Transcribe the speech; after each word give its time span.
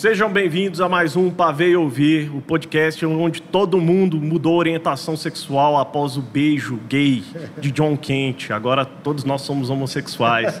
Sejam 0.00 0.32
bem-vindos 0.32 0.80
a 0.80 0.88
mais 0.88 1.14
um 1.14 1.30
Pavê 1.30 1.72
e 1.72 1.76
Ouvir, 1.76 2.34
o 2.34 2.40
podcast 2.40 3.04
onde 3.04 3.42
todo 3.42 3.78
mundo 3.78 4.16
mudou 4.16 4.56
orientação 4.56 5.14
sexual 5.14 5.76
após 5.76 6.16
o 6.16 6.22
beijo 6.22 6.80
gay 6.88 7.22
de 7.58 7.70
John 7.70 7.98
Kent. 7.98 8.50
Agora 8.50 8.86
todos 8.86 9.24
nós 9.24 9.42
somos 9.42 9.68
homossexuais. 9.68 10.58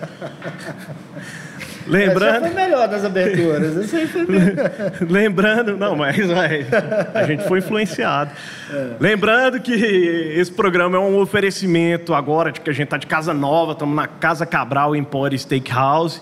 Lembrando. 1.88 2.44
Essa 2.44 2.54
foi 2.54 2.64
melhor 2.64 2.86
das 2.86 3.02
aberturas. 3.02 3.78
Essa 3.78 3.96
aí 3.96 4.06
foi 4.06 4.26
melhor. 4.26 4.70
Lembrando, 5.08 5.74
não, 5.74 5.96
mas, 5.96 6.18
a 7.14 7.22
gente 7.22 7.42
foi 7.44 7.60
influenciado. 7.60 8.32
É. 8.70 8.88
Lembrando 9.00 9.58
que 9.58 9.72
esse 9.72 10.52
programa 10.52 10.98
é 10.98 11.00
um 11.00 11.18
oferecimento 11.18 12.12
agora 12.12 12.52
de 12.52 12.60
que 12.60 12.68
a 12.68 12.74
gente 12.74 12.84
está 12.84 12.98
de 12.98 13.06
casa 13.06 13.32
nova, 13.32 13.72
estamos 13.72 13.96
na 13.96 14.06
Casa 14.06 14.44
Cabral 14.44 14.94
Empório 14.94 15.38
Steakhouse 15.38 16.20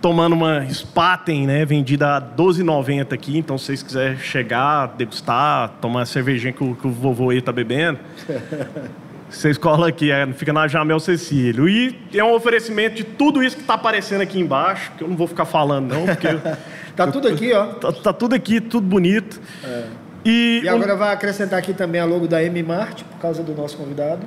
tomando 0.00 0.34
uma 0.34 0.66
Spaten, 0.70 1.46
né, 1.46 1.64
vendida 1.64 2.16
a 2.16 2.20
12,90 2.20 3.12
aqui. 3.12 3.38
Então, 3.38 3.58
se 3.58 3.66
vocês 3.66 3.82
quiserem 3.82 4.18
chegar, 4.18 4.94
degustar, 4.96 5.70
tomar 5.80 6.02
a 6.02 6.06
cervejinha 6.06 6.52
que 6.52 6.62
o, 6.62 6.74
que 6.74 6.86
o 6.86 6.90
vovô 6.90 7.30
aí 7.30 7.40
tá 7.40 7.52
bebendo, 7.52 7.98
vocês 9.28 9.58
colam 9.58 9.86
aqui, 9.86 10.10
é, 10.10 10.26
fica 10.32 10.52
na 10.52 10.66
Jamel 10.68 11.00
Cecílio. 11.00 11.68
E 11.68 11.96
é 12.14 12.24
um 12.24 12.32
oferecimento 12.32 12.96
de 12.96 13.04
tudo 13.04 13.42
isso 13.42 13.56
que 13.56 13.62
está 13.62 13.74
aparecendo 13.74 14.22
aqui 14.22 14.38
embaixo, 14.40 14.92
que 14.96 15.02
eu 15.02 15.08
não 15.08 15.16
vou 15.16 15.26
ficar 15.26 15.44
falando, 15.44 15.94
não, 15.94 16.06
porque. 16.06 16.28
tá 16.96 17.06
tudo 17.06 17.28
aqui, 17.28 17.52
ó. 17.52 17.66
Tá, 17.66 17.92
tá 17.92 18.12
tudo 18.12 18.34
aqui, 18.34 18.60
tudo 18.60 18.86
bonito. 18.86 19.40
É. 19.64 19.84
E, 20.24 20.60
e, 20.64 20.68
agora 20.68 20.94
um... 20.94 20.98
vai 20.98 21.12
acrescentar 21.12 21.58
aqui 21.58 21.72
também 21.72 22.00
a 22.00 22.04
logo 22.04 22.26
da 22.26 22.42
M 22.42 22.62
Mart, 22.62 23.02
por 23.02 23.18
causa 23.18 23.42
do 23.42 23.54
nosso 23.54 23.76
convidado. 23.76 24.20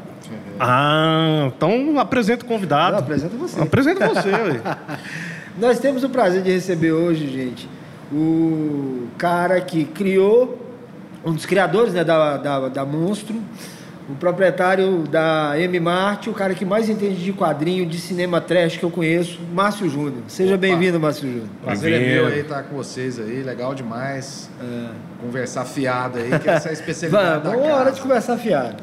Ah, 0.59 1.51
então 1.55 1.99
apresenta 1.99 2.45
o 2.45 2.47
convidado. 2.47 2.93
Não, 2.93 2.99
apresenta 2.99 3.35
você. 3.35 3.61
Apresenta 3.61 4.07
você, 4.07 4.29
ué. 4.29 4.61
Nós 5.57 5.79
temos 5.79 6.03
o 6.03 6.09
prazer 6.09 6.41
de 6.41 6.51
receber 6.51 6.91
hoje, 6.91 7.27
gente, 7.27 7.69
o 8.11 9.07
cara 9.17 9.59
que 9.61 9.85
criou, 9.85 10.59
um 11.25 11.33
dos 11.33 11.45
criadores 11.45 11.93
né, 11.93 12.03
da, 12.03 12.37
da, 12.37 12.69
da 12.69 12.85
Monstro, 12.85 13.35
o 14.09 14.15
proprietário 14.15 15.03
da 15.03 15.53
M 15.57 15.79
Mart, 15.79 16.27
o 16.27 16.33
cara 16.33 16.53
que 16.53 16.65
mais 16.65 16.89
entende 16.89 17.23
de 17.23 17.31
quadrinho, 17.31 17.85
de 17.85 17.99
cinema 17.99 18.41
trash 18.41 18.77
que 18.77 18.83
eu 18.83 18.89
conheço, 18.89 19.39
Márcio 19.53 19.89
Júnior. 19.89 20.23
Seja 20.27 20.57
bem-vindo, 20.57 20.99
Márcio 20.99 21.29
Júnior. 21.29 21.47
Prazer 21.63 21.93
é 21.93 22.15
meu 22.15 22.27
aí 22.27 22.39
estar 22.39 22.63
com 22.63 22.75
vocês 22.75 23.19
aí, 23.19 23.43
legal 23.43 23.75
demais. 23.75 24.49
É. 24.61 24.89
Conversar 25.21 25.65
fiado 25.65 26.17
aí, 26.17 26.39
que 26.39 26.49
essa 26.49 26.69
é 26.69 26.71
a 26.71 26.73
especialidade 26.73 27.43
Vamos, 27.47 27.67
da 27.67 27.75
hora 27.75 27.91
de 27.91 28.01
conversar 28.01 28.37
fiado. 28.37 28.77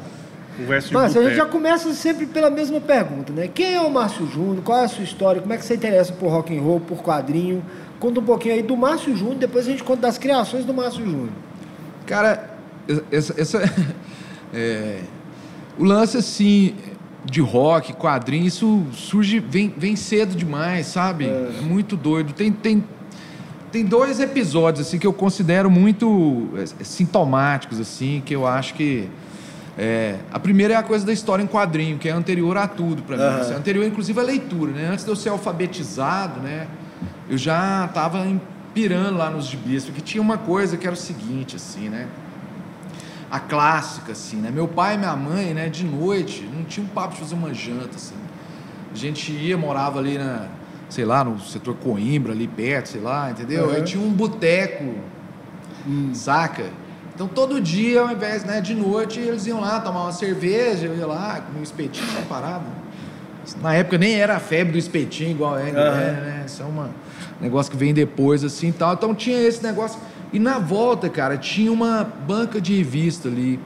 Conversa 0.59 0.89
Mas 0.91 1.15
a 1.15 1.23
gente 1.23 1.35
já 1.35 1.45
começa 1.45 1.93
sempre 1.93 2.25
pela 2.25 2.49
mesma 2.49 2.81
pergunta, 2.81 3.31
né? 3.31 3.47
Quem 3.47 3.75
é 3.75 3.81
o 3.81 3.89
Márcio 3.89 4.27
Júnior? 4.27 4.61
Qual 4.63 4.77
é 4.77 4.83
a 4.83 4.87
sua 4.87 5.03
história? 5.03 5.41
Como 5.41 5.53
é 5.53 5.57
que 5.57 5.65
você 5.65 5.75
interessa 5.75 6.11
por 6.11 6.29
rock 6.29 6.55
and 6.55 6.61
roll, 6.61 6.79
por 6.79 7.01
quadrinho? 7.01 7.63
Conta 7.99 8.19
um 8.19 8.23
pouquinho 8.23 8.55
aí 8.55 8.61
do 8.61 8.75
Márcio 8.75 9.15
Júnior, 9.15 9.37
depois 9.37 9.67
a 9.67 9.71
gente 9.71 9.83
conta 9.83 10.01
das 10.01 10.17
criações 10.17 10.65
do 10.65 10.73
Márcio 10.73 11.05
Júnior. 11.05 11.29
Cara, 12.05 12.49
essa, 13.11 13.39
essa 13.39 13.61
é, 14.53 14.99
o 15.77 15.83
lance 15.83 16.17
assim 16.17 16.75
de 17.23 17.41
rock, 17.41 17.93
quadrinho, 17.93 18.45
isso 18.45 18.83
surge 18.91 19.39
vem, 19.39 19.73
vem 19.75 19.95
cedo 19.95 20.35
demais, 20.35 20.87
sabe? 20.87 21.25
É. 21.25 21.51
é 21.59 21.61
muito 21.61 21.95
doido. 21.95 22.33
Tem, 22.33 22.51
tem 22.51 22.83
tem 23.71 23.85
dois 23.85 24.19
episódios 24.19 24.87
assim 24.87 24.97
que 24.97 25.05
eu 25.05 25.13
considero 25.13 25.69
muito 25.69 26.49
é, 26.57 26.83
sintomáticos 26.83 27.79
assim, 27.79 28.21
que 28.25 28.35
eu 28.35 28.47
acho 28.47 28.73
que 28.73 29.07
é, 29.81 30.17
a 30.29 30.37
primeira 30.37 30.73
é 30.73 30.77
a 30.77 30.83
coisa 30.83 31.05
da 31.05 31.13
história 31.13 31.41
em 31.41 31.47
quadrinho, 31.47 31.97
que 31.97 32.09
é 32.09 32.11
anterior 32.11 32.57
a 32.57 32.67
tudo 32.67 33.01
para 33.01 33.15
mim. 33.15 33.23
Uhum. 33.23 33.41
Assim, 33.41 33.53
anterior, 33.53 33.85
inclusive, 33.85 34.19
à 34.19 34.23
leitura. 34.23 34.73
Né? 34.73 34.89
Antes 34.91 35.05
de 35.05 35.09
eu 35.09 35.15
ser 35.15 35.29
alfabetizado, 35.29 36.41
né, 36.41 36.67
eu 37.29 37.37
já 37.37 37.85
estava 37.85 38.27
pirando 38.73 39.17
lá 39.17 39.29
nos 39.29 39.45
gibis, 39.47 39.85
porque 39.85 40.01
tinha 40.01 40.21
uma 40.21 40.37
coisa 40.37 40.75
que 40.75 40.85
era 40.85 40.93
o 40.93 40.97
seguinte, 40.97 41.55
assim, 41.55 41.87
né? 41.87 42.07
A 43.31 43.39
clássica, 43.39 44.11
assim, 44.11 44.35
né? 44.35 44.51
Meu 44.51 44.67
pai 44.67 44.95
e 44.95 44.97
minha 44.97 45.15
mãe, 45.15 45.53
né, 45.53 45.69
de 45.69 45.85
noite, 45.85 46.43
não 46.53 46.65
tinha 46.65 46.85
um 46.85 46.89
papo 46.89 47.13
de 47.13 47.21
fazer 47.21 47.35
uma 47.35 47.53
janta, 47.53 47.95
assim. 47.95 48.15
A 48.91 48.97
gente 48.97 49.31
ia, 49.31 49.57
morava 49.57 49.97
ali 49.97 50.17
na, 50.17 50.47
sei 50.89 51.05
lá, 51.05 51.23
no 51.23 51.39
setor 51.39 51.75
Coimbra, 51.75 52.33
ali 52.33 52.49
perto, 52.49 52.89
sei 52.89 53.01
lá, 53.01 53.31
entendeu? 53.31 53.67
Uhum. 53.67 53.75
Aí 53.75 53.83
tinha 53.83 54.03
um 54.03 54.11
boteco, 54.11 54.93
hum. 55.87 56.11
saca? 56.13 56.65
Então 57.19 57.27
todo 57.27 57.59
dia, 57.59 57.99
ao 57.99 58.09
invés 58.09 58.45
né, 58.45 58.61
de 58.61 58.73
noite, 58.73 59.19
eles 59.19 59.45
iam 59.45 59.59
lá 59.59 59.81
tomar 59.81 60.03
uma 60.03 60.11
cerveja, 60.13 60.85
eu 60.85 60.95
ia 60.95 61.05
lá, 61.05 61.41
comer 61.41 61.59
um 61.59 61.63
espetinho, 61.63 62.09
uma 62.11 62.21
parada. 62.21 62.63
Na 63.61 63.73
época 63.73 63.97
nem 63.97 64.15
era 64.15 64.37
a 64.37 64.39
febre 64.39 64.71
do 64.71 64.77
espetinho 64.77 65.31
igual 65.31 65.59
é, 65.59 65.65
uhum. 65.65 65.73
né? 65.73 66.43
Isso 66.45 66.63
é 66.63 66.65
um 66.65 66.87
negócio 67.41 67.69
que 67.69 67.77
vem 67.77 67.93
depois, 67.93 68.41
assim 68.41 68.71
tal. 68.71 68.93
Então 68.93 69.13
tinha 69.13 69.37
esse 69.37 69.61
negócio. 69.61 69.99
E 70.31 70.39
na 70.39 70.59
volta, 70.59 71.09
cara, 71.09 71.35
tinha 71.37 71.69
uma 71.69 72.05
banca 72.25 72.61
de 72.61 72.77
revista 72.77 73.27
ali. 73.27 73.59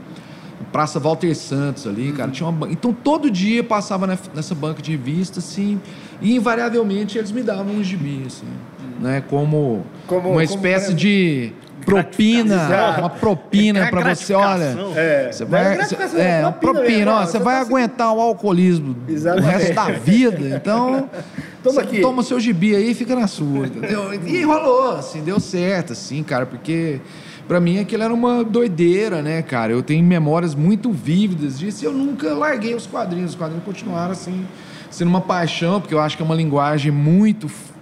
Praça 0.72 1.00
Walter 1.00 1.36
Santos 1.36 1.86
ali, 1.86 2.12
cara. 2.12 2.30
Uhum. 2.30 2.34
Tinha 2.34 2.50
uma... 2.50 2.72
Então 2.72 2.92
todo 2.92 3.30
dia 3.30 3.64
passava 3.64 4.08
nessa 4.08 4.56
banca 4.56 4.82
de 4.82 4.94
revista, 4.94 5.38
assim, 5.38 5.80
e 6.20 6.36
invariavelmente 6.36 7.20
eles 7.20 7.32
me 7.32 7.44
davam 7.44 7.76
um 7.76 7.84
gibi, 7.84 8.24
assim, 8.26 8.48
uhum. 8.48 9.04
né? 9.04 9.24
Como, 9.30 9.86
como 10.08 10.32
uma 10.32 10.44
espécie 10.44 10.88
como... 10.88 10.98
de 10.98 11.54
propina, 11.86 12.98
uma 13.00 13.10
propina 13.10 13.80
é 13.80 13.90
para 13.90 14.16
você, 14.16 14.34
olha. 14.34 14.76
É. 14.96 15.32
Você 15.32 15.46
vai, 15.46 15.78
é, 15.78 16.40
é, 16.40 16.42
uma 16.42 16.52
propina, 16.52 17.16
ó, 17.16 17.26
você 17.26 17.40
vai 17.40 17.58
aguentar 17.58 18.14
o 18.14 18.22
alcoolismo 18.22 18.96
Exatamente. 19.08 19.48
o 19.48 19.58
resto 19.58 19.74
da 19.74 19.92
vida. 19.92 20.56
Então, 20.56 21.10
toma, 21.64 21.82
aqui. 21.82 22.02
toma 22.02 22.24
seu 22.24 22.40
gibi 22.40 22.76
aí 22.76 22.92
e 22.92 22.94
fica 22.94 23.16
na 23.16 23.28
sua, 23.28 23.68
entendeu? 23.68 24.14
E 24.14 24.44
rolou, 24.44 24.92
assim, 24.98 25.22
deu 25.22 25.40
certo, 25.40 25.94
assim, 25.94 26.24
cara, 26.24 26.46
porque 26.46 27.00
para 27.48 27.60
mim 27.60 27.80
aquilo 27.80 28.04
era 28.04 28.14
uma 28.14 28.44
doideira, 28.44 29.22
né, 29.22 29.42
cara? 29.42 29.72
Eu 29.72 29.84
tenho 29.84 30.04
memórias 30.04 30.56
muito 30.56 30.92
vívidas 30.92 31.60
disso 31.60 31.84
e 31.84 31.88
eu 31.88 31.92
nunca 31.92 32.34
larguei 32.34 32.74
os 32.74 32.88
quadrinhos. 32.88 33.32
Os 33.32 33.36
quadrinhos 33.36 33.66
continuaram 33.66 34.12
assim, 34.12 34.46
sendo 34.90 35.10
uma 35.10 35.22
paixão, 35.22 35.82
porque 35.82 35.94
eu 35.94 36.00
acho 36.00 36.16
que 36.16 36.24
é 36.24 36.26
uma 36.26 36.36
linguagem 36.36 36.92
muito 36.92 37.48
é 37.48 37.73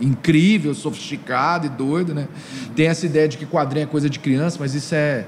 incrível, 0.00 0.74
sofisticado 0.74 1.66
e 1.66 1.68
doido, 1.68 2.14
né? 2.14 2.28
Tem 2.74 2.86
essa 2.86 3.06
ideia 3.06 3.28
de 3.28 3.36
que 3.36 3.46
quadrinho 3.46 3.84
é 3.84 3.86
coisa 3.86 4.08
de 4.08 4.18
criança, 4.18 4.56
mas 4.60 4.74
isso 4.74 4.94
é 4.94 5.26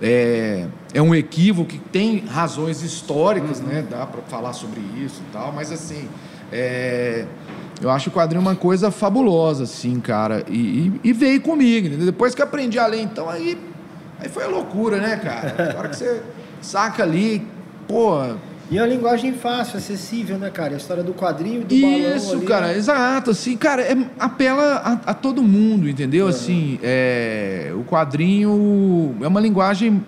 é, 0.00 0.66
é 0.92 1.00
um 1.00 1.14
equívoco 1.14 1.68
que 1.68 1.78
tem 1.78 2.18
razões 2.26 2.82
históricas, 2.82 3.60
uhum. 3.60 3.66
né? 3.66 3.84
Dá 3.88 4.06
para 4.06 4.22
falar 4.22 4.52
sobre 4.52 4.80
isso 5.02 5.22
e 5.28 5.32
tal, 5.32 5.52
mas 5.52 5.72
assim, 5.72 6.08
é, 6.52 7.24
eu 7.80 7.90
acho 7.90 8.10
o 8.10 8.12
quadrinho 8.12 8.40
uma 8.40 8.56
coisa 8.56 8.90
fabulosa, 8.90 9.64
assim, 9.64 9.98
cara. 10.00 10.44
E, 10.48 10.90
e, 11.04 11.08
e 11.10 11.12
veio 11.12 11.40
comigo, 11.40 11.88
né? 11.88 12.04
Depois 12.04 12.34
que 12.34 12.42
aprendi 12.42 12.78
a 12.78 12.86
ler, 12.86 13.02
então, 13.02 13.28
aí, 13.28 13.58
aí 14.20 14.28
foi 14.28 14.44
a 14.44 14.48
loucura, 14.48 14.98
né, 14.98 15.16
cara? 15.16 15.72
Na 15.72 15.78
hora 15.78 15.88
que 15.88 15.96
você 15.96 16.22
saca 16.60 17.02
ali, 17.02 17.46
pô, 17.88 18.34
e 18.68 18.78
é 18.78 18.82
uma 18.82 18.88
linguagem 18.88 19.32
fácil, 19.32 19.78
acessível, 19.78 20.38
né, 20.38 20.50
cara? 20.50 20.74
A 20.74 20.76
história 20.76 21.02
do 21.02 21.14
quadrinho, 21.14 21.64
do 21.64 21.72
Isso, 21.72 21.82
balão 21.82 22.16
Isso, 22.16 22.40
cara, 22.42 22.66
né? 22.68 22.76
exato. 22.76 23.30
Assim, 23.30 23.56
cara, 23.56 23.82
é, 23.82 23.96
apela 24.18 24.76
a, 24.78 25.10
a, 25.10 25.14
todo 25.14 25.40
mundo, 25.42 25.88
entendeu? 25.88 26.24
Uhum. 26.24 26.30
Assim, 26.30 26.80
é, 26.82 27.72
o 27.76 27.84
quadrinho 27.84 29.16
é 29.22 29.28
uma 29.28 29.40
linguagem 29.40 30.04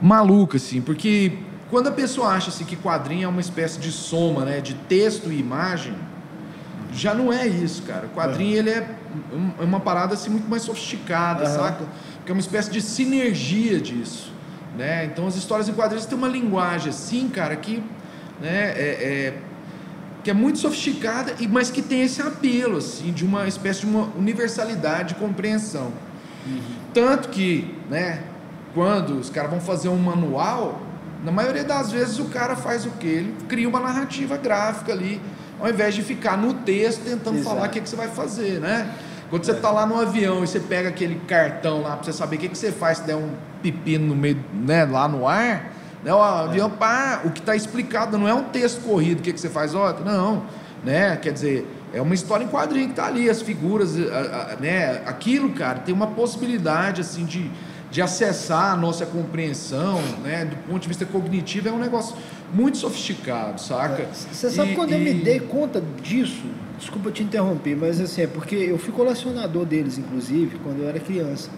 maluca, 0.00 0.58
assim, 0.58 0.80
porque 0.80 1.32
quando 1.70 1.88
a 1.88 1.92
pessoa 1.92 2.28
acha 2.28 2.50
assim, 2.50 2.64
que 2.64 2.76
quadrinho 2.76 3.24
é 3.24 3.28
uma 3.28 3.40
espécie 3.40 3.80
de 3.80 3.90
soma, 3.90 4.44
né, 4.44 4.60
de 4.60 4.74
texto 4.74 5.32
e 5.32 5.40
imagem, 5.40 5.94
já 6.92 7.14
não 7.14 7.32
é 7.32 7.48
isso, 7.48 7.82
cara. 7.82 8.06
O 8.06 8.10
quadrinho, 8.10 8.52
uhum. 8.52 8.58
ele 8.58 8.70
é, 8.70 8.88
é 9.60 9.64
uma 9.64 9.80
parada, 9.80 10.14
assim, 10.14 10.30
muito 10.30 10.48
mais 10.48 10.62
sofisticada, 10.62 11.44
uhum. 11.44 11.56
saca? 11.56 11.84
Porque 12.18 12.30
é 12.30 12.32
uma 12.32 12.40
espécie 12.40 12.70
de 12.70 12.80
sinergia 12.80 13.80
disso. 13.80 14.32
Né? 14.78 15.06
Então 15.06 15.26
as 15.26 15.34
histórias 15.34 15.68
em 15.68 15.72
quadrinhos 15.72 16.06
têm 16.06 16.16
uma 16.16 16.28
linguagem 16.28 16.90
assim, 16.90 17.28
cara, 17.28 17.56
que, 17.56 17.82
né, 18.40 18.72
é, 18.76 19.32
é, 19.34 19.34
que 20.22 20.30
é 20.30 20.32
muito 20.32 20.60
sofisticada, 20.60 21.34
mas 21.50 21.68
que 21.68 21.82
tem 21.82 22.02
esse 22.02 22.22
apelo 22.22 22.76
assim, 22.76 23.12
de 23.12 23.24
uma 23.24 23.48
espécie 23.48 23.80
de 23.80 23.86
uma 23.86 24.04
universalidade 24.16 25.10
de 25.10 25.14
compreensão. 25.16 25.92
Uhum. 26.46 26.60
Tanto 26.94 27.28
que, 27.30 27.74
né, 27.90 28.22
quando 28.72 29.18
os 29.18 29.28
caras 29.28 29.50
vão 29.50 29.60
fazer 29.60 29.88
um 29.88 29.96
manual, 29.96 30.80
na 31.24 31.32
maioria 31.32 31.64
das 31.64 31.90
vezes 31.90 32.20
o 32.20 32.26
cara 32.26 32.54
faz 32.54 32.86
o 32.86 32.90
quê? 33.00 33.08
Ele 33.08 33.34
cria 33.48 33.68
uma 33.68 33.80
narrativa 33.80 34.36
gráfica 34.36 34.92
ali, 34.92 35.20
ao 35.58 35.68
invés 35.68 35.92
de 35.92 36.02
ficar 36.02 36.38
no 36.38 36.54
texto 36.54 37.02
tentando 37.02 37.38
Exato. 37.38 37.56
falar 37.56 37.66
o 37.66 37.70
que, 37.70 37.80
que 37.80 37.88
você 37.88 37.96
vai 37.96 38.08
fazer, 38.08 38.60
né? 38.60 38.94
Quando 39.30 39.44
você 39.44 39.52
está 39.52 39.70
lá 39.70 39.84
no 39.84 40.00
avião 40.00 40.42
e 40.42 40.46
você 40.46 40.58
pega 40.58 40.88
aquele 40.88 41.16
cartão 41.26 41.82
lá 41.82 41.96
para 41.96 42.04
você 42.04 42.12
saber 42.12 42.36
o 42.36 42.38
que, 42.38 42.48
que 42.48 42.56
você 42.56 42.72
faz 42.72 42.98
se 42.98 43.04
der 43.04 43.16
um 43.16 43.30
pepino 43.62 44.06
no 44.06 44.16
meio, 44.16 44.42
né, 44.52 44.86
lá 44.86 45.06
no 45.06 45.28
ar, 45.28 45.72
né, 46.02 46.12
o 46.14 46.22
avião, 46.22 46.70
pá, 46.70 47.20
o 47.24 47.30
que 47.30 47.40
está 47.40 47.54
explicado 47.54 48.16
não 48.16 48.26
é 48.26 48.32
um 48.32 48.44
texto 48.44 48.80
corrido, 48.82 49.18
o 49.18 49.22
que, 49.22 49.32
que 49.32 49.40
você 49.40 49.50
faz, 49.50 49.74
ó, 49.74 49.92
não, 50.04 50.44
né, 50.82 51.16
quer 51.16 51.32
dizer, 51.32 51.66
é 51.92 52.00
uma 52.00 52.14
história 52.14 52.44
em 52.44 52.48
quadrinho 52.48 52.86
que 52.86 52.92
está 52.92 53.06
ali, 53.06 53.28
as 53.28 53.42
figuras, 53.42 53.96
a, 53.98 54.52
a, 54.52 54.56
né, 54.56 55.02
aquilo, 55.04 55.50
cara, 55.50 55.80
tem 55.80 55.94
uma 55.94 56.06
possibilidade, 56.06 57.02
assim, 57.02 57.26
de, 57.26 57.50
de 57.90 58.00
acessar 58.00 58.72
a 58.72 58.76
nossa 58.76 59.04
compreensão, 59.04 60.00
né, 60.22 60.46
do 60.46 60.56
ponto 60.68 60.80
de 60.80 60.88
vista 60.88 61.04
cognitivo, 61.04 61.68
é 61.68 61.72
um 61.72 61.78
negócio 61.78 62.16
muito 62.52 62.78
sofisticado, 62.78 63.60
saca? 63.60 64.06
Você 64.12 64.48
sabe 64.48 64.72
e, 64.72 64.74
quando 64.74 64.92
e... 64.92 64.94
eu 64.94 65.00
me 65.00 65.12
dei 65.12 65.40
conta 65.40 65.82
disso? 66.02 66.46
Desculpa 66.78 67.10
te 67.10 67.22
interromper, 67.22 67.76
mas 67.76 68.00
assim, 68.00 68.22
é 68.22 68.26
porque 68.26 68.54
eu 68.54 68.78
fui 68.78 68.92
colecionador 68.92 69.64
deles, 69.64 69.98
inclusive, 69.98 70.58
quando 70.62 70.82
eu 70.82 70.88
era 70.88 71.00
criança. 71.00 71.50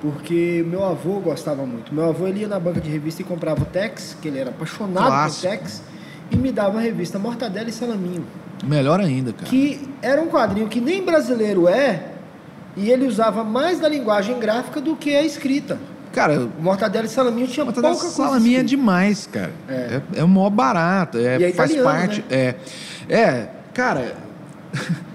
Porque 0.00 0.64
meu 0.68 0.84
avô 0.84 1.18
gostava 1.20 1.66
muito. 1.66 1.92
Meu 1.92 2.08
avô 2.08 2.28
ele 2.28 2.40
ia 2.40 2.48
na 2.48 2.60
banca 2.60 2.80
de 2.80 2.88
revista 2.88 3.22
e 3.22 3.24
comprava 3.24 3.62
o 3.62 3.64
Tex, 3.64 4.16
que 4.20 4.28
ele 4.28 4.38
era 4.38 4.50
apaixonado 4.50 5.06
Clássico. 5.06 5.48
por 5.48 5.58
Tex, 5.58 5.82
e 6.30 6.36
me 6.36 6.52
dava 6.52 6.78
a 6.78 6.80
revista 6.80 7.18
Mortadela 7.18 7.68
e 7.68 7.72
Salaminho. 7.72 8.24
Melhor 8.64 9.00
ainda, 9.00 9.32
cara. 9.32 9.46
Que 9.46 9.88
era 10.00 10.20
um 10.20 10.28
quadrinho 10.28 10.68
que 10.68 10.80
nem 10.80 11.04
brasileiro 11.04 11.66
é, 11.68 12.12
e 12.76 12.90
ele 12.90 13.06
usava 13.06 13.42
mais 13.42 13.80
da 13.80 13.88
linguagem 13.88 14.38
gráfica 14.38 14.80
do 14.80 14.94
que 14.94 15.14
a 15.14 15.22
escrita. 15.22 15.78
Cara, 16.12 16.48
Mortadela 16.58 17.04
e 17.06 17.08
Salaminho 17.08 17.46
tinha 17.48 17.64
Mortadela 17.64 17.94
pouca 17.94 18.08
coisa. 18.08 18.30
salaminha 18.30 18.60
é 18.60 18.62
demais, 18.62 19.26
cara. 19.26 19.52
É. 19.68 20.00
É, 20.14 20.20
é 20.20 20.24
o 20.24 20.28
maior 20.28 20.50
barato. 20.50 21.18
É, 21.18 21.42
é 21.42 21.52
faz 21.52 21.70
italiano, 21.70 21.84
parte. 21.84 22.20
né? 22.20 22.26
É, 22.30 22.54
é, 23.08 23.48
cara, 23.74 24.14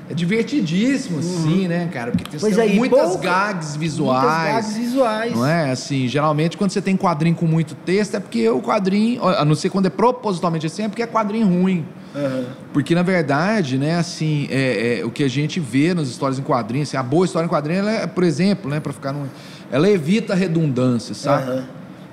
é 0.10 0.14
divertidíssimo, 0.14 1.22
sim, 1.22 1.68
né, 1.68 1.90
cara? 1.92 2.12
Porque 2.12 2.26
tem, 2.26 2.40
Pois 2.40 2.58
e 2.58 2.76
muitas 2.76 3.10
pouca- 3.10 3.24
gags 3.24 3.76
visuais. 3.76 4.24
Muitas 4.24 4.54
gags 4.54 4.78
visuais. 4.78 5.34
Não 5.34 5.46
é? 5.46 5.72
Assim, 5.72 6.08
geralmente 6.08 6.58
quando 6.58 6.72
você 6.72 6.82
tem 6.82 6.98
quadrinho 6.98 7.36
com 7.36 7.46
muito 7.46 7.76
texto 7.76 8.16
é 8.16 8.20
porque 8.20 8.48
o 8.50 8.62
quadrinho, 8.62 9.24
a 9.26 9.46
não 9.46 9.56
ser 9.56 9.70
quando 9.70 9.86
é 9.86 9.90
propositalmente 9.90 10.66
assim, 10.66 10.84
é 10.84 10.88
porque 10.90 11.04
é 11.04 11.08
quadrinho 11.08 11.48
ruim. 11.48 11.86
Aham. 12.14 12.46
Porque, 12.74 12.94
na 12.94 13.04
verdade, 13.04 13.78
né, 13.78 13.96
assim, 13.96 14.48
é, 14.52 15.00
é, 15.00 15.06
o 15.06 15.10
que 15.10 15.24
a 15.24 15.30
gente 15.30 15.60
vê 15.62 15.94
nas 15.94 16.10
histórias 16.10 16.38
em 16.40 16.44
quadrinhos, 16.44 16.90
assim, 16.90 16.98
a 16.98 17.04
boa 17.04 17.26
história 17.26 17.46
em 17.46 17.50
quadrinho, 17.50 17.80
ela 17.80 17.92
é, 17.92 18.08
por 18.08 18.24
exemplo, 18.26 18.70
né, 18.70 18.82
para 18.82 18.92
ficar 18.92 19.14
num, 19.14 19.26
ela 19.72 19.90
evita 19.90 20.36
redundância, 20.36 21.16
sabe? 21.16 21.50
Aham. 21.50 21.64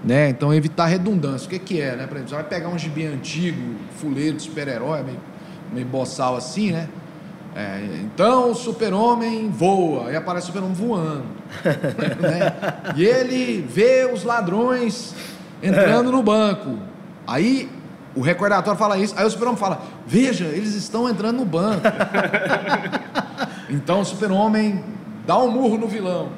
Né? 0.04 0.28
Então, 0.28 0.54
evitar 0.54 0.86
redundância. 0.86 1.46
O 1.48 1.50
que, 1.50 1.58
que 1.58 1.80
é, 1.80 1.96
né? 1.96 2.06
Por 2.06 2.14
exemplo, 2.16 2.28
você 2.28 2.34
vai 2.36 2.44
pegar 2.44 2.68
um 2.68 2.78
gibi 2.78 3.04
antigo, 3.06 3.60
fuleiro 3.96 4.36
de 4.36 4.44
super-herói, 4.44 5.02
meio, 5.02 5.18
meio 5.74 5.86
boçal 5.86 6.36
assim, 6.36 6.70
né? 6.70 6.88
É, 7.54 7.80
então 8.04 8.50
o 8.50 8.54
super-homem 8.54 9.50
voa, 9.50 10.08
aí 10.08 10.16
aparece 10.16 10.44
o 10.44 10.46
super-homem 10.48 10.74
voando. 10.74 11.24
né? 12.20 12.52
E 12.94 13.04
ele 13.04 13.66
vê 13.68 14.08
os 14.12 14.22
ladrões 14.22 15.14
entrando 15.62 16.12
no 16.12 16.22
banco. 16.22 16.78
Aí 17.26 17.68
o 18.14 18.20
recordatório 18.20 18.78
fala 18.78 18.98
isso, 18.98 19.14
aí 19.16 19.26
o 19.26 19.30
super-homem 19.30 19.58
fala: 19.58 19.82
Veja, 20.06 20.46
eles 20.46 20.74
estão 20.74 21.08
entrando 21.08 21.38
no 21.38 21.44
banco. 21.44 21.82
então 23.68 24.00
o 24.00 24.04
super-homem 24.04 24.84
dá 25.26 25.38
um 25.38 25.50
murro 25.50 25.78
no 25.78 25.88
vilão. 25.88 26.30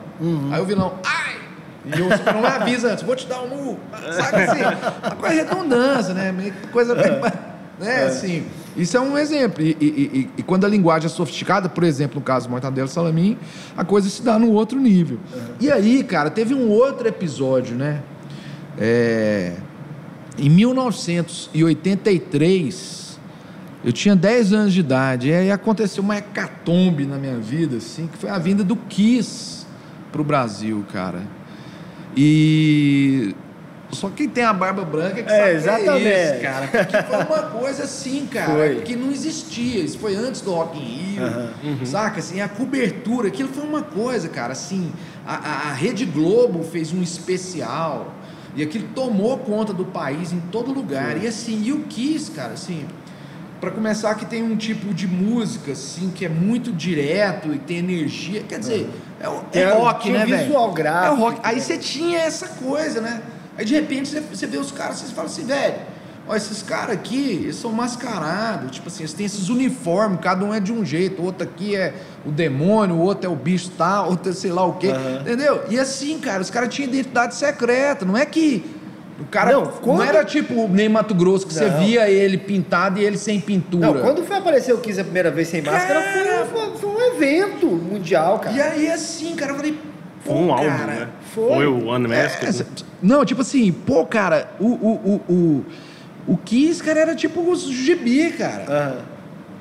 Aí 0.52 0.60
o 0.60 0.64
vilão, 0.64 0.94
ai! 1.04 1.36
E 1.84 2.02
o 2.02 2.16
super-homem 2.16 2.50
avisa 2.50 2.92
antes, 2.92 3.02
vou 3.04 3.16
te 3.16 3.26
dar 3.26 3.40
um 3.42 3.48
murro. 3.48 3.80
Sabe 4.12 4.42
assim? 4.42 4.60
Uma 5.02 5.16
coisa 5.16 5.34
redundância, 5.34 6.14
né? 6.14 6.32
Meio 6.32 6.52
que 6.52 6.66
Coisa. 6.68 6.94
Né, 7.80 8.04
assim. 8.04 8.46
Isso 8.80 8.96
é 8.96 9.00
um 9.00 9.16
exemplo. 9.18 9.62
E, 9.62 9.76
e- 9.80 9.86
e- 9.86 10.30
e 10.38 10.42
quando 10.42 10.64
a 10.64 10.68
linguagem 10.68 11.06
é 11.06 11.08
sofisticada, 11.08 11.68
por 11.68 11.84
exemplo, 11.84 12.18
no 12.18 12.24
caso 12.24 12.46
do 12.46 12.50
Mortadelo 12.50 12.88
Salamin, 12.88 13.36
a 13.76 13.84
coisa 13.84 14.08
se 14.08 14.22
dá 14.22 14.38
num 14.38 14.50
outro 14.50 14.78
nível. 14.80 15.18
E 15.60 15.70
aí, 15.70 16.02
cara, 16.02 16.30
teve 16.30 16.54
um 16.54 16.68
outro 16.68 17.06
episódio, 17.06 17.76
né? 17.76 18.00
É, 18.78 19.54
em 20.38 20.48
1983, 20.48 23.18
eu 23.84 23.92
tinha 23.92 24.14
10 24.16 24.52
anos 24.52 24.72
de 24.72 24.80
idade, 24.80 25.28
e 25.28 25.34
aí 25.34 25.50
aconteceu 25.50 26.02
uma 26.02 26.16
hecatombe 26.16 27.04
na 27.06 27.16
minha 27.16 27.36
vida, 27.38 27.76
assim, 27.78 28.06
que 28.06 28.16
foi 28.18 28.30
a 28.30 28.38
vinda 28.38 28.62
do 28.62 28.76
Kiss 28.76 29.66
pro 30.12 30.22
Brasil, 30.24 30.84
cara. 30.92 31.22
E 32.16 33.34
só 33.92 34.08
quem 34.08 34.28
tem 34.28 34.44
a 34.44 34.52
barba 34.52 34.84
branca 34.84 35.22
que 35.22 35.30
É, 35.30 35.36
sabe 35.36 35.50
é 35.50 35.54
exatamente. 35.54 36.08
isso, 36.34 36.42
cara. 36.42 36.66
Porque 36.68 37.02
foi 37.02 37.16
uma 37.24 37.42
coisa 37.50 37.82
assim, 37.84 38.26
cara, 38.30 38.52
Foi. 38.54 38.80
que 38.82 38.94
não 38.96 39.10
existia. 39.10 39.80
Isso 39.82 39.98
foi 39.98 40.14
antes 40.16 40.40
do 40.40 40.52
Rock 40.52 40.78
in 40.78 40.82
Rio, 40.82 41.22
Aham. 41.24 41.50
saca? 41.84 42.18
Assim, 42.20 42.40
a 42.40 42.48
cobertura, 42.48 43.28
aquilo 43.28 43.48
foi 43.48 43.64
uma 43.64 43.82
coisa, 43.82 44.28
cara. 44.28 44.52
Assim, 44.52 44.92
a, 45.26 45.34
a- 45.34 45.70
a 45.70 45.72
Rede 45.72 46.04
Globo 46.04 46.62
fez 46.62 46.92
um 46.92 47.02
especial 47.02 48.14
e 48.54 48.62
aquilo 48.62 48.88
tomou 48.94 49.38
conta 49.38 49.72
do 49.72 49.84
país 49.84 50.32
em 50.32 50.40
todo 50.52 50.72
lugar. 50.72 51.22
E 51.22 51.26
assim, 51.26 51.60
e 51.64 51.72
o 51.72 51.80
Kiss, 51.84 52.30
cara, 52.30 52.52
assim, 52.54 52.84
Pra 53.60 53.70
começar 53.70 54.14
que 54.14 54.24
tem 54.24 54.42
um 54.42 54.56
tipo 54.56 54.94
de 54.94 55.06
música 55.06 55.72
assim 55.72 56.10
que 56.14 56.24
é 56.24 56.30
muito 56.30 56.72
direto 56.72 57.52
e 57.52 57.58
tem 57.58 57.76
energia, 57.76 58.42
quer 58.48 58.58
dizer, 58.58 58.88
é, 59.20 59.28
o- 59.28 59.40
é 59.52 59.66
Tem- 59.66 59.66
rock, 59.66 60.10
né, 60.10 60.24
velho? 60.24 60.38
visual 60.46 60.70
É 60.70 60.74
gráfico, 60.74 61.14
o 61.14 61.18
rock. 61.18 61.40
Aí 61.42 61.60
você 61.60 61.76
tinha 61.76 62.20
essa 62.20 62.48
coisa, 62.48 63.02
né? 63.02 63.20
Aí 63.60 63.66
de 63.66 63.74
repente 63.74 64.08
você, 64.08 64.20
você 64.20 64.46
vê 64.46 64.56
os 64.56 64.72
caras, 64.72 64.96
você 65.00 65.12
fala 65.14 65.26
assim, 65.26 65.44
velho, 65.44 65.74
ó, 66.26 66.34
esses 66.34 66.62
caras 66.62 66.94
aqui, 66.94 67.40
eles 67.42 67.56
são 67.56 67.70
mascarados, 67.70 68.70
tipo 68.70 68.88
assim, 68.88 69.02
eles 69.02 69.12
têm 69.12 69.26
esses 69.26 69.50
uniformes, 69.50 70.18
cada 70.22 70.42
um 70.46 70.54
é 70.54 70.58
de 70.58 70.72
um 70.72 70.82
jeito, 70.82 71.20
o 71.20 71.26
outro 71.26 71.44
aqui 71.46 71.76
é 71.76 71.92
o 72.24 72.30
demônio, 72.30 72.96
o 72.96 73.00
outro 73.00 73.26
é 73.28 73.28
o 73.30 73.36
bicho 73.36 73.70
tal, 73.76 74.08
outro 74.12 74.30
é 74.30 74.34
sei 74.34 74.50
lá 74.50 74.64
o 74.64 74.72
quê, 74.76 74.88
Aham. 74.88 75.20
entendeu? 75.20 75.62
E 75.68 75.78
assim, 75.78 76.18
cara, 76.18 76.40
os 76.40 76.48
caras 76.48 76.74
tinham 76.74 76.88
identidade 76.88 77.34
secreta, 77.34 78.06
não 78.06 78.16
é 78.16 78.24
que 78.24 78.64
o 79.20 79.26
cara 79.26 79.52
Não, 79.52 79.64
não, 79.64 79.72
quando- 79.72 80.02
era 80.04 80.24
tipo 80.24 80.54
o 80.54 80.66
Ney 80.66 80.88
Mato 80.88 81.14
Grosso 81.14 81.46
que 81.46 81.52
você 81.52 81.66
Não. 81.68 81.80
via 81.80 82.08
ele 82.08 82.38
pintado 82.38 82.98
e 82.98 83.04
ele 83.04 83.18
sem 83.18 83.38
pintura. 83.38 83.88
Não, 83.92 84.00
quando 84.00 84.24
foi 84.24 84.38
aparecer 84.38 84.72
o 84.72 84.78
Kiss 84.78 84.98
a 84.98 85.04
primeira 85.04 85.30
vez 85.30 85.48
sem 85.48 85.60
máscara, 85.60 86.00
Cara! 86.00 86.46
foi, 86.46 86.78
foi- 86.78 86.88
um 86.90 87.14
evento 87.14 87.66
mundial, 87.66 88.38
cara. 88.38 88.56
E 88.56 88.60
aí 88.62 88.90
assim, 88.90 89.36
cara, 89.36 89.52
eu 89.52 89.56
falei, 89.56 89.78
Foi 90.20 90.34
um 90.34 90.52
álbum, 90.52 90.68
cara, 90.68 90.86
né? 90.86 91.08
foi. 91.34 91.54
Foi 91.54 91.66
o 91.66 91.94
Unmasked. 91.94 92.46
É, 92.46 92.52
né? 92.52 92.66
não, 93.02 93.24
tipo 93.24 93.40
assim, 93.40 93.72
pô, 93.72 94.04
cara, 94.04 94.50
o, 94.60 94.66
o, 94.66 95.22
o, 95.28 95.32
o, 95.32 95.64
o 96.34 96.36
Kiss, 96.36 96.82
cara, 96.82 97.00
era 97.00 97.14
tipo 97.14 97.40
os 97.40 97.64
gibi, 97.64 98.30
cara. 98.32 98.64
Aham. 98.68 98.96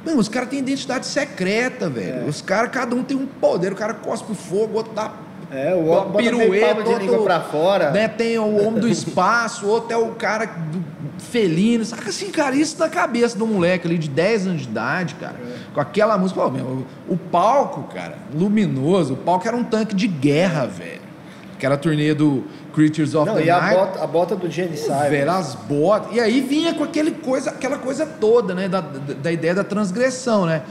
Mano, 0.05 0.19
os 0.19 0.29
caras 0.29 0.49
têm 0.49 0.59
identidade 0.59 1.05
secreta, 1.05 1.89
velho. 1.89 2.25
É. 2.25 2.29
Os 2.29 2.41
caras, 2.41 2.71
cada 2.71 2.95
um 2.95 3.03
tem 3.03 3.17
um 3.17 3.25
poder. 3.25 3.73
O 3.73 3.75
cara 3.75 3.93
cospe 3.93 4.33
fogo, 4.33 4.73
o 4.73 4.77
outro 4.77 4.93
dá 4.93 5.11
É, 5.51 5.73
o 5.75 5.79
uma 5.79 5.95
outro 5.95 6.11
bota 6.11 6.31
meio 6.31 6.61
palma 6.61 6.83
de 6.83 6.89
outro, 6.89 7.05
língua 7.05 7.23
pra 7.23 7.41
fora. 7.41 7.91
Né, 7.91 8.07
tem 8.07 8.37
o 8.37 8.65
homem 8.65 8.79
do 8.79 8.87
espaço, 8.87 9.65
o 9.65 9.69
outro 9.69 9.93
é 9.93 9.97
o 9.97 10.11
cara 10.11 10.45
do 10.45 10.83
felino. 11.19 11.85
Saca 11.85 12.09
assim, 12.09 12.31
cara, 12.31 12.55
isso 12.55 12.77
na 12.79 12.89
cabeça 12.89 13.37
do 13.37 13.45
moleque 13.45 13.87
ali 13.87 13.97
de 13.97 14.09
10 14.09 14.47
anos 14.47 14.61
de 14.61 14.67
idade, 14.69 15.15
cara. 15.15 15.35
É. 15.39 15.73
Com 15.73 15.79
aquela 15.79 16.17
música. 16.17 16.41
Pô, 16.41 16.49
meu, 16.49 16.85
o 17.07 17.17
palco, 17.17 17.83
cara, 17.93 18.17
luminoso. 18.33 19.13
O 19.13 19.17
palco 19.17 19.47
era 19.47 19.55
um 19.55 19.63
tanque 19.63 19.95
de 19.95 20.07
guerra, 20.07 20.65
velho. 20.65 21.01
Que 21.57 21.65
era 21.65 21.75
a 21.75 21.77
turnê 21.77 22.13
do 22.13 22.45
Creatures 22.73 23.13
of 23.13 23.27
Não, 23.27 23.35
the 23.35 23.43
e 23.43 23.49
a 23.49 23.59
Night. 23.59 23.75
bota, 23.75 24.03
a 24.03 24.07
bota 24.07 24.35
do 24.35 24.49
Jenny 24.49 24.77
Simon. 24.77 25.09
Velho, 25.09 25.31
as 25.31 25.55
botas. 25.55 26.15
E 26.15 26.19
aí 26.19 26.39
vinha 26.39 26.73
com 26.73 26.83
aquele 26.83 27.11
coisa, 27.11 27.49
aquela 27.49 27.77
coisa 27.77 28.05
toda, 28.05 28.55
né? 28.55 28.69
Da, 28.69 28.79
da, 28.79 29.13
da 29.13 29.31
ideia 29.31 29.53
da 29.53 29.63
transgressão, 29.63 30.45
né? 30.45 30.61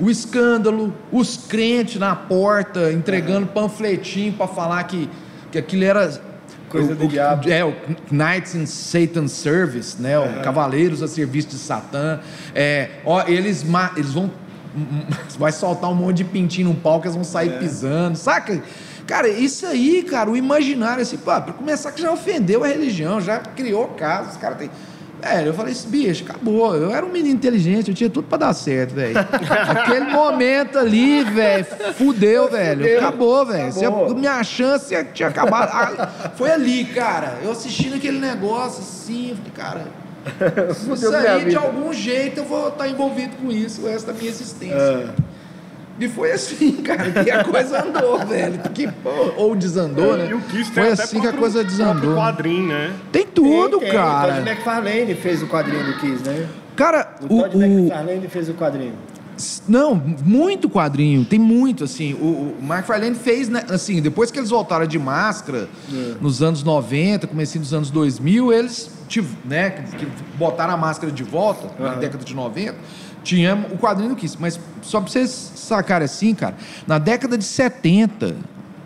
O 0.00 0.08
escândalo, 0.08 0.94
os 1.10 1.36
crentes 1.36 1.98
na 1.98 2.14
porta 2.14 2.92
entregando 2.92 3.48
panfletinho 3.48 4.32
pra 4.32 4.46
falar 4.46 4.84
que, 4.84 5.10
que 5.50 5.58
aquilo 5.58 5.84
era. 5.84 6.27
Coisa 6.68 6.92
o, 6.92 6.96
do 6.96 7.08
diabo. 7.08 7.50
É, 7.50 7.64
o 7.64 7.74
Knights 8.10 8.54
in 8.54 8.66
Satan's 8.66 9.32
Service, 9.32 10.00
né? 10.00 10.18
O 10.18 10.42
Cavaleiros 10.42 11.02
a 11.02 11.08
serviço 11.08 11.48
de 11.48 11.58
Satã. 11.58 12.20
É, 12.54 12.90
ó, 13.04 13.22
eles, 13.26 13.64
eles 13.96 14.12
vão. 14.12 14.30
Vai 15.38 15.52
soltar 15.52 15.90
um 15.90 15.94
monte 15.94 16.18
de 16.18 16.24
pintinho 16.24 16.68
no 16.68 16.74
palco, 16.74 17.06
eles 17.06 17.14
vão 17.14 17.24
sair 17.24 17.50
É. 17.50 17.58
pisando, 17.58 18.16
saca? 18.16 18.62
Cara, 19.06 19.26
isso 19.28 19.64
aí, 19.66 20.02
cara, 20.02 20.30
o 20.30 20.36
imaginário, 20.36 21.02
assim, 21.02 21.16
pá, 21.16 21.40
pra 21.40 21.54
começar 21.54 21.90
que 21.92 22.02
já 22.02 22.12
ofendeu 22.12 22.62
a 22.62 22.66
religião, 22.66 23.20
já 23.20 23.38
criou 23.38 23.88
casos, 23.88 24.32
os 24.32 24.36
caras 24.38 24.58
tem. 24.58 24.70
Velho, 25.20 25.48
eu 25.48 25.54
falei 25.54 25.72
assim, 25.72 25.90
bicho, 25.90 26.24
acabou. 26.24 26.76
Eu 26.76 26.94
era 26.94 27.04
um 27.04 27.10
menino 27.10 27.34
inteligente, 27.34 27.88
eu 27.88 27.94
tinha 27.94 28.08
tudo 28.08 28.28
pra 28.28 28.38
dar 28.38 28.52
certo, 28.52 28.94
velho. 28.94 29.18
Aquele 29.18 30.10
momento 30.10 30.78
ali, 30.78 31.24
velho, 31.24 31.66
fudeu, 31.94 32.48
velho. 32.48 32.98
Acabou, 32.98 33.44
velho. 33.44 33.72
Minha 34.14 34.42
chance 34.44 34.94
tinha 35.12 35.28
acabado. 35.28 35.70
Ah, 35.72 36.30
Foi 36.36 36.50
ali, 36.50 36.84
cara. 36.84 37.38
Eu 37.42 37.52
assistindo 37.52 37.96
aquele 37.96 38.18
negócio 38.18 38.80
assim, 38.80 39.36
falei, 39.36 39.52
cara, 39.54 39.86
Fudeu 40.74 40.94
isso 40.94 41.14
aí, 41.16 41.44
de 41.46 41.56
algum 41.56 41.92
jeito, 41.92 42.40
eu 42.40 42.44
vou 42.44 42.68
estar 42.68 42.88
envolvido 42.88 43.36
com 43.36 43.50
isso 43.50 43.82
o 43.82 43.88
resto 43.88 44.06
da 44.06 44.12
minha 44.12 44.28
existência. 44.28 44.74
É. 44.76 45.27
E 46.00 46.08
foi 46.08 46.32
assim, 46.32 46.72
cara, 46.82 47.10
que 47.24 47.30
a 47.30 47.44
coisa 47.44 47.82
andou, 47.84 48.18
velho. 48.26 48.58
Que, 48.72 48.88
ou 49.36 49.56
desandou, 49.56 50.16
né? 50.16 50.28
E 50.30 50.34
o 50.34 50.40
Kiss 50.40 50.70
tem 50.70 50.84
Foi 50.84 50.92
até 50.92 51.02
assim 51.02 51.20
que 51.20 51.26
a 51.26 51.32
coisa 51.32 51.64
desandou. 51.64 52.14
quadrinho, 52.14 52.68
né? 52.68 52.92
Tem 53.10 53.26
tudo, 53.26 53.78
Tem, 53.80 53.90
tem. 53.90 53.98
O 53.98 54.00
cara. 54.02 54.34
Todd 54.36 54.48
McFarlane 54.50 55.14
fez 55.14 55.42
o 55.42 55.46
quadrinho 55.48 55.84
do 55.84 55.94
Kiss, 55.98 56.22
né? 56.24 56.46
Cara, 56.76 57.16
O, 57.28 57.38
o, 57.38 57.42
Todd 57.42 57.56
o- 57.56 57.62
McFarlane 57.62 58.28
fez 58.28 58.48
o 58.48 58.54
quadrinho. 58.54 58.92
Não, 59.68 59.94
muito 59.94 60.68
quadrinho, 60.68 61.24
tem 61.24 61.38
muito, 61.38 61.84
assim. 61.84 62.12
O, 62.14 62.56
o 62.58 62.62
Mark 62.62 62.84
Farlane 62.84 63.14
fez, 63.14 63.48
né, 63.48 63.62
assim, 63.70 64.02
depois 64.02 64.32
que 64.32 64.38
eles 64.40 64.50
voltaram 64.50 64.84
de 64.84 64.98
máscara, 64.98 65.68
É. 65.92 66.14
nos 66.20 66.42
anos 66.42 66.64
90, 66.64 67.24
comecinho 67.28 67.62
dos 67.62 67.72
anos 67.72 67.88
2000, 67.88 68.52
eles, 68.52 68.90
tiv- 69.08 69.36
né, 69.44 69.70
que, 69.70 69.96
que 69.96 70.06
botaram 70.36 70.74
a 70.74 70.76
máscara 70.76 71.12
de 71.12 71.22
volta, 71.22 71.68
na 71.78 71.90
Aham. 71.90 71.98
década 72.00 72.24
de 72.24 72.34
90, 72.34 72.74
tinha 73.22 73.54
o 73.72 73.78
quadrinho 73.78 74.10
do 74.10 74.16
Kiss. 74.16 74.36
Mas 74.38 74.58
só 74.82 75.00
pra 75.00 75.10
vocês 75.10 75.30
sacarem 75.56 76.04
assim, 76.04 76.34
cara, 76.34 76.56
na 76.86 76.98
década 76.98 77.36
de 77.38 77.44
70, 77.44 78.36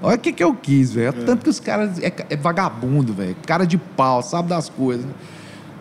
olha 0.02 0.16
o 0.16 0.18
que 0.18 0.32
que 0.32 0.42
eu 0.44 0.54
quis, 0.54 0.92
velho. 0.92 1.12
Tanto 1.24 1.44
que 1.44 1.50
os 1.50 1.60
caras 1.60 1.98
é, 1.98 2.12
é 2.30 2.36
vagabundo, 2.36 3.12
velho. 3.12 3.36
Cara 3.46 3.66
de 3.66 3.78
pau, 3.78 4.22
sabe 4.22 4.48
das 4.48 4.68
coisas. 4.68 5.06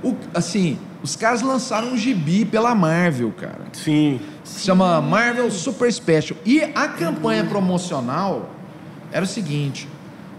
O- 0.03 0.15
assim, 0.33 0.77
Os 1.03 1.15
caras 1.15 1.41
lançaram 1.41 1.93
um 1.93 1.97
gibi 1.97 2.45
pela 2.45 2.75
Marvel, 2.75 3.31
cara. 3.31 3.61
Sim. 3.73 4.19
Se 4.43 4.65
chama 4.65 5.01
Marvel 5.01 5.49
Super 5.49 5.91
Special. 5.91 6.37
E 6.45 6.61
a 6.61 6.87
campanha 6.89 7.43
promocional 7.43 8.51
era 9.11 9.25
o 9.25 9.27
seguinte, 9.27 9.87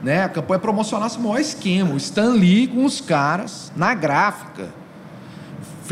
né? 0.05 0.23
A 0.23 0.29
campanha 0.29 0.61
promocional 0.61 1.09
esse 1.09 1.19
maior 1.19 1.41
esquema. 1.41 1.93
O 1.95 1.97
Stan 1.97 2.35
Lee 2.35 2.69
com 2.69 2.85
os 2.85 3.01
caras 3.01 3.73
na 3.75 3.93
gráfica. 3.93 4.69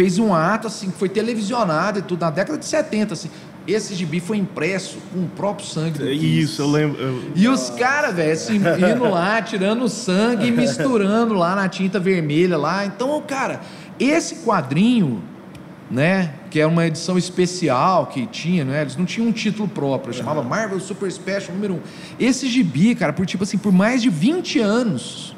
Fez 0.01 0.19
um 0.19 0.33
ato 0.35 0.67
assim, 0.67 0.91
que 0.91 0.97
foi 0.97 1.11
televisionado 1.11 1.99
e 1.99 2.03
tudo, 2.03 2.23
na 2.23 2.31
década 2.31 2.57
de 2.59 2.65
70, 2.65 3.13
assim. 3.13 3.29
Esse 3.69 3.95
gibi 3.95 4.19
foi 4.19 4.39
impresso 4.39 4.97
com 5.13 5.21
o 5.25 5.29
próprio 5.29 5.67
sangue 5.67 5.99
do 5.99 6.07
Kiss. 6.07 6.41
Isso, 6.41 6.63
eu 6.63 6.71
lembro. 6.71 6.99
eu- 7.03 7.23
E 7.37 7.47
os 7.47 7.69
caras, 7.69 8.15
velho, 8.17 8.33
assim, 8.33 8.57
indo 8.95 9.05
lá, 9.11 9.43
tirando 9.43 9.87
sangue 9.91 10.47
e 10.47 10.51
misturando 10.51 11.35
lá 11.35 11.55
na 11.55 11.69
tinta 11.69 12.01
vermelha 12.01 12.57
lá. 12.57 12.87
Então, 12.87 13.21
cara, 13.27 13.61
esse 13.99 14.37
quadrinho, 14.37 15.23
né, 15.91 16.33
que 16.51 16.59
é 16.59 16.67
uma 16.67 16.87
edição 16.87 17.19
especial 17.19 18.07
que 18.07 18.25
tinha, 18.27 18.65
né, 18.65 18.81
eles 18.81 18.97
não 18.97 19.05
tinham 19.05 19.29
um 19.29 19.33
título 19.33 19.69
próprio, 19.69 20.15
chamava 20.15 20.43
Marvel 20.43 20.81
Super 20.81 21.13
Special 21.13 21.53
número 21.55 21.75
1. 21.75 21.81
Esse 22.19 22.49
gibi, 22.49 22.95
cara, 22.95 23.13
por 23.13 23.27
tipo 23.27 23.45
assim, 23.45 23.59
por 23.59 23.71
mais 23.71 24.01
de 24.01 24.09
20 24.09 24.59
anos, 24.61 25.37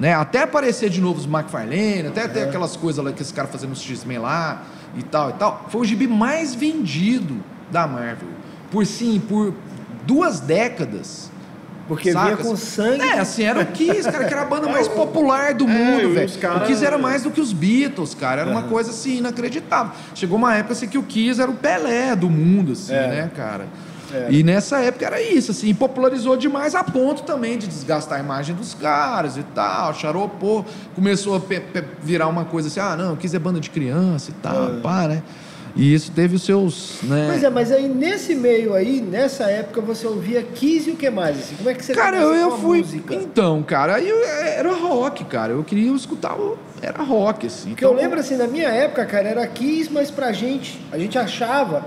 né, 0.00 0.14
até 0.14 0.42
aparecer 0.42 0.88
de 0.90 1.00
novo 1.00 1.20
os 1.20 1.26
McFarlane, 1.26 2.06
até 2.08 2.26
ter 2.26 2.42
aquelas 2.44 2.74
coisas 2.74 3.04
lá 3.04 3.12
que 3.12 3.20
esse 3.22 3.32
cara 3.34 3.46
fazendo 3.46 3.72
os 3.72 3.80
X-Men 3.82 4.18
lá 4.18 4.62
e 4.96 5.02
tal 5.04 5.30
e 5.30 5.32
tal, 5.34 5.66
foi 5.68 5.82
o 5.82 5.84
gibi 5.84 6.08
mais 6.08 6.54
vendido 6.54 7.36
da 7.70 7.86
Marvel. 7.86 8.28
Por 8.70 8.84
sim, 8.86 9.20
por 9.28 9.54
duas 10.06 10.40
décadas. 10.40 11.30
Porque 11.86 12.12
Saca? 12.12 12.24
vinha 12.24 12.36
com 12.36 12.56
sangue. 12.56 13.02
É, 13.02 13.18
assim, 13.18 13.42
era 13.42 13.60
o 13.62 13.66
Kiss, 13.66 14.04
cara, 14.10 14.24
que 14.24 14.32
era 14.32 14.42
a 14.42 14.46
banda 14.46 14.68
mais 14.72 14.86
popular 14.86 15.52
do 15.54 15.64
É, 15.64 15.66
mundo, 15.66 16.14
velho. 16.14 16.38
cara- 16.38 16.58
O 16.62 16.66
Kiss 16.66 16.84
era 16.84 16.96
mais 16.96 17.24
do 17.24 17.30
que 17.32 17.40
os 17.40 17.52
Beatles, 17.52 18.14
cara. 18.14 18.42
Era 18.42 18.50
uma 18.50 18.62
coisa, 18.62 18.90
assim, 18.90 19.18
inacreditável. 19.18 19.92
Chegou 20.14 20.38
uma 20.38 20.54
época, 20.56 20.72
assim, 20.74 20.86
que 20.86 20.96
o 20.96 21.02
Kiss 21.02 21.40
era 21.42 21.50
o 21.50 21.54
Pelé 21.54 22.14
do 22.14 22.30
mundo, 22.30 22.72
assim, 22.72 22.94
É. 22.94 23.08
né, 23.08 23.30
cara? 23.36 23.66
É. 24.12 24.26
E 24.30 24.42
nessa 24.42 24.78
época 24.80 25.06
era 25.06 25.20
isso, 25.22 25.50
assim, 25.52 25.72
popularizou 25.74 26.36
demais 26.36 26.74
a 26.74 26.82
ponto 26.84 27.22
também 27.22 27.56
de 27.58 27.66
desgastar 27.66 28.18
a 28.18 28.22
imagem 28.22 28.54
dos 28.56 28.74
caras 28.74 29.36
e 29.36 29.42
tal, 29.54 29.94
charopou, 29.94 30.64
começou 30.94 31.36
a 31.36 31.40
virar 32.02 32.26
uma 32.28 32.44
coisa 32.44 32.68
assim, 32.68 32.80
ah, 32.80 32.96
não, 32.96 33.16
Kiss 33.16 33.34
é 33.34 33.38
banda 33.38 33.60
de 33.60 33.70
criança 33.70 34.30
e 34.30 34.34
tal, 34.42 34.70
pá, 34.82 35.06
né? 35.06 35.22
E 35.76 35.94
isso 35.94 36.10
teve 36.10 36.34
os 36.34 36.42
seus, 36.42 36.98
né? 37.04 37.26
Pois 37.30 37.44
é, 37.44 37.48
mas 37.48 37.70
aí 37.70 37.88
nesse 37.88 38.34
meio 38.34 38.74
aí, 38.74 39.00
nessa 39.00 39.44
época, 39.44 39.80
você 39.80 40.04
ouvia 40.04 40.42
Kiss 40.42 40.90
e 40.90 40.92
o 40.94 40.96
que 40.96 41.08
mais? 41.08 41.38
Assim? 41.38 41.54
Como 41.54 41.70
é 41.70 41.74
que 41.74 41.84
você 41.84 41.94
Cara, 41.94 42.16
eu, 42.16 42.34
eu 42.34 42.58
fui. 42.58 42.78
música? 42.78 43.14
Então, 43.14 43.62
cara, 43.62 43.94
aí 43.94 44.08
eu- 44.08 44.24
era 44.24 44.72
rock, 44.74 45.24
cara. 45.26 45.52
Eu 45.52 45.62
queria 45.62 45.92
escutar 45.94 46.34
o. 46.34 46.58
Era 46.82 47.04
rock, 47.04 47.46
assim. 47.46 47.68
Porque 47.70 47.84
eu 47.84 47.90
Então, 47.92 48.02
lembro 48.02 48.18
assim, 48.18 48.36
na 48.36 48.48
minha 48.48 48.66
época, 48.68 49.06
cara, 49.06 49.28
era 49.28 49.46
Kiss, 49.46 49.88
mas 49.92 50.10
pra 50.10 50.32
gente, 50.32 50.80
a 50.90 50.98
gente 50.98 51.16
achava 51.16 51.84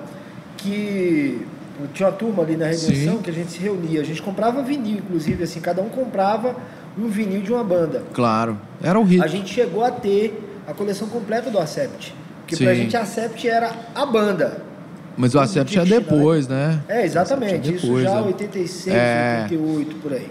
que 0.55 1.45
tinha 1.93 2.07
uma 2.09 2.15
turma 2.15 2.43
ali 2.43 2.55
na 2.57 2.65
Redenção 2.65 3.15
Sim. 3.17 3.21
que 3.23 3.29
a 3.29 3.33
gente 3.33 3.51
se 3.51 3.59
reunia, 3.59 4.01
a 4.01 4.03
gente 4.03 4.21
comprava 4.21 4.61
vinil, 4.61 4.97
inclusive, 4.97 5.43
assim, 5.43 5.59
cada 5.59 5.81
um 5.81 5.89
comprava 5.89 6.55
um 6.97 7.07
vinil 7.07 7.41
de 7.41 7.51
uma 7.51 7.63
banda. 7.63 8.03
Claro. 8.13 8.57
Era 8.81 8.99
o 8.99 9.03
hit. 9.03 9.23
A 9.23 9.27
gente 9.27 9.51
chegou 9.53 9.83
a 9.83 9.91
ter 9.91 10.61
a 10.67 10.73
coleção 10.73 11.07
completa 11.07 11.49
do 11.49 11.57
Acept. 11.59 12.13
Porque 12.41 12.55
pra 12.63 12.73
Sim. 12.73 12.81
gente 12.81 12.97
a 12.97 13.01
Acept 13.01 13.47
era 13.47 13.71
a 13.95 14.05
banda. 14.05 14.61
Mas 15.17 15.33
o 15.35 15.39
Acept 15.39 15.77
é 15.79 15.85
depois, 15.85 16.47
né? 16.47 16.79
É, 16.87 17.05
exatamente. 17.05 17.69
É 17.69 17.73
Isso 17.73 17.85
depois, 17.87 18.03
já 18.03 18.15
né? 18.15 18.21
86, 18.27 18.87
É. 18.95 19.39
88, 19.43 19.95
por 19.97 20.13
aí. 20.13 20.29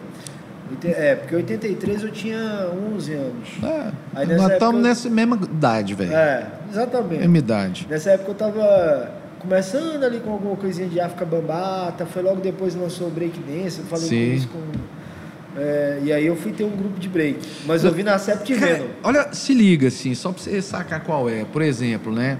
É, 0.85 1.15
porque 1.17 1.37
83 1.37 2.03
eu 2.03 2.11
tinha 2.11 2.69
11 2.95 3.13
anos. 3.13 3.49
É. 3.63 3.91
Aí 4.15 4.27
Nós 4.37 4.53
estamos 4.53 4.77
eu- 4.77 4.83
nessa 4.83 5.11
mesma 5.11 5.37
idade, 5.37 5.95
velho. 5.95 6.13
É, 6.15 6.47
exatamente. 6.71 7.19
Mesma 7.21 7.39
idade. 7.39 7.87
Nessa 7.91 8.11
época 8.13 8.31
eu 8.31 8.35
tava 8.35 9.11
começando 9.43 10.05
ali 10.05 10.21
com 10.21 10.33
alguma 10.33 10.57
coisinha 10.57 10.89
de 10.89 11.01
África 11.01 11.25
Bambata, 11.25 12.07
foi 12.07 12.23
logo 12.23 12.41
depois 12.41 12.75
lançou 12.75 13.09
o 13.09 13.11
Break 13.11 13.39
Dance, 13.41 13.81
eu 13.81 13.85
falei 13.87 14.09
Sim. 14.09 14.17
com 14.17 14.35
isso 14.35 14.49
com... 14.49 15.61
é, 15.61 16.01
e 16.05 16.13
aí 16.13 16.27
eu 16.27 16.37
fui 16.37 16.53
ter 16.53 16.65
um 16.65 16.71
grupo 16.71 16.99
de 16.99 17.09
break. 17.09 17.41
Mas 17.67 17.85
eu 17.85 17.93
vi 17.93 18.05
na 18.05 18.19
Sept 18.19 18.55
vendo. 18.55 18.89
olha, 19.03 19.33
se 19.33 19.53
liga, 19.53 19.89
assim, 19.89 20.15
só 20.15 20.33
pra 20.33 20.41
você 20.41 20.63
sacar 20.63 21.03
qual 21.03 21.29
é. 21.29 21.45
Por 21.45 21.61
exemplo, 21.61 22.13
né? 22.13 22.39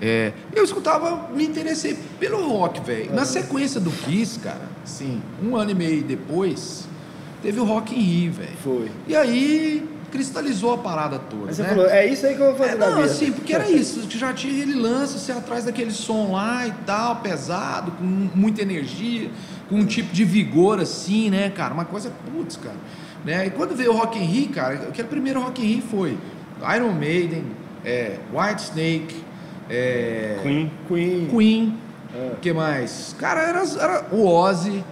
É, 0.00 0.32
eu 0.54 0.64
escutava, 0.64 1.28
me 1.34 1.44
interessei 1.44 1.96
pelo 2.18 2.48
rock, 2.48 2.80
velho. 2.80 3.12
Na 3.12 3.24
sequência 3.24 3.80
do 3.80 3.90
Kiss, 3.90 4.38
cara, 4.38 4.68
assim, 4.82 5.20
um 5.42 5.54
ano 5.56 5.72
e 5.72 5.74
meio 5.74 6.02
depois, 6.02 6.88
teve 7.42 7.60
o 7.60 7.64
Rock 7.64 7.94
in 7.94 8.00
Rio, 8.00 8.32
velho. 8.32 8.56
Foi. 8.62 8.90
E 9.06 9.14
aí 9.14 9.97
cristalizou 10.10 10.74
a 10.74 10.78
parada 10.78 11.18
toda, 11.18 11.48
Aí 11.48 11.54
você 11.54 11.62
né? 11.62 11.68
falou, 11.68 11.86
é 11.88 12.06
isso 12.06 12.26
aí 12.26 12.34
que 12.34 12.40
eu 12.40 12.46
vou 12.48 12.56
fazer 12.56 12.72
É, 12.72 12.76
não, 12.76 12.94
vida. 12.96 13.04
assim, 13.04 13.32
porque 13.32 13.52
era 13.54 13.68
isso, 13.70 14.00
que 14.00 14.18
já 14.18 14.32
tinha 14.32 14.52
ele 14.62 14.74
lança, 14.74 15.18
você 15.18 15.32
atrás 15.32 15.64
daquele 15.64 15.90
som 15.90 16.32
lá 16.32 16.66
e 16.66 16.72
tal, 16.86 17.16
pesado, 17.16 17.90
com 17.92 18.04
muita 18.04 18.62
energia, 18.62 19.30
com 19.68 19.76
um 19.76 19.84
tipo 19.86 20.12
de 20.12 20.24
vigor 20.24 20.80
assim, 20.80 21.28
né, 21.30 21.50
cara? 21.50 21.74
Uma 21.74 21.84
coisa, 21.84 22.10
putz, 22.32 22.56
cara. 22.56 22.76
Né? 23.24 23.46
E 23.46 23.50
quando 23.50 23.74
veio 23.76 23.92
o 23.92 23.96
Rock 23.96 24.18
in 24.18 24.22
Rio, 24.24 24.48
cara, 24.50 24.74
aquele 24.88 25.08
primeiro 25.08 25.40
Rock 25.40 25.60
in 25.62 25.66
Rio 25.74 25.82
foi 25.90 26.16
Iron 26.76 26.92
Maiden, 26.92 27.44
é, 27.84 28.16
White 28.32 28.62
Snake, 28.62 29.22
é, 29.68 30.38
Queen. 30.42 30.70
Queen, 30.88 31.26
Queen, 31.28 31.78
É. 32.14 32.32
o 32.32 32.36
que 32.36 32.52
mais? 32.52 33.14
Cara, 33.18 33.42
era, 33.42 33.62
era 33.78 34.06
o 34.12 34.26
Ozzy, 34.26 34.82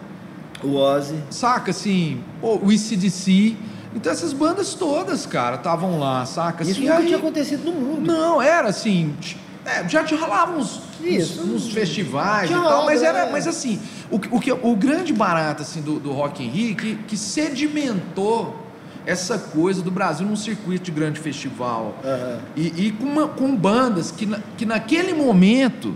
o 0.62 0.74
Ozzy. 0.74 1.16
saca, 1.30 1.70
assim, 1.70 2.20
o 2.42 2.70
ICDC. 2.70 3.56
Então 3.94 4.12
essas 4.12 4.32
bandas 4.32 4.74
todas, 4.74 5.24
cara, 5.26 5.56
estavam 5.56 5.98
lá, 5.98 6.24
saca? 6.26 6.62
Isso 6.62 6.72
Assim, 6.72 6.82
nunca 6.82 6.96
aí- 6.98 7.06
tinha 7.06 7.18
acontecido 7.18 7.64
no 7.64 7.72
mundo. 7.72 8.06
não, 8.12 8.40
era 8.42 8.68
assim. 8.68 9.14
é, 9.64 9.88
já 9.88 10.04
te 10.04 10.14
rolavam 10.14 10.58
uns, 10.58 10.80
Isso. 11.02 11.40
uns, 11.42 11.66
uns 11.66 11.72
festivais 11.72 12.50
e 12.50 12.54
tal, 12.54 12.84
mas 12.84 13.02
era. 13.02 13.20
é. 13.26 13.32
Mas 13.32 13.46
assim, 13.48 13.80
o, 14.10 14.18
que- 14.18 14.28
o, 14.30 14.38
que, 14.38 14.52
o 14.52 14.76
grande 14.76 15.12
barato 15.12 15.62
assim, 15.62 15.80
do, 15.80 15.98
do 15.98 16.12
Rock 16.12 16.42
in 16.44 16.48
Rio 16.48 16.76
que, 16.76 16.94
que 17.08 17.16
sedimentou 17.16 18.64
essa 19.04 19.38
coisa 19.38 19.82
do 19.82 19.90
Brasil 19.90 20.26
num 20.26 20.36
circuito 20.36 20.84
de 20.84 20.90
grande 20.90 21.18
festival. 21.20 21.94
Aham. 22.04 22.38
E, 22.56 22.86
e 22.86 22.92
com, 22.92 23.04
uma- 23.06 23.28
com 23.28 23.54
bandas 23.56 24.10
que, 24.10 24.26
na- 24.26 24.40
que 24.56 24.66
naquele 24.66 25.14
momento 25.14 25.94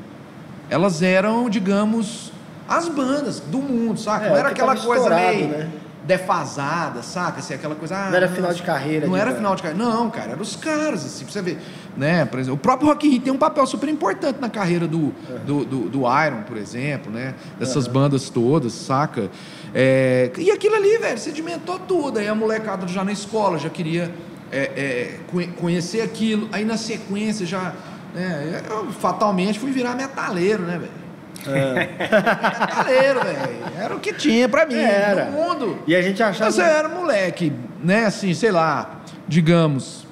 elas 0.69 1.03
eram, 1.03 1.51
digamos, 1.51 2.33
as 2.69 2.89
bandas 2.89 3.41
do 3.41 3.59
mundo, 3.59 3.99
saca? 3.99 4.27
É, 4.27 4.29
Não 4.31 4.37
era 4.37 4.49
que 4.49 4.61
aquela 4.61 4.77
coisa 4.77 5.11
meio 5.11 5.49
né? 5.49 5.69
Defasada, 6.07 7.03
saca? 7.03 7.41
Assim, 7.41 7.55
aquela 7.55 7.75
coisa. 7.75 7.97
ah, 7.97 8.09
Não 8.11 8.17
era 8.17 8.21
nossa, 8.27 8.35
final 8.35 8.53
de 8.55 8.63
carreira 8.63 9.07
Não 9.07 9.15
de 9.15 9.21
era 9.21 9.27
banda. 9.27 9.37
final 9.39 9.57
de 9.57 9.63
carreira. 9.63 9.85
Não, 9.85 10.11
cara, 10.11 10.33
eram 10.33 10.43
os 10.43 10.57
caras, 10.57 11.05
assim, 11.05 11.25
pra 11.25 11.33
você 11.33 11.43
ver. 11.43 11.59
Né? 11.97 12.25
Por 12.25 12.39
exemplo, 12.39 12.55
o 12.57 12.59
próprio 12.59 12.89
Rock 12.89 13.07
in 13.07 13.11
Rio 13.11 13.21
tem 13.21 13.33
um 13.33 13.37
papel 13.39 13.67
super 13.67 13.89
importante 13.89 14.39
na 14.41 14.49
carreira 14.49 14.87
do, 14.87 15.13
do, 15.45 15.65
do, 15.65 15.89
do 15.89 15.99
Iron, 16.25 16.43
por 16.47 16.57
exemplo, 16.57 17.13
né? 17.13 17.35
Dessas 17.59 17.87
bandas 17.87 18.31
todas, 18.31 18.73
saca? 18.73 19.29
É, 19.75 20.31
e 20.39 20.51
aquilo 20.51 20.77
ali, 20.77 20.99
velho, 20.99 21.19
sedimentou 21.19 21.79
tudo. 21.79 22.19
Aí 22.19 22.29
a 22.29 22.35
molecada 22.35 22.87
já 22.89 23.05
na 23.05 23.13
escola 23.13 23.59
já 23.59 23.69
queria 23.69 24.11
é, 24.53 24.59
é, 24.59 25.19
conhe- 25.31 25.49
conhecer 25.49 26.01
aquilo. 26.03 26.49
Aí 26.53 26.65
na 26.65 26.77
sequência 26.77 27.45
já. 27.47 27.75
Né, 28.15 28.61
eu 28.69 28.87
fatalmente 28.93 29.59
fui 29.61 29.71
virar 29.71 29.95
metaleiro, 29.95 30.65
né, 30.65 30.79
velho? 30.79 31.00
Metaleiro, 31.47 33.21
velho. 33.23 33.61
Era 33.79 33.95
o 33.97 34.01
que 34.01 34.13
tinha 34.13 34.49
pra 34.49 34.67
mim, 34.67 34.75
Era. 34.75 35.27
no 35.27 35.33
mundo. 35.33 35.79
E 35.87 35.95
a 35.97 36.03
gente 36.03 36.23
achava. 36.23 36.45
Mas 36.47 36.59
eu 36.59 36.65
era 36.65 36.89
moleque, 36.89 37.53
né, 37.83 38.07
assim, 38.07 38.35
sei 38.35 38.51
lá, 38.51 39.01
digamos, 39.27 40.07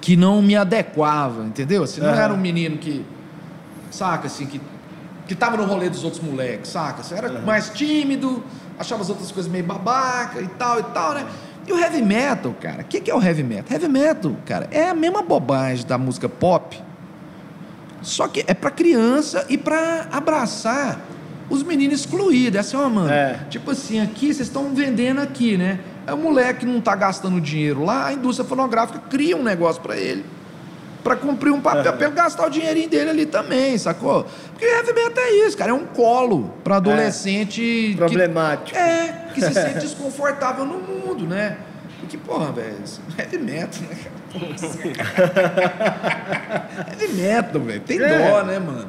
que 0.00 0.16
não 0.16 0.42
me 0.42 0.54
adequava, 0.56 1.42
entendeu? 1.44 1.82
Assim, 1.84 2.00
não 2.00 2.08
Aham. 2.10 2.20
era 2.22 2.32
um 2.34 2.36
menino 2.38 2.76
que, 2.78 3.04
saca, 3.90 4.26
assim, 4.26 4.46
que, 4.46 4.60
que 5.26 5.34
tava 5.34 5.56
no 5.56 5.64
rolê 5.64 5.88
dos 5.88 6.04
outros 6.04 6.22
moleques, 6.22 6.70
saca? 6.70 7.02
Você 7.02 7.14
era 7.14 7.30
mais 7.40 7.70
tímido, 7.70 8.42
achava 8.78 9.02
as 9.02 9.08
outras 9.08 9.30
coisas 9.32 9.50
meio 9.50 9.64
babaca 9.64 10.40
e 10.40 10.48
tal 10.48 10.80
e 10.80 10.82
tal, 10.84 11.14
né? 11.14 11.26
E 11.66 11.72
o 11.72 11.78
heavy 11.78 12.02
metal, 12.02 12.54
cara, 12.60 12.82
o 12.82 12.84
que, 12.84 13.00
que 13.00 13.10
é 13.10 13.14
o 13.14 13.22
heavy 13.22 13.42
metal? 13.42 13.64
Heavy 13.72 13.88
metal, 13.88 14.36
cara, 14.44 14.68
é 14.70 14.90
a 14.90 14.94
mesma 14.94 15.22
bobagem 15.22 15.86
da 15.86 15.96
música 15.96 16.28
pop, 16.28 16.78
só 18.04 18.28
que 18.28 18.44
é 18.46 18.54
pra 18.54 18.70
criança 18.70 19.44
e 19.48 19.58
pra 19.58 20.06
abraçar 20.12 21.00
os 21.50 21.62
meninos 21.62 22.00
excluídos. 22.00 22.58
Essa 22.58 22.76
é 22.76 22.80
uma, 22.80 22.88
mano. 22.88 23.10
É. 23.10 23.40
Tipo 23.50 23.70
assim, 23.72 24.00
aqui 24.00 24.26
vocês 24.26 24.48
estão 24.48 24.72
vendendo 24.74 25.20
aqui, 25.20 25.56
né? 25.56 25.80
É 26.06 26.12
o 26.12 26.18
moleque 26.18 26.60
que 26.60 26.66
não 26.66 26.80
tá 26.80 26.94
gastando 26.94 27.40
dinheiro 27.40 27.84
lá, 27.84 28.06
a 28.06 28.12
indústria 28.12 28.46
fonográfica 28.48 28.98
cria 29.10 29.36
um 29.36 29.42
negócio 29.42 29.80
pra 29.82 29.96
ele. 29.96 30.24
Pra 31.02 31.16
cumprir 31.16 31.50
um 31.52 31.60
papel, 31.60 31.92
pra 31.92 32.06
ele 32.06 32.14
gastar 32.14 32.46
o 32.46 32.50
dinheirinho 32.50 32.88
dele 32.88 33.10
ali 33.10 33.26
também, 33.26 33.76
sacou? 33.76 34.26
Porque 34.52 34.64
metal 34.66 35.22
é 35.24 35.46
isso, 35.46 35.56
cara, 35.56 35.70
é 35.70 35.74
um 35.74 35.84
colo 35.84 36.54
pra 36.64 36.76
adolescente. 36.76 37.60
que- 37.60 37.94
Problemático. 37.96 38.76
é, 38.78 39.28
que 39.34 39.40
se 39.40 39.52
sente 39.52 39.80
desconfortável 39.80 40.64
no 40.64 40.78
mundo, 40.78 41.26
né? 41.26 41.58
Porque, 42.00 42.16
porra, 42.16 42.52
velho, 42.52 42.76
é 43.18 43.22
heavy 43.22 43.38
metal, 43.38 43.82
né? 43.82 43.96
Porra, 43.96 44.13
heavy 46.90 47.12
metal, 47.14 47.60
velho, 47.60 47.80
tem 47.80 48.00
É. 48.00 48.30
dó, 48.30 48.42
né, 48.42 48.58
mano? 48.58 48.86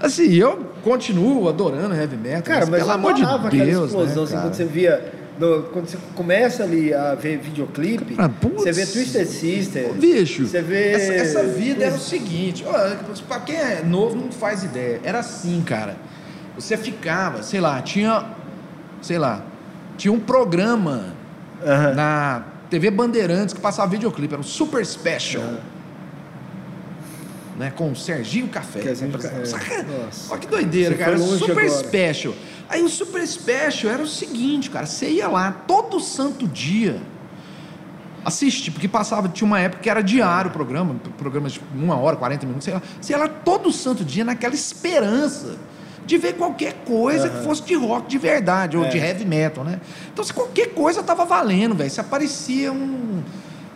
Assim, 0.00 0.32
eu 0.34 0.72
continuo 0.82 1.48
adorando 1.48 1.94
heavy 1.94 2.16
metal, 2.16 2.42
Cara, 2.42 2.66
mas 2.66 2.78
pelo 2.80 2.90
eu 2.90 2.94
amor 2.94 3.14
de 3.14 3.22
amava 3.22 3.48
aquela 3.48 3.64
Deus, 3.64 3.86
explosão, 3.86 4.16
né, 4.24 4.30
assim, 4.30 4.40
quando 4.40 4.54
você 4.54 4.64
via 4.64 5.12
no- 5.40 5.62
quando 5.72 5.86
você 5.88 5.98
começa 6.14 6.62
ali 6.64 6.92
a 6.94 7.14
ver 7.14 7.38
videoclipe, 7.38 8.14
Cara, 8.14 8.28
putz. 8.28 8.54
você 8.62 8.72
vê 8.72 8.86
Twisted 8.86 9.26
Sister. 9.26 9.92
Bicho, 9.94 10.46
Você 10.46 10.62
vê. 10.62 10.92
essa, 10.92 11.12
essa 11.14 11.42
vida 11.44 11.84
era 11.84 11.94
o 11.94 11.98
seguinte, 11.98 12.64
ó, 12.66 12.72
pra 13.26 13.40
quem 13.40 13.56
é 13.56 13.82
novo 13.84 14.16
não 14.16 14.30
faz 14.32 14.62
ideia. 14.64 15.00
Era 15.04 15.18
assim, 15.20 15.62
cara. 15.64 15.96
Você 16.56 16.76
ficava, 16.76 17.42
sei 17.44 17.60
lá, 17.60 17.80
tinha, 17.82 18.24
sei 19.00 19.16
lá, 19.18 19.42
tinha 19.96 20.12
um 20.12 20.18
programa 20.20 21.14
Aham. 21.64 21.94
na 21.94 22.42
TV 22.70 22.90
Bandeirantes 22.90 23.54
que 23.54 23.60
passava 23.60 23.90
videoclipe, 23.90 24.34
era 24.34 24.40
um 24.40 24.44
Super 24.44 24.84
Special. 24.84 25.42
Né, 27.56 27.72
com 27.74 27.90
o 27.90 27.96
Serginho 27.96 28.46
Café. 28.46 28.80
Café, 28.80 29.40
é. 29.40 29.44
Saca? 29.44 29.82
Nossa. 29.82 30.30
Olha 30.32 30.40
que 30.40 30.46
doideira, 30.46 30.94
Você 30.94 31.02
cara. 31.02 31.18
Super 31.18 31.66
agora. 31.66 31.70
Special. 31.70 32.34
Aí 32.68 32.82
o 32.84 32.88
Super 32.88 33.26
Special 33.26 33.92
era 33.92 34.02
o 34.02 34.06
seguinte, 34.06 34.70
cara. 34.70 34.86
Você 34.86 35.10
ia 35.10 35.26
lá 35.26 35.50
todo 35.50 35.98
santo 35.98 36.46
dia 36.46 37.00
assistir, 38.24 38.70
porque 38.70 38.86
passava, 38.86 39.28
tinha 39.28 39.46
uma 39.46 39.58
época 39.58 39.82
que 39.82 39.90
era 39.90 40.02
diário 40.02 40.50
o 40.50 40.52
programa, 40.52 40.94
programa 41.16 41.48
de 41.48 41.60
uma 41.74 41.96
hora, 41.96 42.16
40 42.16 42.46
minutos, 42.46 42.64
sei 42.64 42.74
lá. 42.74 42.82
Você 43.00 43.12
ia 43.12 43.18
lá 43.18 43.28
todo 43.28 43.72
santo 43.72 44.04
dia 44.04 44.24
naquela 44.24 44.54
esperança 44.54 45.56
de 46.08 46.16
ver 46.16 46.32
qualquer 46.34 46.72
coisa 46.86 47.28
que 47.28 47.44
fosse 47.44 47.62
de 47.62 47.74
rock 47.74 48.08
de 48.08 48.16
verdade, 48.18 48.76
ou 48.76 48.84
É. 48.84 48.88
de 48.88 48.96
heavy 48.98 49.24
metal, 49.26 49.62
né? 49.62 49.78
Então, 50.12 50.24
se 50.24 50.32
qualquer 50.32 50.68
coisa 50.74 51.02
tava 51.02 51.24
valendo, 51.26 51.74
velho. 51.74 51.90
Se 51.90 52.00
aparecia 52.00 52.72
um. 52.72 53.22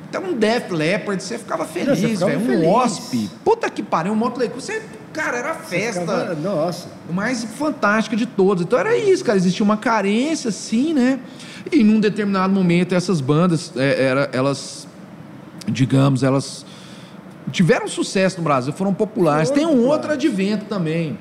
Até 0.08 0.18
um 0.18 0.32
Def 0.34 0.70
Leppard, 0.70 1.22
você 1.22 1.38
ficava 1.38 1.64
feliz, 1.66 2.20
velho. 2.20 2.38
Um 2.40 2.44
feliz. 2.46 2.66
Wasp. 2.68 3.30
Puta 3.44 3.68
que 3.70 3.82
pariu, 3.82 4.12
um 4.12 4.16
Motley 4.16 4.48
Crue. 4.48 4.60
Você, 4.62 4.82
cara, 5.12 5.36
era 5.38 5.54
festa 5.54 6.00
Ficava- 6.00 6.34
Nossa. 6.34 6.88
mais 7.10 7.44
fantástica 7.44 8.16
de 8.16 8.24
todas. 8.26 8.62
Então 8.64 8.78
era 8.78 8.96
isso, 8.96 9.22
cara. 9.24 9.36
Existia 9.38 9.62
uma 9.64 9.76
carência, 9.76 10.48
assim, 10.48 10.92
né? 10.94 11.18
E 11.70 11.84
num 11.84 12.00
determinado 12.00 12.52
momento 12.52 12.94
essas 12.94 13.20
bandas, 13.20 13.72
é, 13.76 14.02
era, 14.04 14.30
elas, 14.32 14.86
digamos, 15.68 16.22
elas 16.22 16.64
tiveram 17.50 17.86
sucesso 17.88 18.38
no 18.38 18.42
Brasil, 18.44 18.72
foram 18.72 18.92
populares. 18.94 19.48
Foram 19.50 19.66
Tem 19.66 19.76
um 19.76 19.86
outro 19.86 20.12
advento 20.12 20.64
também, 20.66 21.18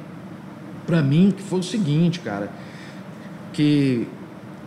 pra 0.85 1.01
mim, 1.01 1.33
que 1.35 1.43
foi 1.43 1.59
o 1.59 1.63
seguinte, 1.63 2.19
cara, 2.19 2.49
que 3.53 4.07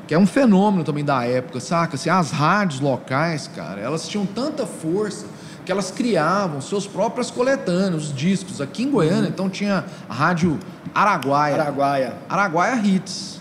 que 0.07 0.15
é 0.15 0.19
um 0.19 0.27
fenômeno 0.27 0.85
também 0.85 1.05
da 1.05 1.25
época, 1.25 1.61
saca? 1.61 1.95
Assim, 1.95 2.11
as 2.11 2.31
rádios 2.31 2.81
locais, 2.81 3.49
cara, 3.55 3.81
elas 3.81 4.07
tinham 4.07 4.27
tanta 4.27 4.67
força 4.67 5.27
que 5.65 5.73
elas 5.73 5.91
criavam 5.91 6.61
seus 6.61 6.87
próprios 6.87 7.31
coletâneos, 7.31 8.09
os 8.11 8.15
discos. 8.15 8.61
Aqui 8.61 8.83
em 8.83 8.91
Goiânia, 8.91 9.29
então 9.29 9.49
tinha 9.49 9.85
a 10.09 10.13
rádio 10.13 10.59
Araguaia. 10.95 11.55
Araguaia. 11.55 12.15
Araguaia 12.29 12.77
Hits. 12.77 13.41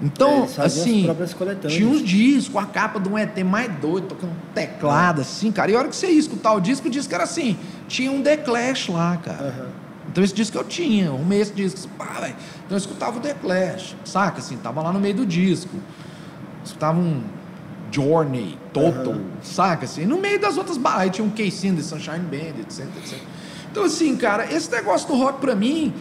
É, 0.00 0.04
Então, 0.06 0.44
as 0.44 0.58
assim, 0.58 1.06
tinha 1.68 1.88
uns 1.88 2.02
discos, 2.02 2.56
a 2.56 2.66
capa 2.66 2.98
de 2.98 3.08
um 3.08 3.18
ET 3.18 3.36
mais 3.44 3.70
doido, 3.78 4.08
tocando 4.08 4.30
um 4.30 4.52
teclado, 4.54 5.20
assim, 5.20 5.52
cara. 5.52 5.70
E 5.70 5.74
a 5.74 5.78
hora 5.78 5.88
que 5.88 5.96
você 5.96 6.06
ia 6.06 6.18
escutar 6.18 6.54
o 6.54 6.60
disco, 6.60 6.88
o 6.88 6.90
disco 6.90 7.14
era 7.14 7.24
assim, 7.24 7.56
tinha 7.86 8.10
um 8.10 8.22
The 8.22 8.38
Clash 8.38 8.88
lá, 8.88 9.18
cara. 9.18 9.48
Aham. 9.48 9.85
Então 10.16 10.24
esse 10.24 10.32
disco 10.32 10.56
eu 10.56 10.64
tinha, 10.64 11.12
um 11.12 11.22
mês 11.22 11.54
de 11.54 11.62
disco, 11.62 11.90
pá. 11.98 12.30
Então 12.30 12.70
eu 12.70 12.78
escutava 12.78 13.18
o 13.18 13.20
The 13.20 13.34
Clash, 13.34 13.94
saca? 14.02 14.38
Assim, 14.38 14.56
tava 14.56 14.80
lá 14.80 14.90
no 14.90 14.98
meio 14.98 15.14
do 15.14 15.26
disco. 15.26 15.76
Escutava 16.64 16.98
um 16.98 17.22
Journey, 17.92 18.58
Total, 18.72 19.14
saca? 19.42 19.84
Assim, 19.84 20.06
no 20.06 20.16
meio 20.16 20.40
das 20.40 20.56
outras 20.56 20.80
aí 20.82 21.10
tinha 21.10 21.22
um 21.22 21.28
Casey 21.28 21.70
The 21.70 21.82
Sunshine 21.82 22.20
Band, 22.20 22.58
etc, 22.62 22.86
etc. 22.96 23.18
Então 23.70 23.84
assim, 23.84 24.16
cara, 24.16 24.50
esse 24.50 24.70
negócio 24.70 25.06
do 25.06 25.14
rock 25.16 25.38
pra 25.38 25.54
mim, 25.54 25.92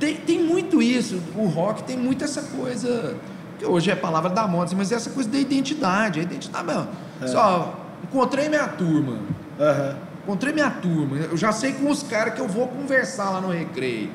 tem, 0.00 0.16
tem 0.16 0.42
muito 0.42 0.82
isso. 0.82 1.22
O 1.36 1.46
rock 1.46 1.84
tem 1.84 1.96
muito 1.96 2.24
essa 2.24 2.42
coisa, 2.42 3.14
que 3.56 3.64
hoje 3.64 3.88
é 3.88 3.92
a 3.92 3.96
palavra 3.96 4.30
da 4.30 4.48
moda, 4.48 4.64
assim, 4.64 4.74
mas 4.74 4.90
é 4.90 4.96
essa 4.96 5.10
coisa 5.10 5.28
da 5.28 5.38
identidade. 5.38 6.18
A 6.18 6.24
identidade, 6.24 6.66
meu, 6.66 6.88
só, 7.28 7.86
encontrei 8.02 8.48
minha 8.48 8.66
turma, 8.66 9.20
Aham. 9.60 10.09
Encontrei 10.30 10.52
minha 10.52 10.70
turma. 10.70 11.16
Eu 11.16 11.36
já 11.36 11.50
sei 11.50 11.72
com 11.72 11.90
os 11.90 12.04
caras 12.04 12.34
que 12.34 12.40
eu 12.40 12.46
vou 12.46 12.68
conversar 12.68 13.30
lá 13.30 13.40
no 13.40 13.48
recreio. 13.48 14.10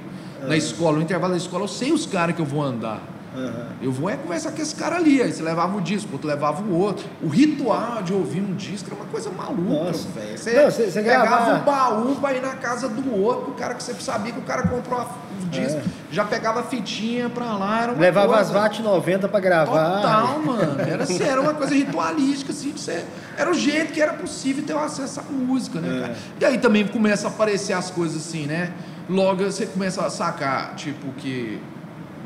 Na 0.47 0.55
escola, 0.55 0.95
no 0.95 1.03
intervalo 1.03 1.33
da 1.33 1.37
escola, 1.37 1.65
eu 1.65 1.67
sei 1.67 1.91
os 1.91 2.05
caras 2.05 2.33
que 2.33 2.41
eu 2.41 2.45
vou 2.45 2.63
andar. 2.63 3.01
Aham. 3.35 3.65
Eu 3.81 3.91
vou 3.91 4.09
é 4.09 4.15
conversar 4.15 4.51
com 4.51 4.61
esse 4.61 4.75
cara 4.75 4.95
ali. 4.95 5.21
Aí 5.21 5.31
você 5.31 5.43
levava 5.43 5.77
o 5.77 5.81
disco, 5.81 6.09
outro 6.13 6.27
levava 6.27 6.61
o 6.63 6.73
outro. 6.77 7.05
O 7.21 7.27
ritual 7.27 8.01
de 8.03 8.13
ouvir 8.13 8.41
um 8.41 8.53
disco 8.55 8.89
era 8.91 8.95
uma 8.95 9.05
coisa 9.11 9.29
maluca, 9.29 9.91
velho. 10.15 10.29
Não, 10.63 10.71
você- 10.71 10.89
você 10.91 11.01
pegava 11.01 11.55
o 11.59 11.63
baú 11.63 12.15
pra 12.15 12.33
ir 12.33 12.41
na 12.41 12.55
casa 12.55 12.87
do 12.89 13.21
outro, 13.21 13.51
o 13.51 13.55
cara 13.55 13.73
que 13.73 13.83
você 13.83 13.93
sabia 13.95 14.31
que 14.31 14.39
o 14.39 14.43
cara 14.43 14.67
comprou 14.67 15.01
o 15.01 15.45
disco, 15.47 15.81
já 16.11 16.23
pegava 16.23 16.61
a 16.61 16.63
fitinha 16.63 17.29
pra 17.29 17.45
lá. 17.57 17.83
É. 17.95 17.99
Levava 17.99 18.35
as 18.39 18.49
coisa. 18.49 18.53
VAT 18.53 18.79
90 18.81 19.27
pra 19.27 19.39
gravar. 19.39 20.01
Total, 20.01 20.39
mano. 20.39 20.81
Era, 20.81 21.03
assim, 21.03 21.21
era 21.23 21.41
uma 21.41 21.53
coisa 21.53 21.73
ritualística, 21.75 22.51
assim, 22.51 22.71
você, 22.71 23.03
era 23.37 23.49
o 23.51 23.53
jeito 23.53 23.91
que 23.93 24.01
era 24.01 24.13
possível 24.13 24.63
ter 24.63 24.73
o 24.73 24.79
acesso 24.79 25.19
à 25.19 25.23
música, 25.23 25.79
né, 25.79 25.97
É. 25.97 26.01
cara? 26.01 26.15
E 26.39 26.45
aí 26.45 26.57
também 26.57 26.87
começa 26.87 27.27
a 27.27 27.29
aparecer 27.29 27.73
as 27.73 27.89
coisas 27.91 28.25
assim, 28.25 28.45
né? 28.45 28.71
Logo 29.09 29.43
você 29.43 29.65
começa 29.65 30.03
a 30.05 30.09
sacar, 30.09 30.73
tipo, 30.75 31.11
que. 31.17 31.59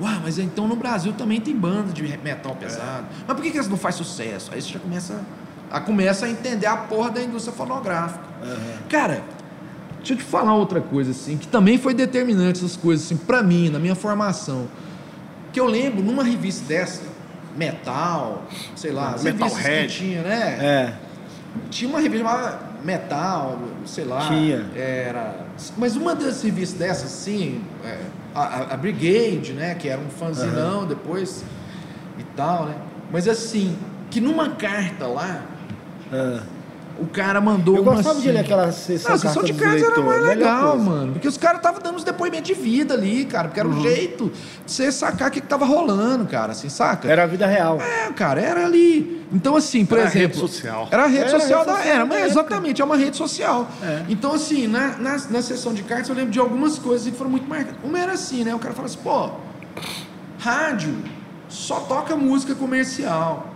Uau, 0.01 0.19
mas 0.23 0.39
então 0.39 0.67
no 0.67 0.75
Brasil 0.75 1.13
também 1.13 1.41
tem 1.41 1.55
banda 1.55 1.91
de 1.91 2.01
metal 2.01 2.55
pesado. 2.55 3.07
Mas 3.27 3.35
por 3.35 3.43
que, 3.43 3.51
que 3.51 3.57
elas 3.57 3.69
não 3.69 3.77
fazem 3.77 4.03
sucesso? 4.03 4.51
Aí 4.53 4.61
você 4.61 4.69
já 4.69 4.79
começa 4.79 5.21
a, 5.69 5.79
começa 5.79 6.25
a 6.25 6.29
entender 6.29 6.65
a 6.65 6.77
porra 6.77 7.11
da 7.11 7.21
indústria 7.21 7.55
fonográfica. 7.55 8.23
Cara, 8.87 9.23
deixa 9.97 10.13
eu 10.13 10.17
te 10.17 10.23
falar 10.23 10.55
outra 10.55 10.79
coisa, 10.81 11.11
assim, 11.11 11.37
que 11.37 11.47
também 11.47 11.77
foi 11.77 11.93
determinante 11.93 12.59
essas 12.59 12.77
coisas, 12.77 13.05
assim, 13.05 13.17
pra 13.17 13.43
mim, 13.43 13.69
na 13.69 13.79
minha 13.79 13.95
formação. 13.95 14.67
Que 15.51 15.59
eu 15.59 15.65
lembro 15.65 16.01
numa 16.03 16.23
revista 16.23 16.65
dessa, 16.65 17.01
Metal, 17.57 18.43
sei 18.75 18.91
lá, 18.91 19.15
as 19.15 19.23
revistas 19.23 19.51
que 19.51 19.57
Metalhead. 19.57 19.93
tinha, 19.93 20.21
né? 20.21 20.57
É. 20.61 20.93
Tinha 21.69 21.89
uma 21.89 21.99
revista 21.99 22.25
chamada 22.25 22.68
Metal, 22.83 23.59
sei 23.85 24.05
lá. 24.05 24.27
Tinha. 24.27 24.65
Era. 24.75 25.45
Mas 25.77 25.95
uma 25.95 26.15
das 26.15 26.41
revistas 26.41 26.79
dessas, 26.79 27.05
assim, 27.05 27.61
é, 27.83 27.97
a, 28.33 28.73
a- 28.73 28.77
Brigade, 28.77 29.53
né? 29.53 29.75
Que 29.75 29.89
era 29.89 29.99
um 29.99 30.09
fanzinão 30.09 30.85
depois 30.85 31.43
e 32.17 32.23
tal, 32.35 32.65
né? 32.65 32.75
Mas 33.11 33.27
assim, 33.27 33.75
que 34.09 34.19
numa 34.21 34.49
carta 34.51 35.07
lá, 35.07 35.41
Ah. 36.11 36.41
O 37.01 37.07
cara 37.07 37.39
mandou 37.39 37.75
Eu 37.75 37.81
uma. 37.81 37.93
gostava 37.95 38.19
de 38.19 38.27
assim, 38.27 38.31
ler 38.37 38.39
aquela 38.41 38.71
sessão 38.71 39.09
não, 39.09 39.15
a 39.15 39.19
sessão 39.19 39.43
de 39.43 39.53
cartas 39.53 39.83
era 39.83 40.01
mais 40.01 40.23
legal, 40.23 40.77
mano. 40.77 41.13
Porque 41.13 41.27
os 41.27 41.37
caras 41.37 41.57
estavam 41.57 41.81
dando 41.81 41.95
uns 41.95 42.03
depoimentos 42.03 42.47
de 42.47 42.53
vida 42.53 42.93
ali, 42.93 43.25
cara. 43.25 43.47
Porque 43.47 43.59
era 43.59 43.69
o 43.69 43.81
jeito 43.81 44.31
de 44.65 44.71
você 44.71 44.91
sacar 44.91 45.29
o 45.29 45.31
que, 45.31 45.41
que 45.41 45.47
tava 45.47 45.65
rolando, 45.65 46.25
cara. 46.25 46.51
Assim, 46.51 46.69
saca? 46.69 47.07
Era 47.07 47.23
a 47.23 47.27
vida 47.27 47.45
real. 47.47 47.79
É, 47.81 48.11
cara, 48.13 48.41
era 48.41 48.65
ali. 48.65 49.25
Então, 49.31 49.55
assim, 49.55 49.85
por 49.85 49.97
Era 49.97 50.07
a 50.07 50.11
exemplo. 50.11 50.39
rede 50.39 50.39
social. 50.39 50.87
Era 50.91 51.03
a 51.03 51.07
rede 51.07 51.29
Era 51.29 51.39
social 51.39 51.59
rede 51.59 51.71
da. 51.71 51.75
social 51.77 51.95
Era, 51.95 52.05
da 52.05 52.05
mas 52.05 52.31
exatamente, 52.31 52.81
é 52.81 52.85
uma 52.85 52.97
rede 52.97 53.15
social. 53.15 53.67
É. 53.83 54.03
Então, 54.09 54.33
assim, 54.33 54.67
na, 54.67 54.97
na, 54.97 55.17
na 55.29 55.41
sessão 55.41 55.73
de 55.73 55.83
cartas 55.83 56.09
eu 56.09 56.15
lembro 56.15 56.31
de 56.31 56.39
algumas 56.39 56.79
coisas 56.79 57.07
que 57.07 57.17
foram 57.17 57.29
muito 57.31 57.47
marcantes. 57.47 57.79
Uma 57.83 57.99
era 57.99 58.13
assim, 58.13 58.43
né? 58.43 58.53
O 58.55 58.59
cara 58.59 58.73
fala 58.73 58.87
assim, 58.87 58.99
pô, 59.03 59.29
rádio 60.39 60.95
só 61.47 61.79
toca 61.81 62.15
música 62.15 62.55
comercial. 62.55 63.53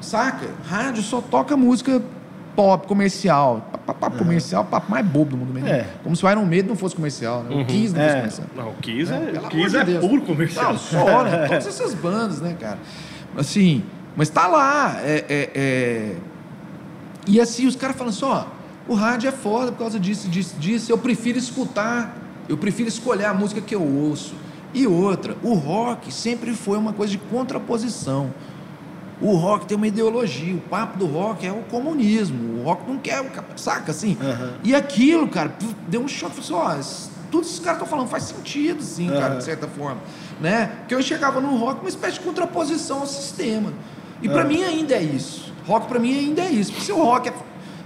Saca? 0.00 0.48
Rádio 0.68 1.02
só 1.02 1.20
toca 1.20 1.56
música 1.56 2.02
pop, 2.56 2.86
comercial. 2.86 3.68
Papo 3.86 3.98
papo 4.00 4.18
comercial, 4.18 4.64
papo 4.64 4.90
mais 4.90 5.04
bobo 5.04 5.30
do 5.30 5.36
mundo 5.36 5.52
mesmo. 5.52 5.68
É. 5.68 5.86
Como 6.04 6.14
se 6.14 6.24
o 6.24 6.30
Iron 6.30 6.44
Maiden 6.44 6.68
não 6.68 6.76
fosse 6.76 6.94
comercial, 6.94 7.42
né? 7.42 7.62
O 7.62 7.64
Kiss 7.66 7.92
não 7.94 8.00
É. 8.00 8.06
fosse 8.22 8.40
comercial. 8.42 8.46
Não, 8.56 8.68
o 8.70 8.74
Kiss 8.74 9.12
é, 9.12 9.16
o 9.44 9.48
Kiss 9.48 9.76
é 9.76 9.84
puro 10.00 10.22
comercial. 10.22 10.72
Não, 10.72 10.78
só, 10.78 11.24
né? 11.24 11.46
Todas 11.48 11.66
essas 11.66 11.94
bandas, 11.94 12.40
né, 12.40 12.56
cara? 12.60 12.78
Assim, 13.36 13.82
mas 14.16 14.28
tá 14.28 14.46
lá. 14.46 14.96
É, 15.02 15.24
é- 15.28 15.50
é- 15.54 16.16
E 17.26 17.40
assim, 17.40 17.66
os 17.66 17.76
caras 17.76 17.96
falam 17.96 18.10
assim, 18.12 18.24
ó, 18.24 18.44
o 18.88 18.94
rádio 18.94 19.28
é 19.28 19.32
foda 19.32 19.70
por 19.72 19.78
causa 19.78 19.98
disso, 19.98 20.28
disso, 20.28 20.56
disso. 20.58 20.90
Eu 20.90 20.98
prefiro 20.98 21.38
escutar, 21.38 22.16
eu 22.48 22.56
prefiro 22.56 22.88
escolher 22.88 23.26
a 23.26 23.34
música 23.34 23.60
que 23.60 23.74
eu 23.74 23.82
ouço. 23.82 24.34
E 24.74 24.86
outra, 24.86 25.36
o 25.42 25.54
rock 25.54 26.12
sempre 26.12 26.52
foi 26.54 26.78
uma 26.78 26.92
coisa 26.92 27.10
de 27.12 27.18
contraposição. 27.18 28.30
O 29.22 29.36
rock 29.36 29.66
tem 29.66 29.76
uma 29.76 29.86
ideologia, 29.86 30.52
o 30.54 30.60
papo 30.60 30.98
do 30.98 31.06
rock 31.06 31.46
é 31.46 31.52
o 31.52 31.62
comunismo. 31.70 32.60
O 32.60 32.64
rock 32.64 32.82
não 32.90 32.98
quer, 32.98 33.24
saca 33.56 33.92
assim? 33.92 34.18
Aham. 34.20 34.54
E 34.64 34.74
aquilo, 34.74 35.28
cara, 35.28 35.54
deu 35.86 36.00
um 36.02 36.08
choque. 36.08 36.42
Falei 36.42 36.74
assim, 36.80 36.98
ó, 36.98 37.12
tudo 37.30 37.44
esses 37.46 37.60
caras 37.60 37.74
estão 37.80 37.86
falando 37.86 38.08
faz 38.08 38.24
sentido, 38.24 38.82
sim, 38.82 39.06
cara, 39.08 39.26
Aham. 39.26 39.38
de 39.38 39.44
certa 39.44 39.68
forma. 39.68 40.00
Né? 40.40 40.70
Porque 40.80 40.94
eu 40.94 40.98
enxergava 40.98 41.40
no 41.40 41.56
rock 41.56 41.80
uma 41.82 41.88
espécie 41.88 42.14
de 42.14 42.20
contraposição 42.24 43.00
ao 43.00 43.06
sistema. 43.06 43.72
E 44.20 44.28
pra 44.28 44.44
mim 44.44 44.62
ainda 44.64 44.94
é 44.94 45.02
isso. 45.02 45.52
Rock 45.68 45.86
pra 45.86 46.00
mim 46.00 46.18
ainda 46.18 46.42
é 46.42 46.50
isso. 46.50 46.72
Porque 46.72 46.84
se 46.86 46.92
o 46.92 46.96
rock 47.02 47.28
é. 47.28 47.32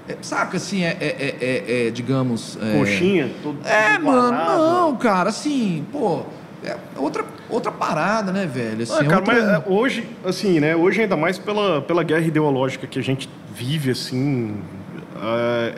é- 0.09 0.17
saca 0.23 0.57
assim, 0.57 0.85
é, 0.85 0.97
é- 1.01 1.05
é- 1.41 1.45
é- 1.85 1.87
é, 1.89 1.91
digamos. 1.91 2.57
é- 2.63 2.79
Coxinha, 2.79 3.31
todo 3.43 3.59
É, 3.67 3.95
tudo 3.97 4.05
mano, 4.07 4.33
não, 4.33 4.97
cara, 4.97 5.29
assim, 5.31 5.85
pô, 5.93 6.23
é 6.65 6.77
outra, 6.97 7.25
outra 7.49 7.71
parada, 7.71 8.33
né, 8.33 8.47
velho? 8.47 8.83
Assim, 8.83 8.93
Ah, 8.95 9.05
cara, 9.05 9.17
outra- 9.19 9.35
mas 9.35 9.45
é, 9.45 9.63
hoje, 9.67 10.09
assim, 10.25 10.59
né? 10.61 10.75
Hoje 10.77 11.03
ainda 11.03 11.17
mais 11.17 11.39
pela, 11.39 11.81
pela 11.83 12.03
guerra 12.03 12.25
ideológica 12.27 12.87
que 12.87 12.99
a 12.99 13.03
gente 13.03 13.29
vive, 13.55 13.91
assim, 13.91 14.57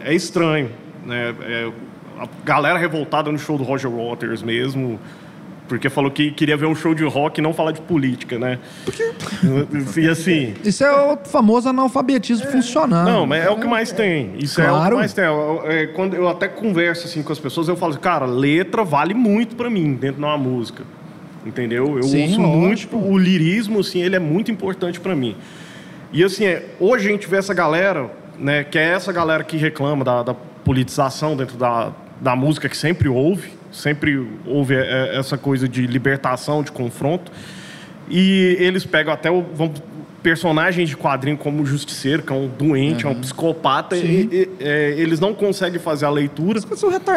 é, 0.05 0.11
é 0.11 0.15
estranho, 0.15 0.71
né? 1.05 1.35
É, 1.43 1.71
a 2.21 2.29
galera 2.45 2.79
revoltada 2.79 3.31
no 3.31 3.39
show 3.39 3.57
do 3.57 3.65
Roger 3.65 3.91
Waters 3.91 4.43
mesmo, 4.43 4.99
Porque 5.69 5.91
falou 5.91 6.11
que 6.11 6.31
queria 6.31 6.57
ver 6.57 6.65
um 6.67 6.75
show 6.75 6.95
de 6.95 7.05
rock 7.05 7.39
e 7.39 7.43
não 7.43 7.53
falar 7.53 7.73
de 7.73 7.81
política, 7.83 8.39
né? 8.39 8.59
E 9.97 10.09
assim. 10.09 10.55
Isso 10.65 10.83
é 10.83 10.91
o 10.91 11.17
famoso 11.19 11.69
analfabetismo 11.69 12.47
funcional. 12.51 13.05
Não, 13.05 13.27
mas 13.27 13.45
é 13.45 13.51
o 13.51 13.59
que 13.59 13.67
mais 13.67 13.93
tem. 13.93 14.33
Isso 14.39 14.61
é 14.61 14.65
o 14.65 14.69
Claro. 14.75 14.91
que 14.93 14.97
mais 14.97 15.13
tem. 15.13 15.25
Eu- 15.25 15.63
é, 15.67 15.87
quando 15.89 16.15
eu 16.17 16.29
até 16.29 16.49
converso 16.49 17.07
assim 17.07 17.23
com 17.23 17.33
as 17.33 17.39
pessoas, 17.39 17.69
eu 17.69 17.77
falo 17.77 17.93
assim, 17.93 18.01
cara, 18.01 18.25
letra 18.25 18.83
vale 18.83 19.13
muito 19.15 19.57
pra 19.57 19.69
mim 19.69 19.95
dentro 19.95 20.17
de 20.21 20.25
uma 20.25 20.39
música. 20.39 20.85
Entendeu? 21.45 21.97
Eu 21.97 22.03
Sim, 22.03 22.23
ouço 22.23 22.41
lógico. 22.41 22.97
muito 22.97 23.13
o 23.13 23.19
lirismo, 23.19 23.81
assim, 23.81 24.03
ele 24.03 24.17
é 24.17 24.19
muito 24.19 24.51
importante 24.51 24.99
pra 24.99 25.15
mim. 25.15 25.37
E 26.13 26.25
assim, 26.25 26.45
é, 26.47 26.65
hoje 26.81 27.09
a 27.09 27.13
gente 27.13 27.29
vê 27.29 27.37
essa 27.37 27.53
galera, 27.55 28.11
né, 28.39 28.65
que 28.65 28.79
é 28.79 28.89
essa 28.93 29.13
galera 29.13 29.45
que 29.45 29.57
reclama 29.57 30.05
da, 30.05 30.23
da 30.23 30.35
politização 30.35 31.37
dentro 31.37 31.57
da, 31.57 31.93
da 32.21 32.35
música 32.35 32.69
que 32.69 32.77
sempre 32.77 33.09
houve, 33.09 33.51
sempre 33.79 34.27
houve 34.47 34.75
é, 34.75 35.17
essa 35.17 35.39
coisa 35.39 35.69
de 35.69 35.87
libertação, 35.87 36.63
de 36.63 36.71
confronto. 36.73 37.31
E 38.11 38.57
eles 38.59 38.85
pegam 38.87 39.13
até 39.13 39.31
o 39.31 39.43
vão, 39.55 39.73
personagens 40.23 40.89
de 40.89 40.97
quadrinho 40.97 41.37
como 41.39 41.63
o 41.63 41.67
Justiceiro, 41.67 42.23
que 42.23 42.33
é 42.33 42.37
um 42.37 42.49
doente, 42.49 43.07
é 43.07 43.09
um 43.09 43.15
psicopata, 43.15 43.97
e, 43.97 44.29
e, 44.33 44.51
é, 44.61 44.95
eles 44.99 45.21
não 45.21 45.33
conseguem 45.33 45.79
fazer 45.79 46.07
a 46.07 46.11
leitura 46.11 46.61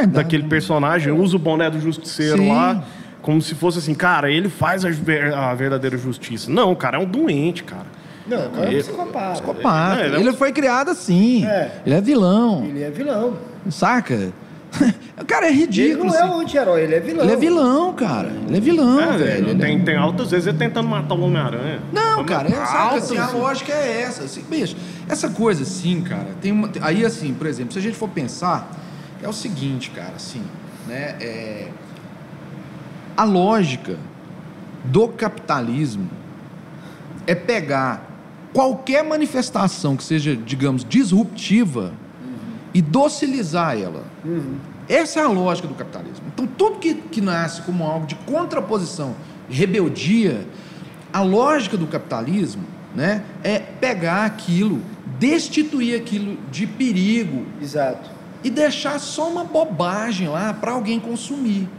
daquele 0.07 0.43
personagem, 0.43 1.11
usa 1.11 1.35
o 1.35 1.39
boné 1.39 1.69
do 1.69 1.79
Justiceiro 1.79 2.37
Sim. 2.37 2.49
lá, 2.49 2.83
como 3.21 3.41
se 3.41 3.55
fosse 3.55 3.79
assim, 3.79 3.93
cara, 3.93 4.29
ele 4.31 4.49
faz 4.49 4.83
a, 4.85 4.89
ver- 4.89 5.33
a 5.33 5.53
verdadeira 5.53 5.97
justiça. 5.97 6.49
Não, 6.51 6.73
cara, 6.75 6.97
é 6.97 6.99
um 6.99 7.05
doente, 7.05 7.63
cara. 7.63 7.85
Não, 8.27 8.37
o 8.47 8.49
cara 8.49 8.65
é 8.65 8.67
um 8.67 8.71
Ele- 8.71 8.83
psicopata. 8.83 9.31
Psicopata. 9.33 10.01
É, 10.01 10.05
ele 10.05 10.15
é 10.15 10.17
um- 10.17 10.21
Ele 10.21 10.33
foi 10.33 10.51
criado 10.51 10.89
assim. 10.91 11.45
É. 11.45 11.81
Ele 11.85 11.95
é 11.95 12.01
vilão. 12.01 12.65
Ele 12.65 12.83
é 12.83 12.89
vilão. 12.91 13.37
Saca? 13.69 14.31
cara 15.25 15.45
é 15.47 15.49
Ele 15.49 15.59
ridículo. 15.61 16.05
não 16.05 16.15
é 16.15 16.21
assim. 16.21 16.29
um 16.31 16.39
anti-herói, 16.39 16.81
ele 16.81 16.95
é 16.95 16.99
vilão. 16.99 17.23
Ele 17.23 17.33
é 17.33 17.35
vilão, 17.35 17.93
cara. 17.93 18.31
Ele 18.47 18.57
é 18.57 18.59
vilão, 18.59 18.99
É, 19.01 19.17
velho. 19.17 19.49
Ele 19.49 19.61
é- 19.61 19.65
tem, 19.65 19.83
tem 19.83 19.95
altas 19.97 20.31
vezes 20.31 20.47
ele 20.47 20.57
tentando 20.57 20.87
matar 20.87 21.15
o 21.15 21.21
Homem-Aranha. 21.21 21.79
Não, 21.91 22.23
cara, 22.25 22.49
é, 22.49 22.55
Altas 22.55 23.03
assim, 23.05 23.17
a 23.17 23.27
lógica 23.29 23.71
é 23.73 24.01
essa. 24.01 24.23
Assim, 24.23 24.43
bicho, 24.49 24.75
essa 25.07 25.29
coisa 25.29 25.63
assim, 25.63 26.01
cara, 26.01 26.27
tem 26.41 26.51
uma. 26.51 26.67
tem- 26.67 26.81
Aí, 26.83 27.05
assim, 27.05 27.33
por 27.33 27.47
exemplo, 27.47 27.73
se 27.73 27.79
a 27.79 27.81
gente 27.81 27.95
for 27.97 28.09
pensar, 28.09 28.71
é 29.21 29.27
o 29.27 29.33
seguinte, 29.33 29.89
cara, 29.91 30.13
assim, 30.15 30.41
né? 30.87 31.15
é, 31.19 31.67
a 33.15 33.23
lógica 33.23 33.97
do 34.85 35.07
capitalismo 35.09 36.09
é 37.27 37.35
pegar 37.35 38.09
qualquer 38.53 39.03
manifestação 39.03 39.95
que 39.95 40.03
seja, 40.03 40.35
digamos, 40.35 40.83
disruptiva 40.83 41.93
e 42.73 42.81
docilizar 42.81 43.77
ela. 43.77 44.03
Essa 44.91 45.21
é 45.21 45.23
a 45.23 45.27
lógica 45.29 45.69
do 45.69 45.73
capitalismo. 45.73 46.25
Então, 46.33 46.45
tudo 46.45 46.77
que, 46.77 46.93
que 46.93 47.21
nasce 47.21 47.61
como 47.61 47.85
algo 47.85 48.05
de 48.05 48.15
contraposição, 48.15 49.15
rebeldia, 49.49 50.45
a 51.13 51.21
lógica 51.21 51.77
do 51.77 51.87
capitalismo 51.87 52.63
né, 52.93 53.23
é 53.41 53.57
pegar 53.57 54.25
aquilo, 54.25 54.81
destituir 55.17 55.95
aquilo 55.95 56.37
de 56.51 56.67
perigo 56.67 57.45
Exato. 57.61 58.09
e 58.43 58.49
deixar 58.49 58.99
só 58.99 59.29
uma 59.29 59.45
bobagem 59.45 60.27
lá 60.27 60.53
para 60.53 60.73
alguém 60.73 60.99
consumir. 60.99 61.69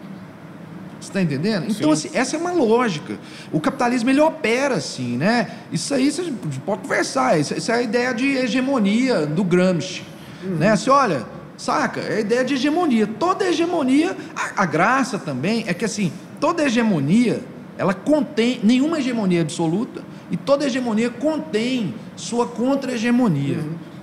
Você 0.99 1.09
está 1.09 1.21
entendendo? 1.21 1.67
Então, 1.69 1.91
assim, 1.91 2.09
essa 2.15 2.37
é 2.37 2.39
uma 2.39 2.53
lógica. 2.53 3.19
O 3.53 3.61
capitalismo 3.61 4.09
ele 4.09 4.21
opera 4.21 4.77
assim, 4.77 5.19
né? 5.19 5.51
Isso 5.71 5.93
aí 5.93 6.11
você 6.11 6.33
pode 6.65 6.81
conversar. 6.81 7.39
Isso, 7.39 7.53
isso 7.53 7.71
é 7.71 7.75
a 7.75 7.83
ideia 7.83 8.15
de 8.15 8.37
hegemonia 8.37 9.27
do 9.27 9.45
Gramsci. 9.45 10.03
Né? 10.43 10.71
Assim, 10.71 10.89
olha, 10.89 11.27
saca? 11.63 12.01
É 12.01 12.17
a 12.17 12.21
ideia 12.21 12.45
de 12.45 12.55
hegemonia. 12.55 13.07
Toda 13.07 13.49
hegemonia, 13.49 14.17
a, 14.35 14.63
a 14.63 14.67
graça 14.67 15.19
também 15.19 15.65
é 15.67 15.75
que 15.75 15.85
assim, 15.85 16.13
toda 16.41 16.65
hegemonia, 16.65 17.41
ela 17.79 17.95
contém 17.95 18.61
nenhuma 18.63 18.99
hegemonia 18.99 19.43
absoluta 19.43 20.03
e 20.31 20.37
toda 20.37 20.67
hegemonia 20.67 21.09
contém 21.09 21.95
sua 22.17 22.47
contra-hegemonia. 22.47 23.59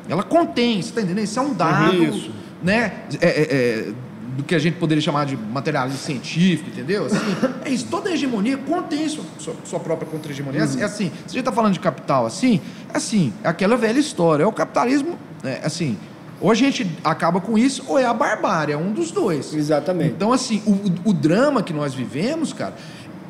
Ela 0.08 0.24
contém, 0.24 0.82
você 0.82 0.90
está 0.90 1.02
entendendo? 1.02 1.24
Isso 1.24 1.40
é 1.40 1.42
um 1.42 1.54
dado, 1.54 2.04
Isso. 2.04 2.32
né? 2.64 3.04
É, 3.22 3.28
é, 3.28 3.42
é, 3.42 3.94
do 4.38 4.44
que 4.44 4.56
a 4.56 4.60
gente 4.60 4.78
poderia 4.78 5.02
chamar 5.02 5.26
de 5.26 5.36
materialismo 5.36 6.00
científico, 6.00 6.70
entendeu? 6.70 7.08
Assim, 7.08 7.18
é 7.66 7.70
isso, 7.70 7.88
toda 7.92 8.10
hegemonia 8.10 8.58
contém 8.58 9.08
sua, 9.10 9.26
sua, 9.66 9.80
própria 9.80 10.10
contra-hegemonia. 10.10 10.62
É 10.62 10.64
assim, 10.64 10.82
É 10.82 10.86
assim, 10.86 11.06
se 11.10 11.26
a 11.26 11.30
gente 11.32 11.40
está 11.40 11.52
falando 11.52 11.74
de 11.74 11.80
capital 11.80 12.26
assim, 12.26 12.62
é 12.94 12.98
assim, 12.98 13.34
é 13.44 13.50
aquela 13.50 13.76
velha 13.76 14.00
história. 14.00 14.44
É 14.44 14.48
o 14.48 14.52
capitalismo, 14.54 15.18
é, 15.44 15.60
assim, 15.64 15.98
ou 16.42 16.50
a 16.52 16.56
gente 16.56 16.90
acaba 17.04 17.42
com 17.42 17.58
isso, 17.58 17.84
ou 17.88 17.98
é 18.00 18.06
a 18.06 18.14
barbárie, 18.14 18.74
é 18.74 18.78
um 18.78 18.92
dos 18.92 19.12
dois. 19.12 19.54
Exatamente. 19.54 20.12
Então, 20.14 20.32
assim, 20.32 20.62
o, 20.66 21.10
o- 21.10 21.14
drama 21.14 21.62
que 21.62 21.74
nós 21.74 21.94
vivemos, 21.94 22.54
cara, 22.54 22.74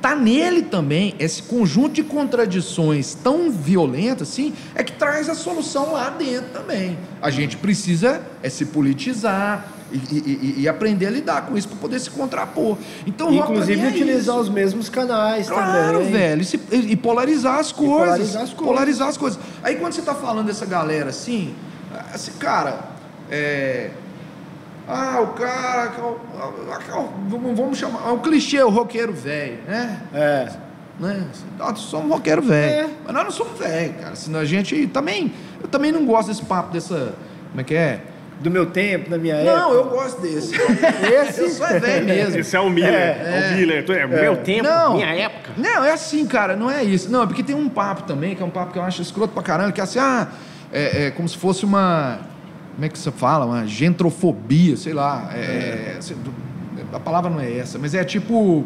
tá 0.01 0.15
nele 0.15 0.61
também, 0.61 1.15
esse 1.19 1.43
conjunto 1.43 1.93
de 1.93 2.03
contradições 2.03 3.13
tão 3.15 3.51
violentas, 3.51 4.29
assim, 4.29 4.53
é 4.75 4.83
que 4.83 4.93
traz 4.93 5.27
a 5.27 5.35
solução 5.35 5.91
lá 5.93 6.09
dentro 6.09 6.49
também. 6.53 6.97
A 7.21 7.29
gente 7.29 7.57
precisa 7.57 8.21
é 8.41 8.49
se 8.49 8.65
politizar 8.67 9.67
e, 9.91 9.97
e- 9.97 10.55
e- 10.59 10.67
aprender 10.69 11.07
a 11.07 11.09
lidar 11.09 11.41
com 11.47 11.57
isso 11.57 11.67
para 11.67 11.77
poder 11.79 11.99
se 11.99 12.09
contrapor. 12.11 12.77
Então, 13.07 13.33
Inclusive 13.33 13.81
é 13.81 13.87
utilizar 13.89 14.35
isso. 14.35 14.43
os 14.43 14.49
mesmos 14.49 14.87
canais 14.87 15.49
Claro, 15.49 15.97
também. 15.97 16.11
velho. 16.11 16.41
E, 16.43 16.45
se- 16.45 16.59
e 16.71 16.95
polarizar 16.95 17.57
as 17.59 17.71
coisas. 17.71 17.97
polarizar 17.97 18.43
as 18.43 18.49
coisas. 18.53 18.67
Polarizar 18.67 19.07
as 19.09 19.17
coisas. 19.17 19.39
Aí 19.63 19.75
quando 19.77 19.93
você 19.93 20.01
tá 20.03 20.13
falando 20.13 20.45
dessa 20.45 20.65
galera 20.67 21.09
assim, 21.09 21.53
assim, 22.13 22.31
cara, 22.39 22.79
é. 23.29 23.89
Ah, 24.87 25.21
o 25.21 25.27
cara. 25.27 25.83
é 25.83 26.97
é 26.97 27.55
Vamos 27.55 27.77
chamar. 27.77 28.07
É 28.07 28.11
um 28.11 28.17
clichê, 28.17 28.61
o 28.63 28.69
roqueiro 28.69 29.13
velho, 29.13 29.59
né? 29.67 30.01
É. 30.11 30.49
né? 30.99 31.27
Nós 31.59 31.79
somos 31.79 32.11
roqueiro 32.11 32.41
velho. 32.41 32.87
É. 32.87 32.89
Mas 33.05 33.13
nós 33.13 33.23
não 33.25 33.31
somos 33.31 33.59
velho, 33.59 33.93
cara. 33.93 34.15
Senão 34.15 34.39
a 34.39 34.45
gente 34.45 34.87
também. 34.87 35.31
Eu 35.61 35.67
também 35.67 35.91
não 35.91 36.05
gosto 36.05 36.29
desse 36.29 36.43
papo 36.43 36.73
dessa. 36.73 37.13
Como 37.49 37.61
é 37.61 37.63
que 37.63 37.75
é? 37.75 38.01
Do 38.39 38.49
meu 38.49 38.65
tempo, 38.67 39.09
da 39.09 39.17
minha 39.17 39.35
época. 39.35 39.57
Não, 39.57 39.73
eu 39.73 39.83
gosto 39.89 40.21
desse. 40.21 40.55
Esse? 40.55 41.41
Eu 41.41 41.49
sou 41.49 41.67
é 41.67 41.79
velho 41.79 42.05
mesmo. 42.05 42.39
Esse 42.39 42.55
é 42.55 42.59
o 42.59 42.69
Miller. 42.69 42.93
É, 42.93 43.51
o 43.51 43.57
Miller. 43.57 43.85
É, 43.91 44.07
meu 44.07 44.37
tempo, 44.37 44.63
Não. 44.63 44.93
minha 44.93 45.13
época. 45.13 45.51
Não, 45.57 45.83
é 45.83 45.91
assim, 45.91 46.25
cara, 46.25 46.55
não 46.55 46.71
é 46.71 46.83
isso. 46.83 47.11
Não, 47.11 47.23
é 47.23 47.27
porque 47.27 47.43
tem 47.43 47.55
um 47.55 47.67
papo 47.67 48.03
também, 48.03 48.35
que 48.35 48.41
é 48.41 48.45
um 48.45 48.49
papo 48.49 48.71
que 48.71 48.79
eu 48.79 48.83
acho 48.83 49.01
escroto 49.01 49.33
pra 49.33 49.43
caramba, 49.43 49.73
que 49.73 49.81
é 49.81 49.83
assim, 49.83 49.99
ah, 49.99 50.29
é, 50.71 51.07
é 51.07 51.11
como 51.11 51.27
se 51.27 51.37
fosse 51.37 51.65
uma. 51.65 52.19
Como 52.75 52.86
é 52.86 52.89
que 52.89 52.97
você 52.97 53.12
fala? 53.12 53.45
Uma 53.45 53.65
gentrofobia, 53.67 54.77
sei 54.77 54.93
lá. 54.93 55.29
é, 55.34 55.97
é, 55.97 55.99
a 56.93 56.99
palavra 56.99 57.29
não 57.29 57.39
é 57.39 57.58
essa, 57.58 57.77
mas 57.77 57.93
é 57.93 58.03
tipo. 58.03 58.65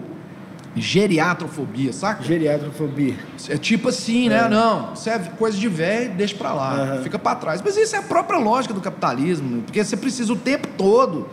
Geriatrofobia, 0.76 1.94
saca? 1.94 2.24
Geriatrofobia. 2.24 3.16
É 3.48 3.58
tipo 3.58 3.90
assim, 3.90 4.28
né? 4.28 4.48
Não, 4.50 4.94
isso 4.94 5.08
é 5.08 5.20
coisa 5.20 5.56
de 5.56 5.68
velho, 5.68 6.16
deixa 6.16 6.36
pra 6.36 6.52
lá, 6.52 6.74
Aham. 6.74 7.04
fica 7.04 7.20
pra 7.20 7.36
trás. 7.36 7.62
Mas 7.64 7.78
isso 7.78 7.96
é 7.96 8.00
a 8.00 8.02
própria 8.02 8.40
lógica 8.40 8.74
do 8.74 8.82
capitalismo, 8.82 9.62
porque 9.62 9.84
você 9.84 9.96
precisa 9.96 10.34
o 10.34 10.36
tempo 10.36 10.68
todo 10.76 11.28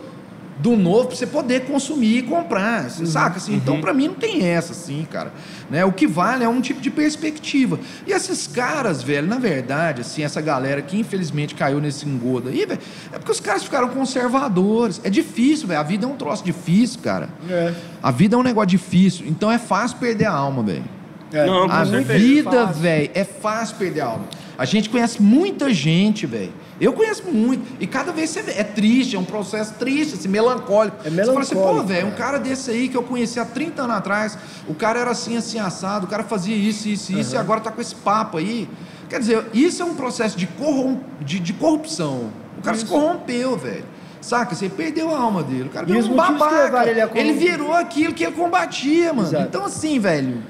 do 0.61 0.77
novo 0.77 1.07
pra 1.07 1.15
você 1.15 1.25
poder 1.25 1.61
consumir 1.61 2.19
e 2.19 2.21
comprar, 2.21 2.89
você 2.89 3.03
saca? 3.05 3.37
Assim, 3.37 3.55
Então, 3.55 3.81
pra 3.81 3.93
mim, 3.93 4.09
não 4.09 4.13
tem 4.13 4.47
essa, 4.47 4.73
assim, 4.73 5.05
cara. 5.09 5.33
Né? 5.69 5.83
O 5.83 5.91
que 5.91 6.05
vale 6.05 6.43
é 6.43 6.47
um 6.49 6.61
tipo 6.61 6.79
de 6.79 6.91
perspectiva. 6.91 7.79
E 8.05 8.11
esses 8.11 8.45
caras, 8.45 9.01
velho, 9.01 9.27
na 9.27 9.39
verdade, 9.39 10.01
assim, 10.01 10.23
essa 10.23 10.39
galera 10.39 10.81
que 10.81 10.97
infelizmente 10.97 11.55
caiu 11.55 11.79
nesse 11.81 12.07
engodo 12.07 12.49
aí, 12.49 12.65
velho, 12.65 12.79
é 13.11 13.17
porque 13.17 13.31
os 13.31 13.39
caras 13.39 13.63
ficaram 13.63 13.89
conservadores. 13.89 15.01
É 15.03 15.09
difícil, 15.09 15.67
velho. 15.67 15.79
A 15.79 15.83
vida 15.83 16.05
é 16.05 16.07
um 16.07 16.15
troço 16.15 16.43
difícil, 16.43 16.99
cara. 17.01 17.29
É. 17.49 17.73
A 18.01 18.11
vida 18.11 18.35
é 18.35 18.37
um 18.37 18.43
negócio 18.43 18.69
difícil, 18.69 19.25
então 19.27 19.51
é 19.51 19.57
fácil 19.57 19.97
perder 19.97 20.25
a 20.25 20.31
alma, 20.31 20.61
velho. 20.61 20.83
É. 21.33 21.45
Não, 21.45 21.71
A 21.71 21.83
vida, 21.83 22.65
velho, 22.67 23.09
é 23.15 23.23
fácil 23.23 23.77
perder 23.77 24.01
a 24.01 24.05
alma. 24.05 24.25
A 24.57 24.65
gente 24.65 24.89
conhece 24.89 25.19
muita 25.21 25.73
gente, 25.73 26.27
velho. 26.27 26.53
Eu 26.81 26.93
conheço 26.93 27.23
muito. 27.31 27.63
E 27.79 27.85
cada 27.85 28.11
vez 28.11 28.31
você 28.31 28.41
vê. 28.41 28.53
É 28.53 28.63
triste, 28.63 29.15
é 29.15 29.19
um 29.19 29.23
processo 29.23 29.75
triste, 29.75 30.15
assim, 30.15 30.27
melancólico. 30.27 30.97
É 31.05 31.09
Você 31.11 31.25
fala 31.25 31.39
assim, 31.41 31.53
pô, 31.53 31.59
melancólico, 31.61 31.87
velho, 31.87 32.07
um 32.07 32.11
cara. 32.11 32.23
cara 32.23 32.39
desse 32.39 32.71
aí 32.71 32.89
que 32.89 32.97
eu 32.97 33.03
conheci 33.03 33.39
há 33.39 33.45
30 33.45 33.83
anos 33.83 33.95
atrás, 33.97 34.37
o 34.67 34.73
cara 34.73 34.99
era 34.99 35.11
assim, 35.11 35.37
assim, 35.37 35.59
assado, 35.59 36.07
o 36.07 36.09
cara 36.09 36.23
fazia 36.23 36.55
isso, 36.55 36.89
isso, 36.89 37.13
isso, 37.13 37.35
e 37.35 37.37
agora 37.37 37.61
tá 37.61 37.71
com 37.71 37.79
esse 37.79 37.93
papo 37.93 38.37
aí. 38.37 38.67
Quer 39.07 39.19
dizer, 39.19 39.45
isso 39.53 39.83
é 39.83 39.85
um 39.85 39.93
processo 39.93 40.35
de, 40.35 40.47
corrom 40.47 40.97
de, 41.19 41.39
de 41.39 41.53
corrupção. 41.53 42.31
O 42.57 42.61
cara 42.63 42.75
se 42.75 42.85
corrompeu, 42.85 43.55
velho. 43.57 43.85
Saca? 44.19 44.55
Você 44.55 44.69
perdeu 44.69 45.13
a 45.13 45.19
alma 45.19 45.43
dele. 45.43 45.63
O 45.63 45.69
cara 45.69 45.85
virou 45.85 46.03
um 46.03 46.15
babaca. 46.15 46.89
ele 46.89 47.01
ele 47.15 47.33
virou 47.33 47.73
aquilo 47.73 48.13
que 48.13 48.23
ele 48.23 48.33
combatia, 48.33 49.13
mano. 49.13 49.27
Exato. 49.27 49.43
Então, 49.43 49.65
assim, 49.65 49.99
velho, 49.99 50.43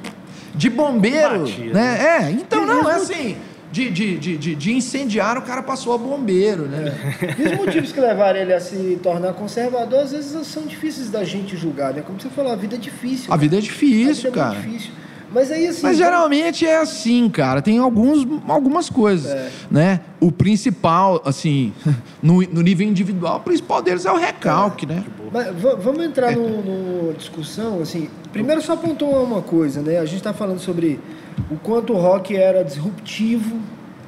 de 0.53 0.69
bombeiro, 0.69 1.39
Combatia, 1.39 1.73
né? 1.73 1.99
É, 2.05 2.31
então 2.31 2.63
E 2.63 2.65
não, 2.65 2.89
é 2.89 2.95
assim. 2.95 3.37
De, 3.71 3.89
de, 3.89 4.17
de, 4.17 4.55
de, 4.55 4.73
incendiar, 4.73 5.37
o 5.37 5.41
cara 5.43 5.63
passou 5.63 5.93
a 5.93 5.97
bombeiro, 5.97 6.63
né? 6.63 6.93
E 7.39 7.43
os 7.53 7.57
motivos 7.57 7.91
que 7.93 8.01
levaram 8.01 8.37
ele 8.39 8.53
a 8.53 8.59
se 8.59 8.99
tornar 9.01 9.31
conservador, 9.33 9.99
às 10.01 10.11
vezes 10.11 10.45
são 10.47 10.63
difíceis 10.63 11.09
da 11.09 11.23
gente 11.23 11.55
julgar, 11.55 11.93
né? 11.93 12.01
Como 12.05 12.19
você 12.19 12.27
falou, 12.29 12.51
a 12.51 12.55
vida 12.57 12.75
é 12.75 12.79
difícil. 12.79 13.31
A 13.33 13.37
vida 13.37 13.57
é 13.57 13.61
difícil, 13.61 14.15
vida 14.15 14.27
é 14.27 14.31
cara. 14.31 14.55
muito 14.55 14.67
difícil. 14.67 14.91
Mas 15.33 15.49
aí 15.49 15.65
assim. 15.67 15.83
Mas 15.83 15.95
geralmente 15.97 16.65
é 16.65 16.77
assim, 16.79 17.29
cara. 17.29 17.61
Tem 17.61 17.77
alguns, 17.77 18.27
algumas 18.49 18.89
coisas, 18.89 19.31
É. 19.31 19.49
né? 19.71 20.01
O 20.19 20.29
principal, 20.29 21.21
assim, 21.23 21.71
no, 22.21 22.41
no 22.41 22.61
nível 22.61 22.85
individual, 22.85 23.37
o 23.37 23.39
principal 23.39 23.81
deles 23.81 24.05
é 24.05 24.11
o 24.11 24.17
recalque, 24.17 24.85
né? 24.85 25.01
Mas 25.31 25.47
va- 25.55 25.75
vamos 25.75 26.03
entrar 26.03 26.35
no- 26.35 26.61
numa 26.61 27.13
discussão, 27.13 27.79
assim. 27.81 28.09
Primeiro 28.33 28.61
só 28.61 28.75
pontuar 28.75 29.23
uma 29.23 29.41
coisa, 29.41 29.81
né? 29.81 29.97
A 29.99 30.03
gente 30.05 30.17
está 30.17 30.33
falando 30.33 30.59
sobre 30.59 30.99
o 31.49 31.55
quanto 31.57 31.93
o 31.93 31.97
rock 31.97 32.35
era 32.35 32.63
disruptivo. 32.63 33.57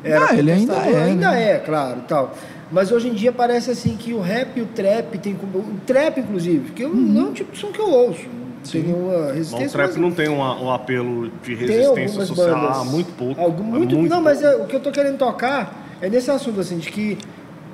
Era 0.03 0.29
Ah, 0.31 0.35
ele 0.35 0.51
ainda 0.51 0.73
é, 0.73 1.03
Ainda 1.03 1.31
né? 1.31 1.51
é, 1.51 1.57
claro, 1.59 2.01
tal. 2.07 2.35
Mas 2.71 2.91
hoje 2.91 3.07
em 3.07 3.13
dia 3.13 3.31
parece 3.31 3.71
assim 3.71 3.95
que 3.95 4.13
o 4.13 4.19
rap 4.19 4.57
e 4.57 4.61
o 4.61 4.65
trap 4.65 5.17
tem 5.19 5.33
como. 5.35 5.59
O 5.59 5.77
trap, 5.85 6.19
inclusive, 6.19 6.71
que 6.71 6.83
eu, 6.83 6.89
Uhum. 6.89 6.95
não 6.95 7.21
é 7.21 7.29
um 7.29 7.33
tipo 7.33 7.51
de 7.51 7.57
som 7.59 7.67
que 7.67 7.79
eu 7.79 7.89
ouço. 7.89 8.21
Não 8.65 8.71
tem 8.71 8.81
nenhuma 8.83 9.11
Bom, 9.13 9.19
o 9.29 9.31
resistência. 9.33 9.69
trap 9.69 9.87
mas 9.89 9.97
não 9.97 10.11
tem 10.11 10.27
uma- 10.29 10.61
um 10.61 10.71
apelo 10.71 11.29
de 11.43 11.55
tem 11.55 11.55
resistência 11.55 11.87
algumas 12.05 12.27
social. 12.27 12.59
bandas. 12.61 12.77
Ah, 12.77 12.83
muito 12.85 13.11
pouco. 13.17 13.39
Algum- 13.41 13.75
É 13.75 13.77
muito, 13.79 13.95
muito 13.97 14.09
não, 14.09 14.21
mas 14.21 14.39
pouco. 14.41 14.55
é, 14.61 14.63
o 14.63 14.67
que 14.67 14.75
eu 14.75 14.79
tô 14.79 14.91
querendo 14.91 15.17
tocar 15.17 15.85
é 16.01 16.09
nesse 16.09 16.31
assunto, 16.31 16.59
assim, 16.59 16.77
de 16.77 16.89
que 16.89 17.17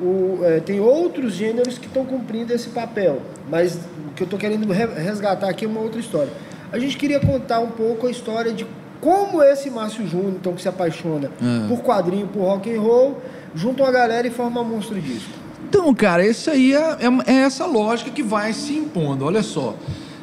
o, 0.02 0.40
é, 0.44 0.60
tem 0.60 0.80
outros 0.80 1.34
gêneros 1.34 1.78
que 1.78 1.88
estão 1.88 2.06
cumprindo 2.06 2.54
esse 2.54 2.70
papel. 2.70 3.22
Mas 3.50 3.76
o 3.76 4.14
que 4.16 4.24
eu 4.24 4.28
tô 4.28 4.38
querendo 4.38 4.72
re- 4.72 4.86
resgatar 5.02 5.50
aqui 5.50 5.66
é 5.66 5.68
uma 5.68 5.80
outra 5.82 6.00
história. 6.00 6.32
A 6.72 6.78
gente 6.80 6.98
queria 6.98 7.20
contar 7.20 7.60
um 7.60 7.70
pouco 7.72 8.08
a 8.08 8.12
história 8.12 8.52
de 8.54 8.66
como 9.02 9.42
esse 9.44 9.70
Márcio 9.70 10.08
Júnior, 10.08 10.34
então, 10.40 10.54
que 10.54 10.62
se 10.62 10.68
apaixona 10.70 11.30
Ah. 11.42 11.66
por 11.68 11.82
quadrinho, 11.82 12.28
por 12.28 12.42
rock 12.42 12.74
and 12.76 12.82
roll, 12.82 13.22
junta 13.56 13.84
uma 13.84 13.92
galera 13.92 14.28
e 14.28 14.32
forma 14.32 14.64
Monstro 14.64 15.00
Disco. 15.00 15.30
Então, 15.68 15.94
cara, 15.94 16.26
isso 16.26 16.50
aí 16.50 16.74
é, 16.74 16.78
é- 17.00 17.32
é 17.32 17.36
essa 17.42 17.66
lógica 17.66 18.10
que 18.12 18.24
vai 18.24 18.54
se 18.54 18.74
impondo. 18.74 19.24
Olha 19.26 19.44
só. 19.44 19.76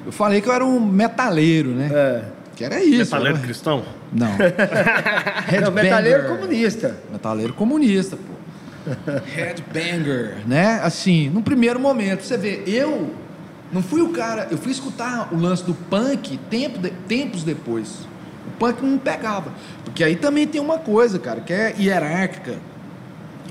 Eu 0.05 0.13
falei 0.13 0.41
que 0.41 0.49
eu 0.49 0.53
era 0.53 0.65
um 0.65 0.81
metaleiro, 0.81 1.71
né? 1.71 1.89
É. 1.93 2.23
Que 2.55 2.65
era 2.65 2.83
isso. 2.83 2.99
Metaleiro 2.99 3.37
era- 3.39 3.45
cristão? 3.47 3.83
Não. 4.13 4.29
Não, 5.63 5.71
metaleiro 5.73 6.29
comunista. 6.29 6.97
Metaleiro 7.13 7.53
comunista, 7.55 8.17
pô. 8.17 9.13
Headbanger, 9.35 10.39
né? 10.47 10.81
Assim, 10.83 11.29
no 11.31 11.43
primeiro 11.43 11.79
momento, 11.81 12.23
você 12.23 12.37
vê, 12.37 12.63
eu 12.67 13.11
não 13.73 13.83
fui 13.83 14.01
o 14.01 14.11
cara, 14.11 14.49
eu 14.51 14.57
fui 14.59 14.71
escutar 14.73 15.29
o 15.33 15.37
lance 15.37 15.65
do 15.65 15.75
punk 15.75 16.39
tempo 16.51 16.79
de- 16.79 16.91
tempos 17.09 17.43
depois. 17.43 18.07
Punk 18.59 18.83
não 18.83 18.99
pegava. 18.99 19.53
Porque 19.85 20.03
aí 20.05 20.17
também 20.17 20.47
tem 20.47 20.61
uma 20.61 20.79
coisa, 20.79 21.19
cara, 21.19 21.41
que 21.41 21.53
é 21.53 21.75
hierárquica, 21.79 22.55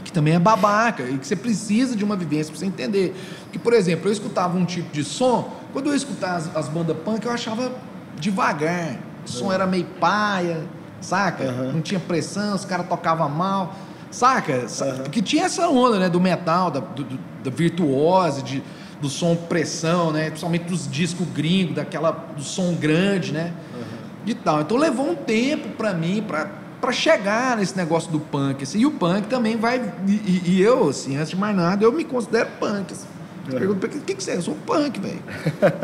que 0.04 0.12
também 0.12 0.34
é 0.36 0.40
babaca, 0.40 1.04
e 1.04 1.18
que 1.18 1.26
você 1.28 1.36
precisa 1.36 1.96
de 1.96 2.04
uma 2.04 2.16
vivência 2.16 2.52
pra 2.52 2.60
você 2.60 2.66
entender. 2.66 3.16
Que, 3.52 3.58
por 3.60 3.74
exemplo, 3.74 4.08
eu 4.08 4.12
escutava 4.14 4.58
um 4.58 4.66
tipo 4.66 4.92
de 4.94 5.04
som, 5.04 5.52
quando 5.74 5.88
eu 5.90 5.96
escutava 5.96 6.38
as, 6.38 6.56
as 6.56 6.68
bandas 6.70 6.96
punk, 7.04 7.26
eu 7.26 7.32
achava 7.32 7.72
devagar. 8.20 8.98
O 9.26 9.30
som 9.30 9.52
era 9.52 9.66
meio 9.66 9.86
paia, 10.00 10.64
saca? 11.02 11.44
Não 11.74 11.82
tinha 11.82 12.00
pressão, 12.00 12.56
os 12.56 12.64
caras 12.66 12.88
tocavam 12.88 13.28
mal, 13.30 13.76
saca? 14.12 14.68
Sa- 14.68 14.86
Porque 15.04 15.22
tinha 15.22 15.46
essa 15.46 15.68
onda, 15.68 15.98
né, 16.00 16.10
do 16.10 16.20
metal, 16.22 16.70
da, 16.70 16.80
do, 16.80 17.04
da 17.44 17.50
virtuose, 17.52 18.44
de, 18.44 18.64
do 19.02 19.10
som 19.10 19.36
pressão, 19.36 20.12
né? 20.12 20.26
Principalmente 20.28 20.66
dos 20.66 20.90
discos 20.90 21.28
gringos, 21.34 21.76
daquela, 21.76 22.12
do 22.12 22.44
som 22.44 22.74
grande, 22.76 23.32
né? 23.34 23.52
E 24.26 24.34
tal. 24.34 24.62
Então 24.62 24.78
levou 24.78 25.10
um 25.12 25.16
tempo 25.16 25.70
pra 25.70 25.94
mim 25.94 26.24
pra, 26.28 26.50
pra 26.82 26.92
chegar 26.92 27.58
nesse 27.58 27.76
negócio 27.78 28.12
do 28.12 28.20
punk. 28.20 28.64
Assim. 28.64 28.80
E 28.80 28.86
o 28.86 28.92
punk 28.92 29.28
também 29.28 29.56
vai. 29.58 29.82
E, 30.08 30.42
e- 30.58 30.62
eu, 30.62 30.90
assim, 30.90 31.16
antes 31.18 31.30
de 31.30 31.36
mais 31.36 31.56
nada, 31.56 31.84
eu 31.84 31.92
me 31.92 32.04
considero 32.04 32.50
punk. 32.60 32.92
Assim. 32.94 33.08
Pergunta 33.50 33.80
pra 33.82 33.90
quem, 33.90 34.00
o 34.00 34.04
que, 34.04 34.16
que 34.16 34.24
você 34.24 34.32
é? 34.32 34.36
Eu 34.38 34.42
sou 34.42 34.56
um 34.56 34.60
punk, 34.60 35.00
velho. 35.00 35.22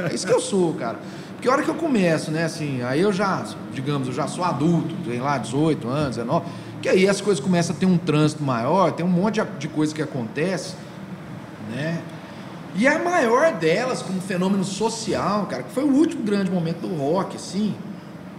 É 0.10 0.14
isso 0.16 0.26
que 0.26 0.34
eu 0.34 0.40
sou, 0.40 0.74
cara. 0.74 0.98
Porque 1.34 1.48
a 1.48 1.52
hora 1.54 1.62
que 1.64 1.70
eu 1.70 1.76
começo, 1.76 2.30
né, 2.32 2.44
assim, 2.46 2.82
aí 2.84 3.02
eu 3.02 3.12
já, 3.12 3.44
digamos, 3.74 4.08
eu 4.08 4.14
já 4.14 4.28
sou 4.28 4.44
adulto, 4.44 4.96
sei 5.06 5.20
lá, 5.20 5.40
18 5.40 5.88
anos, 5.88 6.16
19, 6.18 6.46
que 6.84 6.88
aí 6.90 7.08
as 7.08 7.20
coisas 7.20 7.44
começam 7.44 7.76
a 7.76 7.80
ter 7.80 7.88
um 7.88 7.98
trânsito 7.98 8.44
maior, 8.44 8.92
tem 8.92 9.04
um 9.04 9.10
monte 9.10 9.42
de, 9.42 9.48
de 9.58 9.68
coisa 9.68 9.94
que 9.94 10.04
acontece, 10.04 10.76
né? 11.72 12.00
E 12.76 12.88
a 12.88 13.00
maior 13.00 13.54
delas, 13.54 14.02
como 14.04 14.22
fenômeno 14.22 14.64
social, 14.64 15.48
cara, 15.48 15.64
que 15.64 15.72
foi 15.72 15.84
o 15.84 15.92
último 15.92 16.24
grande 16.24 16.52
momento 16.52 16.82
do 16.88 16.96
rock, 16.96 17.36
assim, 17.36 17.74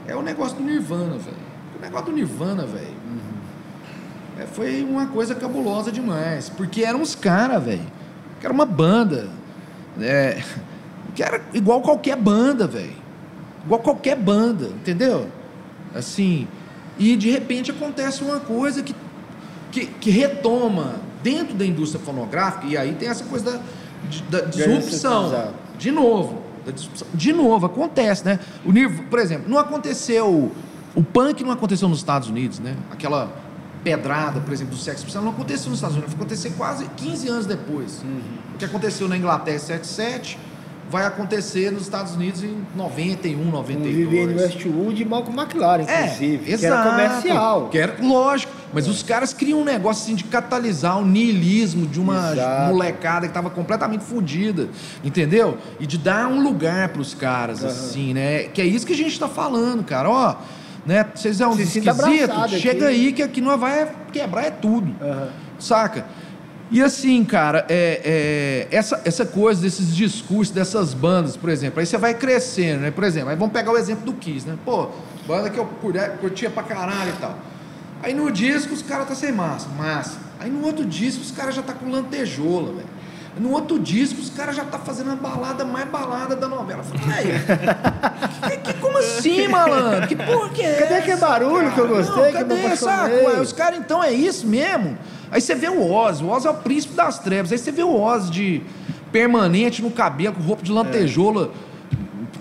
é 0.06 0.14
o 0.16 0.22
negócio 0.22 0.56
do 0.56 0.62
Nirvana, 0.62 1.16
velho. 1.18 1.36
O 1.78 1.80
negócio 1.82 2.06
do 2.06 2.12
Nirvana, 2.12 2.66
velho. 2.66 2.96
é, 4.38 4.46
foi 4.46 4.82
uma 4.82 5.06
coisa 5.06 5.34
cabulosa 5.34 5.92
demais. 5.92 6.48
Porque 6.48 6.82
eram 6.82 7.00
uns 7.00 7.14
caras, 7.14 7.62
velho. 7.62 7.86
Que 8.40 8.46
era 8.46 8.52
uma 8.52 8.66
banda. 8.66 9.28
é, 10.00 10.42
que 11.14 11.22
era 11.22 11.40
igual 11.52 11.80
qualquer 11.82 12.16
banda, 12.16 12.66
velho. 12.66 13.02
Igual 13.64 13.80
qualquer 13.80 14.16
banda, 14.16 14.66
entendeu? 14.66 15.28
Assim. 15.94 16.48
E 16.98 17.16
de 17.16 17.30
repente 17.30 17.70
acontece 17.70 18.22
uma 18.22 18.40
coisa 18.40 18.82
que, 18.82 18.94
que, 19.70 19.86
que 19.86 20.10
retoma 20.10 20.96
dentro 21.22 21.54
da 21.54 21.64
indústria 21.64 22.04
fonográfica, 22.04 22.66
e 22.66 22.76
aí 22.76 22.94
tem 22.94 23.08
essa 23.08 23.24
coisa 23.24 23.62
da, 24.28 24.40
da 24.40 24.46
disrupção. 24.46 25.52
De 25.78 25.90
novo. 25.90 26.41
Da 26.64 26.72
disrupção. 26.72 27.06
De 27.12 27.32
novo, 27.32 27.66
acontece, 27.66 28.24
né? 28.24 28.38
O. 28.64 28.72
Por 29.08 29.18
exemplo, 29.18 29.50
não 29.50 29.58
aconteceu. 29.58 30.50
O 30.94 31.02
punk 31.02 31.42
não 31.42 31.52
aconteceu 31.52 31.88
nos 31.88 31.98
Estados 31.98 32.28
Unidos, 32.28 32.58
né? 32.58 32.76
Aquela 32.90 33.32
pedrada, 33.82 34.40
por 34.40 34.52
exemplo, 34.52 34.74
do 34.74 34.80
sexo 34.80 35.04
não 35.20 35.30
aconteceu 35.30 35.68
nos 35.70 35.78
Estados 35.78 35.96
Unidos, 35.96 36.14
vai 36.14 36.22
acontecer 36.22 36.50
quase 36.56 36.86
15 36.96 37.28
anos 37.28 37.46
depois. 37.46 38.04
O 38.54 38.58
que 38.58 38.64
aconteceu 38.64 39.08
na 39.08 39.16
Inglaterra 39.16 39.56
em 39.56 39.60
77 39.60 40.38
vai 40.90 41.06
acontecer 41.06 41.72
nos 41.72 41.82
Estados 41.82 42.14
Unidos 42.14 42.44
em 42.44 42.64
91, 42.76 43.38
Com 43.44 43.50
92. 43.50 43.96
Vivienne 43.96 44.34
Westwood 44.34 45.02
e 45.02 45.04
Malcolm 45.04 45.40
McLaren, 45.40 45.82
inclusive. 45.82 46.58
que 46.58 46.66
era 46.66 46.82
comercial. 46.90 47.66
É, 47.66 47.70
Que 47.70 47.78
era, 47.78 47.96
lógico. 48.02 48.52
Mas 48.72 48.88
os 48.88 49.02
caras 49.02 49.32
criam 49.34 49.60
um 49.60 49.64
negócio 49.64 50.04
assim 50.04 50.14
de 50.14 50.24
catalisar 50.24 50.98
o 50.98 51.04
niilismo 51.04 51.86
de 51.86 52.00
uma 52.00 52.32
Exato. 52.32 52.72
molecada 52.72 53.20
que 53.26 53.30
estava 53.30 53.50
completamente 53.50 54.02
fodida, 54.04 54.68
entendeu? 55.04 55.58
E 55.78 55.86
de 55.86 55.98
dar 55.98 56.26
um 56.28 56.42
lugar 56.42 56.88
para 56.88 57.02
os 57.02 57.12
caras, 57.14 57.62
assim, 57.64 58.14
né? 58.14 58.44
Que 58.44 58.62
é 58.62 58.64
isso 58.64 58.86
que 58.86 58.92
a 58.92 58.96
gente 58.96 59.12
está 59.12 59.28
falando, 59.28 59.84
cara. 59.84 60.08
Ó, 60.08 60.36
né? 60.86 61.06
Vocês 61.14 61.40
é 61.40 61.46
um 61.46 61.54
Se 61.54 61.62
esquisito, 61.62 62.48
chega 62.48 62.70
aqui. 62.70 62.84
aí 62.84 63.12
que 63.12 63.22
aqui 63.22 63.40
nós 63.40 63.60
vai 63.60 63.90
quebrar 64.12 64.46
é 64.46 64.50
tudo. 64.50 64.94
Aham. 65.00 65.28
Saca? 65.58 66.06
E 66.70 66.82
assim, 66.82 67.22
cara, 67.22 67.66
é, 67.68 68.00
é, 68.70 68.74
essa, 68.74 69.02
essa 69.04 69.26
coisa 69.26 69.60
desses 69.60 69.94
discursos 69.94 70.54
dessas 70.54 70.94
bandas, 70.94 71.36
por 71.36 71.50
exemplo, 71.50 71.80
aí 71.80 71.84
você 71.84 71.98
vai 71.98 72.14
crescendo, 72.14 72.80
né? 72.80 72.90
Por 72.90 73.04
exemplo, 73.04 73.28
aí 73.28 73.36
vamos 73.36 73.52
pegar 73.52 73.72
o 73.72 73.76
exemplo 73.76 74.06
do 74.06 74.14
Kiss, 74.14 74.48
né? 74.48 74.56
Pô, 74.64 74.88
banda 75.28 75.50
que 75.50 75.58
eu 75.58 75.66
curtia 76.18 76.48
pra 76.48 76.62
caralho 76.62 77.10
e 77.10 77.20
tal. 77.20 77.36
Aí 78.02 78.14
no 78.14 78.30
disco 78.30 78.74
os 78.74 78.82
caras 78.82 79.08
tá 79.08 79.14
sem 79.14 79.32
massa, 79.32 79.68
massa. 79.76 80.18
Aí 80.40 80.50
no 80.50 80.64
outro 80.66 80.84
disco 80.84 81.22
os 81.22 81.30
caras 81.30 81.54
já 81.54 81.62
tá 81.62 81.72
com 81.72 81.88
lantejola, 81.90 82.72
velho. 82.72 82.88
No 83.40 83.50
outro 83.52 83.78
disco 83.78 84.20
os 84.20 84.28
caras 84.28 84.54
já 84.54 84.64
tá 84.64 84.78
fazendo 84.78 85.10
a 85.12 85.16
balada 85.16 85.64
mais 85.64 85.88
balada 85.88 86.36
da 86.36 86.46
novela. 86.48 86.80
Eu 86.80 86.98
falei, 87.00 87.32
que, 88.50 88.72
que- 88.72 88.78
como 88.80 88.98
assim, 88.98 89.48
malandro? 89.48 90.06
Que 90.06 90.16
porra 90.16 90.48
que 90.50 90.62
é 90.62 90.74
Cadê 90.74 90.94
aquele 90.96 91.16
barulho 91.16 91.72
que 91.72 91.78
eu 91.80 91.88
cara? 91.88 92.02
gostei, 92.02 92.32
que 92.32 92.38
eu 92.42 92.46
me 92.46 92.62
cadê, 92.62 92.76
saco? 92.76 92.92
apaixonei? 92.94 93.26
Ué, 93.26 93.40
Os 93.40 93.52
caras, 93.52 93.78
então, 93.78 94.02
é 94.04 94.12
isso 94.12 94.46
mesmo? 94.46 94.98
Aí 95.30 95.40
você 95.40 95.54
vê 95.54 95.68
o 95.70 95.80
Oz, 95.90 96.20
o 96.20 96.28
Oz 96.28 96.44
é 96.44 96.50
o 96.50 96.54
príncipe 96.54 96.94
das 96.94 97.18
trevas. 97.20 97.50
Aí 97.52 97.56
você 97.58 97.72
vê 97.72 97.82
o 97.82 97.94
Oz 97.98 98.30
de 98.30 98.62
permanente 99.10 99.80
no 99.80 99.90
cabelo, 99.90 100.34
com 100.34 100.42
roupa 100.42 100.62
de 100.62 100.70
lantejola, 100.72 101.50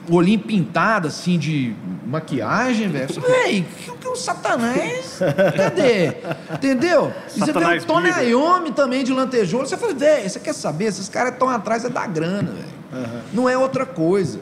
olhinho 0.10 0.40
pintado, 0.40 1.08
assim, 1.08 1.38
de 1.40 1.74
maquiagem, 2.12 2.90
velho. 2.90 3.08
Você, 3.08 3.20
Véi, 3.22 3.66
que, 3.86 3.92
que 3.92 4.08
o 4.08 4.16
Satanás? 4.16 5.20
Cadê? 5.56 6.14
Entendeu? 6.54 7.14
E 7.36 7.40
você 7.40 7.46
vê 7.46 7.54
Satanás 7.54 7.84
o 7.84 7.88
Tony. 7.88 8.10
Iommi 8.30 8.72
também 8.72 9.04
de 9.04 9.14
lantejola. 9.14 9.66
Você 9.66 9.78
fala, 9.78 9.94
velho, 9.94 10.30
você 10.30 10.40
quer 10.40 10.54
saber? 10.54 10.86
Esses 10.86 11.08
caras 11.08 11.34
estão 11.34 11.50
atrás 11.50 11.86
é 11.86 11.90
da 11.90 12.06
grana, 12.06 12.52
velho. 12.52 13.12
Não 13.34 13.48
é 13.48 13.58
outra 13.58 13.86
coisa. 13.86 14.40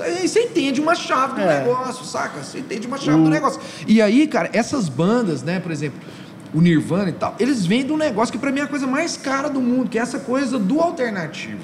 Aí 0.00 0.26
você 0.26 0.40
entende 0.40 0.80
uma 0.80 0.94
chave 0.96 1.34
do 1.34 1.40
É. 1.40 1.60
negócio, 1.60 2.04
saca? 2.04 2.42
Você 2.42 2.58
entende 2.58 2.86
uma 2.86 2.98
chave 2.98 3.22
do 3.22 3.30
negócio. 3.30 3.60
E 3.86 4.02
aí, 4.02 4.26
cara, 4.26 4.50
essas 4.52 4.88
bandas, 4.88 5.42
né, 5.42 5.60
por 5.60 5.70
exemplo, 5.70 6.00
o 6.52 6.60
Nirvana 6.60 7.10
e 7.10 7.12
tal, 7.12 7.36
eles 7.38 7.64
vêm 7.64 7.84
de 7.84 7.92
um 7.92 7.96
negócio 7.96 8.32
que 8.32 8.38
pra 8.38 8.50
mim 8.50 8.60
é 8.60 8.62
a 8.62 8.66
coisa 8.66 8.86
mais 8.86 9.16
cara 9.16 9.48
do 9.48 9.60
mundo, 9.60 9.88
que 9.88 9.98
é 9.98 10.02
essa 10.02 10.18
coisa 10.18 10.58
do 10.58 10.80
alternativo. 10.80 11.60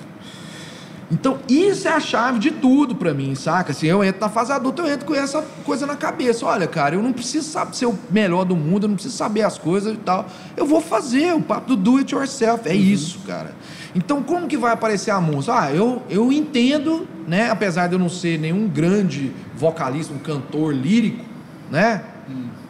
Então, 1.11 1.40
isso 1.49 1.88
é 1.88 1.90
a 1.90 1.99
chave 1.99 2.38
de 2.38 2.53
tudo 2.53 2.94
pra 2.94 3.12
mim, 3.12 3.35
saca? 3.35 3.73
Se 3.73 3.85
eu 3.85 4.05
entro 4.05 4.20
na 4.20 4.29
fase 4.29 4.53
adulta, 4.53 4.83
eu 4.83 4.87
entro 4.87 5.07
com 5.07 5.14
essa 5.14 5.42
coisa 5.64 5.85
na 5.85 5.96
cabeça. 5.96 6.46
Olha, 6.46 6.68
cara, 6.68 6.94
eu 6.94 7.03
não 7.03 7.12
preciso 7.12 7.51
saber 7.51 7.75
ser 7.75 7.87
o 7.87 7.99
melhor 8.09 8.44
do 8.44 8.55
mundo, 8.55 8.85
eu 8.85 8.88
não 8.88 8.94
preciso 8.94 9.16
saber 9.16 9.42
as 9.42 9.59
coisas 9.59 9.94
e 9.94 9.96
tal. 9.96 10.27
Eu 10.57 10.66
vou 10.66 10.81
fazer 10.81 11.35
o 11.35 11.40
papo 11.40 11.75
do 11.75 11.77
do 11.77 11.96
it 11.96 12.14
yourself. 12.14 12.68
É 12.68 12.75
isso, 12.75 13.18
cara. 13.27 13.55
Então, 13.92 14.23
como 14.23 14.46
que 14.46 14.57
vai 14.57 14.73
aparecer 14.73 15.11
a 15.11 15.20
música? 15.20 15.61
Ah, 15.61 15.75
eu, 15.75 16.01
eu 16.09 16.31
entendo, 16.31 17.09
né? 17.27 17.51
Apesar 17.51 17.88
de 17.88 17.94
eu 17.94 17.99
não 17.99 18.09
ser 18.09 18.38
nenhum 18.38 18.68
grande 18.68 19.33
vocalista, 19.57 20.14
um 20.14 20.18
cantor 20.18 20.73
lírico, 20.73 21.25
né? 21.68 22.05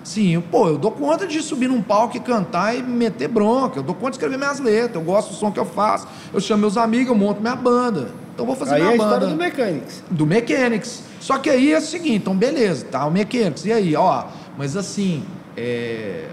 Sim, 0.03 0.31
eu, 0.31 0.41
pô, 0.43 0.67
eu 0.67 0.79
dou 0.79 0.91
conta 0.91 1.27
de 1.27 1.43
subir 1.43 1.69
num 1.69 1.83
palco 1.83 2.17
e 2.17 2.21
cantar 2.21 2.75
e 2.75 2.83
meter 2.83 3.29
bronca. 3.29 3.79
Eu 3.79 3.83
dou 3.83 3.95
conta 3.95 4.13
de 4.13 4.17
escrever 4.17 4.39
minhas 4.39 4.59
letras. 4.59 4.95
Eu 4.95 5.03
gosto 5.03 5.29
do 5.29 5.35
som 5.35 5.53
que 5.53 5.61
eu 5.61 5.67
faço. 5.67 6.09
Eu 6.33 6.41
chamo 6.41 6.63
meus 6.63 6.79
amigos, 6.79 7.09
eu 7.09 7.15
monto 7.15 7.41
minha 7.43 7.55
banda. 7.55 8.11
Então 8.35 8.47
vou 8.47 8.57
fazer 8.57 8.75
Aí 8.75 8.81
é 8.81 8.85
minha 8.85 8.93
a 8.93 8.97
história 8.97 9.21
banda. 9.21 9.33
do 9.33 9.37
Mechanics. 9.37 10.03
Do 10.11 10.27
Mechanics. 10.27 11.03
Só 11.21 11.39
que 11.39 11.51
aí 11.51 11.73
é 11.73 11.79
o 11.79 11.83
seguinte, 11.83 12.17
então 12.17 12.35
beleza, 12.35 12.87
tá, 12.87 13.05
o 13.07 13.11
Mechanics, 13.11 13.65
e 13.67 13.73
aí, 13.73 13.95
ó, 13.95 14.25
mas 14.57 14.77
assim, 14.77 15.23
é, 15.57 16.25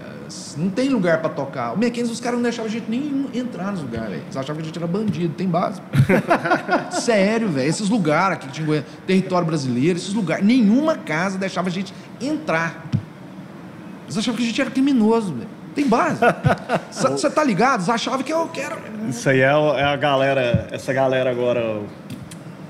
não 0.56 0.70
tem 0.70 0.88
lugar 0.88 1.20
pra 1.20 1.28
tocar. 1.28 1.74
O 1.74 1.78
Mechanics, 1.78 2.10
os 2.10 2.20
caras 2.20 2.38
não 2.38 2.42
deixavam 2.42 2.70
a 2.70 2.72
gente 2.72 2.90
nem 2.90 3.26
entrar 3.34 3.70
nos 3.72 3.82
lugares, 3.82 4.08
velho. 4.10 4.22
Eles 4.22 4.36
achavam 4.36 4.56
que 4.56 4.62
a 4.62 4.64
gente 4.64 4.78
era 4.78 4.86
bandido, 4.86 5.34
tem 5.34 5.46
base. 5.46 5.82
Sério, 7.02 7.48
velho, 7.48 7.68
esses 7.68 7.88
lugares 7.88 8.38
aqui 8.38 8.46
que 8.48 8.52
tinha 8.64 8.84
território 9.06 9.46
brasileiro, 9.46 9.98
esses 9.98 10.14
lugares, 10.14 10.44
nenhuma 10.44 10.96
casa 10.96 11.36
deixava 11.38 11.68
a 11.68 11.72
gente 11.72 11.92
entrar. 12.20 12.86
Eles 14.04 14.16
achavam 14.16 14.36
que 14.38 14.42
a 14.44 14.46
gente 14.46 14.60
era 14.60 14.70
criminoso, 14.70 15.34
velho. 15.34 15.57
Tem 15.78 15.86
base. 15.86 16.18
Você 16.90 17.30
tá 17.30 17.44
ligado? 17.44 17.76
Eles 17.78 17.88
achavam 17.88 18.22
que 18.24 18.32
eu 18.32 18.48
quero. 18.48 18.76
Isso 19.08 19.28
aí 19.30 19.40
é, 19.40 19.44
é 19.44 19.84
a 19.84 19.94
galera, 19.96 20.66
essa 20.72 20.92
galera 20.92 21.30
agora. 21.30 21.82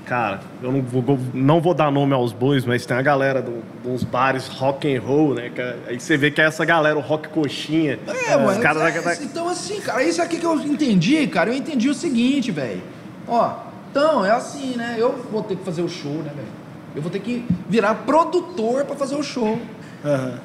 Cara, 0.05 0.39
eu 0.61 0.71
não 0.71 0.81
vou, 0.81 1.19
não 1.33 1.59
vou 1.61 1.73
dar 1.73 1.91
nome 1.91 2.13
aos 2.13 2.31
bois, 2.33 2.65
mas 2.65 2.85
tem 2.85 2.95
a 2.97 3.01
galera 3.01 3.41
do, 3.41 3.63
dos 3.83 4.03
bares 4.03 4.47
rock 4.47 4.95
and 4.95 5.01
roll, 5.01 5.33
né? 5.35 5.51
que 5.53 5.59
é- 5.61 5.75
aí 5.87 5.99
você 5.99 6.17
vê 6.17 6.29
que 6.31 6.39
é 6.41 6.45
essa 6.45 6.63
galera, 6.65 6.97
o 6.97 7.01
rock 7.01 7.29
coxinha. 7.29 7.97
É, 8.27 8.35
mano. 8.37 8.59
caras 8.61 8.81
é, 8.83 8.91
da- 9.01 9.01
da- 9.13 9.23
Então, 9.23 9.47
assim, 9.47 9.79
cara, 9.81 10.03
isso 10.03 10.19
aqui 10.21 10.37
que 10.37 10.45
eu 10.45 10.55
entendi, 10.61 11.25
cara, 11.27 11.49
eu 11.51 11.55
entendi 11.55 11.89
o 11.89 11.93
seguinte, 11.95 12.51
velho. 12.51 12.81
Ó, 13.27 13.53
então, 13.91 14.23
é 14.25 14.31
assim, 14.31 14.75
né? 14.75 14.95
Eu 14.99 15.13
vou 15.31 15.41
ter 15.43 15.55
que 15.55 15.63
fazer 15.63 15.81
o 15.83 15.89
show, 15.89 16.11
né, 16.23 16.31
velho? 16.35 16.47
Eu 16.95 17.01
vou 17.03 17.11
ter 17.11 17.19
que 17.19 17.45
virar 17.67 17.93
produtor 17.95 18.85
pra 18.85 18.95
fazer 18.95 19.15
o 19.15 19.21
show. 19.23 19.59
Aham. 20.05 20.39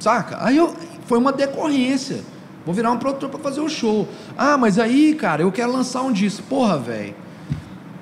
Saca? 0.00 0.38
Aí 0.44 0.56
eu, 0.56 0.74
foi 1.06 1.18
uma 1.18 1.32
decorrência. 1.32 2.20
Vou 2.64 2.74
virar 2.74 2.90
um 2.90 2.98
produtor 2.98 3.28
pra 3.28 3.38
fazer 3.38 3.60
o 3.60 3.68
show. 3.68 4.08
Ah, 4.38 4.56
mas 4.56 4.78
aí, 4.78 5.14
cara, 5.14 5.42
eu 5.42 5.52
quero 5.52 5.70
lançar 5.70 6.02
um 6.02 6.12
disco. 6.12 6.42
Porra, 6.44 6.78
velho. 6.78 7.14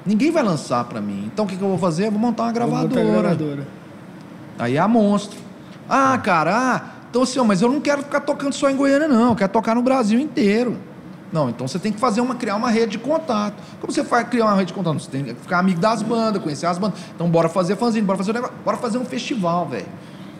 Ninguém 0.07 0.31
vai 0.31 0.43
lançar 0.43 0.85
pra 0.85 1.01
mim. 1.01 1.31
Então 1.33 1.45
o 1.45 1.49
que, 1.49 1.57
que 1.57 1.62
eu 1.62 1.69
vou 1.69 1.79
fazer? 1.79 2.07
Eu 2.07 2.12
vou 2.12 2.21
montar 2.21 2.45
uma 2.45 2.53
Vou 2.53 2.69
montar 2.69 2.88
gravadora. 2.88 3.21
gravadora. 3.21 3.69
Aí 4.59 4.77
é 4.77 4.79
a 4.79 4.87
monstro. 4.87 5.38
Ah, 5.88 6.17
cara, 6.19 6.57
ah, 6.57 6.83
então 7.11 7.23
assim, 7.23 7.38
ó, 7.38 7.45
mas 7.45 7.61
eu 7.61 7.71
não 7.71 7.81
quero 7.81 8.03
ficar 8.03 8.21
tocando 8.21 8.53
só 8.55 8.71
em 8.71 8.77
Goiânia, 8.77 9.09
não. 9.09 9.31
Eu 9.31 9.37
quero 9.37 9.53
tocar 9.53 9.75
no 9.75 9.83
Brasil 9.83 10.19
inteiro. 10.19 10.77
Não, 11.33 11.49
então 11.49 11.67
você 11.67 11.79
tem 11.79 11.91
que 11.93 11.99
fazer 11.99 12.21
uma, 12.21 12.35
criar 12.35 12.57
uma 12.57 12.71
rede 12.71 12.93
de 12.93 12.99
contato. 12.99 13.55
Como 13.81 13.93
você 13.93 14.05
faz 14.05 14.29
criar 14.29 14.45
uma 14.47 14.55
rede 14.55 14.67
de 14.67 14.75
contato? 14.75 15.01
Você 15.01 15.11
tem 15.11 15.25
que 15.25 15.35
ficar 15.35 15.59
amigo 15.59 15.81
das 15.81 16.03
bandas, 16.03 16.43
conhecer 16.43 16.67
as 16.67 16.79
bandas. 16.79 17.01
Então 17.15 17.29
bora 17.29 17.49
fazer 17.49 17.75
fanzine, 17.77 18.07
bora 18.07 18.19
fazer 18.19 18.33
um 18.33 18.35
negócio, 18.35 18.55
bora 18.65 18.77
fazer 18.77 18.99
um 18.99 19.05
festival, 19.05 19.67
velho. 19.67 19.87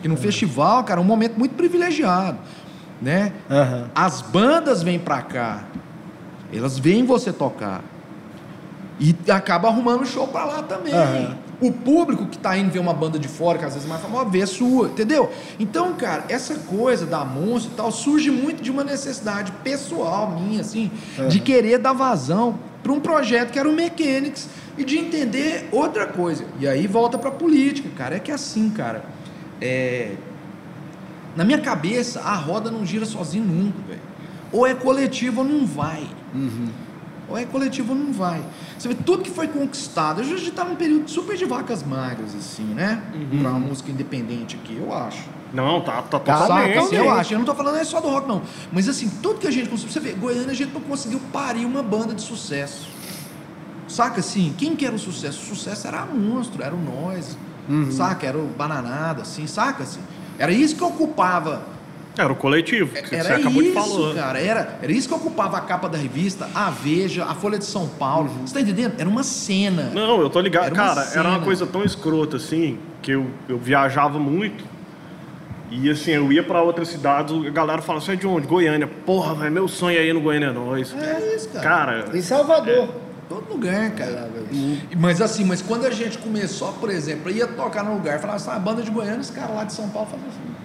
Que 0.03 0.09
no 0.09 0.17
festival, 0.17 0.83
cara, 0.83 0.99
é 0.99 1.01
um 1.01 1.05
momento 1.05 1.37
muito 1.39 1.55
privilegiado, 1.55 2.37
né? 3.01 3.31
Aham. 3.49 3.89
As 3.95 4.21
bandas 4.21 4.83
vêm 4.83 4.99
pra 4.99 5.21
cá. 5.21 5.63
Elas 6.53 6.77
veem 6.77 7.05
você 7.05 7.31
tocar. 7.31 7.81
E 8.99 9.15
acaba 9.31 9.69
arrumando 9.69 10.05
show 10.05 10.27
pra 10.27 10.43
lá 10.43 10.61
também. 10.61 10.93
Aham. 10.93 11.37
O 11.61 11.71
público 11.71 12.25
que 12.25 12.37
tá 12.37 12.57
indo 12.57 12.69
ver 12.69 12.79
uma 12.79 12.93
banda 12.93 13.17
de 13.17 13.29
fora, 13.29 13.57
que 13.57 13.63
às 13.63 13.75
vezes 13.75 13.87
é 13.87 13.89
mais 13.89 14.01
famosa, 14.01 14.29
vê 14.29 14.41
a 14.41 14.47
sua, 14.47 14.87
entendeu? 14.87 15.31
Então, 15.57 15.93
cara, 15.93 16.25
essa 16.27 16.55
coisa 16.55 17.05
da 17.05 17.23
monstro 17.23 17.71
e 17.71 17.75
tal 17.77 17.89
surge 17.89 18.29
muito 18.29 18.61
de 18.61 18.69
uma 18.69 18.83
necessidade 18.83 19.53
pessoal 19.63 20.29
minha, 20.31 20.59
assim, 20.59 20.91
de 21.29 21.39
querer 21.39 21.77
dar 21.77 21.93
vazão 21.93 22.59
para 22.83 22.91
um 22.91 22.99
projeto 22.99 23.51
que 23.51 23.57
era 23.57 23.69
o 23.69 23.71
Mechanics 23.71 24.49
e 24.77 24.83
de 24.83 24.97
entender 24.99 25.69
outra 25.71 26.05
coisa. 26.05 26.43
E 26.59 26.67
aí 26.67 26.85
volta 26.87 27.17
pra 27.17 27.31
política, 27.31 27.87
cara. 27.97 28.17
É 28.17 28.19
que 28.19 28.33
assim, 28.33 28.69
cara. 28.69 29.05
É, 29.61 30.15
na 31.35 31.43
minha 31.43 31.59
cabeça, 31.59 32.21
a 32.21 32.35
roda 32.35 32.69
não 32.69 32.85
gira 32.85 33.05
sozinho 33.05 33.45
nunca, 33.45 33.79
velho. 33.87 34.01
Ou 34.51 34.67
é 34.67 34.73
coletivo 34.73 35.41
ou 35.41 35.47
não 35.47 35.65
vai. 35.65 36.07
Ou 37.27 37.37
é 37.37 37.45
coletivo 37.45 37.93
ou 37.93 37.99
não 37.99 38.13
vai. 38.13 38.43
Você 38.77 38.87
vê 38.87 38.93
tudo 38.93 39.23
que 39.23 39.31
foi 39.31 39.47
conquistado. 39.47 40.21
A 40.21 40.23
gente 40.23 40.51
tá 40.51 40.63
num 40.63 40.75
período 40.75 41.09
super 41.09 41.35
de 41.35 41.45
vacas 41.45 41.81
magras, 41.81 42.35
assim, 42.35 42.65
né? 42.65 43.01
Pra 43.41 43.49
uma 43.49 43.59
música 43.59 43.89
independente 43.91 44.55
aqui, 44.55 44.77
eu 44.77 44.93
acho. 44.93 45.23
Não, 45.53 45.81
tá, 45.81 46.01
tá 46.01 46.19
totalmente. 46.19 46.83
Saca? 46.83 46.95
Eu 46.95 47.09
acho. 47.11 47.33
Eu 47.33 47.39
não 47.39 47.45
tô 47.45 47.55
falando 47.55 47.77
é 47.77 47.83
só 47.83 48.01
do 48.01 48.09
rock, 48.09 48.27
não. 48.27 48.41
Mas 48.71 48.89
assim, 48.89 49.09
tudo 49.21 49.39
que 49.39 49.47
a 49.47 49.51
gente 49.51 49.69
conseguiu. 49.69 49.93
Você 49.93 49.99
vê, 49.99 50.11
Goiânia 50.13 50.51
a 50.51 50.53
gente 50.53 50.73
não 50.73 50.81
conseguiu 50.81 51.19
parir 51.31 51.65
uma 51.65 51.81
banda 51.81 52.13
de 52.13 52.21
sucesso. 52.21 52.89
Saca 53.87 54.19
assim? 54.19 54.53
Quem 54.57 54.75
que 54.75 54.85
era 54.85 54.95
o 54.95 54.99
sucesso? 54.99 55.39
O 55.41 55.55
sucesso 55.55 55.87
era 55.87 56.01
a 56.01 56.05
monstro, 56.05 56.63
era 56.63 56.73
o 56.73 56.81
nós. 56.81 57.37
Saca? 57.91 58.25
Era 58.27 58.37
o 58.37 58.45
bananada, 58.47 59.21
assim, 59.21 59.47
saca 59.47 59.83
assim? 59.83 60.01
Era 60.37 60.51
isso 60.51 60.75
que 60.75 60.83
ocupava 60.83 61.61
Era 62.17 62.31
o 62.31 62.35
coletivo, 62.35 62.91
que 62.93 63.07
você 63.07 63.15
era 63.15 63.37
acabou 63.37 63.61
isso, 63.61 63.71
de 63.71 63.79
falar. 63.79 64.13
cara. 64.15 64.39
Era, 64.39 64.79
era 64.81 64.91
isso 64.91 65.07
que 65.07 65.13
ocupava 65.13 65.57
a 65.57 65.61
capa 65.61 65.87
da 65.87 65.97
revista, 65.97 66.47
a 66.53 66.69
Veja, 66.69 67.23
a 67.25 67.33
Folha 67.35 67.57
de 67.57 67.65
São 67.65 67.87
Paulo. 67.87 68.29
Você 68.45 68.53
tá 68.53 68.61
entendendo? 68.61 68.93
Era 68.99 69.07
uma 69.09 69.23
cena. 69.23 69.91
Não, 69.93 70.21
eu 70.21 70.29
tô 70.29 70.39
ligado. 70.39 70.65
Era 70.65 70.73
uma 70.73 70.83
Cara, 70.95 71.09
era 71.15 71.29
uma 71.29 71.39
coisa 71.39 71.65
tão 71.65 71.83
escrota 71.83 72.37
assim, 72.37 72.77
que 73.01 73.11
eu, 73.11 73.27
eu 73.47 73.57
viajava 73.57 74.19
muito. 74.19 74.63
E 75.71 75.89
assim, 75.89 76.11
eu 76.11 76.31
ia 76.31 76.43
pra 76.43 76.61
outras 76.61 76.87
cidades, 76.89 77.33
a 77.35 77.49
galera 77.49 77.81
falava, 77.81 78.05
você 78.05 78.11
é 78.11 78.15
de 78.15 78.27
onde? 78.27 78.45
Goiânia. 78.45 78.85
Porra, 78.87 79.33
velho, 79.33 79.51
meu 79.51 79.67
sonho 79.67 79.97
é 79.97 80.05
ir 80.05 80.13
no 80.13 80.21
Goiânia 80.21 80.47
é 80.47 80.51
Nós. 80.51 80.93
É 80.95 81.35
isso, 81.35 81.49
cara. 81.49 81.63
Cara, 81.63 82.17
Em 82.17 82.21
Salvador. 82.21 82.89
Todo 83.29 83.49
lugar, 83.51 83.91
cara. 83.91 84.29
Mas 84.97 85.21
assim, 85.21 85.43
mas 85.45 85.61
quando 85.61 85.85
a 85.85 85.91
gente 85.91 86.17
começou, 86.17 86.73
por 86.73 86.89
exemplo, 86.89 87.31
ia 87.31 87.47
tocar 87.47 87.83
num 87.83 87.93
lugar, 87.93 88.19
falava 88.19 88.37
assim, 88.37 88.49
ah, 88.51 88.59
banda 88.59 88.81
de 88.81 88.91
Goiânia, 88.91 89.19
os 89.19 89.29
caras 89.29 89.55
lá 89.55 89.63
de 89.63 89.73
São 89.73 89.89
Paulo 89.89 90.09
faziam 90.11 90.27
assim. 90.29 90.55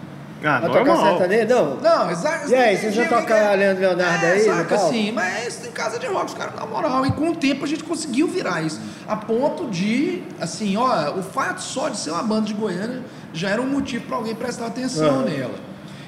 ah, 0.45 0.61
Vai 0.61 0.69
tocar 0.71 0.85
normal. 0.85 1.19
sertanejo? 1.19 1.49
Não. 1.55 1.77
Não, 1.81 2.11
exato. 2.11 2.51
E 2.51 2.55
aí, 2.55 2.77
vocês 2.77 2.95
vão 2.97 3.07
tocar 3.07 3.57
Leandro 3.57 3.81
Leonardo 3.83 4.25
é, 4.27 4.33
aí, 4.33 4.41
Saca 4.41 4.75
assim, 4.75 5.13
mas 5.13 5.57
tem 5.57 5.71
casa 5.71 5.99
de 5.99 6.07
rock, 6.07 6.27
os 6.27 6.35
caras 6.35 6.55
na 6.57 6.67
moral. 6.67 7.07
E 7.07 7.13
com 7.13 7.31
o 7.31 7.37
tempo 7.37 7.65
a 7.65 7.69
gente 7.69 7.85
conseguiu 7.85 8.27
virar 8.27 8.61
isso. 8.63 8.81
A 9.07 9.17
ponto 9.17 9.67
de, 9.71 10.23
assim, 10.41 10.77
ó, 10.77 11.13
o 11.17 11.23
fato 11.23 11.61
só 11.63 11.89
de 11.89 11.97
ser 11.97 12.11
uma 12.11 12.23
banda 12.23 12.47
de 12.47 12.55
Goiânia 12.55 13.03
já 13.33 13.51
era 13.51 13.63
um 13.63 13.67
motivo 13.67 14.05
para 14.07 14.17
alguém 14.17 14.35
prestar 14.35 14.67
atenção 14.67 15.23
nela. 15.23 15.55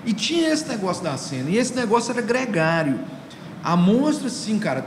E 0.05 0.13
tinha 0.13 0.49
esse 0.53 0.67
negócio 0.69 1.05
da 1.05 1.17
cena, 1.17 1.49
e 1.51 1.57
esse 1.59 1.75
negócio 1.77 2.11
era 2.11 2.21
gregário. 2.23 2.99
A 3.63 3.77
monstra, 3.77 4.29
assim, 4.29 4.59
cara, 4.59 4.85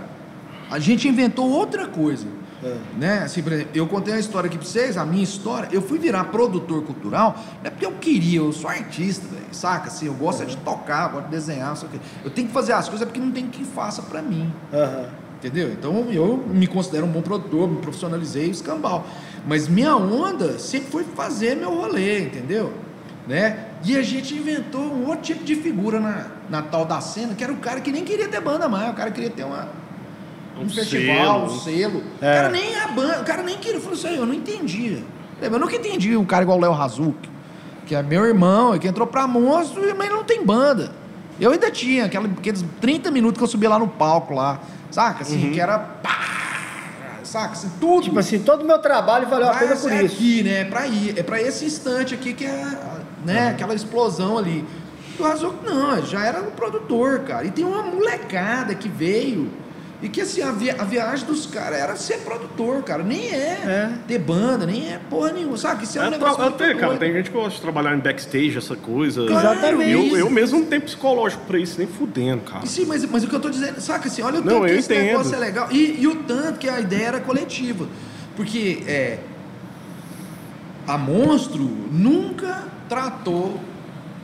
a 0.73 0.79
gente 0.79 1.07
inventou 1.07 1.47
outra 1.51 1.85
coisa. 1.85 2.25
É. 2.63 2.77
Né? 2.97 3.19
Assim, 3.19 3.43
por 3.43 3.53
exemplo, 3.53 3.71
eu 3.75 3.85
contei 3.85 4.15
a 4.15 4.19
história 4.19 4.47
aqui 4.47 4.57
pra 4.57 4.65
vocês, 4.65 4.97
a 4.97 5.05
minha 5.05 5.23
história. 5.23 5.69
Eu 5.71 5.83
fui 5.83 5.99
virar 5.99 6.23
produtor 6.25 6.81
cultural, 6.81 7.37
não 7.61 7.67
é 7.67 7.69
porque 7.69 7.85
eu 7.85 7.91
queria, 7.91 8.39
eu 8.39 8.51
sou 8.51 8.67
artista, 8.67 9.27
velho, 9.27 9.45
saca? 9.51 9.87
Assim, 9.87 10.07
eu 10.07 10.15
gosto 10.15 10.41
é 10.41 10.45
de 10.45 10.57
tocar, 10.57 11.09
gosto 11.09 11.25
de 11.25 11.31
desenhar, 11.31 11.73
o 11.75 11.87
quê. 11.87 11.99
Eu 12.25 12.31
tenho 12.31 12.47
que 12.47 12.53
fazer 12.53 12.73
as 12.73 12.89
coisas 12.89 13.07
porque 13.07 13.19
não 13.19 13.31
tem 13.31 13.47
quem 13.47 13.63
faça 13.63 14.01
pra 14.01 14.19
mim. 14.19 14.51
Aham. 14.73 15.09
Entendeu? 15.37 15.71
Então 15.73 16.09
eu 16.09 16.37
me 16.37 16.65
considero 16.65 17.05
um 17.05 17.11
bom 17.11 17.21
produtor, 17.21 17.69
me 17.69 17.77
profissionalizei, 17.77 18.49
escambau. 18.49 19.05
Mas 19.45 19.67
minha 19.67 19.95
onda 19.95 20.57
sempre 20.57 20.89
foi 20.89 21.03
fazer 21.03 21.55
meu 21.55 21.69
rolê, 21.69 22.21
entendeu? 22.21 22.73
Né? 23.27 23.67
E 23.85 23.95
a 23.95 24.01
gente 24.01 24.33
inventou 24.33 24.81
um 24.81 25.05
outro 25.07 25.21
tipo 25.21 25.43
de 25.43 25.55
figura 25.55 25.99
na, 25.99 26.27
na 26.49 26.61
tal 26.63 26.85
da 26.85 26.99
cena, 26.99 27.35
que 27.35 27.43
era 27.43 27.53
o 27.53 27.57
cara 27.57 27.79
que 27.79 27.91
nem 27.91 28.03
queria 28.03 28.27
ter 28.27 28.41
banda 28.41 28.67
mais, 28.67 28.89
o 28.89 28.93
cara 28.93 29.11
queria 29.11 29.29
ter 29.29 29.43
uma, 29.43 29.67
um, 30.57 30.63
Um 30.63 30.69
festival, 30.69 31.43
um 31.45 31.49
selo. 31.49 31.59
selo. 31.59 32.03
É. 32.21 32.31
O 32.31 32.35
cara 32.35 32.49
nem 32.49 32.75
a 32.79 32.87
banda, 32.87 33.21
o 33.21 33.23
cara 33.23 33.43
nem 33.43 33.57
queria. 33.57 33.77
Eu 33.77 33.81
falei 33.81 33.97
assim, 33.99 34.15
eu 34.15 34.25
não 34.25 34.33
entendia. 34.33 35.03
Eu 35.41 35.59
nunca 35.59 35.75
entendi 35.75 36.15
um 36.15 36.25
cara 36.25 36.43
igual 36.43 36.57
o 36.57 36.61
Léo 36.61 36.71
Razuki, 36.71 37.29
que 37.85 37.95
é 37.95 38.01
meu 38.01 38.25
irmão, 38.25 38.77
que 38.79 38.87
entrou 38.87 39.05
pra 39.05 39.27
monstro, 39.27 39.81
mas 39.97 40.09
não 40.09 40.23
tem 40.23 40.45
banda. 40.45 40.91
Eu 41.39 41.51
ainda 41.51 41.69
tinha 41.71 42.05
aquela, 42.05 42.27
aqueles 42.27 42.63
30 42.79 43.11
minutos 43.11 43.37
que 43.37 43.43
eu 43.43 43.47
subia 43.47 43.69
lá 43.69 43.79
no 43.79 43.87
palco 43.87 44.33
lá, 44.33 44.59
saca? 44.91 45.23
Assim, 45.23 45.51
que 45.51 45.59
era 45.59 45.77
pá, 45.79 47.19
saca? 47.23 47.53
Assim, 47.53 47.71
tudo. 47.79 48.03
Tipo 48.03 48.19
assim, 48.19 48.39
todo 48.39 48.61
o 48.61 48.65
meu 48.65 48.79
trabalho 48.79 49.27
valeu 49.27 49.49
a 49.49 49.53
pena 49.55 49.75
por 49.75 49.91
é 49.91 50.03
isso. 50.03 50.15
aqui, 50.15 50.43
né? 50.43 50.61
É 50.61 50.65
pra, 50.65 50.87
ir, 50.87 51.17
é 51.19 51.23
pra 51.23 51.41
esse 51.41 51.65
instante 51.65 52.13
aqui 52.13 52.33
que 52.33 52.45
é 52.45 52.77
né? 53.25 53.49
aquela 53.49 53.73
explosão 53.73 54.37
ali. 54.37 54.63
O 55.19 55.23
Razuki 55.23 55.65
não, 55.65 56.03
já 56.05 56.25
era 56.25 56.41
um 56.41 56.51
produtor, 56.51 57.19
cara. 57.21 57.45
E 57.45 57.51
tem 57.51 57.65
uma 57.65 57.83
molecada 57.83 58.73
que 58.75 58.87
veio. 58.89 59.49
E 60.03 60.09
que 60.09 60.19
assim, 60.19 60.41
a, 60.41 60.51
via- 60.51 60.75
a 60.77 60.83
viagem 60.83 61.25
dos 61.25 61.45
caras 61.45 61.79
era 61.79 61.95
ser 61.95 62.17
produtor, 62.19 62.83
cara. 62.83 63.01
Nem 63.03 63.29
é, 63.29 63.35
É. 63.65 63.89
ter 64.05 64.19
banda, 64.19 64.65
nem 64.65 64.91
é 64.91 64.99
porra 65.09 65.31
nenhuma. 65.31 65.55
Sabe? 65.55 65.85
Isso 65.85 65.97
é 65.97 66.01
um 66.01 66.05
É, 66.07 66.09
negócio. 66.09 66.43
até, 66.43 66.73
cara, 66.73 66.87
doido. 66.87 66.99
tem 66.99 67.13
gente 67.13 67.29
que 67.29 67.35
gosta 67.37 67.51
de 67.55 67.61
trabalhar 67.61 67.95
em 67.95 67.99
backstage, 67.99 68.57
essa 68.57 68.75
coisa. 68.75 69.21
Exatamente. 69.23 69.91
Eu, 69.91 70.17
eu 70.17 70.29
mesmo 70.29 70.59
não 70.59 70.65
tenho 70.65 70.81
psicológico 70.81 71.45
pra 71.45 71.57
isso, 71.57 71.77
nem 71.77 71.87
fudendo, 71.87 72.41
cara. 72.41 72.65
E 72.65 72.67
Sim, 72.67 72.85
mas, 72.85 73.05
mas 73.09 73.23
o 73.23 73.27
que 73.27 73.33
eu 73.35 73.39
tô 73.39 73.49
dizendo, 73.49 73.79
saca 73.79 74.09
assim, 74.09 74.21
olha 74.21 74.41
o 74.41 74.43
Não, 74.43 74.59
tanto 74.59 74.65
que 74.65 74.71
esse 74.73 74.93
entendo. 74.93 75.05
negócio 75.05 75.35
é 75.35 75.39
legal. 75.39 75.67
E, 75.71 76.01
e 76.01 76.07
o 76.07 76.15
tanto 76.23 76.59
que 76.59 76.67
a 76.67 76.81
ideia 76.81 77.05
era 77.07 77.19
coletiva. 77.21 77.87
Porque 78.35 78.83
é, 78.85 79.19
a 80.85 80.97
Monstro 80.97 81.63
nunca 81.91 82.63
tratou 82.89 83.57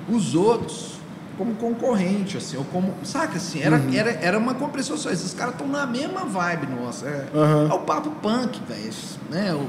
os 0.09 0.35
outros 0.35 0.98
como 1.39 1.55
concorrente, 1.55 2.35
assim, 2.35 2.57
ou 2.57 2.65
como. 2.65 2.93
Saca 3.01 3.37
assim? 3.37 3.61
Era, 3.63 3.77
Uhum. 3.77 3.93
era, 3.93 4.11
era 4.21 4.37
uma 4.37 4.53
compreensão 4.53 4.97
só. 4.97 5.09
Esses 5.09 5.33
caras 5.33 5.53
estão 5.53 5.67
na 5.69 5.85
mesma 5.87 6.25
vibe 6.25 6.67
nossa. 6.67 7.07
É, 7.07 7.27
Aham. 7.33 7.69
é 7.71 7.73
o 7.73 7.79
papo 7.79 8.11
punk, 8.21 8.59
velho. 8.67 8.91
Né? 9.31 9.53
O 9.53 9.67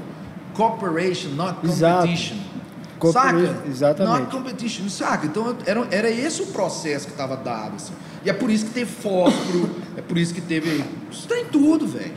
cooperation, 0.53 1.29
not 1.31 1.65
Exato. 1.65 2.01
competition. 2.09 2.37
Cooperation, 2.99 3.47
Saca? 3.55 3.69
exatamente. 3.69 4.21
Not 4.21 4.31
competition, 4.37 4.89
saca? 4.91 5.27
Então 5.27 5.57
era, 5.65 5.87
era 5.91 6.11
esse 6.11 6.43
o 6.43 6.47
processo 6.47 7.07
que 7.07 7.13
estava 7.13 7.37
dado. 7.37 7.77
Assim. 7.77 7.95
E 8.25 8.29
é 8.29 8.33
por 8.33 8.51
isso 8.51 8.67
que 8.67 8.73
teve 8.73 8.91
fósforo, 8.91 9.71
é 9.97 10.03
por 10.03 10.19
isso 10.19 10.35
que 10.35 10.41
teve. 10.41 10.85
Isso 11.11 11.27
tem 11.29 11.45
tudo, 11.47 11.87
velho. 11.87 12.13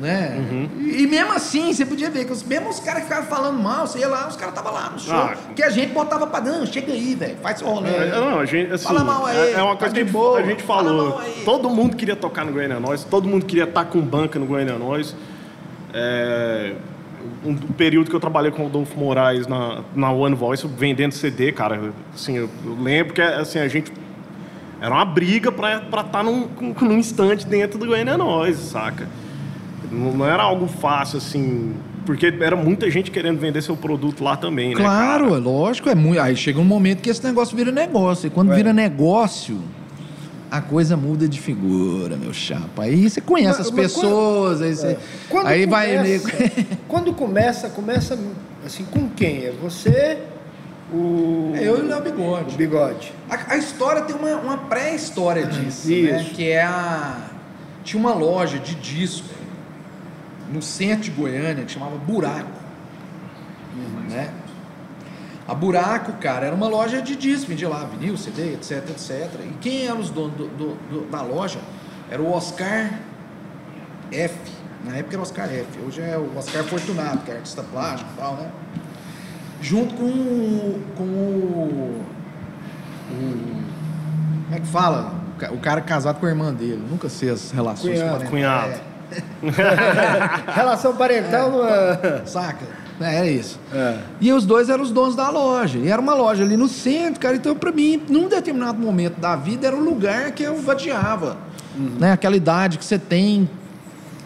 Né? 0.00 0.68
E, 0.80 1.02
e 1.02 1.06
mesmo 1.06 1.32
assim, 1.32 1.72
você 1.72 1.86
podia 1.86 2.10
ver 2.10 2.24
que 2.24 2.32
os, 2.32 2.42
mesmo 2.42 2.68
os 2.68 2.80
caras 2.80 3.02
que 3.04 3.08
ficavam 3.08 3.28
falando 3.30 3.62
mal, 3.62 3.86
você 3.86 4.00
ia 4.00 4.08
lá, 4.08 4.26
os 4.26 4.34
caras 4.36 4.52
estavam 4.54 4.72
lá 4.72 4.90
no 4.90 4.98
show. 4.98 5.14
Ah. 5.14 5.36
que 5.54 5.62
a 5.62 5.70
gente 5.70 5.92
botava 5.92 6.26
pra 6.26 6.40
não, 6.40 6.66
chega 6.66 6.92
aí, 6.92 7.14
velho, 7.14 7.36
faz 7.42 7.58
seu 7.60 7.68
rolê. 7.68 7.88
É, 7.90 8.10
não, 8.10 8.40
a 8.40 8.44
gente, 8.46 8.72
assim, 8.72 8.84
Fala 8.84 9.04
mal 9.04 9.24
aí, 9.26 9.36
é, 9.36 9.52
é 9.52 9.62
uma 9.62 9.72
tá 9.74 9.76
coisa 9.78 9.94
que 9.94 10.00
a 10.00 10.04
gente- 10.04 10.12
boa, 10.12 10.38
a 10.38 10.42
gente 10.42 10.62
falou. 10.64 11.20
Todo 11.44 11.70
mundo 11.70 11.96
queria 11.96 12.16
tocar 12.16 12.44
no 12.44 12.52
Goiânia 12.52 12.80
Nós, 12.80 13.04
todo 13.04 13.28
mundo 13.28 13.46
queria 13.46 13.64
estar 13.64 13.84
com 13.84 14.00
banca 14.00 14.38
no 14.38 14.46
Goiânia 14.46 14.76
Nós. 14.76 15.14
É, 15.92 16.74
um 17.44 17.54
período 17.56 18.10
que 18.10 18.16
eu 18.16 18.20
trabalhei 18.20 18.50
com 18.50 18.62
o 18.62 18.64
Rodolfo 18.64 18.98
Moraes 18.98 19.46
na, 19.46 19.82
na 19.94 20.10
One 20.10 20.34
Voice, 20.34 20.66
vendendo 20.66 21.12
CD, 21.12 21.52
cara. 21.52 21.92
Assim, 22.12 22.36
eu, 22.36 22.50
eu 22.64 22.76
lembro 22.82 23.14
que 23.14 23.22
assim, 23.22 23.58
a 23.60 23.68
gente. 23.68 23.92
Era 24.80 24.92
uma 24.94 25.04
briga 25.04 25.50
pra 25.52 25.78
estar 26.00 26.22
num, 26.24 26.48
com- 26.48 26.74
num 26.84 26.98
instante 26.98 27.46
dentro 27.46 27.78
do 27.78 27.86
Goiânia 27.86 28.18
Nós, 28.18 28.56
saca? 28.56 29.08
Não, 29.94 30.12
não 30.12 30.26
era 30.26 30.42
algo 30.42 30.66
fácil, 30.66 31.18
assim. 31.18 31.74
Porque 32.04 32.26
era 32.40 32.54
muita 32.56 32.90
gente 32.90 33.10
querendo 33.10 33.38
vender 33.38 33.62
seu 33.62 33.76
produto 33.76 34.22
lá 34.22 34.36
também, 34.36 34.70
né? 34.70 34.74
Claro, 34.76 35.24
cara? 35.28 35.36
é 35.36 35.40
lógico, 35.40 35.88
é 35.88 35.94
muito. 35.94 36.20
Aí 36.20 36.36
chega 36.36 36.60
um 36.60 36.64
momento 36.64 37.00
que 37.00 37.08
esse 37.08 37.24
negócio 37.24 37.56
vira 37.56 37.72
negócio. 37.72 38.26
E 38.26 38.30
quando 38.30 38.52
É. 38.52 38.56
vira 38.56 38.72
negócio, 38.74 39.58
a 40.50 40.60
coisa 40.60 40.96
muda 40.96 41.26
de 41.26 41.40
figura, 41.40 42.16
meu 42.16 42.32
chapa. 42.34 42.82
Aí 42.82 43.08
você 43.08 43.20
conhece 43.22 43.58
Mas- 43.58 43.68
as 43.68 43.70
mas 43.70 43.80
pessoas, 43.94 44.60
aí 44.60 44.74
você. 44.76 44.98
Quando 45.30 45.46
aí 45.46 45.64
vai. 45.66 45.96
começa, 45.96 46.30
quando 46.86 47.12
começa, 47.14 47.68
começa 47.70 48.18
assim 48.66 48.84
com 48.84 49.08
quem? 49.08 49.46
É 49.46 49.52
você, 49.62 50.18
o, 50.92 51.52
Eu 51.56 51.78
e 51.78 51.80
o 51.80 51.86
Léo 51.88 51.98
o 51.98 52.02
Bigode. 52.02 52.56
bigode. 52.56 53.12
A, 53.30 53.54
a 53.54 53.56
história 53.56 54.02
tem 54.02 54.14
uma, 54.14 54.36
uma 54.36 54.58
pré-história 54.58 55.46
disso, 55.46 55.90
Isso. 55.90 56.12
né? 56.12 56.26
Que 56.34 56.50
é 56.50 56.62
a. 56.62 57.16
Tinha 57.82 57.98
uma 58.00 58.14
loja 58.14 58.58
de 58.58 58.74
disco 58.76 59.26
no 60.54 60.62
centro 60.62 61.04
de 61.04 61.10
Goiânia 61.10 61.64
que 61.64 61.72
chamava 61.72 61.96
Buraco. 61.96 62.50
Né? 64.08 64.30
A 65.46 65.54
Buraco, 65.54 66.12
cara, 66.14 66.46
era 66.46 66.54
uma 66.54 66.68
loja 66.68 67.02
de 67.02 67.16
disco, 67.16 67.48
vendia 67.48 67.68
lá 67.68 67.84
vinil, 67.84 68.16
CD, 68.16 68.54
etc, 68.54 68.88
etc. 68.90 69.28
E 69.44 69.54
quem 69.60 69.86
eram 69.86 70.00
os 70.00 70.08
donos 70.10 70.34
do- 70.36 70.48
do- 70.48 70.74
do- 70.88 71.10
da 71.10 71.20
loja? 71.22 71.58
Era 72.10 72.22
o 72.22 72.32
Oscar 72.32 73.00
F. 74.12 74.34
Na 74.84 74.96
época 74.96 75.14
era 75.14 75.18
o 75.18 75.22
Oscar 75.22 75.46
F. 75.52 75.66
Hoje 75.86 76.00
é 76.00 76.16
o 76.16 76.38
Oscar 76.38 76.62
Fortunato, 76.64 77.18
que 77.24 77.30
é 77.30 77.34
artista 77.36 77.62
plástico 77.62 78.08
e 78.14 78.16
tal, 78.18 78.34
né? 78.36 78.50
Junto 79.60 79.94
com, 79.94 80.04
o- 80.04 80.82
com 80.96 81.02
o, 81.04 82.04
o- 83.10 83.64
Como 84.44 84.54
é 84.56 84.60
que 84.60 84.66
fala? 84.66 85.14
O 85.34 85.38
ca- 85.38 85.50
O 85.52 85.58
cara 85.58 85.80
casado 85.80 86.20
com 86.20 86.26
a 86.26 86.28
irmã 86.28 86.52
dele. 86.54 86.82
Nunca 86.88 87.08
sei 87.08 87.30
as 87.30 87.50
relações 87.50 87.98
Cunhado. 87.98 88.10
parentais. 88.24 88.30
Cunhado. 88.30 88.93
Relação 90.54 90.94
parental 90.96 91.50
não 91.50 91.68
é. 91.68 91.98
É, 92.02 92.22
saca? 92.26 92.64
É, 93.00 93.16
era 93.16 93.26
isso. 93.26 93.58
É. 93.72 93.98
E 94.20 94.32
os 94.32 94.46
dois 94.46 94.68
eram 94.68 94.82
os 94.82 94.90
donos 94.92 95.16
da 95.16 95.28
loja. 95.28 95.78
E 95.78 95.88
era 95.88 96.00
uma 96.00 96.14
loja 96.14 96.44
ali 96.44 96.56
no 96.56 96.68
centro, 96.68 97.20
cara. 97.20 97.34
Então, 97.36 97.54
pra 97.54 97.72
mim, 97.72 98.00
num 98.08 98.28
determinado 98.28 98.78
momento 98.78 99.20
da 99.20 99.34
vida, 99.34 99.66
era 99.66 99.76
o 99.76 99.80
lugar 99.80 100.30
que 100.32 100.42
eu 100.42 100.56
vadiava. 100.60 101.36
Né? 101.76 102.12
Aquela 102.12 102.36
idade 102.36 102.78
que 102.78 102.84
você 102.84 102.98
tem, 102.98 103.50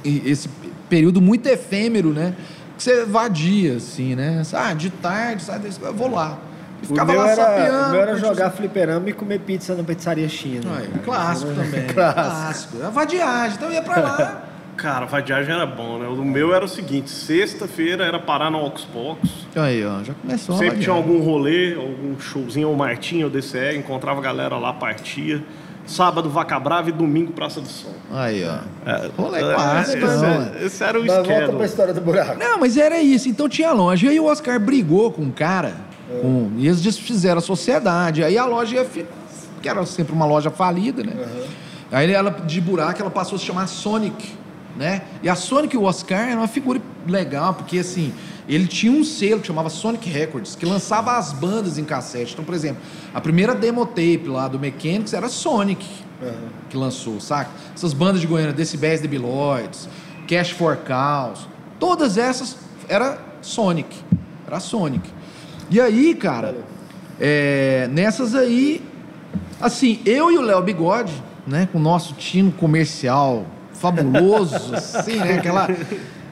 esse 0.05 0.51
período 0.89 1.21
muito 1.21 1.47
efêmero, 1.47 2.13
né? 2.13 2.35
Que 2.77 2.83
você 2.83 3.05
vadia, 3.07 3.77
assim, 3.77 4.15
né? 4.15 4.43
Ah, 4.53 4.75
de 4.75 4.91
tarde, 4.91 5.43
sai 5.43 5.59
escola, 5.67 5.91
eu 5.91 5.97
vou 5.97 6.11
lá. 6.15 6.39
E 6.83 6.85
O 6.85 6.89
ficava 6.89 7.11
meu, 7.13 7.21
lá 7.23 7.31
era, 7.31 7.43
sapeando. 7.45 7.89
o 7.89 7.91
meu 7.91 8.01
era 8.03 8.17
jogar 8.17 8.51
fliperama 8.51 9.09
e 9.09 9.13
comer 9.13 9.41
pizza 9.41 9.75
na 9.75 9.83
pizzaria 9.83 10.29
China. 10.29 10.63
Clássico 11.05 11.53
também. 11.55 11.87
Clássico. 11.93 12.23
clássico. 12.23 12.77
A 12.87 12.91
vadiagem. 12.91 13.57
Então 13.57 13.69
eu 13.69 13.75
ia 13.75 13.83
pra 13.83 14.01
lá. 14.01 14.43
Cara, 14.79 15.05
a 15.05 15.09
vadiagem 15.09 15.53
era 15.53 15.67
bom, 15.67 15.99
né? 15.99 16.07
O 16.09 16.25
meu 16.25 16.55
era 16.55 16.65
o 16.65 16.69
seguinte: 16.69 17.11
sexta-feira 17.11 18.05
era 18.05 18.19
parar 18.19 18.51
no 18.51 18.65
Oxbox. 18.65 19.29
Aí, 19.57 19.85
ó, 19.85 20.03
já 20.05 20.15
começou 20.15 20.55
a 20.55 20.59
Sempre 20.59 20.79
tinha 20.79 20.95
vadiagem. 20.95 21.13
algum 21.19 21.25
rolê, 21.25 21.75
algum 21.75 22.19
showzinho, 22.19 22.69
ou 22.69 22.77
Martinho, 22.77 23.27
ou 23.27 23.31
DCE, 23.31 23.77
encontrava 23.77 24.21
a 24.21 24.23
galera 24.23 24.57
lá, 24.57 24.73
partia. 24.73 25.43
Sábado, 25.85 26.29
Vaca 26.31 26.61
Brava 26.61 26.91
e 26.91 26.93
domingo, 26.93 27.33
Praça 27.33 27.61
do 27.63 27.67
Sol. 27.67 27.95
Aí, 28.13 28.45
ó. 28.45 28.59
É, 28.89 29.11
Rolê 29.17 29.39
é, 29.41 29.55
clássico, 29.55 30.05
esse, 30.05 30.17
não, 30.17 30.43
é- 30.43 30.65
esse 30.67 30.85
era 30.85 31.01
o 31.01 31.07
Mas 31.07 31.15
volta 31.15 31.25
pra 31.33 31.43
esquema. 31.45 31.65
história 31.65 31.95
do 31.95 32.01
buraco. 32.03 32.39
Não, 32.39 32.59
mas 32.61 32.77
era 32.77 33.01
isso. 33.01 33.29
Então 33.29 33.49
tinha 33.49 33.73
loja. 33.73 34.07
E 34.07 34.11
aí 34.11 34.21
o 34.21 34.27
Oscar 34.27 34.61
brigou 34.61 35.11
com 35.11 35.23
um 35.23 35.31
cara. 35.31 35.75
Com, 36.23 36.53
e 36.59 36.67
eles 36.67 36.81
desfizeram 36.83 37.39
a 37.39 37.41
sociedade. 37.41 38.23
Aí 38.23 38.37
a 38.39 38.45
loja 38.45 38.77
ia 38.77 38.85
fi- 38.85 39.07
que 39.63 39.69
era 39.69 39.85
sempre 39.87 40.13
uma 40.13 40.27
loja 40.27 40.51
falida, 40.51 41.03
né? 41.03 41.15
Aí 41.91 42.13
ela, 42.13 42.31
de 42.31 42.61
buraco, 42.61 43.01
ela 43.01 43.11
passou 43.11 43.37
a 43.37 43.39
se 43.39 43.47
chamar 43.47 43.67
Sonic, 43.67 44.37
né? 44.79 45.03
E 45.23 45.29
a 45.29 45.35
Sonic 45.35 45.77
o 45.77 45.83
Oscar 45.83 46.29
era 46.29 46.37
uma 46.37 46.49
figura 46.49 46.81
legal, 47.07 47.55
porque 47.55 47.81
assim, 47.81 48.15
ele 48.49 48.67
tinha 48.67 48.93
um 48.93 49.05
selo 49.05 49.41
que 49.41 49.47
chamava 49.49 49.69
Sonic 49.69 50.09
Records, 50.09 50.55
que 50.55 50.65
lançava 50.65 51.17
as 51.17 51.33
bandas 51.33 51.77
em 51.77 51.85
cassete. 51.85 52.33
Então, 52.33 52.45
por 52.45 52.55
exemplo, 52.55 52.81
a 53.13 53.21
primeira 53.21 53.55
demo 53.55 53.85
tape 53.85 54.25
lá 54.27 54.47
do 54.49 54.59
Mechanics 54.59 55.13
era 55.13 55.29
Sonic 55.29 55.85
que 56.69 56.77
lançou, 56.77 57.21
saca? 57.21 57.51
Essas 57.75 57.93
bandas 57.93 58.21
de 58.21 58.27
Goiânia, 58.27 58.53
Decibéis 58.53 59.01
Debiloids, 59.01 59.89
Cash 60.27 60.51
for 60.51 60.77
Cows, 60.77 61.49
todas 61.79 62.19
essas 62.19 62.57
era 62.89 63.19
Sonic, 63.41 63.97
era 64.47 64.61
Sonic. 64.61 65.09
E 65.71 65.81
aí, 65.81 66.15
cara, 66.15 66.57
é, 67.21 67.89
nessas 67.93 68.35
aí, 68.35 68.83
assim, 69.61 70.01
eu 70.05 70.31
e 70.31 70.39
o 70.39 70.41
Léo 70.41 70.63
Bigode, 70.63 71.13
né, 71.47 71.69
com 71.71 71.79
o 71.79 71.81
nosso 71.81 72.15
time 72.15 72.51
comercial 72.53 73.47
fabuloso, 73.81 74.75
assim, 74.75 75.17
né, 75.17 75.35
aquela... 75.35 75.69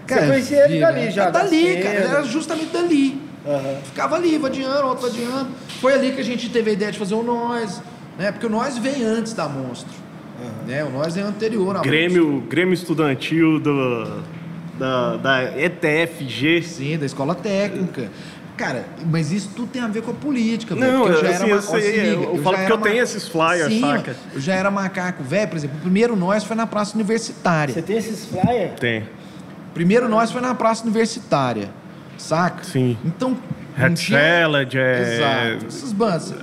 conhecia 0.06 0.64
ele 0.64 0.80
dali 0.80 1.10
já, 1.10 1.24
é 1.24 1.30
Dali, 1.30 1.76
da 1.76 1.82
cara, 1.82 1.94
era 1.94 2.22
justamente 2.22 2.72
dali. 2.72 3.20
Aham. 3.46 3.76
Ficava 3.84 4.16
ali, 4.16 4.38
vadiando, 4.38 4.86
outro 4.86 5.08
vadiando. 5.08 5.48
Foi 5.80 5.92
ali 5.92 6.12
que 6.12 6.20
a 6.20 6.24
gente 6.24 6.48
teve 6.48 6.70
a 6.70 6.72
ideia 6.72 6.92
de 6.92 6.98
fazer 6.98 7.14
o 7.14 7.22
Nós, 7.22 7.80
né? 8.18 8.32
Porque 8.32 8.46
o 8.46 8.50
Nós 8.50 8.76
vem 8.76 9.04
antes 9.04 9.32
da 9.32 9.48
Monstro. 9.48 9.94
Né? 10.66 10.84
O 10.84 10.90
Nós 10.90 11.16
é 11.16 11.22
anterior 11.22 11.76
à 11.76 11.80
Grêmio, 11.80 12.40
Grêmio 12.48 12.74
Estudantil 12.74 13.58
do, 13.60 14.22
da, 14.78 15.16
da 15.16 15.58
ETFG. 15.58 16.56
Monstro. 16.56 16.84
Sim, 16.84 16.98
da 16.98 17.06
escola 17.06 17.34
técnica. 17.34 18.10
Cara, 18.56 18.86
mas 19.10 19.30
isso 19.32 19.50
tudo 19.54 19.68
tem 19.68 19.82
a 19.82 19.86
ver 19.88 20.02
com 20.02 20.10
a 20.12 20.14
política, 20.14 20.74
velho. 20.74 20.90
Não, 20.92 21.00
porque 21.02 21.16
eu 21.18 21.20
já 21.22 21.28
assim, 21.28 21.44
era 21.44 21.54
eu 21.54 21.62
sei, 21.62 21.80
se 21.82 21.90
liga, 21.90 22.06
eu 22.06 22.36
já 22.36 22.42
falo 22.42 22.56
porque 22.56 22.72
eu 22.72 22.76
ma- 22.78 22.82
tenho 22.84 23.02
esses 23.02 23.28
flyers, 23.28 23.68
Sim, 23.72 23.80
saca? 23.80 24.16
Eu 24.34 24.40
já 24.40 24.54
era 24.54 24.70
macaco 24.70 25.22
velho, 25.22 25.48
por 25.48 25.56
exemplo. 25.56 25.76
O 25.76 25.80
primeiro 25.82 26.16
Nós 26.16 26.42
foi 26.44 26.56
na 26.56 26.66
Praça 26.66 26.94
Universitária. 26.94 27.74
Você 27.74 27.82
tem 27.82 27.96
esses 27.98 28.24
flyers? 28.26 28.80
Tem. 28.80 29.04
Primeiro 29.74 30.08
Nós 30.08 30.30
foi 30.30 30.40
na 30.40 30.54
Praça 30.54 30.82
Universitária. 30.84 31.68
Saca? 32.16 32.64
Sim. 32.64 32.96
Então. 33.04 33.36
Red 33.76 33.92
tinha- 33.92 34.18
Salad, 34.42 34.74
é. 34.74 35.02
Exato. 35.02 35.66
Essas 35.66 35.92
bandas. 35.92 36.34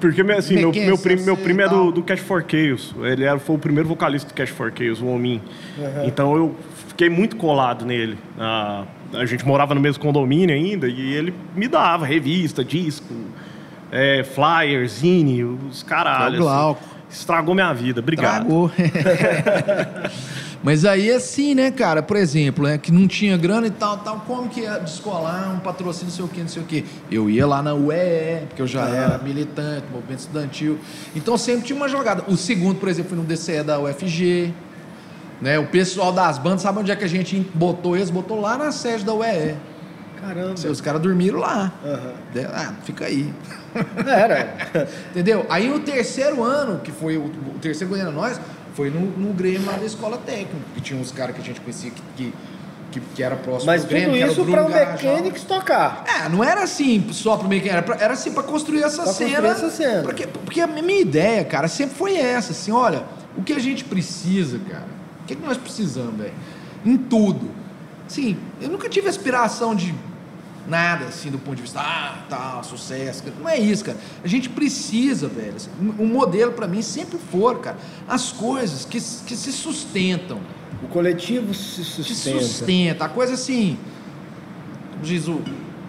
Porque, 0.00 0.20
assim, 0.32 0.54
meu, 0.54 0.70
meu, 0.72 0.96
primo, 0.98 1.24
meu 1.24 1.36
primo 1.36 1.60
é 1.62 1.68
do, 1.68 1.90
do 1.90 2.02
Cash 2.04 2.20
for 2.20 2.44
Chaos. 2.48 2.94
Ele 3.02 3.24
era, 3.24 3.38
foi 3.40 3.56
o 3.56 3.58
primeiro 3.58 3.88
vocalista 3.88 4.28
do 4.28 4.34
Cash 4.34 4.50
for 4.50 4.72
Chaos, 4.76 5.00
o 5.02 5.06
Omin. 5.06 5.42
Então 6.04 6.36
eu 6.36 6.54
fiquei 6.86 7.10
muito 7.10 7.34
colado 7.34 7.84
nele. 7.84 8.16
Ah, 8.38 8.84
a 9.12 9.24
gente 9.24 9.46
morava 9.46 9.74
no 9.74 9.80
mesmo 9.80 10.02
condomínio 10.02 10.54
ainda 10.54 10.88
e 10.88 11.14
ele 11.14 11.34
me 11.56 11.66
dava 11.68 12.04
revista, 12.06 12.64
disco, 12.64 13.14
é, 13.90 14.22
flyer, 14.24 14.86
zine, 14.88 15.44
os 15.44 15.82
É 15.82 15.86
caralho. 15.86 16.36
o 16.36 16.42
Glauco. 16.42 16.80
assim. 16.84 16.98
Estragou 17.10 17.54
minha 17.54 17.72
vida. 17.72 18.00
Obrigado. 18.00 18.44
Tragou. 18.44 18.70
Mas 20.62 20.84
aí 20.84 21.10
assim, 21.10 21.54
né, 21.54 21.70
cara, 21.70 22.02
por 22.02 22.16
exemplo, 22.16 22.66
é 22.66 22.76
que 22.76 22.92
não 22.92 23.06
tinha 23.06 23.36
grana 23.36 23.68
e 23.68 23.70
tal, 23.70 23.96
tal, 23.98 24.20
como 24.26 24.48
que 24.48 24.60
ia 24.62 24.78
descolar 24.78 25.54
um 25.54 25.60
patrocínio, 25.60 26.06
não 26.08 26.16
sei 26.16 26.24
o 26.24 26.28
que, 26.28 26.40
não 26.40 26.48
sei 26.48 26.62
o 26.62 26.66
que. 26.66 26.84
Eu 27.10 27.30
ia 27.30 27.46
lá 27.46 27.62
na 27.62 27.74
UEE, 27.74 28.46
porque 28.48 28.60
eu 28.60 28.66
já 28.66 28.86
era 28.88 29.18
militante, 29.18 29.84
movimento 29.92 30.18
estudantil. 30.18 30.78
Então 31.14 31.38
sempre 31.38 31.64
tinha 31.64 31.76
uma 31.76 31.88
jogada. 31.88 32.24
O 32.28 32.36
segundo, 32.36 32.78
por 32.78 32.88
exemplo, 32.88 33.10
foi 33.10 33.18
no 33.18 33.24
DCE 33.24 33.62
da 33.62 33.78
UFG. 33.78 34.52
Né? 35.40 35.58
O 35.58 35.66
pessoal 35.66 36.12
das 36.12 36.36
bandas, 36.38 36.62
sabe 36.62 36.80
onde 36.80 36.90
é 36.90 36.96
que 36.96 37.04
a 37.04 37.08
gente 37.08 37.38
botou 37.54 37.96
eles? 37.96 38.10
Botou 38.10 38.40
lá 38.40 38.56
na 38.58 38.72
sede 38.72 39.04
da 39.04 39.14
UEE. 39.14 39.54
Caramba. 40.20 40.54
Os 40.68 40.80
caras 40.80 41.00
dormiram 41.00 41.38
lá. 41.38 41.72
De- 42.32 42.44
Ah, 42.44 42.74
fica 42.84 43.04
aí. 43.06 43.32
Era. 44.06 44.52
Entendeu? 45.10 45.46
Aí 45.48 45.68
no 45.68 45.78
terceiro 45.80 46.42
ano, 46.42 46.80
que 46.80 46.90
foi 46.90 47.16
o, 47.16 47.26
o 47.26 47.58
terceiro 47.60 47.90
Goiânia 47.92 48.12
Nós, 48.12 48.40
foi 48.74 48.90
no, 48.90 49.00
no 49.00 49.32
Grêmio 49.32 49.64
lá 49.66 49.76
da 49.76 49.84
escola 49.86 50.16
técnica, 50.18 50.56
que 50.74 50.80
tinha 50.80 51.00
uns 51.00 51.12
caras 51.12 51.34
que 51.36 51.40
a 51.42 51.44
gente 51.44 51.60
conhecia 51.60 51.90
que, 51.92 52.02
que, 52.16 52.34
que, 52.90 53.00
que 53.14 53.22
era 53.22 53.36
próximo 53.36 53.66
Mas 53.66 53.82
do 53.84 53.88
Grêmio, 53.88 54.34
tudo 54.34 54.46
que 54.46 54.52
era 54.52 54.64
o 54.64 54.68
isso 54.68 54.72
para 54.72 54.86
o. 54.88 54.92
Mechanics 54.92 55.42
tocar. 55.44 56.04
É, 56.24 56.28
não 56.28 56.42
era 56.42 56.64
assim 56.64 57.06
só 57.12 57.36
pro 57.36 57.46
Mechanics, 57.48 57.90
era, 57.90 58.04
era 58.04 58.14
assim 58.14 58.32
pra 58.32 58.42
construir 58.42 58.82
essa 58.82 59.04
Pra 59.04 59.12
cena. 59.12 59.30
construir 59.30 59.50
essa 59.50 59.70
cena. 59.70 60.02
Porque, 60.02 60.26
porque 60.26 60.60
a 60.60 60.66
minha 60.66 61.00
ideia, 61.00 61.44
cara, 61.44 61.68
sempre 61.68 61.94
foi 61.94 62.16
essa, 62.16 62.50
assim, 62.50 62.72
olha, 62.72 63.04
o 63.36 63.42
que 63.44 63.52
a 63.52 63.58
gente 63.60 63.84
precisa, 63.84 64.58
cara, 64.68 64.84
o 64.84 64.97
que, 65.28 65.36
que 65.36 65.46
nós 65.46 65.56
precisamos, 65.56 66.16
velho? 66.16 66.34
Em 66.84 66.96
tudo. 66.96 67.50
Sim, 68.08 68.36
eu 68.60 68.68
nunca 68.68 68.88
tive 68.88 69.08
aspiração 69.08 69.74
de 69.74 69.94
Nada, 70.68 71.06
assim, 71.06 71.30
do 71.30 71.38
ponto 71.38 71.56
de 71.56 71.62
vista, 71.62 71.80
ah, 71.80 72.26
tal, 72.28 72.62
sucesso. 72.62 73.22
Não 73.40 73.48
é 73.48 73.58
isso, 73.58 73.82
cara. 73.82 73.96
A 74.22 74.28
gente 74.28 74.50
precisa, 74.50 75.26
velho. 75.26 75.56
Assim, 75.56 75.70
o 75.98 76.04
modelo, 76.04 76.52
para 76.52 76.68
mim, 76.68 76.82
sempre 76.82 77.18
for, 77.18 77.58
cara, 77.60 77.78
as 78.06 78.32
coisas 78.32 78.84
que, 78.84 79.00
que 79.00 79.34
se 79.34 79.50
sustentam. 79.50 80.38
O 80.82 80.88
coletivo 80.88 81.54
se 81.54 81.82
sustenta. 81.82 82.14
Se 82.14 82.46
sustenta. 82.46 83.06
A 83.06 83.08
coisa 83.08 83.32
assim, 83.32 83.78
diz 85.02 85.26
o 85.26 85.40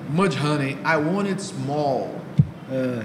Mudhoney, 0.10 0.78
I 0.86 0.96
want 0.96 1.28
it 1.28 1.42
small. 1.42 2.16
É. 2.72 3.04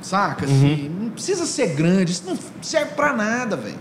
Saca? 0.00 0.46
Assim, 0.46 0.88
uhum. 0.88 1.04
não 1.04 1.10
precisa 1.10 1.44
ser 1.44 1.74
grande, 1.74 2.12
isso 2.12 2.24
não 2.24 2.38
serve 2.62 2.94
pra 2.94 3.12
nada, 3.12 3.56
velho. 3.56 3.78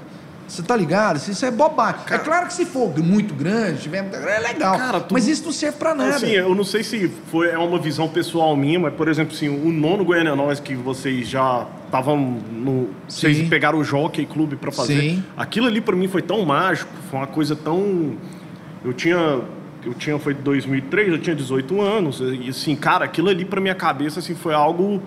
Você 0.50 0.64
tá 0.64 0.76
ligado? 0.76 1.18
Isso 1.18 1.46
é 1.46 1.52
bobagem. 1.52 2.02
É 2.10 2.18
claro 2.18 2.48
que 2.48 2.54
se 2.54 2.66
for 2.66 2.98
muito 2.98 3.36
grande, 3.36 3.84
tiver 3.84 4.02
muita 4.02 4.18
grande, 4.18 4.46
é 4.46 4.48
legal. 4.48 4.78
Cara, 4.78 5.00
tu... 5.00 5.14
Mas 5.14 5.28
isso 5.28 5.46
não 5.46 5.52
serve 5.52 5.78
pra 5.78 5.94
nada. 5.94 6.16
Assim, 6.16 6.32
eu 6.32 6.56
não 6.56 6.64
sei 6.64 6.84
se 6.84 7.08
foi, 7.32 7.50
é 7.50 7.58
uma 7.58 7.78
visão 7.78 8.10
pessoal 8.10 8.56
minha, 8.58 8.80
mas, 8.80 8.94
por 8.96 9.08
exemplo, 9.08 9.36
assim, 9.36 9.48
o 9.48 9.72
nono 9.72 10.04
Goiânia 10.04 10.36
Nós 10.36 10.60
que 10.60 10.74
vocês 10.74 11.30
já 11.30 11.68
estavam 11.86 12.18
no. 12.18 12.90
Sim. 13.08 13.34
Vocês 13.34 13.48
pegaram 13.48 13.78
o 13.78 13.84
Jockey 13.84 14.26
Clube 14.26 14.56
pra 14.56 14.72
fazer. 14.72 15.00
Sim. 15.00 15.24
Aquilo 15.38 15.68
ali 15.68 15.82
pra 15.82 15.96
mim 15.96 16.08
foi 16.08 16.24
tão 16.24 16.44
mágico, 16.44 16.92
foi 17.10 17.20
uma 17.20 17.28
coisa 17.28 17.56
tão. 17.56 18.18
Eu 18.84 18.94
tinha. 18.94 19.42
Eu 19.86 19.94
tinha, 19.94 20.20
foi 20.20 20.34
2003, 20.34 21.10
eu 21.10 21.20
tinha 21.20 21.36
18 21.36 21.80
anos. 21.80 22.22
E 22.22 22.50
assim, 22.50 22.76
cara, 22.76 23.06
aquilo 23.06 23.30
ali 23.30 23.46
pra 23.46 23.62
minha 23.62 23.76
cabeça 23.76 24.20
assim, 24.20 24.36
foi 24.36 24.54
algo 24.54 25.02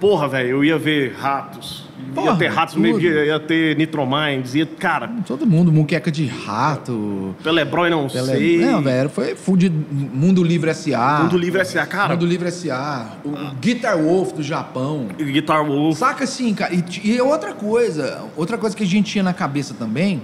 Porra, 0.00 0.28
velho, 0.28 0.48
eu 0.48 0.64
ia 0.64 0.78
ver 0.78 1.14
ratos. 1.14 1.88
Porra, 2.14 2.32
ia 2.32 2.36
ter 2.36 2.46
ratos 2.48 2.74
no 2.76 2.80
meio 2.80 2.98
dia, 2.98 3.24
ia 3.24 3.40
ter 3.40 3.76
Nitrominds, 3.76 4.54
ia. 4.54 4.66
Cara. 4.66 5.10
Todo 5.26 5.46
mundo, 5.46 5.72
muqueca 5.72 6.10
de 6.10 6.26
rato. 6.26 7.34
Pelebrói 7.42 7.90
não 7.90 8.08
Pele... 8.08 8.26
sei. 8.26 8.58
Não, 8.58 8.82
velho, 8.82 9.08
foi 9.08 9.34
fudido. 9.34 9.74
Mundo 9.90 10.42
Livre 10.42 10.72
SA. 10.74 11.20
Mundo 11.22 11.36
Livre 11.36 11.64
SA, 11.64 11.86
cara. 11.86 12.14
Mundo 12.14 12.26
Livre 12.26 12.50
SA. 12.50 13.18
O 13.24 13.34
ah. 13.36 13.54
Guitar 13.60 13.96
Wolf 13.98 14.32
do 14.32 14.42
Japão. 14.42 15.08
Guitar 15.16 15.64
Wolf. 15.64 15.98
Saca 15.98 16.24
assim, 16.24 16.54
cara. 16.54 16.72
E, 16.74 16.84
e 17.04 17.20
outra 17.20 17.52
coisa, 17.52 18.24
outra 18.36 18.56
coisa 18.56 18.76
que 18.76 18.84
a 18.84 18.86
gente 18.86 19.10
tinha 19.10 19.24
na 19.24 19.34
cabeça 19.34 19.74
também, 19.74 20.22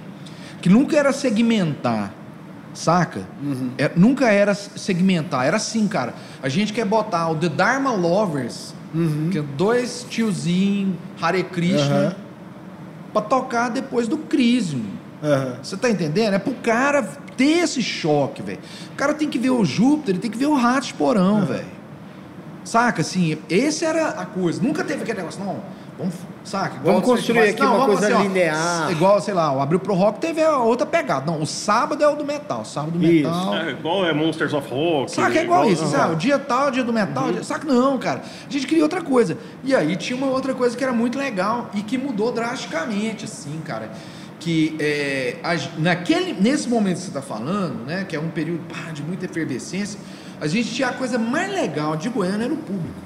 que 0.63 0.69
nunca 0.69 0.97
era 0.97 1.13
segmentar 1.13 2.13
saca? 2.73 3.21
Uhum. 3.41 3.71
É, 3.79 3.91
nunca 3.95 4.31
era 4.31 4.53
segmentar, 4.53 5.47
era 5.47 5.57
assim, 5.57 5.87
cara. 5.87 6.13
A 6.43 6.49
gente 6.49 6.73
quer 6.73 6.85
botar 6.85 7.29
o 7.31 7.37
The 7.37 7.49
Dharma 7.49 7.93
Lovers 7.93 8.74
Uhum. 8.95 9.31
Que 9.31 9.39
é 9.39 9.43
dois 9.43 10.07
tiozinhos, 10.09 10.95
Hare 11.21 11.43
Krishna, 11.43 12.09
uhum. 12.09 12.15
pra 13.13 13.23
tocar 13.23 13.69
depois 13.71 14.07
do. 14.07 14.17
Uhum. 14.17 15.57
Você 15.63 15.77
tá 15.77 15.91
entendendo? 15.91 16.35
É 16.35 16.39
pro 16.39 16.55
cara 16.55 17.03
ter 17.37 17.65
esse 17.65 17.83
choque, 17.83 18.43
velho. 18.43 18.61
O 18.93 18.97
cara 18.97 19.15
tem 19.15 19.29
que 19.29 19.39
ver 19.39 19.51
o 19.51 19.65
Júpiter, 19.65 20.15
ele 20.15 20.21
tem 20.21 20.31
que 20.31 20.39
ver 20.39 20.47
o 20.47 20.55
Rato 20.55 20.87
de 20.87 20.95
Porão, 20.95 21.41
uhum. 21.41 21.47
velho. 21.47 21.75
Saca, 22.65 23.03
assim, 23.03 23.37
esse 23.51 23.85
era 23.85 24.11
a 24.11 24.25
coisa. 24.25 24.63
Nunca 24.63 24.85
teve 24.85 25.03
aquele 25.03 25.19
negócio, 25.19 25.45
não 25.45 25.61
Vamos, 25.97 26.15
saca? 26.43 26.81
vamos 26.83 27.05
construir 27.05 27.51
aqui 27.51 27.61
não, 27.61 27.77
uma 27.77 27.87
coisa 27.87 28.13
assim, 28.13 28.23
linear. 28.25 28.87
Ó, 28.89 28.91
igual, 28.91 29.21
sei 29.21 29.33
lá, 29.33 29.53
o 29.53 29.61
Abriu 29.61 29.79
Pro 29.79 29.95
Rock 29.95 30.19
teve 30.19 30.43
a 30.43 30.59
outra 30.59 30.85
pegada. 30.85 31.31
Não, 31.31 31.41
o 31.41 31.47
sábado 31.47 32.03
é 32.03 32.09
o 32.09 32.17
do 32.17 32.25
metal. 32.25 32.63
O 32.63 32.65
sábado 32.65 32.93
do 32.93 32.99
metal. 32.99 33.55
É 33.55 33.71
igual 33.71 34.05
é 34.05 34.13
Monsters 34.13 34.53
of 34.53 34.69
Rock. 34.69 35.13
Saca, 35.13 35.39
é 35.39 35.45
igual, 35.45 35.61
igual 35.61 35.73
isso. 35.73 35.87
Sabe? 35.87 36.15
O 36.15 36.17
dia 36.17 36.37
tal, 36.39 36.69
o 36.69 36.71
dia 36.73 36.83
do 36.83 36.93
metal. 36.93 37.27
Uhum. 37.27 37.33
Dia... 37.35 37.45
Saca, 37.45 37.65
não, 37.65 37.97
cara. 37.97 38.23
A 38.49 38.53
gente 38.53 38.67
queria 38.67 38.83
outra 38.83 39.03
coisa. 39.03 39.39
E 39.63 39.75
aí 39.75 39.95
tinha 39.95 40.17
uma 40.17 40.27
outra 40.27 40.53
coisa 40.53 40.77
que 40.77 40.83
era 40.83 40.93
muito 40.93 41.17
legal 41.17 41.71
e 41.75 41.83
que 41.83 41.97
mudou 41.97 42.33
drasticamente, 42.33 43.25
assim, 43.25 43.61
cara. 43.65 43.91
Que 44.41 44.77
é, 44.81 45.37
a, 45.45 45.55
naquele, 45.79 46.33
nesse 46.33 46.69
momento 46.69 46.97
que 46.97 47.03
você 47.03 47.09
está 47.09 47.23
falando, 47.23 47.87
né, 47.87 48.05
que 48.07 48.17
é 48.17 48.21
um 48.21 48.31
período 48.31 48.63
pá, 48.69 48.91
de 48.91 49.01
muita 49.01 49.27
efervescência, 49.27 49.99
a 50.41 50.49
gente 50.49 50.75
tinha 50.75 50.89
a 50.89 50.93
coisa 50.93 51.19
mais 51.19 51.53
legal 51.53 51.97
de 51.97 52.09
Goiânia 52.09 52.47
era 52.47 52.53
o 52.53 52.57
público. 52.57 53.05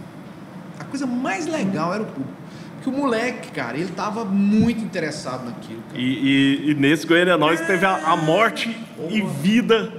A 0.81 0.85
coisa 0.85 1.07
mais 1.07 1.47
legal 1.47 1.93
era 1.93 2.03
o 2.03 2.07
público. 2.07 2.48
Que 2.83 2.89
o 2.89 2.93
moleque, 2.93 3.51
cara, 3.51 3.77
ele 3.77 3.91
tava 3.91 4.25
muito 4.25 4.83
interessado 4.83 5.45
naquilo. 5.45 5.83
E, 5.95 6.01
e, 6.01 6.71
e, 6.71 6.75
nesse 6.75 7.07
Goiânia 7.07 7.37
Nós 7.37 7.61
teve 7.61 7.85
a, 7.85 8.13
a 8.13 8.17
morte 8.17 8.69
Porra. 8.97 9.13
e 9.13 9.21
vida 9.21 9.93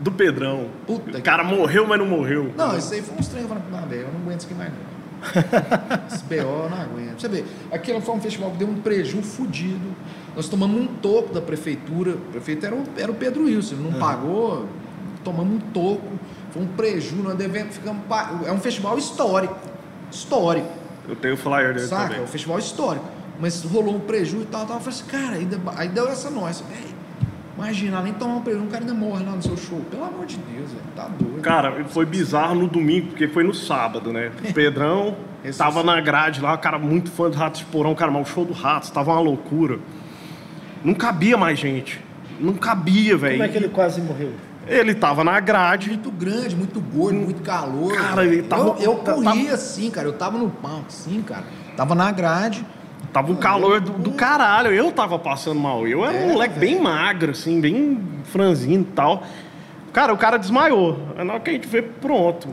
do 0.00 0.10
Pedrão. 0.10 0.66
Puta 0.86 1.18
o 1.18 1.22
cara 1.22 1.44
que... 1.44 1.54
morreu, 1.54 1.86
mas 1.86 1.98
não 1.98 2.06
morreu. 2.06 2.52
Não, 2.56 2.76
isso 2.76 2.92
aí 2.92 3.02
foi 3.02 3.16
um 3.16 3.20
estranho. 3.20 3.48
Falando, 3.48 3.70
não, 3.70 3.86
velho, 3.86 4.02
eu 4.02 4.12
não 4.12 4.20
aguento 4.20 4.40
isso 4.40 4.48
aqui 4.48 4.54
mais 4.54 4.70
não. 4.70 4.92
Esse 6.12 6.24
BO 6.24 6.34
eu 6.34 6.70
não 6.70 6.80
aguento. 6.80 7.20
Você 7.20 7.28
vê, 7.28 7.44
aquilo 7.70 8.00
foi 8.00 8.14
um 8.16 8.20
festival 8.20 8.50
que 8.50 8.56
deu 8.58 8.68
um 8.68 8.80
prejuízo 8.80 9.22
fudido. 9.22 9.94
Nós 10.34 10.48
tomamos 10.48 10.80
um 10.80 10.86
toco 10.86 11.32
da 11.32 11.40
prefeitura. 11.40 12.12
O 12.12 12.32
prefeito 12.32 12.66
era 12.66 12.74
o, 12.74 12.84
era 12.96 13.10
o 13.10 13.14
Pedro 13.14 13.44
Wilson, 13.44 13.74
ele 13.76 13.84
não 13.84 13.92
uhum. 13.92 13.98
pagou, 13.98 14.68
tomamos 15.22 15.54
um 15.54 15.60
toco. 15.72 16.08
Foi 16.50 16.62
um 16.62 16.66
prejuízo, 16.66 17.22
nós 17.22 17.36
devemos, 17.36 17.74
ficamos, 17.74 18.02
é 18.46 18.52
um 18.52 18.58
festival 18.58 18.98
histórico. 18.98 19.56
Histórico. 20.10 20.81
Eu 21.08 21.16
tenho 21.16 21.34
o 21.34 21.36
flyer 21.36 21.74
dele 21.74 21.86
Saca? 21.86 22.04
também. 22.04 22.18
É 22.18 22.22
um 22.22 22.26
festival 22.26 22.58
histórico. 22.58 23.06
Mas 23.40 23.62
rolou 23.64 23.96
um 23.96 24.00
prejuízo 24.00 24.44
e 24.44 24.46
tal, 24.46 24.66
tal. 24.66 24.76
Eu 24.76 24.82
falei 24.82 24.98
assim, 24.98 25.10
cara, 25.10 25.36
aí, 25.36 25.48
aí 25.76 25.88
deu 25.88 26.08
essa 26.08 26.30
nossa. 26.30 26.64
Imagina, 27.56 28.00
nem 28.00 28.12
tomar 28.12 28.36
um 28.36 28.40
prejuízo, 28.40 28.66
um 28.66 28.70
cara 28.70 28.82
ainda 28.82 28.94
morre 28.94 29.24
lá 29.24 29.32
no 29.32 29.42
seu 29.42 29.56
show. 29.56 29.80
Pelo 29.90 30.04
amor 30.04 30.26
de 30.26 30.36
Deus, 30.36 30.70
velho. 30.70 30.82
Tá 30.94 31.08
doido. 31.08 31.40
Cara, 31.42 31.84
foi 31.86 32.06
bizarro 32.06 32.54
no 32.54 32.68
domingo, 32.68 33.08
porque 33.08 33.28
foi 33.28 33.44
no 33.44 33.52
sábado, 33.52 34.12
né? 34.12 34.30
O 34.48 34.52
Pedrão 34.54 35.16
tava 35.56 35.80
é 35.80 35.82
na 35.82 36.00
grade 36.00 36.40
lá, 36.40 36.54
o 36.54 36.58
cara 36.58 36.78
muito 36.78 37.10
fã 37.10 37.28
do 37.28 37.36
Ratos 37.36 37.60
de 37.60 37.66
Porão, 37.66 37.94
cara, 37.94 38.10
mas 38.10 38.28
o 38.28 38.32
show 38.32 38.44
do 38.44 38.52
Ratos 38.52 38.90
tava 38.90 39.10
uma 39.12 39.20
loucura. 39.20 39.78
Não 40.84 40.94
cabia 40.94 41.36
mais 41.36 41.58
gente. 41.58 42.00
Não 42.40 42.54
cabia, 42.54 43.16
velho. 43.16 43.34
Como 43.34 43.44
é 43.44 43.48
que 43.48 43.56
ele 43.56 43.68
quase 43.68 44.00
morreu? 44.00 44.32
Ele 44.66 44.94
tava 44.94 45.24
na 45.24 45.40
grade. 45.40 45.88
Muito 45.88 46.10
grande, 46.10 46.54
muito 46.54 46.80
gordo, 46.80 47.18
muito 47.18 47.42
calor. 47.42 47.94
Cara, 47.94 48.24
ele 48.24 48.42
tava. 48.42 48.76
Eu, 48.80 48.92
eu 48.92 48.96
corria 48.96 49.44
tava... 49.44 49.54
assim, 49.54 49.90
cara. 49.90 50.08
Eu 50.08 50.12
tava 50.12 50.38
no 50.38 50.50
palco, 50.50 50.86
assim, 50.88 51.22
cara. 51.22 51.44
Tava 51.76 51.94
na 51.94 52.10
grade. 52.12 52.64
Tava 53.12 53.30
um 53.30 53.36
calor 53.36 53.80
do, 53.80 53.92
do, 53.92 54.12
caralho. 54.12 54.72
Eu 54.72 54.90
tava 54.92 55.18
passando 55.18 55.60
mal. 55.60 55.86
Eu 55.86 56.04
era 56.04 56.16
é, 56.16 56.24
um 56.24 56.32
moleque 56.32 56.58
bem 56.58 56.80
magro, 56.80 57.32
assim, 57.32 57.60
bem 57.60 58.00
franzino 58.24 58.82
e 58.82 58.92
tal. 58.94 59.22
Cara, 59.92 60.14
o 60.14 60.16
cara 60.16 60.38
desmaiou. 60.38 60.98
Na 61.16 61.34
hora 61.34 61.40
que 61.40 61.50
a 61.50 61.52
gente 61.52 61.68
vê, 61.68 61.82
pronto. 61.82 62.48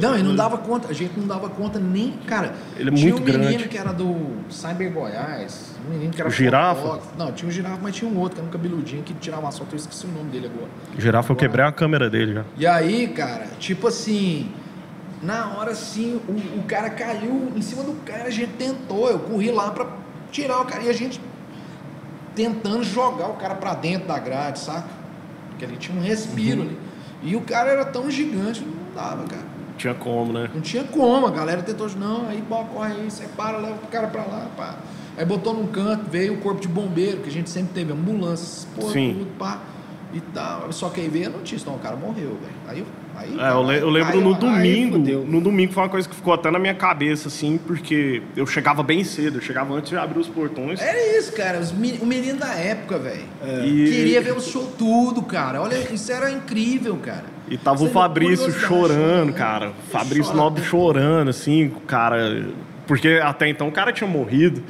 Não, 0.00 0.14
ele 0.14 0.22
não 0.22 0.36
dava 0.36 0.58
conta, 0.58 0.88
a 0.88 0.92
gente 0.92 1.18
não 1.18 1.26
dava 1.26 1.48
conta 1.48 1.78
nem, 1.78 2.12
cara. 2.26 2.54
Ele 2.76 2.90
é 2.90 2.92
tinha 2.92 3.12
muito 3.12 3.22
um 3.22 3.24
menino 3.24 3.50
grande. 3.50 3.68
que 3.68 3.78
era 3.78 3.92
do 3.92 4.36
Cyber 4.48 4.92
Goiás, 4.92 5.74
um 5.86 5.92
menino 5.92 6.12
que 6.12 6.20
era 6.20 6.28
o 6.28 6.32
girafa? 6.32 7.00
Não, 7.16 7.32
tinha 7.32 7.48
um 7.48 7.52
girafa, 7.52 7.78
mas 7.82 7.94
tinha 7.94 8.10
um 8.10 8.18
outro 8.18 8.34
que 8.34 8.40
era 8.40 8.48
um 8.48 8.52
cabeludinho 8.52 9.02
que 9.02 9.14
tirava 9.14 9.42
uma 9.42 9.52
foto, 9.52 9.72
eu 9.72 9.76
esqueci 9.76 10.06
o 10.06 10.10
nome 10.10 10.30
dele 10.30 10.50
agora. 10.54 10.70
Girafa, 10.98 11.32
eu 11.32 11.36
quebrei 11.36 11.64
a 11.64 11.72
câmera 11.72 12.08
dele 12.08 12.34
já. 12.34 12.44
E 12.56 12.66
aí, 12.66 13.08
cara, 13.08 13.46
tipo 13.58 13.88
assim, 13.88 14.50
na 15.22 15.56
hora 15.56 15.72
assim, 15.72 16.20
o, 16.28 16.60
o 16.60 16.62
cara 16.64 16.90
caiu 16.90 17.52
em 17.56 17.62
cima 17.62 17.82
do 17.82 17.94
cara, 18.04 18.24
a 18.24 18.30
gente 18.30 18.52
tentou, 18.52 19.10
eu 19.10 19.18
corri 19.18 19.50
lá 19.50 19.70
pra 19.70 19.86
tirar 20.30 20.60
o 20.60 20.64
cara 20.64 20.82
e 20.82 20.88
a 20.88 20.94
gente 20.94 21.20
tentando 22.34 22.84
jogar 22.84 23.28
o 23.28 23.34
cara 23.34 23.54
pra 23.54 23.74
dentro 23.74 24.06
da 24.06 24.18
grade, 24.18 24.60
saca? 24.60 24.88
Porque 25.48 25.64
ele 25.64 25.76
tinha 25.76 25.98
um 25.98 26.02
respiro 26.02 26.62
uhum. 26.62 26.68
ali. 26.68 26.78
E 27.22 27.36
o 27.36 27.42
cara 27.42 27.70
era 27.70 27.84
tão 27.84 28.10
gigante, 28.10 28.64
não 28.64 28.94
dava, 28.94 29.24
cara 29.24 29.49
tinha 29.80 29.94
como, 29.94 30.32
né? 30.32 30.50
Não 30.52 30.60
tinha 30.60 30.84
como, 30.84 31.26
a 31.26 31.30
galera 31.30 31.62
tentou, 31.62 31.88
não, 31.96 32.28
aí 32.28 32.42
bom, 32.46 32.64
corre 32.66 32.92
aí, 32.92 33.10
separa, 33.10 33.56
leva 33.56 33.78
o 33.82 33.86
cara 33.88 34.08
pra 34.08 34.22
lá, 34.22 34.46
pá. 34.56 34.78
Aí 35.16 35.24
botou 35.24 35.54
num 35.54 35.66
canto, 35.66 36.04
veio 36.10 36.34
o 36.34 36.38
corpo 36.38 36.60
de 36.60 36.68
bombeiro, 36.68 37.22
que 37.22 37.28
a 37.28 37.32
gente 37.32 37.48
sempre 37.48 37.72
teve, 37.72 37.92
ambulância, 37.92 38.68
porra, 38.74 38.92
Sim. 38.92 39.14
tudo, 39.18 39.38
pá. 39.38 39.60
E 40.12 40.20
tal. 40.20 40.72
Só 40.72 40.88
que 40.88 41.00
aí 41.00 41.08
veio 41.08 41.28
a 41.28 41.30
notícia, 41.30 41.70
não, 41.70 41.76
o 41.76 41.78
cara 41.78 41.96
morreu, 41.96 42.36
velho. 42.40 42.54
Aí, 42.66 42.84
aí, 43.16 43.38
é, 43.38 43.50
eu, 43.50 43.72
eu, 43.72 43.90
lembro 43.90 44.18
aí, 44.18 44.24
no 44.24 44.34
domingo, 44.34 44.98
no 44.98 45.40
domingo 45.40 45.72
foi 45.72 45.82
uma 45.84 45.88
coisa 45.88 46.08
que 46.08 46.14
ficou 46.14 46.34
até 46.34 46.50
na 46.50 46.58
minha 46.58 46.74
cabeça, 46.74 47.28
assim, 47.28 47.58
porque 47.64 48.22
eu 48.36 48.46
chegava 48.46 48.82
bem 48.82 49.04
cedo, 49.04 49.38
eu 49.38 49.42
chegava 49.42 49.72
antes 49.72 49.90
de 49.90 49.96
abrir 49.96 50.18
os 50.18 50.28
portões. 50.28 50.80
Era 50.80 51.18
isso, 51.18 51.32
cara, 51.32 51.60
o 51.60 52.06
menino 52.06 52.38
da 52.38 52.54
época, 52.54 52.98
velho. 52.98 53.24
É. 53.42 53.66
E... 53.66 53.90
Queria 53.90 54.20
ver 54.20 54.36
o 54.36 54.40
show 54.40 54.72
tudo, 54.76 55.22
cara. 55.22 55.62
Olha, 55.62 55.76
isso 55.92 56.10
era 56.10 56.30
incrível, 56.30 56.96
cara. 56.96 57.24
E 57.48 57.56
tava 57.56 57.78
Você 57.78 57.86
o 57.86 57.90
Fabrício 57.90 58.52
chorando, 58.52 59.32
cara. 59.32 59.72
Fabrício 59.90 60.34
Nobre 60.34 60.62
chorando, 60.62 61.30
assim, 61.30 61.70
cara. 61.86 62.46
Porque 62.86 63.20
até 63.22 63.48
então 63.48 63.68
o 63.68 63.72
cara 63.72 63.92
tinha 63.92 64.08
morrido. 64.08 64.62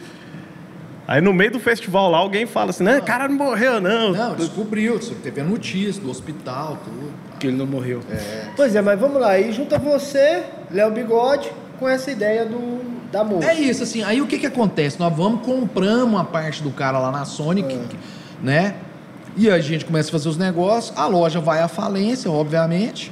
Aí 1.11 1.21
no 1.21 1.33
meio 1.33 1.51
do 1.51 1.59
festival 1.59 2.09
lá 2.09 2.19
alguém 2.19 2.47
fala 2.47 2.71
assim, 2.71 2.85
né, 2.85 2.99
o 2.99 3.03
cara 3.03 3.27
não 3.27 3.35
morreu, 3.35 3.81
não. 3.81 4.13
Não, 4.13 4.37
descobriu, 4.37 4.97
teve 5.21 5.41
a 5.41 5.45
notícia 5.45 6.01
do 6.01 6.09
hospital, 6.09 6.79
tudo. 6.85 7.13
Que 7.41 7.49
ele 7.49 7.57
não 7.57 7.67
morreu. 7.67 8.01
É. 8.09 8.45
Pois 8.55 8.77
é, 8.77 8.81
mas 8.81 9.01
vamos 9.01 9.21
lá, 9.21 9.31
aí 9.31 9.51
junta 9.51 9.77
você, 9.77 10.45
Léo 10.71 10.93
Bigode, 10.93 11.51
com 11.81 11.89
essa 11.89 12.13
ideia 12.13 12.47
do, 12.47 12.81
da 13.11 13.25
música. 13.25 13.53
É 13.53 13.57
isso, 13.57 13.83
assim, 13.83 14.05
aí 14.05 14.23
o 14.23 14.27
que 14.29 14.39
que 14.39 14.47
acontece? 14.47 15.01
Nós 15.01 15.13
vamos, 15.13 15.45
compramos 15.45 16.05
uma 16.05 16.25
parte 16.25 16.63
do 16.63 16.71
cara 16.71 17.01
lá 17.01 17.11
na 17.11 17.25
Sonic, 17.25 17.75
é. 17.75 17.81
né? 18.41 18.75
E 19.37 19.51
a 19.51 19.59
gente 19.59 19.85
começa 19.85 20.11
a 20.11 20.13
fazer 20.13 20.29
os 20.29 20.37
negócios, 20.37 20.97
a 20.97 21.09
loja 21.09 21.41
vai 21.41 21.61
à 21.61 21.67
falência, 21.67 22.31
obviamente. 22.31 23.11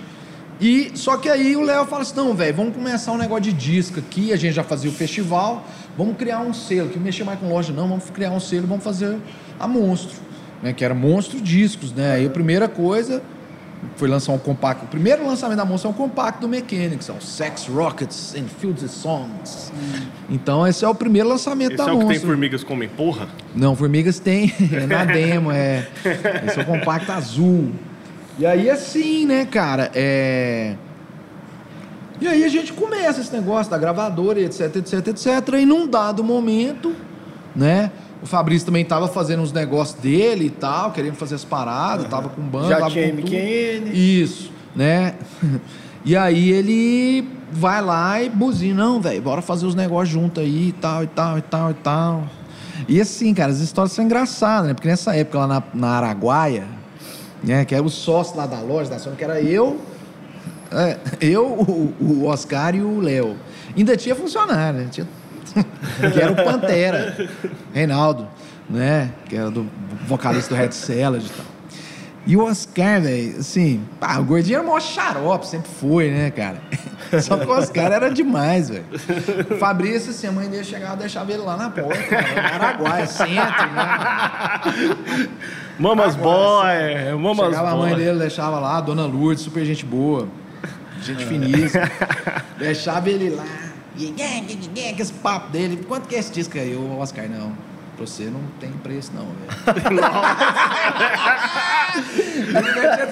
E 0.60 0.92
só 0.94 1.16
que 1.16 1.28
aí 1.28 1.56
o 1.56 1.62
Léo 1.62 1.84
fala 1.86 2.02
assim: 2.02 2.14
"Não, 2.14 2.32
velho, 2.32 2.54
vamos 2.54 2.76
começar 2.76 3.10
um 3.10 3.18
negócio 3.18 3.42
de 3.42 3.52
disco 3.52 3.98
aqui, 3.98 4.32
a 4.32 4.36
gente 4.36 4.54
já 4.54 4.62
fazia 4.62 4.88
o 4.88 4.92
festival, 4.94 5.64
vamos 5.98 6.16
criar 6.16 6.38
um 6.38 6.54
selo, 6.54 6.88
que 6.88 6.98
mexer 6.98 7.24
mais 7.24 7.40
com 7.40 7.48
loja 7.48 7.72
não, 7.72 7.88
vamos 7.88 8.08
criar 8.08 8.30
um 8.30 8.40
selo, 8.40 8.66
vamos 8.68 8.84
fazer 8.84 9.18
a 9.58 9.66
Monstro, 9.66 10.16
né, 10.62 10.72
que 10.72 10.84
era 10.84 10.94
Monstro 10.94 11.40
Discos, 11.40 11.92
né? 11.92 12.12
Aí 12.12 12.26
a 12.26 12.30
primeira 12.30 12.68
coisa, 12.68 13.20
foi 13.96 14.08
lançar 14.08 14.32
um 14.32 14.38
compacto. 14.38 14.84
O 14.84 14.88
primeiro 14.88 15.26
lançamento 15.26 15.58
da 15.58 15.64
Monster 15.64 15.90
é 15.90 15.94
um 15.94 15.96
compacto 15.96 16.40
do 16.40 16.48
Mechanics, 16.48 17.08
é 17.08 17.12
o 17.12 17.20
Sex 17.20 17.66
Rockets 17.66 18.34
and 18.36 18.46
Fields 18.60 18.82
and 18.82 18.88
Songs. 18.88 19.72
Então 20.30 20.66
esse 20.66 20.84
é 20.84 20.88
o 20.88 20.94
primeiro 20.94 21.28
lançamento 21.28 21.74
Esse 21.74 21.84
da 21.84 21.90
é 21.90 21.92
o 21.92 21.98
que 21.98 22.06
tem 22.06 22.18
formigas 22.20 22.64
comem 22.64 22.88
porra? 22.88 23.28
Não, 23.54 23.74
Formigas 23.74 24.18
tem, 24.18 24.52
é 24.72 24.86
na 24.86 25.04
demo, 25.04 25.50
é. 25.50 25.88
Esse 26.46 26.60
é 26.60 26.62
o 26.62 26.64
compacto 26.64 27.12
azul. 27.12 27.72
E 28.38 28.46
aí 28.46 28.70
assim, 28.70 29.26
né, 29.26 29.46
cara, 29.46 29.90
é. 29.94 30.74
E 32.20 32.26
aí 32.26 32.44
a 32.44 32.48
gente 32.48 32.72
começa 32.72 33.20
esse 33.20 33.32
negócio 33.32 33.70
da 33.70 33.78
gravadora, 33.78 34.40
etc, 34.40 34.76
etc, 34.76 35.08
etc. 35.08 35.54
E 35.60 35.64
num 35.64 35.86
dado 35.86 36.24
momento, 36.24 36.94
né? 37.54 37.90
O 38.20 38.26
Fabrício 38.26 38.66
também 38.66 38.84
tava 38.84 39.06
fazendo 39.06 39.42
uns 39.42 39.52
negócios 39.52 40.00
dele 40.00 40.46
e 40.46 40.50
tal, 40.50 40.90
querendo 40.90 41.14
fazer 41.14 41.36
as 41.36 41.44
paradas, 41.44 42.08
tava 42.08 42.28
com 42.28 42.42
banda, 42.42 42.68
Já 42.68 42.90
tinha 42.90 43.10
com. 43.10 43.22
MQN. 43.22 43.92
Isso, 43.92 44.50
né? 44.74 45.14
E 46.04 46.16
aí 46.16 46.50
ele 46.50 47.28
vai 47.52 47.82
lá 47.82 48.22
e 48.22 48.30
buzina, 48.30 48.84
não, 48.84 49.00
velho, 49.00 49.20
bora 49.20 49.42
fazer 49.42 49.66
os 49.66 49.74
negócios 49.74 50.08
junto 50.08 50.40
aí 50.40 50.68
e 50.68 50.72
tal, 50.72 51.02
e 51.02 51.06
tal, 51.08 51.38
e 51.38 51.42
tal, 51.42 51.70
e 51.70 51.74
tal. 51.74 52.24
E 52.88 53.00
assim, 53.00 53.34
cara, 53.34 53.50
as 53.50 53.58
histórias 53.58 53.92
são 53.92 54.04
engraçadas, 54.04 54.68
né? 54.68 54.74
Porque 54.74 54.88
nessa 54.88 55.14
época 55.14 55.40
lá 55.40 55.46
na, 55.46 55.62
na 55.74 55.88
Araguaia, 55.98 56.66
né, 57.42 57.64
que 57.64 57.74
era 57.74 57.84
o 57.84 57.90
sócio 57.90 58.36
lá 58.36 58.46
da 58.46 58.60
loja 58.60 58.88
da 58.88 58.98
Sony, 58.98 59.16
que 59.16 59.24
era 59.24 59.40
eu, 59.40 59.78
eu, 61.20 61.46
o, 61.46 61.94
o 62.00 62.26
Oscar 62.26 62.74
e 62.74 62.82
o 62.82 63.00
Léo. 63.00 63.36
Ainda 63.76 63.96
tinha 63.96 64.14
funcionário, 64.14 64.80
né? 64.80 64.88
Tinha, 64.90 65.06
que 66.12 66.20
era 66.20 66.32
o 66.32 66.36
Pantera, 66.36 67.28
Reinaldo, 67.72 68.28
né? 68.68 69.10
Que 69.28 69.36
era 69.36 69.50
do 69.50 69.66
vocalista 70.06 70.54
do 70.54 70.58
Red 70.58 70.72
Salad 70.72 71.24
e 71.24 71.30
tal. 71.30 71.46
E 72.26 72.36
o 72.36 72.44
Oscar, 72.44 73.00
velho, 73.00 73.38
assim, 73.38 73.82
pá, 73.98 74.18
o 74.18 74.24
gordinho 74.24 74.56
era 74.56 74.62
o 74.62 74.66
maior 74.66 74.82
xarope, 74.82 75.46
sempre 75.46 75.70
foi, 75.80 76.10
né, 76.10 76.30
cara? 76.30 76.58
Só 77.22 77.38
que 77.38 77.46
o 77.46 77.50
Oscar 77.50 77.90
era 77.90 78.10
demais, 78.10 78.68
velho. 78.68 78.84
O 79.50 79.56
Fabrício, 79.56 80.10
assim, 80.10 80.26
a 80.26 80.32
mãe 80.32 80.46
dele 80.46 80.62
chegava 80.62 80.96
e 80.96 80.98
deixava 80.98 81.32
ele 81.32 81.40
lá 81.40 81.56
na 81.56 81.70
porta, 81.70 82.02
cara, 82.02 82.26
no 82.34 82.64
Araguaia, 82.64 83.06
centro, 83.06 83.66
né? 83.72 85.28
Mamas 85.78 86.16
boy, 86.16 87.14
mamas 87.18 87.46
Chegava 87.46 87.70
a 87.70 87.76
mãe 87.76 87.94
boy. 87.94 88.04
dele, 88.04 88.18
deixava 88.18 88.58
lá, 88.58 88.76
a 88.76 88.80
dona 88.82 89.06
Lourdes, 89.06 89.42
super 89.44 89.64
gente 89.64 89.86
boa, 89.86 90.28
gente 91.14 91.26
finíssima. 91.26 91.90
deixava 92.58 93.08
ele 93.08 93.30
lá, 93.30 93.46
que 93.96 95.02
esse 95.02 95.12
papo 95.14 95.50
dele. 95.50 95.84
Quanto 95.88 96.06
que 96.08 96.14
é 96.14 96.18
esse 96.18 96.32
disco 96.32 96.58
aí, 96.58 96.76
ô 96.76 96.98
Oscar? 96.98 97.28
Não, 97.28 97.52
pra 97.96 98.06
você 98.06 98.24
não 98.24 98.42
tem 98.60 98.70
preço 98.70 99.12
não, 99.14 99.26
velho. 99.26 99.98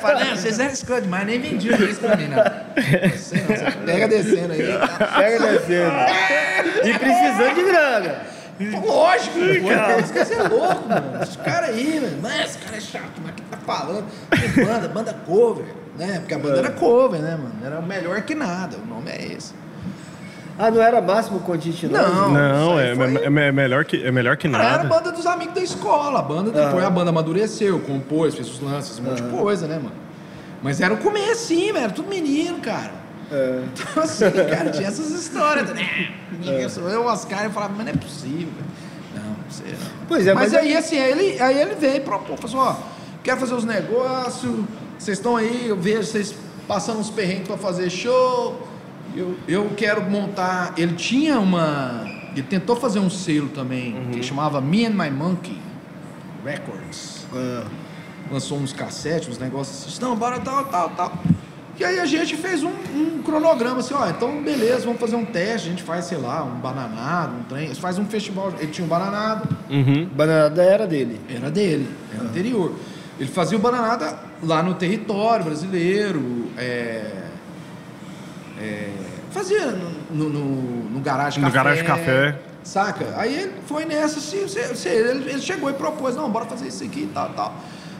Fala, 0.01 0.25
não, 0.25 0.37
vocês 0.37 0.59
eram 0.59 0.73
escroto 0.73 1.03
demais, 1.03 1.27
nem 1.27 1.41
vendiam 1.41 1.77
isso 1.79 2.01
pra 2.01 2.17
mim, 2.17 2.29
não. 2.29 2.37
Você 3.11 3.37
não, 3.37 3.47
você 3.47 3.71
pega 3.85 4.09
descendo 4.09 4.53
aí. 4.53 4.79
Tá? 4.79 4.89
Pega 5.17 5.39
descendo. 5.41 5.93
e 6.85 6.99
precisando 6.99 7.55
de 7.55 7.63
grana. 7.65 8.17
Lógico, 8.87 9.39
mano. 9.39 10.01
Esse 10.01 10.13
cara 10.13 10.35
é 10.35 10.49
louco, 10.49 10.89
mano. 10.89 11.23
Esse 11.23 11.39
cara 11.39 11.67
aí, 11.67 12.19
mano. 12.23 12.43
Esse 12.43 12.59
cara 12.59 12.77
é 12.77 12.81
chato, 12.81 13.13
mas 13.23 13.33
o 13.33 13.35
que 13.35 13.43
tá 13.43 13.59
falando? 13.59 14.07
Banda, 14.65 14.89
banda 14.89 15.15
cover, 15.27 15.67
né? 15.99 16.19
Porque 16.21 16.35
a 16.35 16.39
banda 16.39 16.59
era 16.59 16.71
cover, 16.71 17.21
né, 17.21 17.33
mano? 17.37 17.55
Era 17.65 17.81
melhor 17.81 18.21
que 18.23 18.35
nada. 18.35 18.77
O 18.77 18.87
nome 18.87 19.11
é 19.11 19.33
esse. 19.33 19.53
Ah, 20.59 20.71
não 20.71 20.81
era 20.81 21.03
máximo 21.03 21.41
Contínuo? 21.41 21.93
Não. 21.93 22.31
Não, 22.33 22.71
Isso 22.81 22.81
é, 22.81 22.97
foi- 22.97 23.17
é, 23.25 23.25
é 23.49 23.53
melhor 23.53 23.85
que, 23.85 24.03
é 24.03 24.11
melhor 24.11 24.37
que 24.39 24.49
Cara, 24.49 24.65
era 24.65 24.75
a 24.75 24.77
nada. 24.79 24.89
banda 24.89 25.13
dos 25.13 25.27
amigos 25.27 25.55
da 25.55 25.61
escola. 25.61 26.21
A 26.21 26.23
banda, 26.23 26.51
depois 26.51 26.83
a 26.83 26.89
banda 26.89 27.11
amadureceu, 27.11 27.79
compôs, 27.81 28.35
fez 28.35 28.49
os 28.49 28.61
lances, 28.61 28.99
um 28.99 29.03
monte 29.03 29.23
de 29.23 29.29
coisa, 29.29 29.67
né, 29.67 29.77
mano? 29.77 29.93
Mas 30.63 30.81
era 30.81 30.95
o 30.95 30.97
começo, 30.97 31.31
assim, 31.53 31.73
mano. 31.73 31.85
Era 31.85 31.93
tudo 31.93 32.09
menino, 32.09 32.59
cara. 32.61 32.93
É. 33.31 33.61
Então, 33.75 34.03
assim, 34.03 34.31
cara, 34.31 34.71
tinha 34.71 34.89
essas 34.89 35.11
histórias. 35.11 35.69
Né? 35.71 35.87
Eu 36.47 36.71
sou 36.71 36.89
eu, 36.89 37.05
Oscar, 37.05 37.45
eu 37.45 37.51
falava, 37.51 37.75
mas 37.77 37.85
não 37.87 37.93
é 37.93 37.97
possível. 37.97 38.49
velho. 38.49 38.67
Não, 39.27 39.37
você 39.51 39.65
não. 39.65 40.07
Pois 40.09 40.27
é, 40.27 40.33
mas, 40.33 40.53
mas 40.53 40.55
aí, 40.63 40.69
aí- 40.73 40.77
assim, 40.77 40.99
aí 40.99 41.11
ele, 41.11 41.43
aí 41.43 41.61
ele 41.61 41.75
veio 41.75 41.97
e 41.97 42.01
propôs, 42.01 42.41
falou 42.41 42.67
assim, 42.69 42.79
ó, 42.81 42.83
quer 43.23 43.37
fazer 43.37 43.55
os 43.55 43.65
negócios, 43.65 44.65
vocês 44.99 45.19
estão 45.19 45.37
aí, 45.37 45.67
eu 45.69 45.77
vejo 45.77 46.05
vocês 46.05 46.35
passando 46.67 46.99
uns 47.01 47.11
perrengues 47.11 47.47
pra 47.47 47.57
fazer 47.57 47.91
show, 47.91 48.67
eu, 49.15 49.37
eu 49.47 49.71
quero 49.77 50.03
montar... 50.11 50.75
Ele 50.77 50.95
tinha 50.95 51.39
uma... 51.39 52.05
Ele 52.33 52.43
tentou 52.43 52.77
fazer 52.77 52.99
um 52.99 53.09
selo 53.09 53.49
também, 53.49 53.95
que 54.13 54.23
chamava 54.23 54.61
Me 54.61 54.85
and 54.85 54.91
My 54.91 55.11
Monkey 55.11 55.59
Records 56.45 57.25
Ah. 57.35 57.65
lançou 58.31 58.59
uns 58.59 58.73
cassetes, 58.73 59.29
uns 59.29 59.39
negócios 59.39 59.87
assim, 59.87 60.03
não, 60.05 60.15
bora 60.17 60.39
tal, 60.41 60.65
tal, 60.67 60.91
tal. 60.91 61.13
E 61.79 61.85
aí 61.85 61.99
a 61.99 62.07
gente 62.07 62.37
fez 62.37 62.63
um, 62.63 62.71
um 62.95 63.23
cronograma 63.23 63.81
assim, 63.81 63.95
ó, 63.95 64.09
então 64.09 64.43
beleza, 64.43 64.85
vamos 64.85 65.01
fazer 65.01 65.17
um 65.17 65.25
teste, 65.25 65.69
a 65.69 65.71
gente 65.71 65.83
faz, 65.83 66.07
sei 66.07 66.19
lá, 66.19 66.43
um 66.43 66.59
bananado, 66.59 67.37
um 67.37 67.43
trem, 67.45 67.75
faz 67.75 67.99
um 67.99 68.05
festival, 68.07 68.53
ele 68.59 68.71
tinha 68.71 68.85
um 68.85 68.89
bananado, 68.89 69.49
Uhum. 69.69 70.07
Bananada 70.15 70.63
era 70.63 70.87
dele. 70.87 71.21
era 71.29 71.51
dele, 71.51 71.89
era 72.15 72.25
anterior. 72.25 72.73
Ele 73.19 73.29
fazia 73.31 73.57
o 73.59 73.61
bananada 73.61 74.19
lá 74.43 74.63
no 74.63 74.75
território 74.75 75.45
brasileiro, 75.45 76.51
é, 76.57 77.25
é, 78.61 78.91
fazia 79.31 79.67
no, 79.67 79.91
no, 80.11 80.29
no, 80.31 80.91
no 80.91 81.01
garagem 81.01 81.43
No 81.43 81.51
café. 81.51 81.57
Garagem 81.57 81.85
Café. 81.85 82.39
Saca? 82.63 83.15
Aí 83.17 83.43
ele 83.43 83.53
foi 83.67 83.85
nessa, 83.85 84.19
assim, 84.19 84.39
ele, 84.89 85.31
ele 85.31 85.41
chegou 85.41 85.71
e 85.71 85.73
propôs, 85.73 86.17
não, 86.17 86.29
bora 86.29 86.47
fazer 86.47 86.67
isso 86.67 86.83
aqui 86.83 87.03
e 87.03 87.11
tal, 87.15 87.29
tal. 87.31 87.55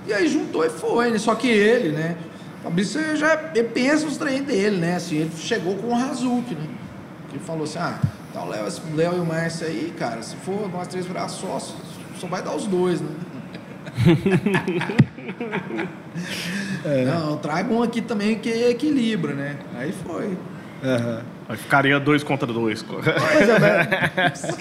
E 0.07 0.13
aí 0.13 0.27
juntou 0.27 0.65
e 0.65 0.71
foi, 0.71 1.11
né? 1.11 1.19
Só 1.19 1.35
que 1.37 1.49
ele, 1.49 1.91
né? 1.91 2.17
Fabrício 2.63 3.17
já 3.17 3.37
pensa 3.73 4.07
os 4.07 4.17
trem 4.17 4.43
dele, 4.43 4.79
né? 4.79 4.97
Assim, 4.97 5.19
ele 5.19 5.31
chegou 5.37 5.77
com 5.77 5.89
o 5.89 5.95
Razuki, 5.95 6.55
né? 6.55 6.67
Ele 7.31 7.39
falou 7.45 7.63
assim, 7.63 7.79
ah, 7.79 7.99
tá 8.33 8.43
o 8.43 8.49
Léo, 8.49 8.67
esse 8.67 8.81
Léo 8.95 9.17
e 9.17 9.21
o 9.21 9.25
Márcio 9.25 9.67
aí, 9.67 9.95
cara, 9.97 10.21
se 10.23 10.35
for 10.37 10.69
nós 10.69 10.89
três 10.89 11.07
virar 11.07 11.29
sócios, 11.29 11.77
só 12.19 12.27
vai 12.27 12.43
dar 12.43 12.55
os 12.57 12.67
dois, 12.67 13.01
né? 13.01 13.09
Não, 17.07 17.37
traga 17.39 17.73
um 17.73 17.83
aqui 17.83 18.01
também 18.01 18.39
que 18.39 18.49
equilibra, 18.49 19.35
né? 19.35 19.57
Aí 19.77 19.93
foi. 19.93 20.37
Aham. 20.85 21.23
Aí 21.49 21.57
ficaria 21.57 21.99
dois 22.01 22.23
contra 22.25 22.47
dois. 22.53 22.83
Pois 22.83 23.07
é, 23.07 23.59
mas 23.59 24.57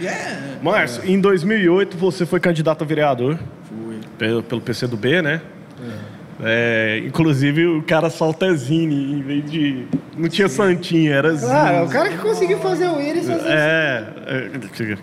Yeah. 0.00 0.58
Márcio, 0.62 1.04
em 1.04 1.20
2008 1.20 1.96
você 1.96 2.24
foi 2.24 2.40
candidato 2.40 2.82
a 2.82 2.86
vereador 2.86 3.38
Fui. 3.68 3.98
pelo, 4.16 4.42
pelo 4.42 4.60
PCdoB, 4.60 5.22
né? 5.22 5.40
É, 6.40 7.02
inclusive 7.04 7.66
o 7.66 7.82
cara 7.82 8.08
solta 8.10 8.52
Zine 8.54 9.12
em 9.12 9.20
vez 9.22 9.50
de. 9.50 9.86
Não 10.16 10.28
tinha 10.28 10.48
Santinho, 10.48 11.12
era 11.12 11.34
Zine. 11.34 11.50
Claro, 11.50 11.86
o 11.86 11.88
cara 11.88 12.08
que 12.10 12.18
conseguiu 12.18 12.58
fazer 12.60 12.86
o 12.88 13.00
Iris 13.00 13.28
É. 13.28 14.04
é, 14.26 14.50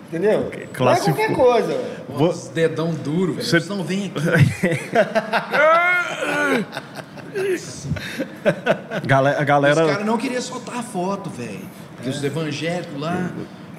Entendeu? 0.08 0.50
Não 0.78 0.92
é 0.92 0.96
qualquer 1.00 1.32
coisa, 1.34 1.68
velho. 1.68 1.80
Vou- 2.08 2.30
Os 2.30 2.48
dedão 2.48 2.94
duro, 2.94 3.34
velho. 3.34 3.46
Você- 3.46 3.60
Você 3.60 3.68
não 3.68 3.84
vem 3.84 4.06
aqui. 4.06 4.14
Galera, 9.06 9.38
a 9.38 9.42
Os 9.42 9.46
galera. 9.46 9.86
caras 9.86 10.06
não 10.06 10.16
queriam 10.16 10.40
soltar 10.40 10.78
a 10.78 10.82
foto, 10.82 11.30
velho. 11.30 11.60
Porque 11.96 12.10
os 12.10 12.22
evangélicos 12.22 12.98
lá. 13.00 13.30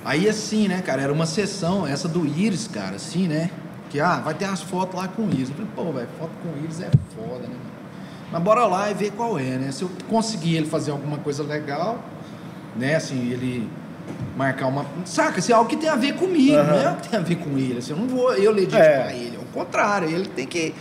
Aí 0.05 0.27
assim, 0.29 0.67
né, 0.67 0.81
cara, 0.85 1.01
era 1.01 1.11
uma 1.13 1.25
sessão, 1.25 1.85
essa 1.85 2.07
do 2.07 2.25
Íris, 2.25 2.67
cara, 2.67 2.95
assim, 2.95 3.27
né? 3.27 3.49
Que, 3.89 3.99
ah, 3.99 4.17
vai 4.17 4.33
ter 4.33 4.45
as 4.45 4.61
fotos 4.61 4.99
lá 4.99 5.07
com 5.07 5.23
Íris. 5.23 5.49
Eu 5.49 5.55
falei, 5.55 5.71
pô, 5.75 5.91
velho, 5.93 6.07
foto 6.19 6.31
com 6.43 6.63
Íris 6.63 6.81
é 6.81 6.89
foda, 7.15 7.47
né? 7.47 7.55
Mas 8.31 8.41
bora 8.41 8.65
lá 8.65 8.91
e 8.91 8.93
ver 8.93 9.11
qual 9.11 9.39
é, 9.39 9.57
né? 9.57 9.71
Se 9.71 9.83
eu 9.83 9.91
conseguir 10.09 10.57
ele 10.57 10.65
fazer 10.65 10.91
alguma 10.91 11.17
coisa 11.17 11.43
legal, 11.43 11.99
né, 12.75 12.95
assim, 12.95 13.31
ele 13.31 13.69
marcar 14.35 14.67
uma. 14.67 14.85
Saca, 15.05 15.41
se 15.41 15.51
é 15.51 15.55
algo 15.55 15.69
que 15.69 15.77
tem 15.77 15.89
a 15.89 15.95
ver 15.95 16.15
comigo, 16.15 16.55
não 16.57 16.75
é 16.75 16.85
algo 16.87 17.01
que 17.01 17.09
tem 17.09 17.19
a 17.19 17.23
ver 17.23 17.35
com 17.37 17.57
ele. 17.57 17.79
Assim, 17.79 17.91
eu 17.91 17.97
não 17.97 18.07
vou 18.07 18.33
eu 18.33 18.51
legitibar 18.51 18.81
É. 18.81 19.15
ele. 19.15 19.37
Ao 19.37 19.45
contrário, 19.45 20.09
ele 20.09 20.27
tem 20.27 20.45
que. 20.45 20.75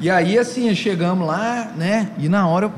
E 0.00 0.10
aí, 0.10 0.38
assim, 0.38 0.74
chegamos 0.74 1.26
lá, 1.26 1.72
né? 1.76 2.10
E 2.18 2.28
na 2.28 2.46
hora 2.48 2.66
eu 2.66 2.72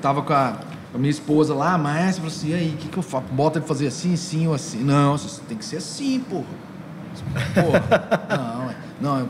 tava 0.00 0.22
com 0.22 0.32
a, 0.32 0.56
a 0.94 0.98
minha 0.98 1.10
esposa 1.10 1.54
lá, 1.54 1.76
Márcia, 1.76 2.14
falou 2.14 2.28
assim, 2.28 2.50
e 2.50 2.54
aí, 2.54 2.74
o 2.74 2.78
que, 2.78 2.88
que 2.88 2.96
eu 2.96 3.02
faço? 3.02 3.26
Bota 3.30 3.58
ele 3.58 3.66
fazer 3.66 3.86
assim, 3.88 4.14
assim 4.14 4.46
ou 4.46 4.54
assim? 4.54 4.82
Não, 4.82 5.16
tem 5.46 5.56
que 5.56 5.64
ser 5.64 5.76
assim, 5.76 6.20
porra. 6.20 6.46
Porra, 7.54 8.36
não, 8.36 8.70
é. 8.70 8.76
não, 9.00 9.18
eu 9.20 9.28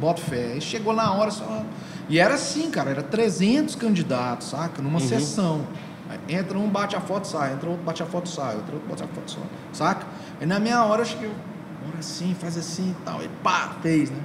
boto 0.00 0.20
fé. 0.20 0.54
Aí 0.54 0.60
chegou 0.60 0.92
na 0.92 1.12
hora 1.12 1.30
só. 1.30 1.62
E 2.08 2.18
era 2.18 2.34
assim, 2.34 2.68
cara, 2.70 2.90
era 2.90 3.02
300 3.02 3.76
candidatos, 3.76 4.48
saca? 4.48 4.82
Numa 4.82 4.98
sessão. 4.98 5.64
Aí 6.08 6.18
entra 6.36 6.58
um, 6.58 6.68
bate 6.68 6.96
a 6.96 7.00
foto, 7.00 7.26
sai. 7.26 7.52
Entra 7.52 7.70
outro, 7.70 7.84
bate 7.84 8.02
a 8.02 8.06
foto, 8.06 8.28
sai. 8.28 8.56
Entra 8.56 8.74
outro, 8.74 8.88
bate 8.88 9.04
a 9.04 9.06
foto, 9.06 9.30
sai. 9.30 9.44
Saca? 9.72 10.06
Aí 10.40 10.46
na 10.46 10.58
minha 10.58 10.82
hora 10.84 11.02
eu 11.02 11.06
cheguei, 11.06 11.28
bora 11.28 12.00
assim, 12.00 12.34
faz 12.34 12.58
assim 12.58 12.96
e 12.98 13.04
tal. 13.04 13.22
E 13.22 13.28
pá, 13.44 13.76
fez, 13.80 14.10
né? 14.10 14.18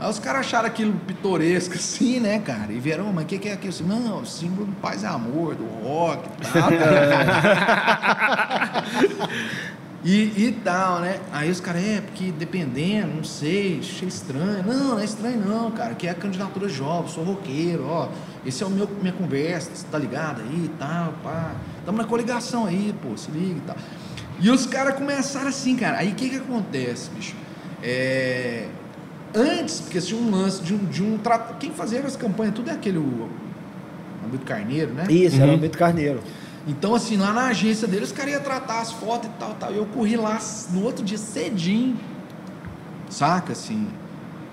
Aí 0.00 0.10
os 0.10 0.18
caras 0.18 0.40
acharam 0.40 0.66
aquilo 0.66 0.94
pitoresco 1.06 1.74
assim, 1.76 2.20
né, 2.20 2.38
cara? 2.38 2.72
E 2.72 2.80
vieram, 2.80 3.12
mas 3.12 3.24
o 3.24 3.26
que, 3.26 3.38
que 3.38 3.50
é 3.50 3.52
aquilo? 3.52 3.74
Assim, 3.74 3.84
não, 3.84 4.22
o 4.22 4.26
símbolo 4.26 4.64
do 4.66 4.76
paz 4.76 5.02
e 5.02 5.06
amor, 5.06 5.54
do 5.54 5.66
rock 5.66 6.26
e 6.40 6.46
tal. 6.52 6.70
E, 10.04 10.48
e 10.48 10.52
tal, 10.62 11.00
né? 11.00 11.18
Aí 11.32 11.50
os 11.50 11.60
caras, 11.60 11.82
é, 11.82 12.02
porque 12.02 12.30
dependendo, 12.30 13.16
não 13.16 13.24
sei, 13.24 13.78
achei 13.80 14.06
estranho. 14.06 14.62
Não, 14.62 14.90
não 14.90 14.98
é 14.98 15.04
estranho 15.04 15.40
não, 15.40 15.70
cara, 15.70 15.94
que 15.94 16.06
é 16.06 16.10
a 16.10 16.14
candidatura 16.14 16.68
jovem, 16.68 17.10
sou 17.10 17.24
roqueiro, 17.24 17.86
ó. 17.86 18.10
Esse 18.44 18.62
é 18.62 18.66
o 18.66 18.70
meu 18.70 18.86
minha 19.00 19.14
conversa, 19.14 19.70
você 19.74 19.86
tá 19.90 19.98
ligado 19.98 20.42
aí 20.42 20.66
e 20.66 20.70
tal, 20.78 21.14
pá. 21.22 21.54
Tamo 21.86 21.96
na 21.96 22.04
coligação 22.04 22.66
aí, 22.66 22.94
pô, 23.02 23.16
se 23.16 23.30
liga 23.30 23.56
e 23.56 23.62
tal. 23.62 23.76
E 24.40 24.50
os 24.50 24.66
caras 24.66 24.94
começaram 24.94 25.48
assim, 25.48 25.74
cara. 25.74 25.96
Aí 25.96 26.12
o 26.12 26.14
que 26.14 26.28
que 26.28 26.36
acontece, 26.36 27.08
bicho? 27.10 27.34
É... 27.82 28.68
Antes, 29.34 29.80
porque 29.80 30.00
tinha 30.00 30.20
um 30.20 30.30
lance 30.30 30.62
de 30.62 30.74
um, 30.74 30.84
de 30.84 31.02
um 31.02 31.16
trato. 31.16 31.54
Quem 31.58 31.70
fazia 31.70 32.00
as 32.00 32.14
campanhas, 32.14 32.54
tudo 32.54 32.68
é 32.68 32.74
aquele. 32.74 32.98
O 32.98 33.28
Alberto 34.22 34.44
Carneiro, 34.44 34.92
né? 34.92 35.06
Isso, 35.08 35.40
era 35.40 35.50
o 35.50 35.54
Alberto 35.54 35.78
Carneiro. 35.78 36.20
Então, 36.66 36.94
assim, 36.94 37.16
lá 37.18 37.32
na 37.32 37.46
agência 37.48 37.86
deles, 37.86 38.08
os 38.10 38.16
caras 38.16 38.32
iam 38.32 38.42
tratar 38.42 38.80
as 38.80 38.90
fotos 38.92 39.28
e 39.28 39.32
tal, 39.38 39.54
tal. 39.54 39.72
E 39.72 39.76
eu 39.76 39.86
corri 39.86 40.16
lá 40.16 40.38
no 40.70 40.82
outro 40.82 41.04
dia 41.04 41.18
cedinho, 41.18 41.96
saca, 43.10 43.52
assim. 43.52 43.86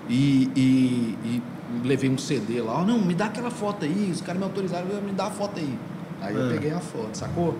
E, 0.08 0.50
e, 0.54 1.18
e 1.24 1.42
levei 1.84 2.10
um 2.10 2.18
CD 2.18 2.60
lá. 2.60 2.84
Não, 2.84 2.98
me 2.98 3.14
dá 3.14 3.26
aquela 3.26 3.50
foto 3.50 3.84
aí. 3.84 4.10
Os 4.12 4.20
caras 4.20 4.38
me 4.38 4.44
autorizaram, 4.44 4.86
me 5.02 5.12
dá 5.12 5.26
a 5.26 5.30
foto 5.30 5.58
aí. 5.58 5.78
Aí 6.20 6.34
eu 6.34 6.46
Ah. 6.46 6.48
peguei 6.52 6.70
a 6.72 6.80
foto, 6.80 7.14
sacou? 7.16 7.56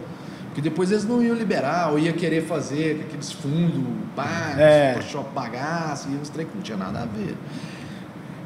Porque 0.46 0.60
depois 0.60 0.90
eles 0.92 1.04
não 1.06 1.22
iam 1.22 1.34
liberar, 1.34 1.90
ou 1.92 1.98
ia 1.98 2.12
querer 2.12 2.42
fazer 2.46 3.06
aqueles 3.08 3.32
fundos, 3.32 3.82
pá, 4.14 4.54
É. 4.58 4.92
Photoshop 4.94 5.30
bagaço, 5.34 6.08
e 6.10 6.14
uns 6.14 6.28
trem 6.28 6.46
que 6.46 6.54
não 6.54 6.62
tinha 6.62 6.76
nada 6.76 7.00
a 7.02 7.06
ver. 7.06 7.34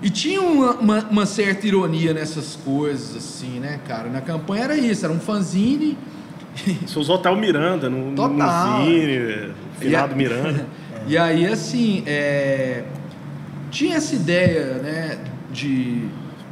E 0.02 0.10
tinha 0.10 0.40
uma, 0.42 0.72
uma, 0.74 0.98
uma 1.10 1.26
certa 1.26 1.66
ironia 1.66 2.12
nessas 2.12 2.56
coisas, 2.64 3.16
assim, 3.16 3.58
né, 3.60 3.80
cara? 3.88 4.08
Na 4.10 4.20
campanha 4.20 4.64
era 4.64 4.76
isso, 4.76 5.04
era 5.04 5.12
um 5.12 5.20
fanzine. 5.20 5.96
Você 6.86 6.98
usou 6.98 7.16
até 7.16 7.30
o 7.30 7.36
Miranda 7.36 7.88
no, 7.88 8.10
no 8.10 8.16
Total. 8.16 8.84
Cine, 8.84 9.52
finado 9.78 10.10
E 10.10 10.14
a- 10.14 10.16
Miranda. 10.16 10.66
E 11.08 11.16
aí, 11.16 11.46
assim, 11.46 12.02
é, 12.04 12.82
tinha 13.70 13.94
essa 13.96 14.16
ideia, 14.16 14.74
né, 14.82 15.18
de, 15.52 16.08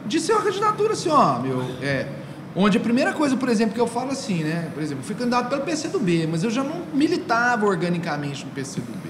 de 0.07 0.21
ser 0.21 0.33
uma 0.33 0.43
candidatura 0.43 0.93
assim, 0.93 1.09
ó, 1.09 1.41
meu, 1.41 1.61
é, 1.83 2.07
onde 2.55 2.79
a 2.79 2.81
primeira 2.81 3.13
coisa, 3.13 3.37
por 3.37 3.49
exemplo, 3.49 3.75
que 3.75 3.81
eu 3.81 3.89
falo 3.89 4.13
assim, 4.13 4.45
né, 4.45 4.69
por 4.73 4.81
exemplo, 4.81 5.03
eu 5.03 5.07
fui 5.07 5.17
candidato 5.17 5.49
pelo 5.49 5.63
PCdoB, 5.63 6.29
mas 6.31 6.45
eu 6.45 6.51
já 6.53 6.63
não 6.63 6.83
militava 6.95 7.67
organicamente 7.67 8.45
no 8.45 8.53
PCdoB, 8.53 9.09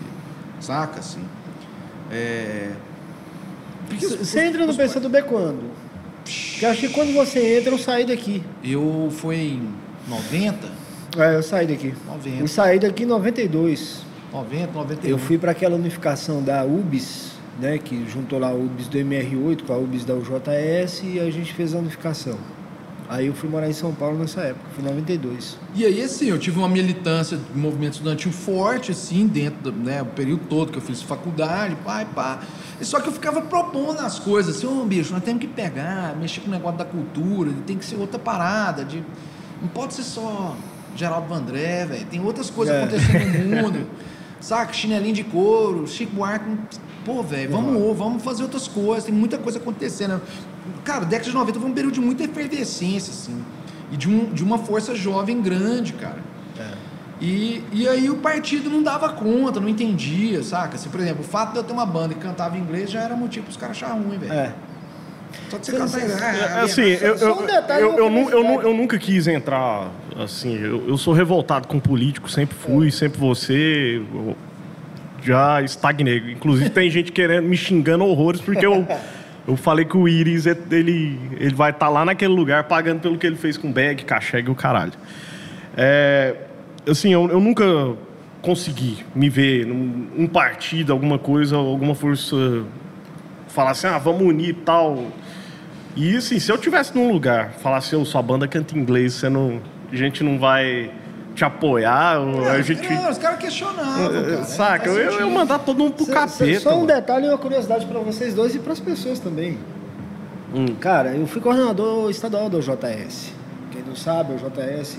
saca, 0.60 1.00
assim, 1.00 1.20
é... 2.10 2.70
Você 4.18 4.40
entra 4.40 4.66
no 4.66 4.74
PCdoB 4.74 5.22
quando? 5.22 5.70
Porque 6.24 6.64
eu 6.64 6.70
acho 6.70 6.80
que 6.80 6.88
quando 6.88 7.12
você 7.12 7.58
entra, 7.58 7.70
eu 7.72 7.78
saí 7.78 8.04
daqui. 8.04 8.42
Eu 8.62 9.08
fui 9.10 9.36
em 9.36 9.68
90, 10.08 10.68
É, 11.16 11.36
eu 11.36 11.42
saí 11.42 11.66
daqui. 11.66 11.94
90, 12.06 12.40
Eu 12.40 12.48
saí 12.48 12.78
daqui 12.78 13.02
em 13.04 13.06
92. 13.06 13.98
90, 14.32 14.72
91. 14.72 15.08
Eu 15.10 15.18
fui 15.18 15.38
para 15.38 15.52
aquela 15.52 15.76
unificação 15.76 16.42
da 16.42 16.64
UBS, 16.64 17.32
né, 17.60 17.78
que 17.78 18.04
juntou 18.08 18.38
lá 18.38 18.48
a 18.48 18.54
UBS 18.54 18.88
do 18.88 18.98
MR8 18.98 19.62
com 19.64 19.72
a 19.72 19.76
UBS 19.76 20.04
da 20.04 20.14
UJS 20.14 21.02
e 21.04 21.20
a 21.20 21.30
gente 21.30 21.52
fez 21.52 21.74
a 21.74 21.78
unificação. 21.78 22.36
Aí 23.08 23.26
eu 23.26 23.34
fui 23.34 23.48
morar 23.50 23.68
em 23.68 23.72
São 23.72 23.92
Paulo 23.94 24.18
nessa 24.18 24.40
época, 24.40 24.64
foi 24.74 24.82
em 24.82 24.86
92. 24.88 25.58
E 25.74 25.84
aí, 25.84 26.00
assim, 26.02 26.26
eu 26.30 26.38
tive 26.38 26.58
uma 26.58 26.68
militância 26.68 27.36
do 27.36 27.58
movimento 27.58 27.94
estudantil 27.94 28.32
forte, 28.32 28.92
assim, 28.92 29.26
dentro 29.26 29.70
do 29.70 29.72
né, 29.72 30.00
o 30.00 30.06
período 30.06 30.42
todo 30.48 30.72
que 30.72 30.78
eu 30.78 30.82
fiz 30.82 31.02
faculdade, 31.02 31.76
pai, 31.84 32.06
pá. 32.14 32.40
E 32.80 32.84
Só 32.84 33.00
que 33.00 33.08
eu 33.08 33.12
ficava 33.12 33.42
propondo 33.42 34.00
as 34.00 34.18
coisas, 34.18 34.56
assim, 34.56 34.66
ô 34.66 34.84
bicho, 34.84 35.12
nós 35.12 35.22
temos 35.22 35.40
que 35.42 35.46
pegar, 35.46 36.16
mexer 36.16 36.40
com 36.40 36.48
o 36.48 36.50
negócio 36.50 36.78
da 36.78 36.84
cultura, 36.84 37.50
tem 37.66 37.76
que 37.76 37.84
ser 37.84 37.96
outra 37.96 38.18
parada, 38.18 38.84
de... 38.84 39.02
não 39.60 39.68
pode 39.68 39.92
ser 39.94 40.02
só 40.02 40.56
Geraldo 40.96 41.28
Vandré, 41.28 41.84
velho, 41.84 42.06
tem 42.06 42.20
outras 42.24 42.48
coisas 42.48 42.74
É. 42.74 42.78
acontecendo 42.84 43.48
no 43.48 43.56
mundo, 43.62 43.86
saca? 44.40 44.72
Chinelinho 44.72 45.14
de 45.14 45.24
couro, 45.24 45.86
Chico 45.86 46.14
Buarque, 46.16 46.46
pô, 47.04 47.22
velho, 47.22 47.50
vamos, 47.50 47.98
vamos 47.98 48.22
fazer 48.22 48.44
outras 48.44 48.66
coisas, 48.66 49.04
tem 49.04 49.14
muita 49.14 49.36
coisa 49.36 49.58
acontecendo. 49.58 50.22
Cara, 50.84 51.04
década 51.04 51.28
de 51.30 51.34
90 51.34 51.60
foi 51.60 51.70
um 51.70 51.74
período 51.74 51.94
de 51.94 52.00
muita 52.00 52.24
efervescência, 52.24 53.12
assim, 53.12 53.42
e 53.92 53.96
de, 53.96 54.08
um, 54.08 54.32
de 54.32 54.42
uma 54.42 54.58
força 54.58 54.94
jovem 54.94 55.40
grande, 55.42 55.92
cara. 55.92 56.34
E, 57.20 57.62
e 57.72 57.88
aí 57.88 58.10
o 58.10 58.16
partido 58.16 58.68
não 58.68 58.82
dava 58.82 59.08
conta, 59.10 59.60
não 59.60 59.68
entendia, 59.68 60.42
saca? 60.42 60.74
Assim, 60.74 60.90
por 60.90 61.00
exemplo, 61.00 61.20
o 61.20 61.26
fato 61.26 61.52
de 61.52 61.58
eu 61.58 61.64
ter 61.64 61.72
uma 61.72 61.86
banda 61.86 62.12
que 62.12 62.20
cantava 62.20 62.58
inglês 62.58 62.90
já 62.90 63.00
era 63.00 63.14
motivo 63.14 63.46
pros 63.46 63.56
caras 63.56 63.76
acharem 63.76 64.02
ruim, 64.02 64.18
velho. 64.18 64.32
É. 64.32 64.52
Só 65.48 65.58
de 65.58 65.70
você 65.72 66.00
sim, 66.00 66.04
inglês. 66.04 66.22
É, 66.22 66.40
é, 66.40 66.60
assim, 66.60 66.82
eu, 66.82 67.16
eu, 67.96 68.62
eu, 68.62 68.74
nunca 68.74 68.98
quis 68.98 69.26
entrar, 69.26 69.90
assim, 70.18 70.56
eu, 70.56 70.88
eu 70.88 70.98
sou 70.98 71.14
revoltado 71.14 71.66
com 71.68 71.78
político, 71.78 72.28
sempre 72.28 72.56
fui, 72.56 72.90
sempre 72.90 73.18
você, 73.18 74.02
já 75.22 75.62
estagnei. 75.62 76.32
Inclusive 76.32 76.70
tem 76.70 76.90
gente 76.90 77.10
querendo, 77.10 77.46
me 77.46 77.56
xingando 77.56 78.04
horrores, 78.04 78.40
porque 78.40 78.66
eu, 78.66 78.86
eu 79.46 79.56
falei 79.56 79.84
que 79.84 79.96
o 79.96 80.08
Iris, 80.08 80.46
ele, 80.46 81.18
ele 81.38 81.54
vai 81.54 81.70
estar 81.70 81.88
lá 81.88 82.04
naquele 82.04 82.32
lugar 82.32 82.64
pagando 82.64 83.00
pelo 83.00 83.18
que 83.18 83.26
ele 83.26 83.36
fez 83.36 83.56
com 83.58 83.70
bag, 83.70 84.04
cachegue 84.04 84.48
e 84.48 84.50
o 84.50 84.54
caralho. 84.54 84.92
É, 85.76 86.34
assim, 86.88 87.12
eu, 87.12 87.28
eu 87.28 87.40
nunca 87.40 87.64
consegui 88.40 89.04
me 89.14 89.28
ver 89.28 89.66
num 89.66 90.08
um 90.16 90.26
partido, 90.26 90.92
alguma 90.92 91.18
coisa, 91.18 91.56
alguma 91.56 91.94
força 91.94 92.64
falar 93.48 93.70
assim, 93.70 93.86
ah, 93.86 93.98
vamos 93.98 94.22
unir 94.22 94.48
e 94.50 94.52
tal. 94.54 95.06
E 95.94 96.16
assim, 96.16 96.38
se 96.38 96.50
eu 96.50 96.58
tivesse 96.58 96.94
num 96.94 97.12
lugar, 97.12 97.52
falasse, 97.52 97.94
eu, 97.94 98.04
sua 98.04 98.22
banda 98.22 98.48
canta 98.48 98.76
inglês, 98.76 99.14
você 99.14 99.28
não, 99.28 99.60
a 99.92 99.96
gente 99.96 100.24
não 100.24 100.38
vai 100.38 100.90
te 101.34 101.44
apoiar, 101.44 102.20
ou 102.20 102.48
a 102.48 102.60
gente. 102.62 102.88
Não, 102.88 103.10
os 103.10 103.18
caras 103.18 103.38
questionavam, 103.40 104.08
cara. 104.08 104.34
Eh, 104.40 104.44
Saca, 104.44 104.88
eu, 104.88 104.94
Faz 104.94 104.98
eu, 104.98 105.04
eu 105.04 105.18
sentido. 105.18 105.30
mandar 105.34 105.58
todo 105.58 105.78
mundo 105.78 105.94
pro 105.94 106.04
Só- 106.06 106.12
capeta. 106.12 106.60
Só 106.60 106.70
um 106.70 106.74
mano. 106.82 106.86
detalhe 106.86 107.26
e 107.26 107.28
uma 107.28 107.38
curiosidade 107.38 107.86
para 107.86 107.98
vocês 108.00 108.34
dois 108.34 108.54
e 108.54 108.58
para 108.58 108.72
as 108.72 108.80
pessoas 108.80 109.18
também. 109.18 109.58
Hum. 110.54 110.66
Cara, 110.80 111.10
eu 111.16 111.26
fui 111.26 111.40
coordenador 111.40 112.08
estadual 112.10 112.48
da 112.48 112.58
JS. 112.60 113.32
Quem 113.72 113.82
não 113.82 113.96
sabe, 113.96 114.34
a 114.34 114.36
JS 114.36 114.98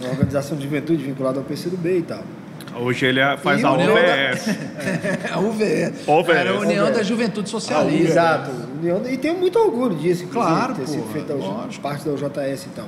é 0.00 0.04
uma 0.04 0.10
organização 0.10 0.56
de 0.58 0.64
juventude 0.64 1.02
vinculada 1.02 1.38
ao 1.38 1.44
PCdoB 1.44 1.98
e 1.98 2.02
tal. 2.02 2.22
Hoje 2.76 3.06
ele 3.06 3.20
é- 3.20 3.36
faz 3.38 3.60
E 3.62 3.64
a 3.64 3.70
o 3.72 3.74
União 3.74 3.94
da-. 3.94 4.00
É 4.00 4.30
a 5.32 5.38
UVS. 5.38 6.06
UVS. 6.06 6.36
Era 6.36 6.50
a 6.50 6.58
União 6.58 6.84
UVS. 6.86 6.96
da 6.98 7.02
Juventude 7.02 7.48
Socialista. 7.48 8.10
Exato. 8.12 8.50
União- 8.82 9.00
E 9.08 9.16
tenho 9.16 9.38
muito 9.38 9.58
orgulho 9.58 9.94
disso, 9.94 10.26
Claro, 10.26 10.74
ter 10.74 10.86
sido 10.86 11.02
porra, 11.04 11.12
feita 11.68 11.80
parte 11.80 12.04
da 12.04 12.12
UJS 12.12 12.66
e 12.66 12.68
tal. 12.70 12.86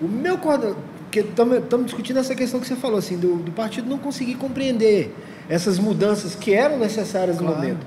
O 0.00 0.06
meu 0.06 0.36
coordenador, 0.38 0.76
porque 1.16 1.20
estamos 1.64 1.86
discutindo 1.86 2.18
essa 2.18 2.34
questão 2.34 2.60
que 2.60 2.66
você 2.66 2.76
falou, 2.76 2.98
assim, 2.98 3.16
do, 3.16 3.36
do 3.36 3.52
partido 3.52 3.88
não 3.88 3.98
conseguir 3.98 4.34
compreender 4.34 5.14
essas 5.48 5.78
mudanças 5.78 6.34
que 6.34 6.52
eram 6.52 6.78
necessárias 6.78 7.36
no 7.36 7.44
Claro. 7.44 7.56
momento. 7.58 7.86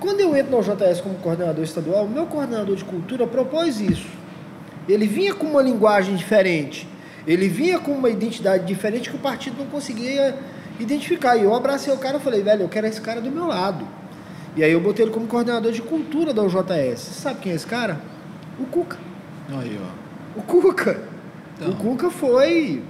Quando 0.00 0.20
eu 0.20 0.36
entro 0.36 0.52
na 0.52 0.58
UJS 0.58 1.00
como 1.00 1.14
coordenador 1.16 1.64
estadual, 1.64 2.04
o 2.04 2.08
meu 2.08 2.26
coordenador 2.26 2.76
de 2.76 2.84
cultura 2.84 3.26
propôs 3.26 3.80
isso. 3.80 4.06
Ele 4.88 5.06
vinha 5.06 5.34
com 5.34 5.46
uma 5.46 5.62
linguagem 5.62 6.14
diferente, 6.16 6.86
ele 7.26 7.48
vinha 7.48 7.78
com 7.78 7.92
uma 7.92 8.10
identidade 8.10 8.66
diferente 8.66 9.08
que 9.10 9.16
o 9.16 9.18
partido 9.18 9.56
não 9.58 9.66
conseguia 9.66 10.36
identificar. 10.78 11.36
E 11.36 11.44
eu 11.44 11.54
abracei 11.54 11.92
o 11.92 11.96
cara 11.98 12.18
e 12.18 12.20
falei, 12.20 12.42
velho, 12.42 12.62
eu 12.62 12.68
quero 12.68 12.86
esse 12.86 13.00
cara 13.00 13.20
do 13.20 13.30
meu 13.30 13.46
lado. 13.46 13.86
E 14.54 14.62
aí 14.62 14.72
eu 14.72 14.80
botei 14.80 15.04
ele 15.04 15.12
como 15.12 15.26
coordenador 15.26 15.72
de 15.72 15.82
cultura 15.82 16.32
da 16.32 16.42
UJS. 16.42 16.98
Você 17.00 17.20
sabe 17.20 17.40
quem 17.40 17.52
é 17.52 17.54
esse 17.54 17.66
cara? 17.66 18.00
O 18.58 18.64
Cuca. 18.66 18.98
Aí, 19.48 19.78
ó. 19.82 20.38
O 20.38 20.42
Cuca. 20.42 21.15
Então. 21.56 21.70
O 21.70 21.76
Cuca 21.76 22.10
foi 22.10 22.82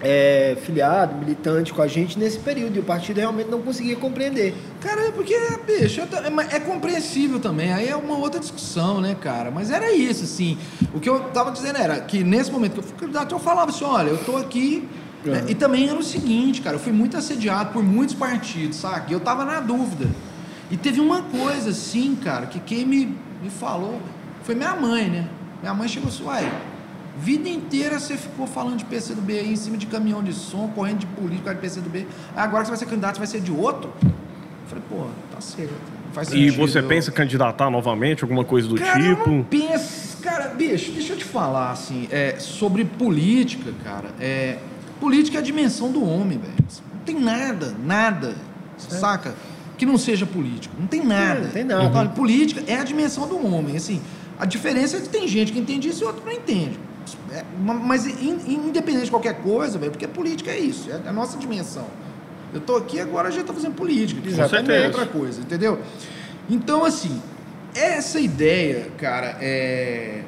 é, 0.00 0.56
filiado, 0.62 1.14
militante 1.16 1.72
com 1.72 1.82
a 1.82 1.86
gente 1.86 2.18
nesse 2.18 2.38
período. 2.38 2.76
E 2.76 2.80
o 2.80 2.82
partido 2.82 3.18
realmente 3.18 3.50
não 3.50 3.62
conseguia 3.62 3.96
compreender. 3.96 4.54
Cara, 4.80 5.08
é 5.08 5.10
porque, 5.10 5.34
bicho, 5.66 6.00
é, 6.00 6.56
é 6.56 6.60
compreensível 6.60 7.38
também. 7.40 7.72
Aí 7.72 7.88
é 7.88 7.96
uma 7.96 8.16
outra 8.16 8.40
discussão, 8.40 9.00
né, 9.00 9.16
cara? 9.20 9.50
Mas 9.50 9.70
era 9.70 9.92
isso, 9.92 10.24
assim. 10.24 10.58
O 10.94 11.00
que 11.00 11.08
eu 11.08 11.20
tava 11.30 11.50
dizendo 11.50 11.78
era 11.78 12.00
que 12.00 12.22
nesse 12.22 12.50
momento 12.50 12.74
que 12.74 12.78
eu 12.80 12.84
fui 12.84 12.96
candidato, 12.98 13.34
eu 13.34 13.38
falava 13.38 13.70
assim: 13.70 13.84
olha, 13.84 14.10
eu 14.10 14.18
tô 14.18 14.36
aqui. 14.36 14.88
né? 15.24 15.44
E 15.48 15.54
também 15.54 15.88
era 15.88 15.98
o 15.98 16.02
seguinte, 16.02 16.62
cara, 16.62 16.76
eu 16.76 16.80
fui 16.80 16.92
muito 16.92 17.16
assediado 17.16 17.72
por 17.72 17.82
muitos 17.82 18.14
partidos, 18.14 18.78
saca? 18.78 19.10
E 19.10 19.12
eu 19.12 19.20
tava 19.20 19.44
na 19.44 19.60
dúvida. 19.60 20.08
E 20.70 20.76
teve 20.76 21.00
uma 21.00 21.22
coisa, 21.22 21.70
assim, 21.70 22.16
cara, 22.16 22.46
que 22.46 22.58
quem 22.60 22.84
me, 22.84 23.16
me 23.42 23.50
falou 23.50 24.00
foi 24.42 24.54
minha 24.54 24.74
mãe, 24.74 25.08
né? 25.08 25.28
Minha 25.60 25.74
mãe 25.74 25.88
chegou 25.88 26.08
assim, 26.08 26.24
uai, 26.24 26.52
vida 27.18 27.48
inteira 27.48 27.98
você 27.98 28.16
ficou 28.16 28.46
falando 28.46 28.76
de 28.76 28.84
PCdoB 28.84 29.38
aí 29.38 29.52
em 29.52 29.56
cima 29.56 29.76
de 29.76 29.86
caminhão 29.86 30.22
de 30.22 30.32
som, 30.32 30.68
correndo 30.74 30.98
de 31.00 31.06
causa 31.38 31.54
de 31.54 31.60
PCdoB. 31.60 31.98
Aí 32.34 32.42
agora 32.42 32.62
que 32.62 32.66
você 32.68 32.70
vai 32.70 32.78
ser 32.78 32.86
candidato, 32.86 33.14
você 33.14 33.18
vai 33.18 33.26
ser 33.26 33.40
de 33.40 33.52
outro? 33.52 33.90
Eu 34.02 34.10
falei, 34.68 34.84
pô, 34.88 35.06
tá 35.34 35.40
certo. 35.40 35.70
não 36.06 36.12
Faz 36.12 36.28
E 36.28 36.32
sentido. 36.32 36.56
você 36.56 36.82
pensa 36.82 37.10
em 37.10 37.12
candidatar 37.14 37.70
novamente, 37.70 38.22
alguma 38.24 38.44
coisa 38.44 38.68
do 38.68 38.74
Cara, 38.76 39.00
eu 39.00 39.16
tipo? 39.16 39.30
não 39.30 39.42
penso. 39.42 40.16
Cara, 40.22 40.48
bicho, 40.48 40.90
deixa 40.92 41.12
eu 41.12 41.16
te 41.18 41.24
falar, 41.24 41.70
assim, 41.70 42.08
é, 42.10 42.36
sobre 42.38 42.84
política, 42.84 43.70
cara. 43.84 44.08
É, 44.18 44.58
política 45.00 45.38
é 45.38 45.40
a 45.40 45.42
dimensão 45.42 45.92
do 45.92 46.02
homem, 46.04 46.38
velho. 46.38 46.54
Não 46.94 47.00
tem 47.04 47.20
nada, 47.20 47.76
nada, 47.84 48.34
saca? 48.76 49.34
Que 49.78 49.84
não 49.86 49.96
seja 49.98 50.26
político. 50.26 50.74
Não 50.78 50.86
tem 50.86 51.04
nada. 51.04 51.40
não 51.42 51.50
tem 51.50 51.64
nada. 51.64 51.84
Então, 51.84 52.08
política 52.08 52.62
é 52.66 52.76
a 52.76 52.82
dimensão 52.82 53.28
do 53.28 53.36
homem, 53.46 53.76
assim. 53.76 54.00
A 54.38 54.44
diferença 54.46 54.96
é 54.96 55.00
que 55.00 55.08
tem 55.08 55.28
gente 55.28 55.52
que 55.52 55.58
entende 55.58 55.88
isso 55.88 56.02
e 56.02 56.06
outro 56.06 56.22
não 56.24 56.32
entende. 56.32 56.78
É, 57.32 57.44
ma- 57.60 57.74
mas 57.74 58.06
in- 58.06 58.40
independente 58.66 59.04
de 59.06 59.10
qualquer 59.10 59.34
coisa, 59.42 59.78
velho, 59.78 59.92
porque 59.92 60.06
política 60.08 60.50
é 60.50 60.58
isso, 60.58 60.90
é 60.90 61.08
a 61.08 61.12
nossa 61.12 61.36
dimensão. 61.38 61.86
Eu 62.54 62.60
tô 62.60 62.76
aqui 62.76 63.00
agora 63.00 63.28
a 63.28 63.30
gente 63.30 63.44
tá 63.44 63.52
fazendo 63.52 63.74
política. 63.74 64.20
que 64.20 64.28
Exatamente. 64.28 64.70
É 64.72 64.86
outra 64.86 65.06
coisa, 65.06 65.40
entendeu? 65.40 65.78
Então, 66.48 66.84
assim, 66.84 67.20
essa 67.74 68.18
ideia, 68.20 68.88
cara, 68.98 69.36
é, 69.40 70.22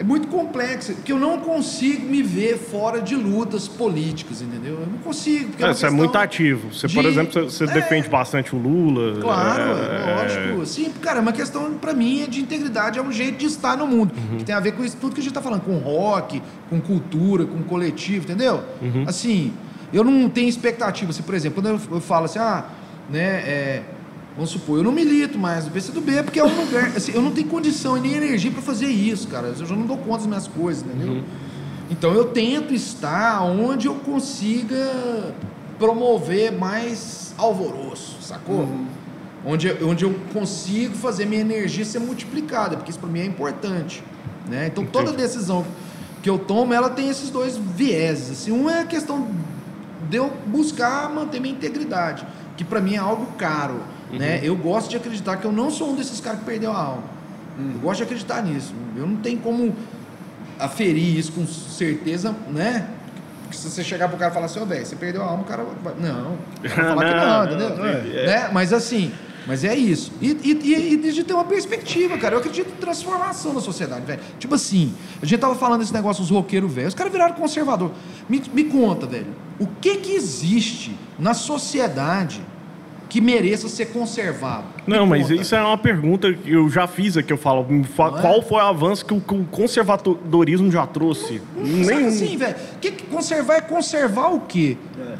é 0.00 0.02
muito 0.02 0.28
complexa, 0.28 0.94
porque 0.94 1.12
eu 1.12 1.18
não 1.18 1.38
consigo 1.40 2.06
me 2.08 2.22
ver 2.22 2.56
fora 2.56 3.02
de 3.02 3.14
lutas 3.14 3.68
políticas, 3.68 4.40
entendeu? 4.40 4.80
Eu 4.80 4.86
não 4.86 4.98
consigo. 4.98 5.50
Porque 5.50 5.62
É, 5.62 5.66
uma 5.66 5.74
você 5.74 5.86
é 5.86 5.90
muito 5.90 6.16
ativo. 6.16 6.72
Você, 6.72 6.88
por 6.88 7.02
de- 7.02 7.08
exemplo, 7.10 7.44
você, 7.50 7.64
É. 7.64 7.66
defende 7.66 8.08
bastante 8.08 8.56
o 8.56 8.58
Lula. 8.58 9.20
Claro, 9.20 9.62
é, 9.62 10.22
lógico. 10.22 10.64
Sim, 10.66 10.90
cara, 11.02 11.18
é 11.18 11.20
uma 11.20 11.32
questão, 11.32 11.74
pra 11.74 11.92
mim, 11.92 12.22
é 12.22 12.26
de 12.26 12.40
integridade, 12.40 12.98
é 12.98 13.02
um 13.02 13.12
jeito 13.12 13.36
de 13.36 13.44
estar 13.46 13.76
no 13.76 13.86
mundo. 13.86 14.12
Uhum. 14.16 14.38
Que 14.38 14.44
tem 14.44 14.54
a 14.54 14.60
ver 14.60 14.72
com 14.72 14.82
isso 14.82 14.96
tudo 14.98 15.14
que 15.14 15.20
a 15.20 15.22
gente 15.22 15.34
tá 15.34 15.42
falando, 15.42 15.60
com 15.62 15.76
rock, 15.76 16.40
com 16.70 16.80
cultura, 16.80 17.44
com 17.44 17.62
coletivo, 17.64 18.24
entendeu? 18.24 18.62
Uhum. 18.80 19.04
Assim, 19.06 19.52
eu 19.92 20.02
não 20.02 20.30
tenho 20.30 20.48
expectativa. 20.48 21.10
Assim, 21.10 21.22
por 21.22 21.34
exemplo, 21.34 21.62
quando 21.62 21.74
eu, 21.74 21.96
eu 21.96 22.00
falo 22.00 22.24
assim, 22.24 22.38
ah, 22.38 22.64
né, 23.10 23.20
é, 23.20 23.82
vamos 24.36 24.50
supor, 24.50 24.78
eu 24.78 24.84
não 24.84 24.92
milito 24.92 25.38
mais 25.38 25.64
no 25.64 25.70
PCdoB, 25.70 26.22
porque 26.24 26.38
é 26.40 26.44
um 26.44 26.64
lugar, 26.64 26.92
assim, 26.96 27.12
eu 27.12 27.20
não 27.22 27.30
tenho 27.30 27.48
condição 27.48 27.96
e 27.96 28.00
nem 28.00 28.14
energia 28.14 28.50
pra 28.50 28.62
fazer 28.62 28.86
isso, 28.86 29.28
cara. 29.28 29.48
Eu 29.48 29.66
já 29.66 29.74
não 29.76 29.86
dou 29.86 29.96
conta 29.98 30.18
das 30.18 30.26
minhas 30.26 30.48
coisas, 30.48 30.84
entendeu? 30.84 31.14
Uhum. 31.14 31.22
Então 31.90 32.12
eu 32.12 32.26
tento 32.26 32.72
estar 32.72 33.42
onde 33.42 33.86
eu 33.88 33.94
consiga 33.96 35.34
promover 35.78 36.52
mais 36.52 37.34
alvoroço, 37.36 38.16
sacou? 38.22 38.68
Onde, 39.44 39.68
eu- 39.68 39.88
onde 39.88 40.04
eu 40.04 40.14
consigo 40.32 40.94
fazer 40.94 41.24
minha 41.24 41.40
energia 41.40 41.84
ser 41.84 41.98
multiplicada, 41.98 42.76
porque 42.76 42.90
isso 42.90 43.00
para 43.00 43.08
mim 43.08 43.20
é 43.20 43.24
importante. 43.26 44.02
Né? 44.48 44.66
Então 44.66 44.84
toda 44.84 45.10
Entendi. 45.10 45.22
decisão 45.22 45.64
que 46.22 46.28
eu 46.28 46.38
tomo, 46.38 46.74
ela 46.74 46.90
tem 46.90 47.08
esses 47.08 47.30
dois 47.30 47.56
vieses. 47.56 48.30
Assim, 48.30 48.52
um 48.52 48.68
é 48.68 48.80
a 48.80 48.84
questão 48.84 49.26
de 50.10 50.16
eu 50.18 50.30
buscar 50.46 51.08
manter 51.08 51.40
minha 51.40 51.54
integridade, 51.54 52.26
que 52.56 52.64
para 52.64 52.80
mim 52.80 52.94
é 52.94 52.98
algo 52.98 53.26
caro. 53.38 53.80
Né? 54.12 54.40
Eu 54.42 54.56
gosto 54.56 54.90
de 54.90 54.96
acreditar 54.96 55.36
que 55.36 55.44
eu 55.44 55.52
não 55.52 55.70
sou 55.70 55.90
um 55.90 55.94
desses 55.94 56.20
caras 56.20 56.40
que 56.40 56.46
perdeu 56.46 56.72
a 56.72 56.78
alma. 56.78 57.04
Eu 57.58 57.80
gosto 57.80 57.98
de 57.98 58.04
acreditar 58.04 58.42
nisso. 58.42 58.74
Eu 58.96 59.06
não 59.06 59.16
tenho 59.16 59.38
como 59.38 59.74
aferir 60.58 61.18
isso 61.18 61.32
com 61.32 61.46
certeza, 61.46 62.34
né? 62.48 62.88
Porque 63.42 63.56
se 63.56 63.68
você 63.68 63.82
chegar 63.82 64.08
pro 64.08 64.16
cara 64.16 64.30
e 64.30 64.34
falar 64.34 64.46
assim, 64.46 64.60
ô 64.60 64.66
velho, 64.66 64.84
você 64.86 64.96
perdeu 64.96 65.22
a 65.22 65.26
alma, 65.26 65.42
o 65.42 65.46
cara 65.46 65.64
vai. 65.82 65.94
Não, 65.98 66.38
vai 66.60 66.70
falar 66.70 67.04
que 67.04 67.14
não, 67.14 67.26
Não, 67.26 67.44
entendeu? 67.44 67.76
não, 67.76 67.86
é. 67.86 68.26
Né? 68.26 68.50
Mas 68.52 68.72
assim, 68.72 69.12
mas 69.46 69.64
é 69.64 69.74
isso. 69.74 70.12
E, 70.20 70.28
e, 70.28 70.94
e, 70.94 71.12
de 71.12 71.24
ter 71.24 71.34
uma 71.34 71.44
perspectiva, 71.44 72.16
cara. 72.18 72.34
Eu 72.34 72.38
acredito 72.38 72.68
em 72.68 72.76
transformação 72.76 73.54
da 73.54 73.60
sociedade, 73.60 74.06
velho. 74.06 74.20
Tipo 74.38 74.54
assim, 74.54 74.94
a 75.20 75.26
gente 75.26 75.40
tava 75.40 75.54
falando 75.54 75.80
desse 75.80 75.92
negócio 75.92 76.22
dos 76.22 76.30
roqueiros 76.30 76.72
velhos, 76.72 76.88
os 76.90 76.94
caras 76.94 77.12
viraram 77.12 77.34
conservador. 77.34 77.90
Me, 78.28 78.42
me 78.52 78.64
conta, 78.64 79.06
velho, 79.06 79.34
o 79.58 79.66
que 79.66 79.96
que 79.96 80.12
existe 80.12 80.96
na 81.18 81.34
sociedade 81.34 82.40
que 83.10 83.20
mereça 83.20 83.68
ser 83.68 83.86
conservado? 83.86 84.64
Não, 84.86 85.04
mas 85.04 85.22
conta. 85.22 85.34
isso 85.34 85.54
é 85.54 85.60
uma 85.60 85.76
pergunta 85.76 86.32
que 86.32 86.52
eu 86.52 86.70
já 86.70 86.86
fiz 86.86 87.16
aqui. 87.16 87.32
Eu 87.32 87.36
falo, 87.36 87.66
Não 87.68 87.82
é? 87.82 88.20
qual 88.20 88.40
foi 88.40 88.58
o 88.58 88.66
avanço 88.66 89.04
que 89.04 89.12
o, 89.12 89.20
que 89.20 89.34
o 89.34 89.44
conservadorismo 89.44 90.70
já 90.70 90.86
trouxe? 90.86 91.42
Saca 91.84 92.06
assim, 92.06 92.36
velho. 92.36 92.54
Que 92.80 92.92
que 92.92 93.06
conservar 93.06 93.56
é 93.56 93.60
conservar 93.60 94.28
o 94.28 94.40
quê? 94.40 94.76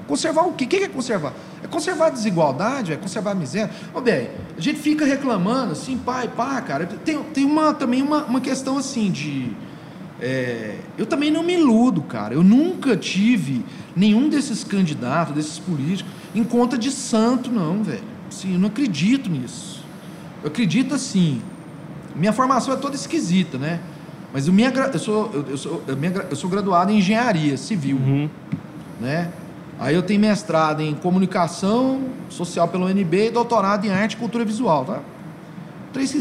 Conservar 0.07 0.43
o 0.43 0.53
quê? 0.53 0.65
O 0.65 0.69
que 0.69 0.79
que 0.79 0.85
é 0.85 0.89
conservar? 0.89 1.35
É 1.63 1.67
conservar 1.67 2.07
a 2.07 2.11
desigualdade, 2.11 2.93
é 2.93 2.97
conservar 2.97 3.33
a 3.33 3.35
miséria. 3.35 3.71
Ô, 3.93 4.01
bem, 4.01 4.31
a 4.57 4.61
gente 4.61 4.79
fica 4.79 5.05
reclamando 5.05 5.73
assim, 5.73 5.99
pai, 5.99 6.29
pá, 6.29 6.61
cara. 6.61 6.87
Tem, 6.87 7.21
tem 7.35 7.45
uma, 7.45 7.75
também 7.75 8.03
uma, 8.03 8.25
uma 8.25 8.41
questão 8.41 8.79
assim 8.79 9.11
de. 9.11 9.51
É, 10.21 10.77
eu 10.99 11.07
também 11.07 11.31
não 11.31 11.43
me 11.43 11.55
iludo, 11.55 12.03
cara. 12.03 12.35
Eu 12.35 12.43
nunca 12.43 12.97
tive 12.97 13.65
nenhum 13.97 14.29
desses 14.29 14.63
candidatos, 14.63 15.35
desses 15.35 15.59
políticos, 15.59 16.13
em 16.35 16.45
conta 16.45 16.77
de 16.79 16.91
santo, 16.91 17.51
não, 17.51 17.83
velho. 17.83 18.03
Assim, 18.29 18.53
eu 18.53 18.59
não 18.59 18.69
acredito 18.69 19.29
nisso. 19.31 19.85
Eu 20.43 20.49
acredito 20.49 20.95
assim. 20.95 21.41
Minha 22.15 22.33
formação 22.33 22.75
é 22.75 22.77
toda 22.77 22.95
esquisita, 22.95 23.57
né? 23.59 23.81
Mas 24.33 24.47
eu, 24.47 24.53
minha, 24.53 24.69
eu, 24.71 24.99
sou, 24.99 25.31
eu, 25.33 25.45
eu 25.51 25.57
sou, 25.59 25.83
eu, 25.87 25.97
gra- 25.97 26.27
eu 26.31 26.37
sou 26.37 26.49
graduado 26.49 26.93
em 26.93 26.99
engenharia 26.99 27.57
civil, 27.57 27.99
né? 29.01 29.31
Aí 29.79 29.95
eu 29.95 30.03
tenho 30.03 30.21
mestrado 30.21 30.83
em 30.83 30.95
comunicação 30.95 32.03
social 32.29 32.69
pelo 32.69 32.85
UNB 32.87 33.29
e 33.29 33.31
doutorado 33.31 33.87
em 33.87 33.91
arte 33.91 34.13
e 34.13 34.17
cultura 34.19 34.45
visual, 34.45 34.85
tá? 34.85 35.01
Três. 35.93 36.15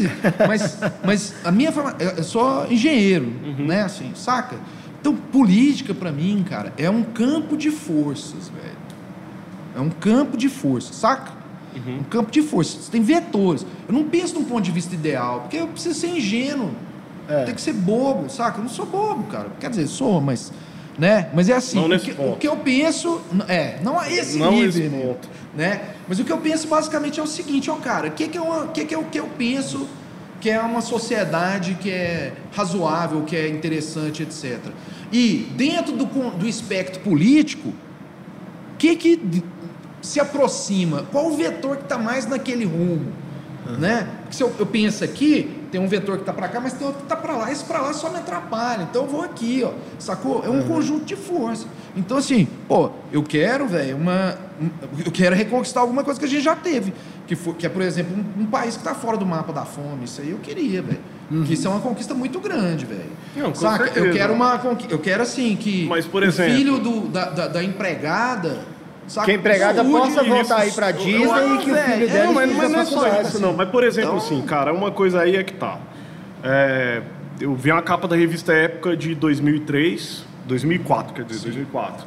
Mas, 0.48 0.78
mas 1.04 1.34
a 1.44 1.52
minha 1.52 1.70
formação, 1.70 1.98
eu 2.00 2.24
sou 2.24 2.66
engenheiro, 2.70 3.32
né? 3.58 3.82
Assim, 3.82 4.12
saca? 4.14 4.56
Então, 5.00 5.14
política 5.14 5.94
pra 5.94 6.12
mim, 6.12 6.44
cara, 6.48 6.72
é 6.76 6.90
um 6.90 7.02
campo 7.02 7.56
de 7.56 7.70
forças, 7.70 8.48
velho. 8.48 8.76
É 9.76 9.80
um 9.80 9.88
campo 9.88 10.36
de 10.36 10.48
forças, 10.48 10.96
saca? 10.96 11.32
Um 11.86 12.02
campo 12.02 12.30
de 12.30 12.42
forças. 12.42 12.88
Tem 12.88 13.00
vetores. 13.00 13.64
Eu 13.88 13.94
não 13.94 14.04
penso 14.04 14.34
num 14.34 14.44
ponto 14.44 14.62
de 14.62 14.72
vista 14.72 14.94
ideal, 14.94 15.42
porque 15.42 15.56
eu 15.56 15.68
preciso 15.68 15.98
ser 15.98 16.08
ingênuo. 16.08 16.70
É. 17.28 17.44
Tem 17.44 17.54
que 17.54 17.60
ser 17.60 17.72
bobo, 17.72 18.28
saca? 18.28 18.58
Eu 18.58 18.64
não 18.64 18.70
sou 18.70 18.84
bobo, 18.84 19.22
cara. 19.24 19.48
Quer 19.60 19.70
dizer, 19.70 19.86
sou, 19.86 20.20
mas. 20.20 20.52
Né? 21.00 21.30
Mas 21.32 21.48
é 21.48 21.54
assim. 21.54 21.76
Não 21.78 21.96
o, 21.96 21.98
que, 21.98 22.12
ponto. 22.12 22.32
o 22.34 22.36
que 22.36 22.46
eu 22.46 22.56
penso. 22.58 23.22
É, 23.48 23.78
não 23.82 23.98
a 23.98 24.10
esse 24.12 24.38
Não 24.38 24.52
nível. 24.52 24.90
né? 24.90 25.00
ponto. 25.00 25.28
né? 25.56 25.80
Mas 26.06 26.20
o 26.20 26.24
que 26.24 26.30
eu 26.30 26.36
penso 26.36 26.68
basicamente 26.68 27.18
é 27.18 27.22
o 27.22 27.26
seguinte, 27.26 27.70
ó, 27.70 27.76
cara, 27.76 28.08
o 28.08 28.10
que, 28.10 28.28
que, 28.28 28.36
é 28.36 28.40
uma- 28.40 28.64
o 28.64 28.68
que, 28.68 28.84
que 28.84 28.94
é 28.94 28.98
o 28.98 29.04
que 29.04 29.18
eu 29.18 29.26
penso 29.38 29.88
que 30.42 30.50
é 30.50 30.60
uma 30.60 30.82
sociedade 30.82 31.76
que 31.80 31.90
é 31.90 32.32
razoável, 32.52 33.22
que 33.22 33.34
é 33.34 33.48
interessante, 33.48 34.22
etc. 34.22 34.58
E 35.10 35.48
dentro 35.56 35.96
do, 35.96 36.04
do 36.04 36.46
espectro 36.46 37.00
político, 37.00 37.70
o 37.70 38.76
que, 38.78 38.94
que 38.96 39.42
se 40.02 40.20
aproxima? 40.20 41.06
Qual 41.10 41.28
o 41.28 41.36
vetor 41.36 41.78
que 41.78 41.82
está 41.84 41.96
mais 41.98 42.26
naquele 42.26 42.64
rumo? 42.66 43.10
Né? 43.78 44.06
Porque 44.22 44.36
se 44.36 44.42
eu, 44.42 44.52
eu 44.58 44.66
penso 44.66 45.02
aqui, 45.04 45.50
tem 45.70 45.80
um 45.80 45.86
vetor 45.88 46.16
que 46.16 46.22
está 46.22 46.32
para 46.32 46.48
cá, 46.48 46.60
mas 46.60 46.72
tem 46.72 46.86
outro 46.86 47.00
que 47.00 47.06
está 47.06 47.16
para 47.16 47.34
lá. 47.36 47.50
Esse 47.52 47.64
para 47.64 47.80
lá 47.80 47.92
só 47.92 48.10
me 48.10 48.16
atrapalha. 48.18 48.82
Então 48.90 49.02
eu 49.02 49.08
vou 49.08 49.22
aqui, 49.22 49.62
ó. 49.64 49.72
Sacou? 49.98 50.44
É 50.44 50.48
um 50.48 50.62
conjunto 50.66 51.04
de 51.04 51.16
força. 51.16 51.66
Então, 51.96 52.16
assim, 52.18 52.46
pô, 52.68 52.90
eu 53.12 53.22
quero, 53.22 53.66
velho, 53.66 53.96
uma. 53.96 54.36
um- 54.60 54.70
Eu 55.04 55.10
quero 55.12 55.34
reconquistar 55.34 55.80
alguma 55.80 56.02
coisa 56.04 56.18
que 56.20 56.26
a 56.26 56.28
gente 56.28 56.42
já 56.42 56.54
teve. 56.56 56.92
Que, 57.26 57.34
for, 57.36 57.54
que 57.54 57.64
é, 57.64 57.68
por 57.68 57.82
exemplo, 57.82 58.16
um, 58.16 58.42
um 58.42 58.46
país 58.46 58.74
que 58.74 58.80
está 58.80 58.94
fora 58.94 59.16
do 59.16 59.24
mapa 59.24 59.52
da 59.52 59.64
fome. 59.64 60.04
Isso 60.04 60.20
aí 60.20 60.30
eu 60.30 60.38
queria, 60.38 60.82
velho. 60.82 61.00
Que 61.46 61.52
isso 61.52 61.64
é 61.68 61.70
uma 61.70 61.80
conquista 61.80 62.12
muito 62.12 62.40
grande, 62.40 62.84
velho. 62.84 63.54
Saca? 63.54 63.84
Eu 63.84 63.92
certeza. 63.92 64.18
quero 64.18 64.32
uma 64.32 64.58
conquista. 64.58 64.92
Eu 64.92 64.98
quero 64.98 65.22
assim 65.22 65.54
que 65.54 65.86
Mas, 65.88 66.04
por 66.04 66.22
o 66.22 66.26
exemplo- 66.26 66.54
filho 66.54 66.78
do- 66.80 67.08
da, 67.08 67.30
da, 67.30 67.46
da 67.48 67.62
empregada. 67.62 68.58
Saca? 69.10 69.24
Que 69.26 69.32
a 69.32 69.34
empregada 69.34 69.82
estude 69.82 69.98
possa 69.98 70.22
voltar 70.22 70.56
aí 70.60 70.70
pra 70.70 70.92
Disney 70.92 71.24
eu- 71.24 71.54
e 71.56 71.58
que 71.58 71.70
o 71.72 71.74
filho 71.74 71.76
é, 71.76 72.06
dela 72.06 72.24
Não, 72.26 72.32
mas, 72.34 72.70
não 72.70 72.80
é 72.80 72.84
só 72.84 73.20
isso, 73.22 73.40
não. 73.40 73.52
Mas, 73.52 73.68
por 73.68 73.82
exemplo, 73.82 74.10
Então- 74.10 74.24
assim, 74.24 74.40
cara, 74.42 74.72
uma 74.72 74.92
coisa 74.92 75.20
aí 75.22 75.34
é 75.34 75.42
que 75.42 75.52
tá. 75.52 75.78
É, 76.44 77.02
eu 77.40 77.52
vi 77.56 77.72
uma 77.72 77.82
capa 77.82 78.06
da 78.06 78.14
revista 78.14 78.52
Época 78.52 78.96
de 78.96 79.16
2003, 79.16 80.24
2004, 80.46 81.12
quer 81.12 81.24
dizer, 81.24 81.42
2004. 81.42 82.06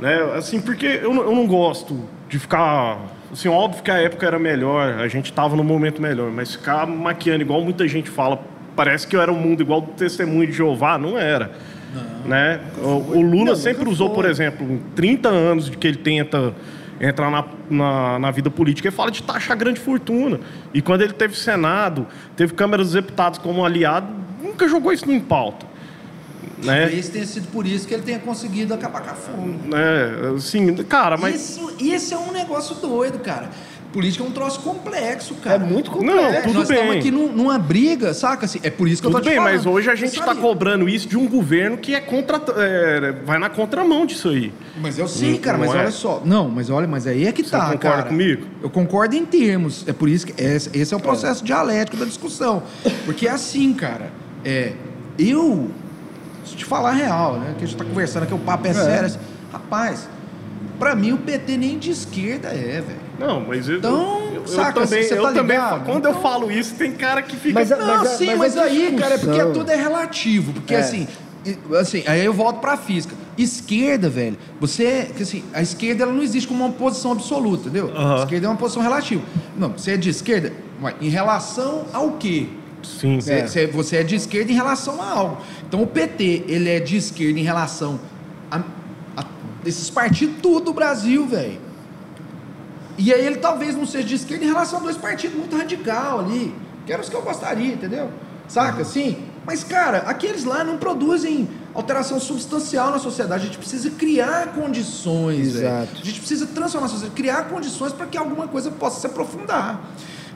Né? 0.00 0.16
Assim, 0.36 0.60
porque 0.60 1.00
eu, 1.02 1.12
não- 1.12 1.22
eu 1.24 1.34
não 1.34 1.44
gosto 1.46 2.04
de 2.28 2.38
ficar... 2.38 2.98
Assim, 3.32 3.48
óbvio 3.48 3.82
que 3.82 3.90
a 3.90 3.98
época 4.00 4.24
era 4.24 4.38
melhor, 4.38 5.00
a 5.00 5.08
gente 5.08 5.32
tava 5.32 5.56
no 5.56 5.64
momento 5.64 6.00
melhor, 6.00 6.30
mas 6.30 6.52
ficar 6.52 6.86
maquiando 6.86 7.42
igual 7.42 7.62
muita 7.62 7.88
gente 7.88 8.08
fala, 8.08 8.40
parece 8.76 9.08
que 9.08 9.16
eu 9.16 9.20
era 9.20 9.32
um 9.32 9.36
mundo 9.38 9.60
igual 9.60 9.80
do 9.80 9.90
Testemunho 9.92 10.46
de 10.46 10.52
Jeová, 10.52 10.96
não 10.98 11.18
era. 11.18 11.50
Né? 12.24 12.60
O, 12.78 13.18
o 13.18 13.20
Lula 13.20 13.50
Não, 13.50 13.56
sempre 13.56 13.88
usou, 13.88 14.08
foi. 14.08 14.16
por 14.16 14.24
exemplo, 14.24 14.80
30 14.94 15.28
anos 15.28 15.70
de 15.70 15.76
que 15.76 15.86
ele 15.86 15.98
tenta 15.98 16.54
entrar 17.00 17.30
na, 17.30 17.44
na, 17.68 18.18
na 18.18 18.30
vida 18.30 18.50
política, 18.50 18.88
ele 18.88 18.96
fala 18.96 19.10
de 19.10 19.22
taxar 19.22 19.56
grande 19.56 19.80
fortuna. 19.80 20.40
E 20.72 20.80
quando 20.80 21.02
ele 21.02 21.12
teve 21.12 21.36
Senado, 21.36 22.06
teve 22.36 22.54
Câmara 22.54 22.82
dos 22.82 22.92
Deputados 22.92 23.38
como 23.38 23.64
aliado, 23.64 24.06
nunca 24.40 24.68
jogou 24.68 24.92
isso 24.92 25.10
em 25.10 25.20
pauta. 25.20 25.66
Né? 26.62 26.82
Talvez 26.82 27.08
tenha 27.08 27.26
sido 27.26 27.48
por 27.48 27.66
isso 27.66 27.88
que 27.88 27.94
ele 27.94 28.04
tenha 28.04 28.20
conseguido 28.20 28.72
acabar 28.72 29.02
com 29.02 29.10
a 29.10 29.14
fome. 29.14 29.58
É, 29.74 30.36
assim, 30.36 30.76
cara, 30.84 31.16
mas. 31.16 31.34
Isso, 31.34 31.76
isso 31.80 32.14
é 32.14 32.18
um 32.18 32.30
negócio 32.30 32.76
doido, 32.76 33.18
cara. 33.18 33.50
Política 33.92 34.24
é 34.24 34.26
um 34.26 34.30
troço 34.30 34.60
complexo, 34.60 35.34
cara. 35.34 35.56
É 35.56 35.66
muito 35.66 35.90
Não, 35.90 35.98
complexo. 35.98 36.42
tudo 36.48 36.58
Nós 36.60 36.68
bem. 36.68 36.76
estamos 36.78 36.96
aqui 36.96 37.10
num- 37.10 37.32
numa 37.32 37.58
briga, 37.58 38.14
saca? 38.14 38.46
Assim, 38.46 38.58
é 38.62 38.70
por 38.70 38.88
isso 38.88 39.02
que 39.02 39.06
eu 39.06 39.10
Tudo 39.10 39.20
tô 39.20 39.28
te 39.28 39.30
bem, 39.30 39.38
falando. 39.38 39.54
mas 39.54 39.66
hoje 39.66 39.90
a 39.90 39.94
gente 39.94 40.12
Você 40.12 40.20
está 40.20 40.34
cobrando 40.34 40.88
isso 40.88 41.06
de 41.06 41.18
um 41.18 41.28
governo 41.28 41.76
que 41.76 41.94
é 41.94 42.00
contra, 42.00 42.40
é, 42.56 43.12
vai 43.24 43.38
na 43.38 43.50
contramão 43.50 44.06
disso 44.06 44.30
aí. 44.30 44.50
Mas 44.80 44.98
eu 44.98 45.06
sei, 45.06 45.32
Não- 45.32 45.38
cara, 45.40 45.58
mas 45.58 45.68
não 45.70 45.76
é? 45.76 45.80
olha 45.82 45.90
só. 45.90 46.22
Não, 46.24 46.48
mas 46.48 46.70
olha, 46.70 46.88
mas 46.88 47.06
aí 47.06 47.26
é 47.26 47.32
que 47.32 47.42
tá, 47.42 47.66
concorda 47.66 47.78
cara. 47.78 48.02
comigo? 48.04 48.46
Eu 48.62 48.70
concordo 48.70 49.14
em 49.14 49.26
termos. 49.26 49.84
É 49.86 49.92
por 49.92 50.08
isso 50.08 50.26
que 50.26 50.42
esse, 50.42 50.70
esse 50.72 50.94
é 50.94 50.96
o 50.96 51.00
processo 51.00 51.44
dialético 51.44 51.96
da 51.98 52.06
discussão. 52.06 52.62
Porque 53.04 53.28
é 53.28 53.30
assim, 53.30 53.74
cara. 53.74 54.10
É, 54.44 54.72
eu, 55.18 55.70
se 56.46 56.56
te 56.56 56.64
falar 56.64 56.90
a 56.90 56.94
real, 56.94 57.36
né? 57.38 57.54
Que 57.58 57.64
a 57.64 57.66
gente 57.66 57.76
tá 57.76 57.84
conversando 57.84 58.22
aqui, 58.22 58.32
o 58.34 58.38
papo 58.38 58.66
é, 58.66 58.72
sério. 58.72 59.04
assim, 59.06 59.18
rapaz, 59.52 60.08
pra 60.78 60.94
mim 60.96 61.12
o 61.12 61.18
PT 61.18 61.56
nem 61.58 61.78
de 61.78 61.90
esquerda 61.90 62.48
é, 62.48 62.80
velho. 62.86 63.11
Não, 63.26 63.40
mas 63.40 63.68
eu, 63.68 63.78
Então, 63.78 64.20
eu, 64.34 64.42
eu 64.42 64.46
saca, 64.46 64.80
também, 64.80 65.02
você 65.02 65.14
eu 65.18 65.22
tá 65.22 65.32
também 65.32 65.56
ligado? 65.56 65.84
quando 65.84 66.06
eu 66.06 66.14
falo 66.20 66.50
isso, 66.50 66.74
tem 66.74 66.92
cara 66.92 67.22
que 67.22 67.36
fica. 67.36 67.54
Mas 67.54 67.70
a- 67.72 67.76
Não, 67.76 67.94
a- 68.02 68.04
sim, 68.06 68.26
mas 68.26 68.38
mas, 68.38 68.56
a 68.58 68.64
aí, 68.64 68.94
cara, 68.98 69.14
é 69.14 69.18
porque 69.18 69.44
tudo 69.46 69.70
é 69.70 69.76
relativo. 69.76 70.52
Porque 70.52 70.74
É. 70.74 70.78
assim, 70.80 71.06
assim, 71.78 72.02
aí 72.06 72.24
eu 72.24 72.32
volto 72.32 72.58
para 72.60 72.72
a 72.72 72.76
física. 72.76 73.14
Esquerda, 73.38 74.08
velho, 74.10 74.36
você, 74.60 75.10
que 75.16 75.22
assim, 75.22 75.42
a 75.54 75.62
esquerda 75.62 76.02
ela 76.04 76.12
não 76.12 76.22
existe 76.22 76.46
como 76.46 76.64
uma 76.64 76.72
posição 76.72 77.12
absoluta, 77.12 77.62
entendeu? 77.68 77.86
Uhum. 77.86 78.12
A 78.14 78.18
esquerda 78.18 78.46
é 78.46 78.50
uma 78.50 78.56
posição 78.56 78.82
relativa. 78.82 79.22
Não, 79.56 79.70
você 79.70 79.92
é 79.92 79.96
de 79.96 80.10
esquerda, 80.10 80.52
ué, 80.82 80.94
em 81.00 81.08
relação 81.08 81.86
ao 81.92 82.12
quê? 82.12 82.46
Sim, 82.82 83.20
Você 83.20 83.32
é. 83.32 83.46
Você, 83.46 83.66
você 83.68 83.96
é 83.98 84.02
de 84.02 84.16
esquerda 84.16 84.50
em 84.50 84.54
relação 84.56 85.00
a 85.00 85.08
algo. 85.10 85.38
Então 85.68 85.80
o 85.82 85.86
PT, 85.86 86.44
ele 86.48 86.68
é 86.68 86.80
de 86.80 86.96
esquerda 86.96 87.38
em 87.38 87.44
relação 87.44 87.98
a, 88.50 88.58
a 89.16 89.24
esses 89.64 89.88
partidos 89.88 90.34
tudo 90.42 90.64
do 90.66 90.72
Brasil, 90.74 91.24
velho. 91.26 91.58
E 92.98 93.12
aí 93.12 93.24
ele 93.26 93.36
talvez 93.36 93.74
não 93.74 93.86
seja 93.86 94.06
de 94.06 94.14
esquerda 94.16 94.44
em 94.44 94.48
relação 94.48 94.78
a 94.78 94.82
dois 94.82 94.96
partidos 94.96 95.36
muito 95.38 95.56
radical 95.56 96.20
ali. 96.20 96.54
Que 96.86 96.92
eram 96.92 97.02
os 97.02 97.08
que 97.08 97.16
eu 97.16 97.22
gostaria, 97.22 97.72
entendeu? 97.72 98.10
Saca? 98.48 98.84
Sim. 98.84 99.16
Mas, 99.46 99.64
cara, 99.64 99.98
aqueles 100.06 100.44
lá 100.44 100.62
não 100.62 100.76
produzem 100.76 101.48
alteração 101.74 102.20
substancial 102.20 102.90
na 102.90 102.98
sociedade. 102.98 103.42
A 103.42 103.46
gente 103.46 103.58
precisa 103.58 103.90
criar 103.90 104.48
condições, 104.54 105.54
velho. 105.54 105.66
Exato. 105.66 105.88
A 106.00 106.04
gente 106.04 106.18
precisa 106.20 106.46
transformar 106.46 106.86
a 106.86 106.90
sociedade, 106.90 107.14
criar 107.16 107.42
condições 107.48 107.92
para 107.92 108.06
que 108.06 108.16
alguma 108.18 108.46
coisa 108.46 108.70
possa 108.70 109.00
se 109.00 109.06
aprofundar. 109.06 109.80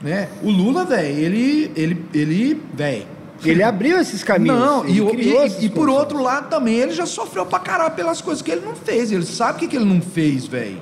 Né? 0.01 0.29
O 0.43 0.49
Lula, 0.49 0.83
velho, 0.83 1.17
ele, 1.17 1.71
ele, 1.75 2.05
ele, 2.13 2.61
velho, 2.73 3.05
Ele 3.43 3.63
abriu 3.63 3.97
esses 3.99 4.23
caminhos. 4.23 4.57
não, 4.59 4.87
e, 4.87 4.99
e- 4.99 5.65
e 5.65 5.69
por 5.69 5.87
outro 5.89 6.21
lado 6.21 6.49
também, 6.49 6.75
ele 6.75 6.91
já 6.91 7.05
sofreu 7.05 7.45
pra 7.45 7.59
caralho 7.59 7.91
pelas 7.91 8.19
coisas 8.21 8.41
que 8.41 8.51
ele 8.51 8.65
não 8.65 8.75
fez. 8.75 9.11
Ele 9.11 9.25
sabe 9.25 9.57
o 9.57 9.59
que, 9.59 9.67
que 9.67 9.75
ele 9.75 9.85
não 9.85 10.01
fez, 10.01 10.45
velho. 10.45 10.81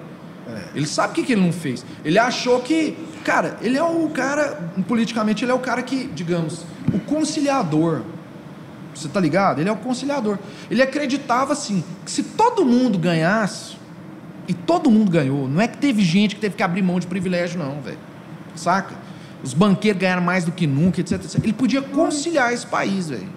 Ele 0.74 0.86
sabe 0.86 1.12
o 1.12 1.16
que, 1.16 1.24
que 1.24 1.34
ele 1.34 1.42
não 1.42 1.52
fez. 1.52 1.86
Ele 2.04 2.20
achou 2.20 2.62
que. 2.62 2.98
Cara, 3.24 3.58
ele 3.62 3.78
é 3.78 3.84
o 3.84 4.10
cara. 4.10 4.72
Politicamente, 4.88 5.44
ele 5.44 5.52
é 5.52 5.56
o 5.56 5.60
cara 5.60 5.82
que, 5.82 6.06
digamos, 6.08 6.66
o 6.94 7.00
conciliador. 7.00 8.02
Você 8.94 9.10
tá 9.10 9.20
ligado? 9.20 9.60
Ele 9.60 9.70
é 9.70 9.72
o 9.72 9.78
conciliador. 9.78 10.38
Ele 10.70 10.82
acreditava 10.82 11.54
assim, 11.54 11.84
que 12.06 12.12
se 12.12 12.24
todo 12.24 12.64
mundo 12.64 12.98
ganhasse, 12.98 13.76
e 14.48 14.54
todo 14.54 14.92
mundo 14.92 15.12
ganhou, 15.12 15.48
não 15.48 15.60
é 15.60 15.68
que 15.68 15.78
teve 15.78 16.04
gente 16.04 16.36
que 16.36 16.42
teve 16.42 16.56
que 16.56 16.64
abrir 16.64 16.82
mão 16.82 17.00
de 17.00 17.08
privilégio, 17.08 17.58
não, 17.60 17.82
velho. 17.82 17.98
Saca? 18.56 18.96
Os 19.44 19.54
banqueiros 19.54 20.00
ganharam 20.00 20.22
mais 20.22 20.46
do 20.46 20.52
que 20.52 20.68
nunca, 20.68 21.02
etc, 21.02 21.24
etc. 21.24 21.44
Ele 21.44 21.54
podia 21.54 21.82
conciliar 21.82 22.54
esse 22.54 22.66
país, 22.66 23.10
velho. 23.10 23.28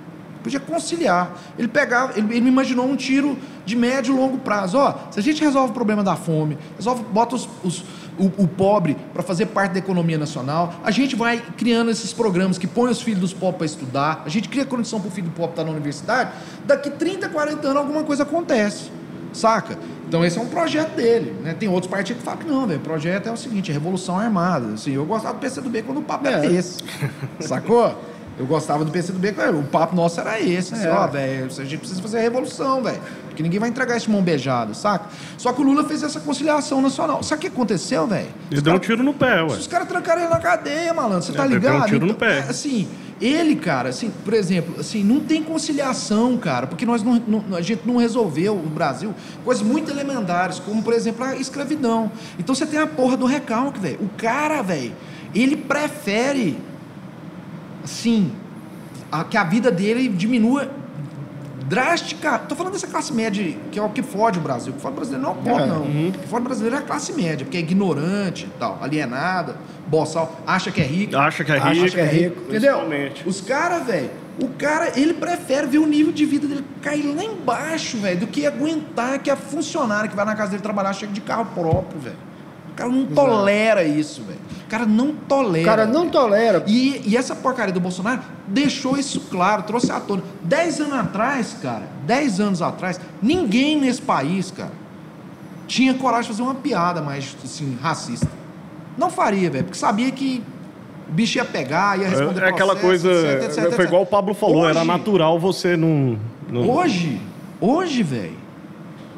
Podia 0.43 0.61
conciliar. 0.61 1.32
Ele 1.59 1.68
pegava, 1.68 2.12
ele, 2.18 2.26
ele 2.32 2.41
me 2.43 2.49
imaginou 2.49 2.86
um 2.86 2.97
tiro 2.97 3.36
de 3.66 3.76
médio 3.76 4.14
e 4.14 4.18
longo 4.18 4.39
prazo. 4.39 4.78
Ó, 4.78 4.95
se 5.11 5.18
a 5.18 5.22
gente 5.22 5.43
resolve 5.43 5.70
o 5.70 5.74
problema 5.74 6.03
da 6.03 6.16
fome, 6.16 6.57
resolve, 6.76 7.05
bota 7.12 7.34
os, 7.36 7.49
os- 7.64 7.84
o, 8.18 8.26
o 8.43 8.49
pobre 8.49 8.97
para 9.12 9.22
fazer 9.22 9.47
parte 9.47 9.72
da 9.72 9.78
economia 9.78 10.18
nacional, 10.18 10.74
a 10.82 10.91
gente 10.91 11.14
vai 11.14 11.41
criando 11.57 11.89
esses 11.89 12.12
programas 12.12 12.59
que 12.59 12.66
põem 12.66 12.91
os 12.91 13.01
filhos 13.01 13.20
dos 13.20 13.32
pobres 13.32 13.57
para 13.57 13.66
estudar, 13.66 14.22
a 14.26 14.28
gente 14.28 14.49
cria 14.49 14.64
condição 14.64 15.01
para 15.01 15.07
o 15.09 15.11
filho 15.12 15.28
do 15.28 15.32
pobre 15.34 15.51
estar 15.53 15.62
na 15.64 15.70
universidade, 15.70 16.30
daqui 16.66 16.91
30, 16.91 17.28
40 17.28 17.64
anos 17.68 17.76
alguma 17.78 18.03
coisa 18.03 18.24
acontece. 18.24 18.91
Saca? 19.32 19.78
Então 20.09 20.24
esse 20.24 20.36
é 20.39 20.41
um 20.43 20.47
projeto 20.49 20.97
dele. 20.97 21.32
Né? 21.45 21.55
Tem 21.55 21.68
outros 21.68 21.89
partidos 21.89 22.20
que 22.20 22.24
falam 22.24 22.41
que 22.41 22.47
não, 22.49 22.66
velho. 22.66 22.80
O 22.80 22.82
projeto 22.82 23.28
é 23.28 23.30
o 23.32 23.36
seguinte, 23.36 23.70
é 23.70 23.74
revolução 23.74 24.18
armada. 24.18 24.72
Assim, 24.72 24.93
eu 24.95 25.05
gostava 25.05 25.34
do 25.34 25.41
PCdoB 25.41 25.82
quando 25.82 25.99
o 25.99 26.03
papo 26.03 26.26
era 26.26 26.45
É. 26.47 26.51
esse. 26.53 26.78
Sacou? 27.41 27.95
Eu 28.39 28.47
gostava 28.47 28.84
do 28.84 28.91
PCdoB, 28.93 29.34
o 29.59 29.64
papo 29.64 29.97
nosso 29.97 30.20
era 30.20 30.41
esse. 30.41 30.72
Assim, 30.72 30.86
É. 30.86 30.91
ó, 30.93 31.07
velho, 31.09 31.47
a 31.47 31.64
gente 31.64 31.78
precisa 31.78 32.01
fazer 32.01 32.18
a 32.18 32.20
revolução, 32.20 32.82
velho. 32.82 33.01
Porque 33.26 33.43
ninguém 33.43 33.59
vai 33.59 33.68
entregar 33.68 33.97
esse 33.97 34.09
mão 34.11 34.22
beijado, 34.22 34.74
saca? 34.74 35.07
Só 35.36 35.53
que 35.53 35.61
o 35.61 35.64
Lula 35.64 35.84
fez 35.84 36.03
essa 36.03 36.20
conciliação 36.20 36.80
nacional. 36.80 37.22
Sabe 37.22 37.39
o 37.39 37.41
que 37.43 37.47
aconteceu, 37.49 38.07
velho? 38.07 38.28
Ele 38.51 38.61
deu 38.61 38.74
um 38.74 38.78
tiro 38.78 39.03
no 39.03 39.12
pé, 39.12 39.43
ué. 39.43 39.57
Os 39.57 39.66
caras 39.66 39.89
trancaram 39.89 40.22
ele 40.22 40.30
na 40.30 40.39
cadeia, 40.39 40.95
malandro. 40.95 41.22
Você 41.22 41.32
tá 41.32 41.45
É, 41.45 41.49
deu 41.49 41.59
ligado? 41.59 41.82
um 41.82 41.86
tiro 41.86 42.07
no 42.07 42.12
Então, 42.12 42.28
pé. 42.28 42.39
é, 42.39 42.41
assim, 42.51 42.89
ele, 43.20 43.57
cara, 43.57 43.89
assim, 43.89 44.11
por 44.24 44.34
exemplo, 44.34 44.76
assim, 44.80 45.03
não 45.03 45.18
tem 45.20 45.43
conciliação, 45.43 46.36
cara, 46.36 46.66
porque 46.68 46.86
nós 46.86 47.03
não, 47.03 47.20
não- 47.26 47.57
a 47.57 47.61
gente 47.61 47.82
não 47.86 47.97
resolveu 47.97 48.55
no 48.55 48.70
Brasil 48.70 49.12
coisas 49.45 49.62
muito 49.64 49.91
elementares, 49.91 50.59
como, 50.61 50.80
por 50.82 50.93
exemplo, 50.95 51.24
a 51.24 51.34
escravidão. 51.36 52.11
Então 52.39 52.55
você 52.55 52.66
tem 52.66 52.78
a 52.78 52.86
porra 52.86 53.16
do 53.16 53.26
recalque, 53.26 53.78
velho. 53.80 53.99
O 54.01 54.09
cara, 54.16 54.62
velho, 54.62 54.93
ele 55.34 55.57
prefere, 55.57 56.59
assim, 57.93 58.30
a- 59.11 59.24
que 59.24 59.36
a 59.36 59.45
vida 59.45 59.70
dele 59.70 60.09
diminua 60.09 60.68
drástica. 61.66 62.39
Tô 62.39 62.55
falando 62.55 62.72
dessa 62.74 62.86
classe 62.86 63.12
média, 63.12 63.57
que 63.72 63.78
é 63.78 63.82
o 63.82 63.89
que 63.89 64.03
fode 64.03 64.39
o 64.39 64.43
Brasil. 64.43 64.72
O 64.72 64.76
que 64.76 64.82
fode 64.82 64.93
o 64.95 64.97
brasileiro 64.97 65.22
não 65.22 65.30
é 65.30 65.34
o 65.34 65.36
pobre, 65.43 65.62
É. 65.62 65.66
não. 65.66 65.82
O 66.09 66.12
que 66.12 66.28
fode 66.28 66.43
o 66.43 66.45
brasileiro 66.45 66.76
é 66.76 66.78
a 66.78 66.82
classe 66.82 67.12
média, 67.12 67.45
porque 67.45 67.57
é 67.57 67.61
ignorante 67.61 68.45
e 68.47 68.59
tal, 68.59 68.78
alienada, 68.82 69.57
boçal, 69.86 70.41
acha 70.47 70.70
que 70.70 70.80
é 70.80 70.84
rico. 70.84 71.16
Acha 71.16 71.45
que 71.45 71.53
é 71.53 71.57
Acha 71.57 71.72
rico. 71.72 71.91
que 71.95 72.01
é 72.01 72.05
rico. 72.05 72.41
Entendeu? 72.43 72.78
Principalmente. 72.78 73.28
Os 73.28 73.41
caras, 73.41 73.86
velho, 73.86 74.11
o 74.43 74.49
cara, 74.51 74.93
ele 74.99 75.14
prefere 75.14 75.66
ver 75.66 75.78
o 75.78 75.86
nível 75.86 76.12
de 76.12 76.24
vida 76.24 76.47
dele 76.47 76.64
cair 76.80 77.07
lá 77.14 77.24
embaixo, 77.24 77.99
velho, 77.99 78.20
do 78.20 78.26
que 78.26 78.47
aguentar 78.47 79.18
que 79.18 79.30
a 79.30 79.36
funcionária 79.36 80.09
que 80.09 80.14
vai 80.16 80.24
na 80.24 80.34
casa 80.34 80.51
dele 80.53 80.62
trabalhar 80.62 80.93
chegue 80.93 81.12
de 81.12 81.20
carro 81.20 81.47
próprio, 81.55 82.01
velho. 82.01 82.28
O 82.79 82.81
cara 82.81 82.91
não 82.93 83.07
tolera 83.07 83.83
isso, 83.85 84.22
velho. 84.22 84.39
O 84.66 84.70
cara 84.70 84.87
não 84.87 85.12
tolera. 85.14 85.62
O 85.62 85.66
cara 85.66 85.87
não 85.87 86.01
velho. 86.03 86.12
tolera. 86.12 86.64
E, 86.66 87.03
e 87.07 87.16
essa 87.16 87.35
porcaria 87.35 87.72
do 87.72 87.81
Bolsonaro 87.81 88.20
deixou 88.47 88.97
isso 88.97 89.20
claro, 89.31 89.62
trouxe 89.64 89.91
à 89.91 89.99
tona. 89.99 90.22
Dez 90.43 90.81
anos 90.81 90.95
atrás, 90.95 91.57
cara, 91.61 91.89
dez 92.07 92.39
anos 92.39 92.62
atrás, 92.62 93.01
ninguém 93.20 93.81
nesse 93.81 94.01
país, 94.03 94.51
cara, 94.51 94.72
tinha 95.66 95.93
coragem 95.95 96.22
de 96.31 96.37
fazer 96.37 96.43
uma 96.43 96.55
piada 96.55 97.03
mais, 97.03 97.37
assim, 97.45 97.76
racista. 97.83 98.29
Não 98.97 99.11
faria, 99.11 99.51
velho, 99.51 99.64
porque 99.64 99.79
sabia 99.79 100.11
que 100.11 100.43
o 101.09 101.12
bicho 101.12 101.39
ia 101.39 101.45
pegar, 101.45 101.99
ia 101.99 102.09
responder 102.09 102.43
É 102.43 102.49
aquela 102.49 102.76
processo, 102.76 103.05
coisa. 103.05 103.33
etc, 103.45 103.59
etc, 103.64 103.72
foi 103.76 103.85
igual 103.87 104.01
o 104.03 104.05
etc. 104.05 104.11
Pablo 104.11 104.35
falou, 104.35 104.68
era 104.68 104.79
Hoje- 104.81 104.87
natural 104.89 105.39
você 105.39 105.76
não. 105.76 106.18
não- 106.51 106.68
Hoje, 106.68 107.20
hoje, 107.61 108.03
velho. 108.03 108.48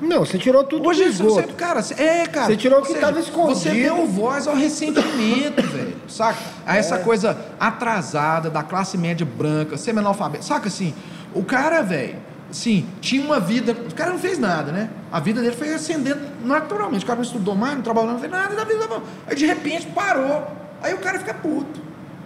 Não, 0.00 0.20
você 0.24 0.38
tirou 0.38 0.64
tudo 0.64 0.88
Hoje 0.88 1.04
do 1.04 1.10
esgoto. 1.10 1.34
você- 1.34 1.42
cara, 1.52 1.80
é, 1.98 2.26
cara. 2.26 2.46
Você 2.46 2.56
tirou 2.56 2.80
o 2.80 2.82
que 2.82 2.92
ou 2.92 2.98
tava 3.00 3.20
escondido. 3.20 3.58
Você 3.58 3.70
deu 3.70 4.06
voz 4.06 4.46
ao 4.46 4.54
ressentimento, 4.54 5.62
velho. 5.68 5.96
Saca? 6.08 6.38
A 6.66 6.76
essa 6.76 6.98
coisa 6.98 7.36
atrasada 7.58 8.48
da 8.50 8.62
classe 8.62 8.96
média 8.98 9.26
branca, 9.26 9.76
semi-analfabeto. 9.76 10.44
Saca 10.44 10.68
assim? 10.68 10.94
O 11.34 11.44
cara, 11.44 11.82
velho, 11.82 12.16
assim, 12.50 12.86
tinha 13.00 13.24
uma 13.24 13.38
vida. 13.38 13.72
O 13.72 13.94
cara 13.94 14.10
não 14.10 14.18
fez 14.18 14.38
nada, 14.38 14.72
né? 14.72 14.88
A 15.12 15.20
vida 15.20 15.40
dele 15.40 15.54
foi 15.54 15.72
ascendendo 15.74 16.20
naturalmente. 16.44 17.04
O 17.04 17.06
cara 17.06 17.16
não 17.18 17.24
estudou 17.24 17.54
mais, 17.54 17.74
não 17.74 17.82
trabalhou, 17.82 18.12
não 18.12 18.18
fez 18.18 18.30
nada 18.32 18.54
da 18.54 18.64
vida. 18.64 18.86
Não. 18.86 19.02
Aí 19.26 19.36
de 19.36 19.46
repente 19.46 19.86
parou. 19.88 20.46
Aí 20.82 20.94
o 20.94 20.98
cara 20.98 21.18
fica 21.18 21.34
puto. 21.34 21.80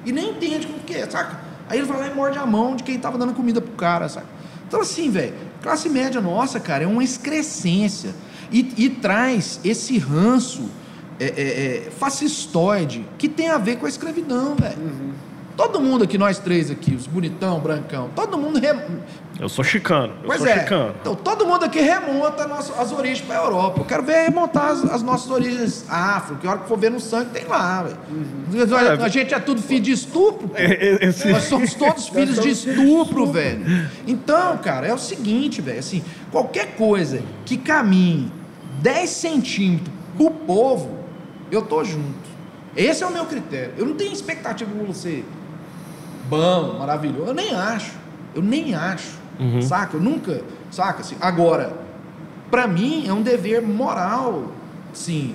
E 0.04 0.12
nem 0.12 0.30
entende 0.30 0.66
como 0.66 0.78
que 0.80 0.94
é, 0.94 1.08
saca? 1.10 1.38
Aí 1.68 1.78
ele 1.78 1.86
vai 1.86 1.98
lá 1.98 2.06
e 2.06 2.14
morde 2.14 2.38
a 2.38 2.46
mão 2.46 2.76
de 2.76 2.82
quem 2.82 2.98
tava 2.98 3.16
dando 3.18 3.32
comida 3.34 3.60
pro 3.60 3.72
cara, 3.72 4.08
saca? 4.08 4.26
Então, 4.74 4.82
assim, 4.82 5.08
velho, 5.08 5.34
classe 5.62 5.88
média 5.88 6.20
nossa, 6.20 6.58
cara, 6.58 6.82
é 6.82 6.86
uma 6.86 7.04
excrescência. 7.04 8.12
E, 8.50 8.74
e 8.76 8.90
traz 8.90 9.60
esse 9.62 9.98
ranço 9.98 10.68
é, 11.20 11.26
é, 11.26 11.86
é, 11.86 11.90
fascistoide 11.92 13.06
que 13.16 13.28
tem 13.28 13.50
a 13.50 13.56
ver 13.56 13.76
com 13.76 13.86
a 13.86 13.88
escravidão, 13.88 14.56
velho. 14.56 15.13
Todo 15.56 15.80
mundo 15.80 16.02
aqui, 16.02 16.18
nós 16.18 16.38
três 16.38 16.68
aqui, 16.70 16.94
os 16.94 17.06
bonitão, 17.06 17.60
brancão, 17.60 18.10
todo 18.14 18.36
mundo. 18.36 18.58
Rem... 18.58 18.74
Eu 19.38 19.48
sou 19.48 19.64
chicano. 19.64 20.12
Eu 20.22 20.26
Pois 20.26 20.38
sou 20.38 20.48
é. 20.48 20.60
chicano. 20.60 20.94
Então, 21.00 21.14
todo 21.14 21.46
mundo 21.46 21.64
aqui 21.64 21.80
remonta 21.80 22.46
nosso- 22.46 22.72
as 22.80 22.90
origens 22.92 23.20
para 23.20 23.38
a 23.38 23.44
Europa. 23.44 23.80
Eu 23.80 23.84
quero 23.84 24.02
ver 24.02 24.24
remontar 24.24 24.70
as, 24.70 24.84
as 24.84 25.02
nossas 25.02 25.30
origens 25.30 25.84
afro, 25.88 26.36
que 26.36 26.46
a 26.46 26.50
hora 26.50 26.58
que 26.60 26.68
for 26.68 26.76
ver 26.78 26.90
no 26.90 26.98
sangue 26.98 27.30
tem 27.30 27.44
lá, 27.44 27.82
velho. 27.84 27.96
A, 29.00 29.04
a 29.04 29.08
gente 29.08 29.32
é 29.32 29.38
tudo 29.38 29.62
filho 29.62 29.80
de 29.82 29.92
estupro. 29.92 30.50
É, 30.54 30.64
é, 30.64 31.04
Esse... 31.08 31.28
Nós 31.28 31.44
somos 31.44 31.72
todos 31.74 32.08
filhos 32.10 32.40
de 32.40 32.50
estupro, 32.50 33.26
velho. 33.26 33.88
Então, 34.08 34.56
cara, 34.58 34.88
é 34.88 34.94
o 34.94 34.98
seguinte, 34.98 35.60
velho, 35.60 35.78
assim, 35.78 36.02
qualquer 36.32 36.74
coisa 36.76 37.22
que 37.44 37.56
caminhe 37.56 38.30
10 38.82 39.08
centímetros 39.10 39.92
pro 40.16 40.30
povo, 40.30 40.98
eu 41.50 41.62
tô 41.62 41.84
junto. 41.84 42.34
Esse 42.76 43.04
é 43.04 43.06
o 43.06 43.12
meu 43.12 43.24
critério. 43.24 43.72
Eu 43.78 43.86
não 43.86 43.94
tenho 43.94 44.12
expectativa 44.12 44.68
de 44.72 44.84
você 44.84 45.24
bom, 46.28 46.78
maravilhoso. 46.78 47.28
Eu 47.28 47.34
nem 47.34 47.54
acho. 47.54 47.92
Eu 48.34 48.42
nem 48.42 48.74
acho. 48.74 49.12
Saca? 49.62 49.96
Eu 49.96 50.00
nunca. 50.00 50.42
Saca? 50.70 51.00
Assim, 51.00 51.16
agora, 51.20 51.76
pra 52.50 52.66
mim 52.66 53.06
é 53.06 53.12
um 53.12 53.22
dever 53.22 53.62
moral, 53.62 54.52
sim, 54.92 55.34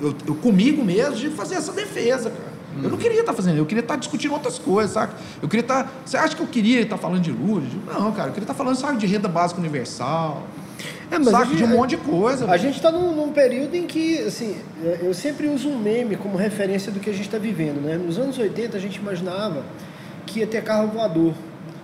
eu, 0.00 0.14
eu 0.26 0.34
comigo 0.34 0.84
mesmo 0.84 1.16
de 1.16 1.30
fazer 1.30 1.54
essa 1.54 1.72
defesa, 1.72 2.30
cara. 2.30 2.52
Eu 2.82 2.88
não 2.88 2.96
queria 2.96 3.20
estar 3.20 3.34
fazendo, 3.34 3.58
eu 3.58 3.66
queria 3.66 3.82
estar 3.82 3.96
discutindo 3.96 4.32
outras 4.32 4.58
coisas, 4.58 4.92
saca? 4.94 5.14
Eu 5.42 5.48
queria 5.48 5.62
estar. 5.62 5.92
Você 6.06 6.16
acha 6.16 6.34
que 6.34 6.42
eu 6.42 6.46
queria 6.46 6.80
estar 6.80 6.96
falando 6.96 7.20
de 7.20 7.30
Lula? 7.30 7.62
Não, 7.86 8.10
cara, 8.12 8.28
eu 8.28 8.32
queria 8.32 8.44
estar 8.44 8.54
falando, 8.54 8.76
sabe, 8.76 8.96
de 8.96 9.06
renda 9.06 9.28
básica 9.28 9.60
universal. 9.60 10.42
É, 11.12 11.16
a 11.16 11.44
gente- 11.44 11.56
de 11.56 11.64
um 11.64 11.68
monte 11.68 11.90
de 11.90 11.96
coisa. 11.98 12.44
A 12.44 12.48
velho. 12.48 12.62
gente 12.62 12.76
está 12.76 12.90
num, 12.90 13.14
num 13.14 13.32
período 13.32 13.74
em 13.74 13.86
que, 13.86 14.18
assim, 14.20 14.56
eu 15.02 15.12
sempre 15.12 15.46
uso 15.48 15.68
um 15.68 15.78
meme 15.78 16.16
como 16.16 16.36
referência 16.36 16.90
do 16.90 16.98
que 17.00 17.10
a 17.10 17.12
gente 17.12 17.26
está 17.26 17.38
vivendo, 17.38 17.80
né? 17.82 17.96
Nos 17.96 18.18
anos 18.18 18.38
80 18.38 18.76
a 18.76 18.80
gente 18.80 18.96
imaginava 18.96 19.62
que 20.26 20.40
ia 20.40 20.46
ter 20.46 20.62
carro 20.62 20.88
voador. 20.88 21.34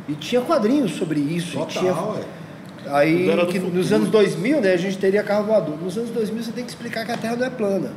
E 0.09 0.15
tinha 0.15 0.41
quadrinhos 0.41 0.93
sobre 0.93 1.21
isso. 1.21 1.53
Total, 1.59 1.69
tinha... 1.69 1.93
ué. 1.93 2.21
Aí, 2.87 3.29
que 3.51 3.61
futuro. 3.61 3.77
nos 3.77 3.93
anos 3.93 4.09
2000, 4.09 4.61
né, 4.63 4.73
a 4.73 4.77
gente 4.79 4.97
teria 4.97 5.23
carro 5.23 5.45
voador. 5.45 5.77
Nos 5.83 5.99
anos 5.99 6.09
2000 6.11 6.43
você 6.45 6.53
tem 6.53 6.65
que 6.65 6.71
explicar 6.71 7.05
que 7.05 7.13
a 7.13 7.17
Terra 7.19 7.37
não 7.37 7.45
é 7.47 7.51
plana. 7.51 7.91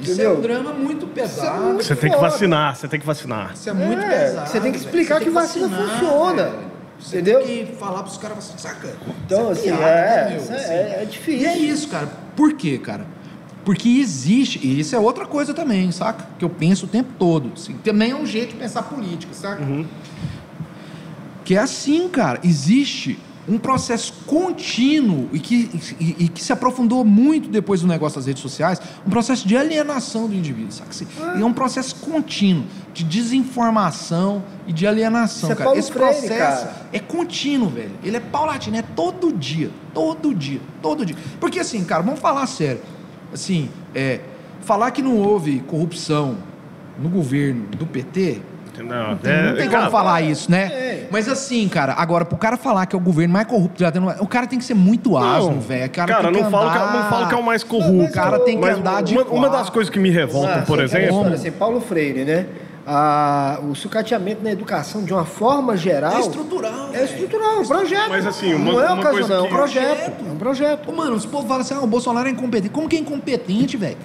Isso 0.00 0.12
entendeu? 0.12 0.34
é 0.34 0.38
um 0.38 0.40
drama 0.40 0.72
muito 0.72 1.06
pesado. 1.06 1.62
muito 1.62 1.84
Você 1.84 1.94
tem 1.94 2.10
que 2.10 2.18
vacinar, 2.18 2.74
você 2.74 2.88
tem 2.88 2.98
que 2.98 3.06
vacinar. 3.06 3.52
Isso 3.54 3.68
é 3.68 3.72
muito 3.74 4.00
É, 4.00 4.08
pesado. 4.08 4.48
você 4.48 4.60
tem 4.60 4.72
que 4.72 4.78
explicar 4.78 5.14
Você 5.16 5.18
que 5.20 5.24
tem 5.26 5.34
vacina 5.34 5.68
vacinar, 5.68 5.98
funciona. 5.98 6.42
velho. 6.44 6.71
Você 7.02 7.16
Entendeu? 7.20 7.42
tem 7.44 7.66
que 7.66 7.72
falar 7.76 8.02
pros 8.04 8.16
caras 8.16 8.38
assim, 8.38 8.56
saca? 8.58 8.96
Então, 9.26 9.52
Isso 9.52 9.60
assim, 9.60 9.68
piada, 9.76 9.82
é, 9.84 10.28
né, 10.28 10.34
é- 10.34 10.36
Assim. 10.36 11.02
é 11.02 11.06
difícil. 11.10 11.40
E 11.40 11.46
é 11.46 11.58
isso, 11.58 11.88
cara. 11.88 12.06
Por 12.36 12.54
quê, 12.54 12.78
cara? 12.78 13.04
Porque 13.64 13.88
existe, 13.88 14.58
e 14.66 14.80
isso 14.80 14.94
é 14.94 14.98
outra 14.98 15.26
coisa 15.26 15.52
também, 15.54 15.90
saca? 15.92 16.26
Que 16.38 16.44
eu 16.44 16.50
penso 16.50 16.86
o 16.86 16.88
tempo 16.88 17.10
todo. 17.18 17.52
Assim, 17.54 17.74
também 17.84 18.10
é 18.12 18.14
um 18.16 18.26
jeito 18.26 18.50
de 18.50 18.56
pensar 18.56 18.82
política, 18.84 19.32
saca? 19.34 19.62
Que 21.44 21.54
é 21.56 21.58
assim, 21.58 22.08
cara. 22.08 22.40
Existe 22.42 23.18
um 23.48 23.58
processo 23.58 24.12
contínuo 24.26 25.28
e 25.32 25.40
que, 25.40 25.68
e, 25.98 26.16
e 26.24 26.28
que 26.28 26.42
se 26.42 26.52
aprofundou 26.52 27.04
muito 27.04 27.48
depois 27.48 27.80
do 27.80 27.88
negócio 27.88 28.16
das 28.16 28.26
redes 28.26 28.40
sociais, 28.40 28.80
um 29.06 29.10
processo 29.10 29.46
de 29.46 29.56
alienação 29.56 30.28
do 30.28 30.34
indivíduo, 30.34 30.70
saca? 30.70 30.90
Assim, 30.90 31.06
E 31.36 31.42
é 31.42 31.44
um 31.44 31.52
processo 31.52 31.96
contínuo 31.96 32.64
de 32.94 33.02
desinformação 33.04 34.44
e 34.66 34.72
de 34.72 34.86
alienação, 34.86 35.50
Isso 35.50 35.52
é 35.52 35.54
cara. 35.54 35.64
Paulo 35.64 35.78
Esse 35.78 35.90
Freire, 35.90 36.14
processo 36.14 36.66
cara. 36.66 36.86
é 36.92 36.98
contínuo, 37.00 37.68
velho. 37.68 37.92
Ele 38.04 38.16
é 38.16 38.20
paulatino, 38.20 38.76
é 38.76 38.82
todo 38.82 39.32
dia, 39.32 39.70
todo 39.92 40.34
dia, 40.34 40.60
todo 40.80 41.04
dia. 41.04 41.16
Porque 41.40 41.58
assim, 41.58 41.84
cara, 41.84 42.02
vamos 42.02 42.20
falar 42.20 42.46
sério. 42.46 42.80
Assim, 43.32 43.68
é, 43.94 44.20
falar 44.60 44.90
que 44.92 45.02
não 45.02 45.16
houve 45.16 45.60
corrupção 45.60 46.36
no 46.98 47.08
governo 47.08 47.66
do 47.76 47.86
PT? 47.86 48.40
Não 48.78 49.16
tem, 49.16 49.42
não 49.42 49.54
tem 49.56 49.68
como 49.68 49.90
falar 49.90 50.22
isso, 50.22 50.50
né? 50.50 50.64
É. 50.72 51.08
Mas 51.10 51.28
assim, 51.28 51.68
cara, 51.68 51.92
agora, 51.94 52.24
pro 52.24 52.36
cara 52.38 52.56
falar 52.56 52.86
que 52.86 52.96
é 52.96 52.98
o 52.98 53.02
governo 53.02 53.32
mais 53.34 53.46
corrupto 53.46 53.78
já 53.80 53.92
tem, 53.92 54.02
o 54.02 54.26
cara 54.26 54.46
tem 54.46 54.58
que 54.58 54.64
ser 54.64 54.74
muito 54.74 55.16
asno, 55.18 55.60
velho. 55.60 55.90
Cara, 55.90 56.12
Cara, 56.14 56.24
tem 56.28 56.32
que 56.36 56.42
não, 56.42 56.50
falo 56.50 56.70
que, 56.70 56.76
é- 56.78 56.80
andar- 56.80 56.92
não 57.02 57.10
falo 57.10 57.28
que 57.28 57.34
é 57.34 57.36
o 57.38 57.42
mais 57.42 57.62
corrupto. 57.64 58.04
O 58.10 58.12
cara 58.12 58.38
tem 58.40 58.54
que 58.56 58.60
mas 58.64 58.78
andar 58.78 59.02
de 59.02 59.14
uma, 59.18 59.24
uma 59.26 59.50
das 59.50 59.68
coisas 59.68 59.90
que 59.90 59.98
me 59.98 60.08
revoltam, 60.10 60.60
Ah, 60.60 60.62
por 60.62 60.80
aquela 60.80 60.84
exemplo. 60.84 61.16
história, 61.16 61.34
assim, 61.34 61.50
Paulo 61.50 61.80
Freire, 61.80 62.24
né? 62.24 62.46
Ah, 62.86 63.60
o 63.62 63.74
sucateamento 63.76 64.42
na 64.42 64.50
educação, 64.50 65.04
de 65.04 65.12
uma 65.12 65.24
forma 65.24 65.76
geral. 65.76 66.14
É 66.16 66.20
estrutural, 66.20 66.90
É 66.92 67.04
estrutural, 67.04 67.56
é 67.56 67.60
um 67.60 67.66
projeto. 67.66 68.08
Mas, 68.08 68.26
assim, 68.26 68.54
uma- 68.54 68.72
não 68.72 68.80
é 68.80 68.90
uma 68.90 69.02
coisa 69.02 69.18
ocasional, 69.18 69.38
é 69.38 69.40
um 69.42 69.48
que- 69.50 69.54
projeto. 69.54 70.12
É 70.28 70.32
um 70.32 70.36
projeto. 70.36 70.88
Ô, 70.88 70.92
mano, 70.92 71.14
os 71.14 71.24
povos 71.26 71.46
falam 71.46 71.60
assim, 71.60 71.74
ah, 71.74 71.80
o 71.80 71.86
Bolsonaro 71.86 72.26
é 72.26 72.30
incompetente. 72.32 72.70
Como 72.70 72.88
que 72.88 72.96
é 72.96 72.98
incompetente, 72.98 73.76
velho? 73.76 73.96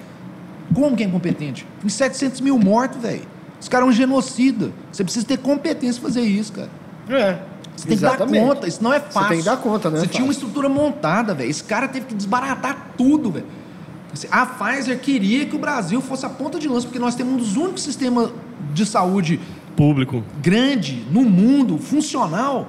Como 0.74 0.96
que 0.96 1.02
é 1.02 1.06
incompetente? 1.06 1.66
Tem 1.80 1.88
700 1.88 2.40
mil 2.40 2.56
mortos, 2.58 3.00
velho. 3.00 3.22
Os 3.60 3.68
caras 3.68 3.86
é 3.86 3.90
um 3.90 3.92
genocida. 3.92 4.72
Você 4.92 5.02
precisa 5.02 5.26
ter 5.26 5.38
competência 5.38 6.00
pra 6.00 6.10
fazer 6.10 6.22
isso, 6.22 6.52
cara. 6.52 6.70
É. 7.08 7.38
Você 7.76 7.88
tem 7.88 7.96
que 7.96 8.02
dar 8.02 8.18
conta, 8.18 8.66
isso 8.66 8.82
não 8.82 8.92
é 8.92 8.98
fácil. 8.98 9.28
tem 9.28 9.38
que 9.38 9.44
dar 9.44 9.56
conta, 9.56 9.88
né? 9.90 10.00
Você 10.00 10.06
tinha 10.08 10.24
uma 10.24 10.32
estrutura 10.32 10.68
montada, 10.68 11.32
velho. 11.32 11.48
Esse 11.48 11.62
cara 11.62 11.86
teve 11.86 12.06
que 12.06 12.14
desbaratar 12.14 12.92
tudo, 12.96 13.30
velho. 13.30 13.46
Assim, 14.12 14.26
A 14.30 14.46
Pfizer 14.46 14.98
queria 14.98 15.46
que 15.46 15.54
o 15.54 15.58
Brasil 15.58 16.00
fosse 16.00 16.26
a 16.26 16.28
ponta 16.28 16.58
de 16.58 16.66
lança, 16.66 16.86
porque 16.86 16.98
nós 16.98 17.14
temos 17.14 17.34
um 17.34 17.36
dos 17.36 17.56
únicos 17.56 17.82
sistemas 17.82 18.30
de 18.72 18.84
saúde 18.84 19.38
Público. 19.76 20.24
grande 20.42 21.04
no 21.10 21.22
mundo, 21.22 21.78
funcional. 21.78 22.66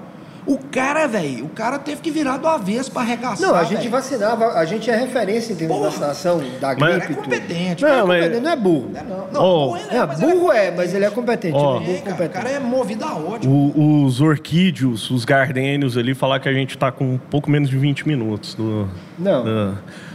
O 0.51 0.57
cara, 0.57 1.05
velho, 1.05 1.45
o 1.45 1.49
cara 1.49 1.77
teve 1.77 2.01
que 2.01 2.09
virar 2.09 2.37
do 2.37 2.47
avesso 2.47 2.91
pra 2.91 3.03
arregaçar. 3.03 3.47
Não, 3.47 3.53
a 3.55 3.63
gente 3.63 3.87
vacinava, 3.87 4.45
a 4.53 4.65
gente 4.65 4.89
é 4.89 4.95
referência 4.95 5.53
em 5.53 5.55
termos 5.55 5.77
Porra. 5.77 5.89
da 5.91 5.95
vacinação, 6.07 6.37
da 6.59 6.71
O 6.71 6.75
gripe. 6.75 6.79
cara 6.79 6.91
e 6.91 6.97
é 6.97 7.15
competente. 7.15 7.83
Não, 7.83 8.07
mas- 8.07 8.23
Competente, 8.23 8.43
não 8.43 8.51
é 8.51 8.55
burro. 8.55 8.91
Não, 8.91 9.03
não, 9.03 9.27
não, 9.31 9.41
Ó, 9.41 9.65
burro 9.67 9.77
ele 9.77 9.95
É, 9.95 10.05
mas 10.07 10.21
ele 10.23 10.33
burro 10.33 10.51
é, 10.51 10.71
mas 10.71 10.93
ele 10.95 11.05
é 11.05 11.09
competente. 11.11 11.55
Ó. 11.55 11.79
ele 11.81 11.91
é 11.91 11.95
É, 11.97 12.01
burro 12.01 12.15
cara, 12.17 12.25
o 12.25 12.29
cara 12.29 12.49
é 12.49 12.59
movido 12.59 13.05
a 13.05 13.15
ódio. 13.15 13.51
O- 13.51 14.05
os 14.05 14.21
orquídeos, 14.21 15.11
os 15.11 15.23
gardênios 15.23 15.95
ali, 15.95 16.15
falar 16.15 16.39
que 16.39 16.49
a 16.49 16.53
gente 16.53 16.75
tá 16.77 16.91
com 16.91 17.05
um 17.13 17.17
pouco 17.19 17.47
menos 17.51 17.69
de 17.69 17.77
20 17.77 18.07
minutos. 18.07 18.55
Do, 18.55 18.89
Não. 19.19 19.43
da- 19.45 19.73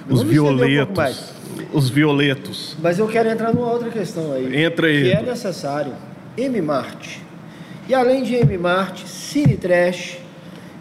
os 0.09 0.20
estender 0.22 0.41
um 0.43 0.57
violetos. 0.57 1.32
os 1.72 1.89
violetos. 1.89 2.76
Mas 2.82 2.99
eu 2.99 3.07
quero 3.07 3.28
entrar 3.30 3.55
numa 3.55 3.70
outra 3.70 3.89
questão 3.89 4.32
aí. 4.32 4.64
Entra 4.64 4.89
aí. 4.89 5.03
Que 5.05 5.12
é 5.12 5.22
necessário. 5.22 5.93
M-Mart. 6.37 7.18
E 7.89 7.95
além 7.95 8.24
de 8.24 8.35
M-Mart, 8.35 9.05
Cine 9.07 9.57
Trash. 9.57 10.18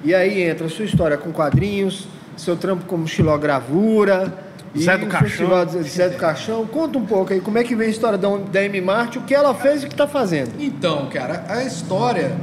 E 0.03 0.13
aí 0.13 0.43
entra 0.43 0.67
a 0.67 0.69
sua 0.69 0.85
história 0.85 1.17
com 1.17 1.31
quadrinhos, 1.31 2.07
seu 2.35 2.55
trampo 2.55 2.85
como 2.85 3.07
xilogravura. 3.07 4.33
Zé 4.77 4.97
do 4.97 5.05
Caixão. 5.05 5.49
Zé 5.83 6.09
do 6.09 6.17
Caixão. 6.17 6.65
Conta 6.65 6.97
um 6.97 7.05
pouco 7.05 7.31
aí 7.31 7.39
como 7.39 7.57
é 7.57 7.63
que 7.63 7.75
vem 7.75 7.87
a 7.87 7.91
história 7.91 8.17
da, 8.17 8.27
da 8.37 8.63
M-Mart, 8.63 9.17
o 9.17 9.21
que 9.21 9.33
ela 9.33 9.53
fez 9.53 9.83
e 9.83 9.85
o 9.85 9.87
que 9.87 9.93
está 9.93 10.07
fazendo. 10.07 10.51
Então, 10.59 11.07
cara, 11.09 11.45
a 11.47 11.63
história. 11.63 12.35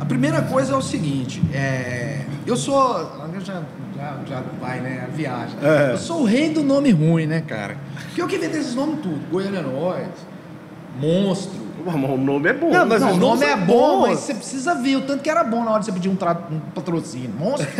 A 0.00 0.04
primeira 0.04 0.42
coisa 0.42 0.72
é 0.72 0.76
o 0.76 0.82
seguinte: 0.82 1.42
é, 1.52 2.22
eu 2.46 2.56
sou. 2.56 3.28
Já, 3.44 3.62
já, 3.96 4.16
já 4.26 4.42
vai, 4.60 4.80
né? 4.80 5.04
A 5.06 5.14
viagem. 5.14 5.56
É. 5.62 5.92
Eu 5.92 5.98
sou 5.98 6.22
o 6.22 6.24
rei 6.24 6.50
do 6.50 6.62
nome 6.62 6.90
ruim, 6.90 7.26
né, 7.26 7.42
cara? 7.46 7.76
Porque 8.06 8.22
eu 8.22 8.26
que 8.26 8.36
inventei 8.36 8.60
esses 8.60 8.74
nomes 8.74 9.00
tudo: 9.02 9.20
Goiânia 9.30 9.60
Nós, 9.60 10.06
Monstro. 10.98 11.67
O 11.86 12.16
nome 12.16 12.48
é 12.48 12.52
bom. 12.52 12.70
Não, 12.70 12.86
mas 12.86 13.00
Não, 13.00 13.12
o 13.12 13.16
nome 13.16 13.44
é 13.44 13.56
bom, 13.56 14.02
mas 14.02 14.20
você 14.20 14.34
precisa 14.34 14.74
ver 14.74 14.96
o 14.96 15.00
tanto 15.02 15.22
que 15.22 15.30
era 15.30 15.44
bom 15.44 15.64
na 15.64 15.70
hora 15.70 15.80
de 15.80 15.86
você 15.86 15.92
pedir 15.92 16.08
um, 16.08 16.16
tra- 16.16 16.38
um 16.50 16.58
patrocínio. 16.74 17.30
Monstro? 17.38 17.68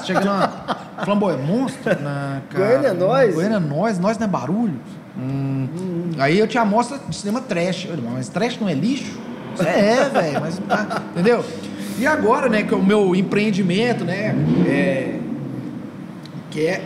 Você 0.00 0.06
Chega 0.06 0.24
lá, 0.24 0.86
flamboia, 1.04 1.36
monstro? 1.36 1.82
Na, 2.02 2.42
cara, 2.50 2.64
Goiânia 2.66 2.88
é 2.88 2.92
nós. 2.92 3.34
Goiânia 3.34 3.56
é 3.56 3.60
nós, 3.60 3.98
nós 3.98 4.18
não 4.18 4.26
é 4.26 4.28
barulho. 4.28 4.74
Hum. 5.16 5.68
Aí 6.18 6.38
eu 6.38 6.46
te 6.46 6.58
amostra 6.58 6.98
de 7.08 7.16
cinema 7.16 7.40
trash. 7.40 7.86
Eu 7.86 7.96
mas 8.12 8.28
trash 8.28 8.58
não 8.60 8.68
é 8.68 8.74
lixo? 8.74 9.18
Isso 9.54 9.62
é, 9.62 10.08
velho, 10.08 10.40
mas 10.40 10.58
tá, 10.58 11.02
entendeu? 11.12 11.44
E 11.98 12.06
agora, 12.06 12.48
né, 12.48 12.64
que 12.64 12.74
é 12.74 12.76
o 12.76 12.82
meu 12.82 13.14
empreendimento, 13.14 14.04
né, 14.04 14.34
é, 14.66 15.18
que 16.50 16.66
é 16.66 16.84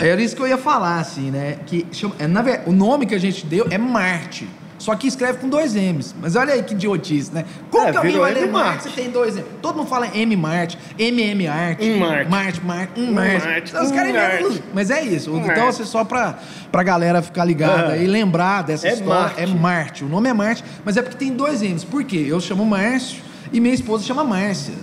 era 0.00 0.20
isso 0.20 0.34
que 0.34 0.42
eu 0.42 0.48
ia 0.48 0.56
falar, 0.58 0.98
assim, 0.98 1.30
né? 1.30 1.56
Que 1.66 1.86
chama, 1.92 2.14
é, 2.18 2.26
na 2.26 2.42
o 2.66 2.72
nome 2.72 3.06
que 3.06 3.14
a 3.14 3.18
gente 3.18 3.44
deu 3.44 3.66
é 3.70 3.76
Marte. 3.78 4.48
Só 4.78 4.94
que 4.96 5.06
escreve 5.06 5.38
com 5.38 5.48
dois 5.48 5.74
M's. 5.74 6.14
Mas 6.20 6.36
olha 6.36 6.52
aí 6.52 6.62
que 6.62 6.74
idiotice, 6.74 7.32
né? 7.32 7.44
Como 7.70 7.86
É, 7.86 7.90
que 7.92 7.96
alguém 7.96 8.18
vai 8.18 8.34
ler 8.34 8.42
M 8.44 8.52
Marte 8.52 8.82
se 8.84 8.90
tem 8.90 9.08
dois 9.10 9.34
M's? 9.36 9.44
Todo 9.62 9.76
mundo 9.76 9.86
fala 9.88 10.08
M 10.14 10.36
Marte, 10.36 10.78
MM 10.98 11.46
Art, 11.46 11.78
Um 11.80 11.98
Marte. 11.98 12.30
Marte, 12.30 12.60
Marte, 12.64 13.00
um 13.00 13.12
Marte. 13.12 13.46
Marte, 13.46 13.76
Os 13.76 13.90
um 13.90 13.94
caras 13.94 14.10
inventam. 14.10 14.62
Mas 14.74 14.90
é 14.90 15.02
isso. 15.02 15.32
Um 15.32 15.44
então, 15.46 15.68
assim, 15.68 15.84
só 15.84 16.04
pra, 16.04 16.38
pra 16.72 16.82
galera 16.82 17.22
ficar 17.22 17.44
ligada 17.44 17.96
É. 17.96 18.02
e 18.02 18.06
lembrar 18.06 18.62
dessa 18.62 18.88
É 18.88 18.92
história. 18.92 19.20
Marte. 19.22 19.40
É 19.42 19.46
Marte. 19.46 20.04
O 20.04 20.08
nome 20.08 20.28
é 20.28 20.32
Marte, 20.32 20.64
mas 20.84 20.96
é 20.96 21.02
porque 21.02 21.16
tem 21.16 21.32
dois 21.32 21.62
M's. 21.62 21.84
Por 21.84 22.04
quê? 22.04 22.24
Eu 22.28 22.40
chamo 22.40 22.64
Márcio 22.66 23.22
e 23.52 23.60
minha 23.60 23.74
esposa 23.74 24.04
chama 24.04 24.24
Márcia. 24.24 24.74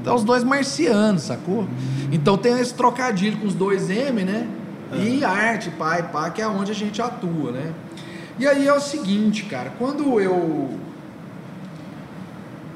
Então, 0.00 0.14
os 0.14 0.24
dois 0.24 0.44
marcianos, 0.44 1.22
sacou? 1.22 1.66
Então, 2.12 2.36
tem 2.36 2.58
esse 2.60 2.74
trocadilho 2.74 3.38
com 3.38 3.46
os 3.46 3.54
dois 3.54 3.88
M, 3.90 4.22
né? 4.24 4.46
E 4.94 5.24
arte, 5.24 5.70
pai, 5.70 6.02
pá, 6.12 6.28
que 6.28 6.42
é 6.42 6.46
onde 6.46 6.70
a 6.70 6.74
gente 6.74 7.00
atua, 7.00 7.50
né? 7.52 7.72
E 8.42 8.46
aí 8.48 8.66
é 8.66 8.72
o 8.72 8.80
seguinte, 8.80 9.44
cara, 9.44 9.72
quando 9.78 10.18
eu. 10.18 10.68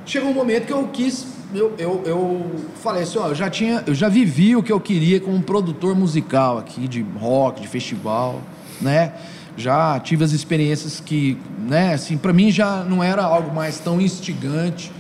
Chegou 0.05 0.31
um 0.31 0.33
momento 0.33 0.65
que 0.65 0.73
eu 0.73 0.87
quis. 0.93 1.27
Eu, 1.53 1.75
eu, 1.77 2.03
eu 2.07 2.51
falei 2.81 3.03
assim, 3.03 3.19
ó, 3.19 3.27
eu 3.27 3.35
já 3.35 3.51
tinha. 3.51 3.83
Eu 3.85 3.93
já 3.93 4.09
vivi 4.09 4.55
o 4.55 4.63
que 4.63 4.71
eu 4.71 4.79
queria 4.79 5.19
como 5.19 5.43
produtor 5.43 5.97
musical 5.97 6.59
aqui, 6.59 6.87
de 6.87 7.05
rock, 7.19 7.63
de 7.63 7.67
festival, 7.67 8.41
né? 8.81 9.15
Já 9.57 9.99
tive 9.99 10.23
as 10.23 10.31
experiências 10.31 11.01
que, 11.01 11.37
né, 11.59 11.95
assim, 11.95 12.17
pra 12.17 12.33
mim 12.33 12.53
já 12.53 12.85
não 12.85 13.03
era 13.03 13.25
algo 13.25 13.53
mais 13.53 13.81
tão 13.81 14.01
instigante. 14.01 14.93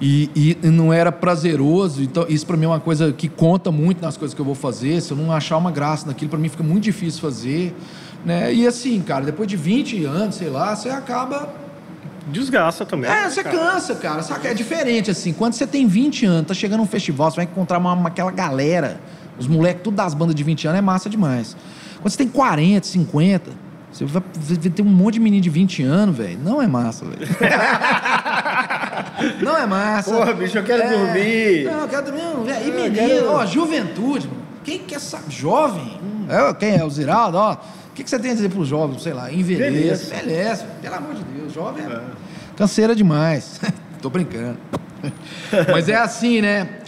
E, 0.00 0.56
e 0.62 0.66
não 0.68 0.92
era 0.92 1.10
prazeroso, 1.12 2.02
então 2.02 2.24
isso 2.28 2.46
pra 2.46 2.56
mim 2.56 2.64
é 2.64 2.68
uma 2.68 2.80
coisa 2.80 3.12
que 3.12 3.28
conta 3.28 3.70
muito 3.70 4.00
nas 4.00 4.16
coisas 4.16 4.34
que 4.34 4.40
eu 4.40 4.46
vou 4.46 4.54
fazer. 4.54 5.02
Se 5.02 5.10
eu 5.10 5.16
não 5.16 5.32
achar 5.32 5.56
uma 5.58 5.72
graça 5.72 6.06
naquilo, 6.06 6.30
pra 6.30 6.38
mim 6.38 6.48
fica 6.48 6.62
muito 6.62 6.84
difícil 6.84 7.20
fazer, 7.20 7.74
né? 8.24 8.52
E 8.52 8.66
assim, 8.66 9.00
cara, 9.00 9.24
depois 9.24 9.48
de 9.48 9.56
20 9.56 10.04
anos, 10.04 10.34
sei 10.36 10.48
lá, 10.50 10.74
você 10.76 10.90
acaba 10.90 11.48
Desgasta 12.28 12.84
também. 12.84 13.10
é, 13.10 13.28
você 13.28 13.42
cara. 13.42 13.56
cansa, 13.58 13.94
cara. 13.96 14.22
Saca? 14.22 14.48
É 14.48 14.54
diferente, 14.54 15.10
assim. 15.10 15.32
Quando 15.32 15.54
você 15.54 15.66
tem 15.66 15.86
20 15.86 16.26
anos, 16.26 16.46
tá 16.48 16.54
chegando 16.54 16.82
um 16.82 16.86
festival, 16.86 17.30
você 17.30 17.36
vai 17.36 17.44
encontrar 17.46 17.78
uma, 17.78 17.92
uma- 17.92 18.08
aquela 18.08 18.30
galera, 18.30 19.00
os 19.38 19.46
moleques, 19.48 19.82
tudo 19.82 19.96
das 19.96 20.14
bandas 20.14 20.34
de 20.34 20.44
20 20.44 20.66
anos, 20.68 20.78
é 20.78 20.82
massa 20.82 21.08
demais. 21.10 21.56
Quando 22.00 22.10
você 22.10 22.18
tem 22.18 22.28
40, 22.28 22.86
50, 22.86 23.50
você 23.90 24.04
vai, 24.04 24.22
ter 24.74 24.82
um 24.82 24.84
monte 24.84 25.14
de 25.14 25.20
menino 25.20 25.42
de 25.42 25.50
20 25.50 25.82
anos, 25.82 26.16
velho. 26.16 26.38
Não 26.44 26.62
é 26.62 26.66
massa, 26.68 27.04
velho. 27.04 27.26
Não 29.42 29.56
é 29.56 29.66
massa. 29.66 30.12
Porra, 30.14 30.32
bicho, 30.32 30.58
eu 30.58 30.64
quero 30.64 30.88
dormir. 30.88 31.64
Não, 31.64 31.80
eu 31.80 31.88
quero 31.88 32.04
dormir. 32.06 32.22
não. 32.22 32.46
E 32.46 32.68
Eu 32.68 32.74
menino, 32.74 32.94
quero- 32.94 33.30
ó, 33.32 33.46
juventude, 33.46 34.26
mano. 34.28 34.40
Quem 34.64 34.78
que 34.78 34.94
é 34.94 34.96
essa 34.96 35.20
jovem? 35.28 35.98
É, 36.28 36.54
quem 36.54 36.76
é? 36.76 36.84
O 36.84 36.90
Ziraldo, 36.90 37.36
ó. 37.38 37.56
O 37.90 37.92
que, 37.94 38.04
que 38.04 38.10
você 38.10 38.18
tem 38.18 38.30
a 38.30 38.34
dizer 38.34 38.48
pro 38.50 38.64
jovem, 38.64 38.98
sei 38.98 39.12
lá, 39.12 39.32
envelheça, 39.32 39.68
Envelheça. 39.70 40.14
envelhece, 40.14 40.64
pelo 40.80 40.94
amor 40.94 41.14
de 41.14 41.24
Deus, 41.24 41.52
jovem 41.52 41.84
é, 41.84 42.00
canseira 42.56 42.94
demais. 42.94 43.60
Tô 44.00 44.08
brincando. 44.08 44.56
Mas 45.72 45.88
é 45.88 45.96
assim, 45.96 46.40
né? 46.40 46.78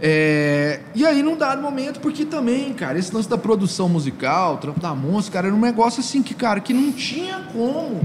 É, 0.00 0.80
E 0.94 1.06
aí, 1.06 1.22
num 1.22 1.36
dado 1.36 1.60
momento, 1.62 2.00
porque 2.00 2.24
também, 2.24 2.72
cara, 2.72 2.98
esse 2.98 3.14
lance 3.14 3.28
da 3.28 3.38
produção 3.38 3.88
musical, 3.88 4.54
o 4.54 4.56
trampo 4.58 4.80
da 4.80 4.94
música, 4.94 5.34
cara, 5.34 5.46
era 5.48 5.54
um 5.56 5.60
negócio 5.60 6.00
assim 6.00 6.22
que, 6.22 6.34
cara, 6.34 6.58
que 6.60 6.72
não 6.72 6.90
tinha 6.92 7.40
como 7.52 8.00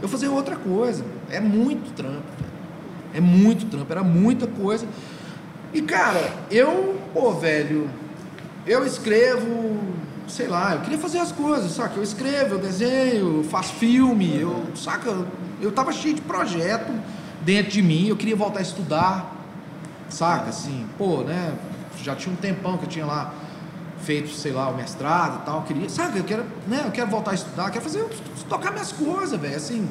eu 0.00 0.08
fazer 0.08 0.28
outra 0.28 0.56
coisa. 0.56 1.04
É 1.30 1.40
muito 1.40 1.92
trampo, 1.94 2.22
velho. 2.38 2.52
É 3.14 3.20
muito 3.20 3.66
trampo, 3.66 3.90
era 3.92 4.02
muita 4.02 4.46
coisa. 4.46 4.86
E, 5.74 5.82
cara, 5.82 6.32
eu, 6.50 6.98
pô, 7.12 7.32
velho, 7.32 7.90
eu 8.66 8.86
escrevo, 8.86 9.78
sei 10.28 10.48
lá, 10.48 10.74
eu 10.74 10.80
queria 10.80 10.98
fazer 10.98 11.18
as 11.18 11.32
coisas, 11.32 11.72
saca? 11.72 11.96
Eu 11.96 12.02
escrevo, 12.02 12.54
eu 12.54 12.58
desenho, 12.58 13.38
eu 13.38 13.44
faço 13.44 13.74
filme, 13.74 14.38
eu, 14.38 14.64
saca? 14.74 15.26
Eu 15.60 15.72
tava 15.72 15.92
cheio 15.92 16.14
de 16.14 16.20
projeto 16.20 16.92
dentro 17.42 17.72
de 17.72 17.82
mim, 17.82 18.08
eu 18.08 18.16
queria 18.16 18.36
voltar 18.36 18.58
a 18.58 18.62
estudar, 18.62 19.34
saca? 20.08 20.50
Assim, 20.50 20.86
pô, 20.98 21.22
né? 21.22 21.54
Já 22.02 22.14
tinha 22.14 22.32
um 22.32 22.36
tempão 22.36 22.76
que 22.76 22.84
eu 22.84 22.88
tinha 22.88 23.06
lá 23.06 23.32
feito, 24.02 24.30
sei 24.30 24.52
lá, 24.52 24.68
o 24.68 24.76
mestrado 24.76 25.42
e 25.42 25.46
tal, 25.46 25.62
queria, 25.62 25.88
sabe, 25.88 26.18
eu 26.18 26.24
quero, 26.24 26.44
né, 26.68 26.82
eu 26.84 26.92
quero 26.92 27.10
voltar 27.10 27.32
a 27.32 27.34
estudar, 27.34 27.70
quero 27.70 27.82
fazer, 27.82 28.06
tocar 28.48 28.70
minhas 28.70 28.92
coisas, 28.92 29.40
velho, 29.40 29.56
assim, 29.56 29.88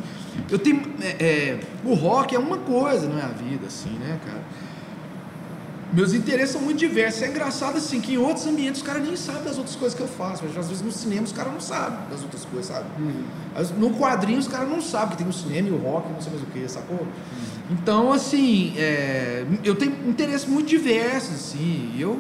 eu 0.50 0.58
tenho, 0.58 0.82
é, 1.02 1.26
é, 1.26 1.60
o 1.84 1.94
rock 1.94 2.34
é 2.34 2.40
uma 2.40 2.58
coisa 2.60 3.08
na 3.08 3.16
minha 3.16 3.28
vida, 3.28 3.68
assim, 3.68 3.90
né, 3.90 4.18
cara, 4.26 4.42
meus 5.96 6.14
interesses 6.14 6.52
são 6.52 6.62
muito 6.62 6.78
diversos, 6.78 7.22
é 7.22 7.28
engraçado, 7.30 7.78
assim, 7.78 8.02
que 8.02 8.16
em 8.16 8.18
outros 8.18 8.46
ambientes 8.46 8.82
os 8.82 8.88
caras 8.88 9.02
nem 9.02 9.16
sabem 9.16 9.44
das 9.44 9.58
outras 9.58 9.78
coisas 9.78 9.98
que 9.98 10.04
eu 10.04 10.08
faço, 10.10 10.44
mas 10.46 10.58
às 10.58 10.68
vezes 10.68 10.84
no 10.84 10.92
cinema 10.92 11.24
os 11.24 11.32
caras 11.32 11.54
não 11.54 11.62
sabem 11.62 11.98
das 12.10 12.22
outras 12.22 12.44
coisas, 12.44 12.66
sabe, 12.66 12.86
uhum. 13.00 13.80
no 13.80 13.98
quadrinho 13.98 14.38
os 14.38 14.48
caras 14.48 14.68
não 14.68 14.82
sabem 14.82 15.12
que 15.12 15.18
tem 15.18 15.28
o 15.28 15.32
cinema 15.32 15.70
e 15.70 15.72
o 15.72 15.78
rock, 15.78 16.12
não 16.12 16.20
sei 16.20 16.34
mais 16.34 16.44
o 16.44 16.48
que, 16.48 16.68
sacou? 16.68 16.98
Uhum. 16.98 17.08
Então, 17.72 18.12
assim, 18.12 18.74
é, 18.78 19.46
eu 19.64 19.74
tenho 19.76 19.94
interesses 20.06 20.46
muito 20.46 20.68
diversos, 20.68 21.34
assim, 21.34 21.96
eu 21.98 22.20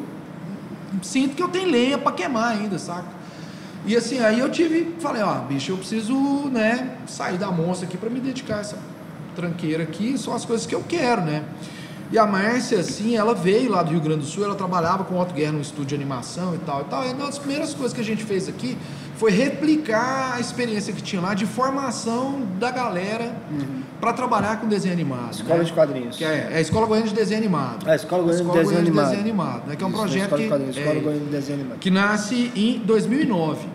sinto 1.02 1.36
que 1.36 1.44
eu 1.44 1.50
tenho 1.50 1.70
lenha 1.70 1.98
para 1.98 2.14
queimar 2.14 2.52
ainda, 2.52 2.80
saca? 2.80 3.10
E 3.86 3.94
assim, 3.94 4.20
aí 4.20 4.40
eu 4.40 4.50
tive, 4.50 4.96
falei, 5.00 5.22
ó, 5.22 5.36
bicho, 5.40 5.74
eu 5.74 5.78
preciso, 5.78 6.16
né, 6.50 6.96
sair 7.08 7.38
da 7.38 7.52
monstra 7.52 7.86
aqui 7.86 7.98
para 7.98 8.10
me 8.10 8.22
dedicar 8.22 8.56
a 8.56 8.60
essa 8.62 8.78
tranqueira 9.36 9.84
aqui, 9.84 10.18
são 10.18 10.34
as 10.34 10.46
coisas 10.46 10.66
que 10.66 10.74
eu 10.74 10.84
quero, 10.88 11.22
né? 11.22 11.44
E 12.12 12.20
a 12.20 12.26
Márcia, 12.26 12.80
assim, 12.80 13.16
ela 13.16 13.34
veio 13.34 13.72
lá 13.72 13.82
do 13.82 13.92
Rio 13.92 14.00
Grande 14.00 14.22
do 14.22 14.26
Sul, 14.26 14.44
ela 14.44 14.56
trabalhava 14.56 15.04
com 15.04 15.16
o 15.16 15.20
Otto 15.20 15.34
Guerra 15.34 15.54
no 15.54 15.62
estúdio 15.62 15.86
de 15.86 15.96
animação 15.96 16.54
e 16.54 16.60
tal 16.60 16.82
e 16.82 16.84
tal. 16.86 17.04
E 17.06 17.14
uma 17.14 17.26
das 17.26 17.40
primeiras 17.40 17.74
coisas 17.74 17.94
que 17.94 18.02
a 18.02 18.04
gente 18.04 18.24
fez 18.24 18.48
aqui 18.48 18.78
foi 19.16 19.32
replicar 19.32 20.34
a 20.36 20.40
experiência 20.40 20.94
que 20.94 21.02
tinha 21.02 21.22
lá 21.22 21.34
de 21.34 21.46
formação 21.46 22.42
da 22.60 22.70
galera 22.70 23.36
uhum. 23.50 23.82
para 24.00 24.14
trabalhar 24.14 24.60
com 24.60 24.68
desenho 24.68 24.94
animado. 24.94 25.34
Escola 25.34 25.60
né? 25.60 25.64
de 25.64 25.74
quadrinhos. 25.74 26.18
Que 26.18 26.26
é, 26.26 26.50
é 26.52 26.58
a 26.58 26.62
Escola 26.62 26.86
Goiânia 26.86 27.10
de 27.10 27.16
Desenho 27.16 27.40
Animado. 27.40 27.88
É, 27.88 27.94
a 27.94 27.96
Escola 27.96 28.24
Goiânia 28.24 28.44
de 28.44 28.52
Desenho, 28.52 28.66
Goiânia 28.66 28.82
Animado. 28.82 29.06
de 29.06 29.10
Desenho 29.10 29.22
Animado. 29.22 29.68
Né? 29.68 29.76
Que 29.76 29.84
é 29.84 29.88
um 29.88 29.90
Isso, 29.90 30.00
projeto 30.00 30.36
que, 30.36 30.48
de 30.48 30.80
é, 30.80 30.94
de 30.94 31.20
Desenho 31.32 31.60
Animado. 31.60 31.80
que 31.80 31.90
nasce 31.90 32.52
em 32.56 32.80
2009, 32.80 33.68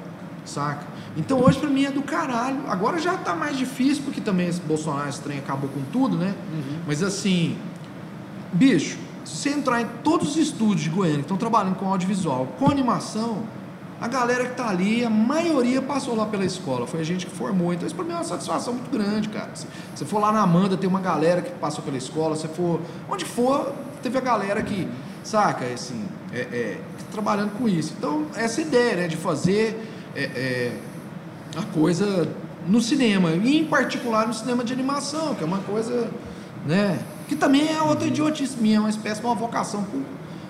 saca? 0.44 0.90
Então 1.16 1.43
hoje 1.43 1.59
para 1.59 1.69
mim 1.69 1.85
é 1.85 1.90
do 1.90 2.02
caralho. 2.02 2.61
Agora 2.69 2.98
já 2.98 3.16
tá 3.16 3.35
mais 3.35 3.57
difícil 3.57 4.05
porque 4.05 4.20
também 4.20 4.48
esse 4.48 4.61
Bolsonaro 4.61 5.09
esse 5.09 5.20
trem 5.20 5.39
acabou 5.39 5.69
com 5.69 5.81
tudo, 5.93 6.16
né? 6.16 6.35
Uhum. 6.52 6.78
Mas 6.86 7.02
assim, 7.02 7.57
bicho, 8.52 8.98
se 9.24 9.36
você 9.36 9.51
entrar 9.51 9.81
em 9.81 9.86
todos 10.02 10.31
os 10.31 10.36
estúdios 10.36 10.82
de 10.82 10.90
Goiânia 10.90 11.18
que 11.18 11.22
estão 11.22 11.36
trabalhando 11.36 11.77
com 11.77 11.86
audiovisual, 11.86 12.47
com 12.59 12.70
animação, 12.70 13.43
a 14.01 14.09
galera 14.09 14.47
que 14.47 14.52
está 14.52 14.68
ali, 14.68 15.05
a 15.05 15.10
maioria 15.10 15.82
passou 15.82 16.16
lá 16.16 16.24
pela 16.24 16.44
escola, 16.44 16.86
foi 16.86 17.01
a 17.01 17.05
gente 17.05 17.27
que 17.27 17.32
formou. 17.32 17.72
Então 17.72 17.86
isso 17.86 17.94
para 17.94 18.05
mim 18.05 18.12
é 18.12 18.14
uma 18.14 18.24
satisfação 18.24 18.72
muito 18.72 18.90
grande, 18.90 19.28
cara. 19.28 19.51
Se 19.55 19.66
você 19.94 20.06
for 20.06 20.18
lá 20.18 20.32
na 20.32 20.40
Amanda, 20.40 20.77
tem 20.77 20.89
uma 20.89 21.01
galera 21.01 21.43
que 21.43 21.51
passou 21.52 21.85
pela 21.85 21.98
escola, 21.98 22.35
se 22.35 22.48
for 22.48 22.81
onde 23.10 23.27
for, 23.27 23.74
teve 24.02 24.16
a 24.16 24.20
galera 24.22 24.62
que, 24.62 24.89
saca, 25.22 25.66
assim, 25.66 26.06
é, 26.32 26.40
é, 26.40 26.81
trabalhando 27.12 27.52
com 27.59 27.68
isso. 27.68 27.94
Então, 27.98 28.27
essa 28.35 28.62
ideia 28.62 28.97
né, 28.97 29.09
de 29.09 29.18
fazer 29.18 29.78
é, 30.16 30.22
é, 30.22 30.72
a 31.56 31.62
coisa 31.74 32.27
no 32.66 32.81
cinema, 32.81 33.31
e 33.32 33.59
em 33.59 33.64
particular 33.66 34.27
no 34.27 34.32
cinema 34.32 34.64
de 34.64 34.72
animação, 34.72 35.35
que 35.35 35.43
é 35.43 35.47
uma 35.47 35.59
coisa, 35.59 36.10
né, 36.66 36.98
que 37.31 37.36
também 37.36 37.73
é 37.73 37.81
outra 37.81 38.09
idiotice 38.09 38.57
minha, 38.59 38.78
é 38.78 38.81
uma 38.81 38.90
espécie 38.90 39.20
de 39.20 39.27
uma 39.27 39.36
vocação 39.36 39.85
por 39.85 40.01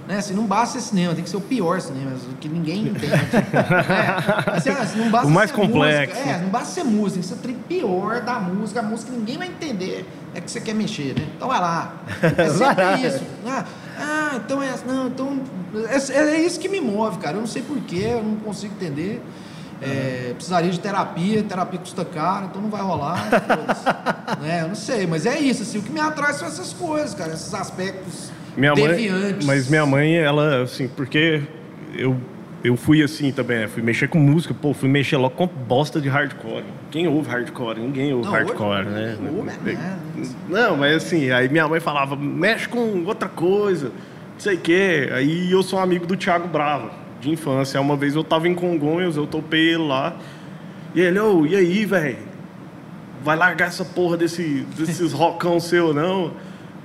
né? 0.09 0.17
Assim, 0.17 0.33
não 0.33 0.45
basta 0.47 0.81
ser 0.81 0.89
cinema, 0.89 1.15
tem 1.15 1.23
que 1.23 1.29
ser 1.29 1.37
o 1.37 1.43
pior 1.43 1.79
cinema, 1.79 2.13
que 2.41 2.49
ninguém 2.49 2.89
entende. 2.89 3.13
é. 3.13 4.57
assim, 4.57 4.71
assim, 4.71 4.99
não 4.99 5.11
basta 5.11 5.27
o 5.29 5.31
mais 5.31 5.51
ser 5.51 5.57
complexo. 5.57 6.17
Música, 6.17 6.37
é, 6.37 6.41
não 6.41 6.49
basta 6.49 6.69
ser 6.75 6.85
música, 6.85 7.13
tem 7.13 7.23
que 7.23 7.29
ser 7.29 7.53
o 7.53 7.81
pior 7.81 8.21
da 8.23 8.41
música, 8.41 8.81
a 8.81 8.83
música 8.83 9.13
que 9.13 9.19
ninguém 9.19 9.37
vai 9.37 9.47
entender 9.47 10.09
é 10.35 10.41
que 10.41 10.51
você 10.51 10.61
quer 10.61 10.75
mexer, 10.75 11.15
né? 11.17 11.29
Então 11.37 11.49
vai 11.49 11.61
lá. 11.61 11.95
É 12.23 12.49
sempre 12.51 13.07
isso. 13.07 13.23
Ah, 13.47 13.65
ah, 13.99 14.33
então 14.45 14.63
é. 14.63 14.75
Não, 14.87 15.09
então. 15.09 15.39
É, 15.89 16.13
é, 16.13 16.41
isso 16.41 16.59
que 16.59 16.69
me 16.69 16.81
move, 16.81 17.19
cara. 17.19 17.37
Eu 17.37 17.41
não 17.41 17.47
sei 17.47 17.63
porquê, 17.63 18.09
eu 18.11 18.23
não 18.23 18.37
consigo 18.37 18.75
entender. 18.75 19.23
É, 19.83 20.33
precisaria 20.35 20.71
de 20.71 20.79
terapia, 20.79 21.43
terapia 21.43 21.79
custa 21.79 22.05
caro, 22.05 22.47
então 22.47 22.61
não 22.61 22.69
vai 22.69 22.83
rolar. 22.83 23.29
né? 24.41 24.63
Eu 24.63 24.69
não 24.69 24.75
sei, 24.75 25.07
mas 25.07 25.25
é 25.27 25.39
isso, 25.39 25.63
assim, 25.63 25.79
o 25.79 25.83
que 25.83 25.91
me 25.91 26.01
atrai 26.01 26.35
são 26.35 26.47
essas 26.47 26.73
coisas, 26.73 27.15
cara, 27.15 27.33
esses 27.33 27.55
aspectos 27.55 28.31
minha 28.57 28.75
deviantes. 28.75 29.47
Mãe, 29.47 29.57
mas 29.57 29.69
minha 29.69 29.87
mãe, 29.87 30.17
ela, 30.17 30.63
assim, 30.63 30.89
porque 30.89 31.43
eu, 31.95 32.17
eu 32.63 32.77
fui 32.77 33.03
assim 33.03 33.33
também, 33.33 33.61
né? 33.61 33.69
Fui 33.69 33.83
mexer 33.83 34.09
com 34.09 34.19
música, 34.19 34.55
pô, 34.55 34.75
fui 34.75 34.89
mexer 34.89 35.17
logo 35.17 35.35
com 35.35 35.47
bosta 35.47 36.01
de 36.01 36.09
hardcore. 36.09 36.65
Quem 36.91 37.07
ouve 37.09 37.29
hardcore? 37.31 37.81
Ninguém 37.81 38.13
ouve 38.13 38.27
não, 38.27 38.33
hardcore, 38.33 38.81
hoje, 38.81 38.91
né? 38.91 39.17
Não, 39.21 39.37
ouve, 39.37 39.51
é, 39.67 39.97
não, 40.49 40.77
mas 40.77 40.97
assim, 40.97 41.31
aí 41.31 41.49
minha 41.49 41.67
mãe 41.69 41.81
falava, 41.81 42.17
mexe 42.17 42.69
com 42.69 43.05
outra 43.07 43.29
coisa, 43.29 43.87
não 43.89 44.39
sei 44.39 44.57
o 44.57 44.61
quê. 44.61 45.09
Aí 45.13 45.51
eu 45.51 45.63
sou 45.63 45.79
amigo 45.79 46.07
do 46.07 46.17
Thiago 46.17 46.49
Brava, 46.49 46.91
de 47.21 47.31
infância. 47.31 47.81
Uma 47.81 47.97
vez 47.97 48.15
eu 48.15 48.25
tava 48.25 48.49
em 48.49 48.55
Congonhas, 48.55 49.17
eu 49.17 49.27
topei 49.27 49.75
ele 49.75 49.87
lá. 49.87 50.17
E 50.95 51.01
ele, 51.01 51.19
ô, 51.19 51.41
oh, 51.41 51.47
e 51.47 51.55
aí, 51.55 51.85
velho? 51.85 52.19
Vai 53.23 53.37
largar 53.37 53.69
essa 53.69 53.85
porra 53.85 54.17
desse, 54.17 54.67
desses 54.77 55.13
rockão 55.13 55.61
seu, 55.61 55.93
não? 55.93 56.33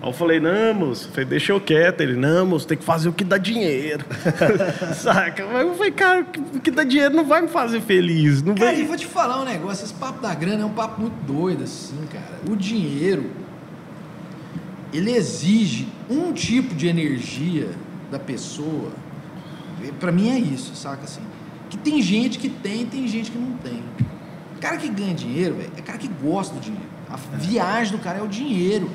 Aí 0.01 0.09
eu 0.09 0.13
falei, 0.13 0.39
não, 0.39 0.73
moço, 0.73 1.09
falei, 1.09 1.25
deixa 1.25 1.53
eu 1.53 1.59
quieto. 1.59 2.01
Ele, 2.01 2.15
não, 2.15 2.45
moço, 2.45 2.67
tem 2.67 2.77
que 2.77 2.83
fazer 2.83 3.09
o 3.09 3.13
que 3.13 3.23
dá 3.23 3.37
dinheiro. 3.37 4.05
Saca? 4.93 5.45
Mas 5.51 5.65
eu 5.65 5.73
falei, 5.75 5.91
cara, 5.91 6.25
o 6.53 6.59
que 6.59 6.69
dá 6.69 6.83
dinheiro 6.83 7.15
não 7.15 7.25
vai 7.25 7.41
me 7.41 7.47
fazer 7.47 7.81
feliz. 7.81 8.43
Não 8.43 8.53
cara, 8.53 8.77
eu 8.77 8.85
vou 8.85 8.97
te 8.97 9.07
falar 9.07 9.41
um 9.41 9.45
negócio, 9.45 9.85
esse 9.85 9.93
papo 9.93 10.21
da 10.21 10.33
grana 10.35 10.63
é 10.63 10.65
um 10.65 10.73
papo 10.73 11.01
muito 11.01 11.15
doido, 11.25 11.63
assim, 11.63 11.97
cara. 12.11 12.41
O 12.47 12.55
dinheiro, 12.55 13.31
ele 14.93 15.11
exige 15.11 15.87
um 16.09 16.33
tipo 16.33 16.75
de 16.75 16.87
energia 16.87 17.69
da 18.11 18.19
pessoa. 18.19 18.91
Para 19.91 20.11
mim 20.11 20.29
é 20.29 20.39
isso, 20.39 20.75
saca 20.75 21.03
assim? 21.03 21.21
Que 21.69 21.77
tem 21.77 22.01
gente 22.01 22.37
que 22.37 22.49
tem, 22.49 22.85
tem 22.85 23.07
gente 23.07 23.31
que 23.31 23.37
não 23.37 23.57
tem. 23.57 23.83
O 24.55 24.59
cara 24.59 24.77
que 24.77 24.87
ganha 24.87 25.13
dinheiro, 25.13 25.55
velho, 25.55 25.71
é 25.77 25.81
cara 25.81 25.97
que 25.97 26.07
gosta 26.07 26.53
do 26.53 26.59
dinheiro. 26.59 26.87
A 27.09 27.17
viagem 27.37 27.91
do 27.91 27.99
cara 27.99 28.19
é 28.19 28.21
o 28.21 28.27
dinheiro. 28.27 28.89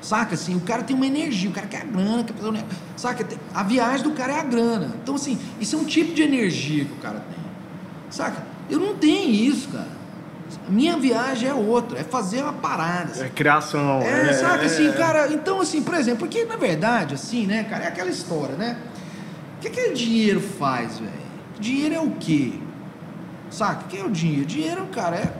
Saca 0.00 0.34
assim, 0.34 0.56
o 0.56 0.60
cara 0.60 0.82
tem 0.82 0.96
uma 0.96 1.06
energia, 1.06 1.48
o 1.48 1.52
cara 1.52 1.66
quer 1.68 1.82
a 1.82 1.84
grana, 1.84 2.24
quer 2.24 2.34
fazer 2.34 2.64
Saca? 2.96 3.26
A 3.54 3.62
viagem 3.62 4.02
do 4.02 4.10
cara 4.10 4.32
é 4.32 4.40
a 4.40 4.42
grana. 4.42 4.96
Então, 5.00 5.14
assim, 5.14 5.38
isso 5.60 5.76
é 5.76 5.78
um 5.78 5.84
tipo 5.84 6.12
de 6.12 6.22
energia 6.22 6.84
que 6.84 6.92
o 6.92 6.96
cara 6.96 7.20
tem. 7.20 7.44
Saca? 8.10 8.44
Eu 8.68 8.80
não 8.80 8.96
tenho 8.96 9.30
isso, 9.30 9.68
cara. 9.68 10.02
Minha 10.68 10.96
viagem 10.96 11.48
é 11.48 11.54
outra, 11.54 11.98
é 11.98 12.02
fazer 12.02 12.42
uma 12.42 12.52
parada. 12.52 13.12
Assim. 13.12 13.24
É 13.24 13.28
criação. 13.28 14.02
É, 14.02 14.30
é 14.30 14.32
saca 14.32 14.66
assim, 14.66 14.88
é... 14.88 14.92
cara. 14.92 15.32
Então, 15.32 15.60
assim, 15.60 15.82
por 15.82 15.94
exemplo, 15.94 16.20
porque 16.20 16.44
na 16.44 16.56
verdade, 16.56 17.14
assim, 17.14 17.46
né, 17.46 17.64
cara, 17.64 17.84
é 17.84 17.88
aquela 17.88 18.10
história, 18.10 18.56
né? 18.56 18.76
O 19.62 19.64
que 19.64 19.68
aquele 19.68 19.94
dinheiro 19.94 20.40
faz, 20.40 20.98
velho? 20.98 21.12
Dinheiro 21.60 21.94
é 21.94 22.00
o 22.00 22.10
quê? 22.18 22.54
Saca? 23.48 23.84
O 23.84 23.88
que 23.88 23.96
é 23.96 24.04
o 24.04 24.10
dinheiro? 24.10 24.44
Dinheiro, 24.44 24.86
cara, 24.86 25.16
é 25.16 25.32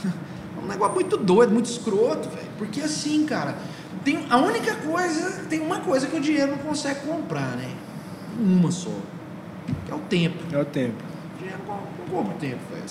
um 0.58 0.66
negócio 0.66 0.94
muito 0.94 1.18
doido, 1.18 1.52
muito 1.52 1.66
escroto, 1.66 2.26
velho. 2.30 2.48
Porque 2.56 2.80
assim, 2.80 3.26
cara, 3.26 3.54
tem 4.02 4.24
a 4.30 4.38
única 4.38 4.74
coisa, 4.76 5.44
tem 5.50 5.60
uma 5.60 5.80
coisa 5.80 6.06
que 6.06 6.16
o 6.16 6.20
dinheiro 6.22 6.52
não 6.52 6.58
consegue 6.58 7.00
comprar, 7.00 7.54
né? 7.54 7.70
Uma 8.40 8.70
só. 8.70 8.88
Que 9.84 9.92
é 9.92 9.94
o 9.94 9.98
tempo. 9.98 10.42
É 10.50 10.58
o 10.58 10.64
tempo. 10.64 11.04
O 11.34 11.38
dinheiro 11.38 11.60
não, 11.68 11.82
compra 12.08 12.34
o 12.34 12.38
tempo, 12.38 12.60
velho. 12.72 12.82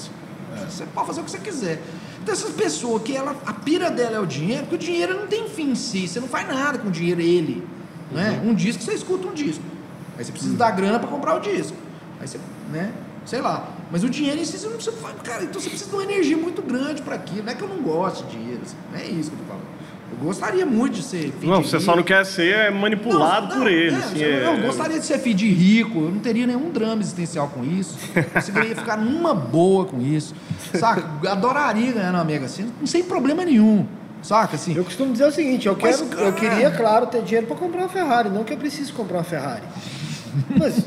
É. 0.56 0.70
Você 0.70 0.86
pode 0.86 1.07
fazer 1.07 1.22
o 1.22 1.24
que 1.24 1.32
você 1.32 1.40
quiser. 1.40 1.82
Então 2.22 2.32
essa 2.32 2.52
pessoa 2.52 2.99
que 2.99 3.18
ela, 3.18 3.36
a 3.44 3.53
pira 3.53 3.90
dela 3.90 4.18
é 4.18 4.20
o 4.20 4.26
dinheiro, 4.28 4.68
porque 4.68 4.76
o 4.76 4.78
dinheiro 4.78 5.20
não 5.20 5.26
tem 5.26 5.49
fim 5.49 5.72
em 5.72 5.76
si. 5.76 6.07
Você 6.07 6.20
não 6.20 6.28
faz 6.28 6.48
nada 6.48 6.78
com 6.78 6.90
o 6.90 6.91
dinheiro, 6.91 7.22
ele. 7.22 7.68
Né? 8.12 8.40
Uhum. 8.44 8.52
Um 8.52 8.53
disco, 8.53 8.84
você 8.84 8.94
escuta 8.94 9.28
um 9.28 9.34
disco. 9.34 9.64
Aí 10.17 10.23
você 10.23 10.31
precisa 10.31 10.51
uhum. 10.51 10.57
dar 10.57 10.71
grana 10.71 10.99
para 10.99 11.07
comprar 11.07 11.35
o 11.35 11.39
disco. 11.39 11.75
Aí 12.19 12.27
você, 12.27 12.39
né? 12.71 12.91
Sei 13.25 13.41
lá. 13.41 13.69
Mas 13.91 14.03
o 14.03 14.09
dinheiro 14.09 14.39
em 14.39 14.45
si 14.45 14.57
você 14.57 14.67
não 14.67 14.75
precisa. 14.75 14.95
Cara, 15.23 15.43
então 15.43 15.59
você 15.59 15.69
precisa 15.69 15.89
de 15.89 15.95
uma 15.95 16.03
energia 16.03 16.37
muito 16.37 16.61
grande 16.61 17.01
para 17.01 17.15
aquilo. 17.15 17.43
Não 17.43 17.51
é 17.51 17.55
que 17.55 17.61
eu 17.61 17.67
não 17.67 17.81
gosto 17.81 18.25
de 18.25 18.37
dinheiro. 18.37 18.61
Assim. 18.63 18.75
Não 18.91 18.99
é 18.99 19.05
isso 19.05 19.31
que 19.31 19.35
eu 19.35 19.39
tô 19.39 19.45
falando. 19.45 19.75
Eu 20.11 20.17
gostaria 20.23 20.65
muito 20.65 20.93
de 20.93 21.03
ser 21.03 21.31
filho 21.31 21.51
Não, 21.51 21.63
você 21.63 21.77
rico. 21.77 21.81
só 21.81 21.95
não 21.95 22.03
quer 22.03 22.23
ser 22.25 22.71
manipulado 22.71 23.47
não, 23.47 23.55
não, 23.55 23.63
por 23.63 23.71
ele. 23.71 23.95
É, 23.95 23.97
assim, 23.97 24.19
eu, 24.19 24.29
é... 24.29 24.59
eu, 24.59 24.61
gostaria 24.61 24.99
de 24.99 25.05
ser 25.05 25.17
filho 25.19 25.35
de 25.35 25.49
rico, 25.49 25.99
eu 25.99 26.11
não 26.11 26.19
teria 26.19 26.45
nenhum 26.45 26.69
drama 26.69 27.01
existencial 27.01 27.47
com 27.47 27.63
isso. 27.63 27.97
Conseguiria 28.31 28.75
ficar 28.75 28.97
numa 28.97 29.33
boa 29.33 29.85
com 29.85 29.99
isso. 29.99 30.35
Saca? 30.75 31.03
Adoraria 31.29 31.91
ganhar 31.91 32.11
na 32.11 32.23
Mega 32.23 32.47
Sena, 32.47 32.69
sem 32.85 33.03
problema 33.03 33.43
nenhum. 33.43 33.85
Saca 34.21 34.55
assim? 34.55 34.75
Eu 34.75 34.83
costumo 34.83 35.11
dizer 35.11 35.25
o 35.25 35.31
seguinte, 35.31 35.67
eu, 35.67 35.75
quero, 35.75 36.05
Mas, 36.05 36.19
eu 36.19 36.33
queria, 36.33 36.71
claro, 36.71 37.07
ter 37.07 37.21
dinheiro 37.21 37.47
para 37.47 37.55
comprar 37.55 37.81
uma 37.81 37.89
Ferrari, 37.89 38.29
não 38.29 38.43
que 38.43 38.53
eu 38.53 38.57
preciso 38.57 38.93
comprar 38.93 39.17
uma 39.17 39.23
Ferrari. 39.23 39.63
Mas 40.57 40.86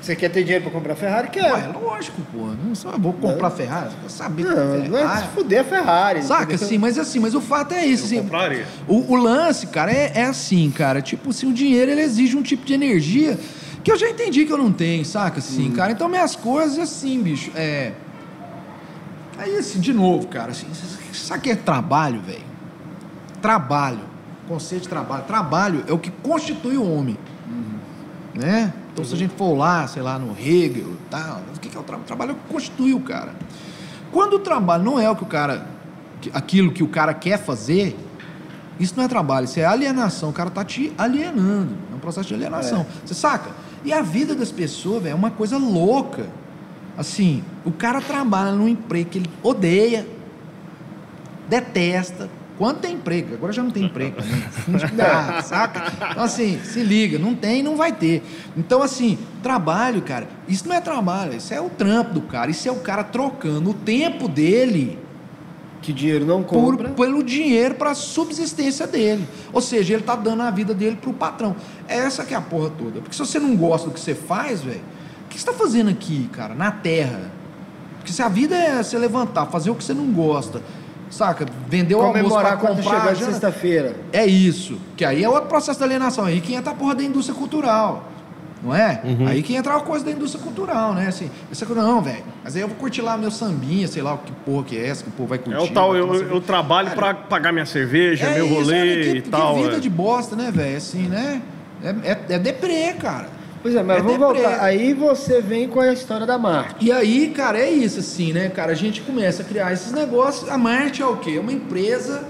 você 0.00 0.16
quer 0.16 0.30
ter 0.30 0.42
dinheiro 0.42 0.64
para 0.64 0.72
comprar 0.72 0.94
Ferrari? 0.94 1.28
Quer. 1.28 1.52
Ué, 1.52 1.68
lógico, 1.68 2.22
pô. 2.32 2.48
Não 2.64 2.74
só 2.74 2.96
vou 2.98 3.12
comprar 3.12 3.50
não. 3.50 3.56
Ferrari, 3.56 3.90
vou 4.00 4.10
saber 4.10 4.44
não, 4.44 4.54
Ferrari. 4.54 4.88
Não 4.88 4.98
é 4.98 5.16
se 5.18 5.26
fuder 5.28 5.60
a 5.60 5.64
Ferrari. 5.64 6.22
Saca, 6.22 6.54
assim, 6.54 6.78
mas 6.78 6.98
assim, 6.98 7.18
mas 7.18 7.34
o 7.34 7.40
fato 7.40 7.74
é 7.74 7.84
isso. 7.84 8.04
Assim, 8.06 8.28
o, 8.88 9.12
o, 9.12 9.16
lance, 9.16 9.66
cara, 9.66 9.92
é, 9.92 10.12
é, 10.14 10.24
assim, 10.24 10.70
cara. 10.70 11.02
Tipo 11.02 11.30
assim, 11.30 11.46
o 11.46 11.52
dinheiro 11.52 11.90
ele 11.90 12.02
exige 12.02 12.36
um 12.36 12.42
tipo 12.42 12.64
de 12.64 12.74
energia 12.74 13.38
que 13.82 13.90
eu 13.90 13.96
já 13.96 14.08
entendi 14.08 14.44
que 14.44 14.52
eu 14.52 14.58
não 14.58 14.72
tenho, 14.72 15.04
saca? 15.04 15.38
Assim, 15.38 15.68
hum. 15.68 15.72
cara. 15.72 15.92
Então 15.92 16.08
minhas 16.08 16.36
coisas, 16.36 16.78
assim, 16.78 17.22
bicho, 17.22 17.50
é. 17.54 17.92
Aí, 19.38 19.56
assim, 19.56 19.80
de 19.80 19.92
novo, 19.92 20.28
cara, 20.28 20.50
assim, 20.50 20.66
sabe 21.12 21.42
que 21.42 21.50
é 21.50 21.56
trabalho, 21.56 22.20
velho? 22.20 22.50
Trabalho 23.40 24.10
conceito 24.50 24.82
de 24.82 24.88
trabalho. 24.88 25.24
Trabalho 25.24 25.84
é 25.86 25.92
o 25.92 25.98
que 25.98 26.10
constitui 26.10 26.76
o 26.76 26.92
homem. 26.92 27.16
Né? 28.40 28.72
Então, 28.90 29.04
se 29.04 29.12
a 29.14 29.18
gente 29.18 29.34
for 29.34 29.54
lá, 29.54 29.86
sei 29.86 30.00
lá, 30.00 30.18
no 30.18 30.32
Hegel 30.32 30.96
tal, 31.10 31.42
o 31.54 31.60
que 31.60 31.76
é 31.76 31.78
o 31.78 31.82
trabalho? 31.82 32.04
O 32.04 32.06
trabalho 32.06 32.30
é 32.30 32.32
o 32.32 32.36
que 32.36 32.48
constitui 32.50 32.94
o 32.94 33.00
cara. 33.00 33.34
Quando 34.10 34.34
o 34.34 34.38
trabalho 34.38 34.82
não 34.82 34.98
é 34.98 35.10
o 35.10 35.14
que 35.14 35.22
o 35.22 35.26
cara. 35.26 35.66
aquilo 36.32 36.72
que 36.72 36.82
o 36.82 36.88
cara 36.88 37.12
quer 37.12 37.38
fazer, 37.38 37.94
isso 38.78 38.94
não 38.96 39.04
é 39.04 39.08
trabalho, 39.08 39.44
isso 39.44 39.60
é 39.60 39.64
alienação. 39.66 40.30
O 40.30 40.32
cara 40.32 40.48
tá 40.48 40.64
te 40.64 40.90
alienando. 40.96 41.74
É 41.92 41.94
um 41.94 41.98
processo 41.98 42.28
de 42.28 42.34
alienação. 42.34 42.86
Você 43.04 43.12
saca? 43.12 43.50
E 43.84 43.92
a 43.92 44.00
vida 44.00 44.34
das 44.34 44.50
pessoas, 44.50 45.02
velho, 45.02 45.12
é 45.12 45.14
uma 45.14 45.30
coisa 45.30 45.58
louca. 45.58 46.26
Assim, 46.96 47.44
o 47.62 47.70
cara 47.70 48.00
trabalha 48.00 48.52
num 48.52 48.68
emprego 48.68 49.10
que 49.10 49.18
ele 49.18 49.30
odeia, 49.42 50.06
detesta. 51.46 52.30
Quando 52.60 52.80
tem 52.80 52.92
emprego, 52.96 53.32
agora 53.36 53.54
já 53.54 53.62
não 53.62 53.70
tem 53.70 53.84
emprego, 53.84 54.16
né? 54.20 55.02
Ah, 55.02 55.40
saca? 55.40 55.90
Então, 56.10 56.22
assim, 56.22 56.60
se 56.62 56.82
liga, 56.82 57.18
não 57.18 57.34
tem, 57.34 57.62
não 57.62 57.74
vai 57.74 57.90
ter. 57.90 58.22
Então, 58.54 58.82
assim, 58.82 59.16
trabalho, 59.42 60.02
cara, 60.02 60.28
isso 60.46 60.68
não 60.68 60.76
é 60.76 60.80
trabalho, 60.82 61.34
isso 61.38 61.54
é 61.54 61.58
o 61.60 61.70
trampo 61.70 62.12
do 62.12 62.20
cara, 62.20 62.50
isso 62.50 62.68
é 62.68 62.70
o 62.70 62.80
cara 62.80 63.02
trocando 63.02 63.70
o 63.70 63.72
tempo 63.72 64.28
dele 64.28 64.98
Que 65.80 65.90
dinheiro 65.90 66.26
não 66.26 66.42
por, 66.42 66.76
compra. 66.76 66.90
pelo 66.90 67.22
dinheiro 67.24 67.76
para 67.76 67.92
a 67.92 67.94
subsistência 67.94 68.86
dele. 68.86 69.26
Ou 69.54 69.62
seja, 69.62 69.94
ele 69.94 70.02
tá 70.02 70.14
dando 70.14 70.42
a 70.42 70.50
vida 70.50 70.74
dele 70.74 70.98
pro 71.00 71.14
patrão. 71.14 71.56
Essa 71.88 72.26
que 72.26 72.34
é 72.34 72.36
a 72.36 72.42
porra 72.42 72.68
toda. 72.76 73.00
Porque 73.00 73.14
se 73.14 73.20
você 73.20 73.38
não 73.38 73.56
gosta 73.56 73.88
do 73.88 73.94
que 73.94 74.00
você 74.00 74.14
faz, 74.14 74.60
velho, 74.60 74.82
o 75.24 75.28
que 75.30 75.40
você 75.40 75.46
tá 75.46 75.54
fazendo 75.54 75.88
aqui, 75.88 76.28
cara, 76.30 76.54
na 76.54 76.70
terra? 76.70 77.32
Porque 77.96 78.12
se 78.12 78.20
a 78.22 78.28
vida 78.28 78.54
é 78.54 78.82
você 78.82 78.98
levantar, 78.98 79.46
fazer 79.46 79.70
o 79.70 79.74
que 79.74 79.82
você 79.82 79.94
não 79.94 80.12
gosta, 80.12 80.60
saca? 81.10 81.44
Vender 81.68 81.94
o 81.94 82.00
almoço 82.02 82.34
para 82.36 82.56
quando 82.56 82.82
comprar. 82.82 83.14
já- 83.14 83.26
sexta-feira. 83.26 83.96
É 84.12 84.24
isso. 84.24 84.78
Que 84.96 85.04
aí 85.04 85.22
é 85.22 85.28
outro 85.28 85.48
processo 85.48 85.78
de 85.78 85.84
alienação. 85.84 86.24
Aí 86.24 86.40
que 86.40 86.54
entra 86.54 86.72
a 86.72 86.74
porra 86.74 86.94
da 86.94 87.02
indústria 87.02 87.36
cultural. 87.36 88.06
Não 88.62 88.74
é? 88.74 89.00
Aí 89.26 89.42
que 89.42 89.56
entra 89.56 89.74
a 89.74 89.80
coisa 89.80 90.04
da 90.04 90.10
indústria 90.10 90.42
cultural, 90.44 90.92
né? 90.92 91.06
Assim, 91.08 91.30
coisa, 91.66 91.82
não, 91.82 92.02
velho. 92.02 92.22
Mas 92.44 92.54
aí 92.54 92.60
eu 92.60 92.68
vou 92.68 92.76
curtir 92.76 93.00
lá 93.00 93.16
meu 93.16 93.30
sambinha, 93.30 93.88
sei 93.88 94.02
lá 94.02 94.12
o 94.14 94.18
que 94.18 94.32
porra 94.32 94.64
que 94.64 94.76
é 94.76 94.86
essa, 94.86 95.02
que 95.02 95.08
o 95.08 95.12
povo 95.12 95.30
vai 95.30 95.38
curtir. 95.38 95.58
É 95.58 95.62
o 95.62 95.68
tal, 95.68 95.96
eu, 95.96 96.14
eu 96.14 96.40
trabalho 96.42 96.90
pra 96.90 97.14
pagar 97.14 97.52
minha 97.52 97.64
cerveja, 97.64 98.26
É 98.26 98.34
meu 98.34 98.44
isso, 98.46 98.54
rolê 98.54 98.80
olha, 98.80 99.02
que, 99.02 99.10
e 99.18 99.22
que 99.22 99.30
tal. 99.30 99.56
vida 99.62 99.76
é. 99.76 99.80
de 99.80 99.88
bosta, 99.88 100.36
né, 100.36 100.50
velho? 100.50 100.76
Assim, 100.76 101.08
né? 101.08 101.40
É, 101.82 101.88
é, 102.10 102.20
é 102.34 102.38
deprê, 102.38 102.92
cara. 102.98 103.28
Pois 103.62 103.74
é, 103.74 103.82
mas 103.82 103.98
É 103.98 104.02
vamos 104.02 104.18
deprê. 104.18 104.42
voltar. 104.42 104.64
Aí 104.64 104.94
você 104.94 105.40
vem 105.42 105.68
com 105.68 105.80
a 105.80 105.92
história 105.92 106.26
da 106.26 106.38
Marte. 106.38 106.76
E 106.84 106.90
aí, 106.90 107.28
cara, 107.30 107.58
é 107.58 107.70
isso, 107.70 108.00
assim, 108.00 108.32
né, 108.32 108.48
cara? 108.48 108.72
A 108.72 108.74
gente 108.74 109.02
começa 109.02 109.42
a 109.42 109.44
criar 109.44 109.72
esses 109.72 109.92
negócios. 109.92 110.48
A 110.50 110.56
Marte 110.56 111.02
é 111.02 111.06
o 111.06 111.16
quê? 111.16 111.34
É 111.36 111.40
uma 111.40 111.52
empresa 111.52 112.24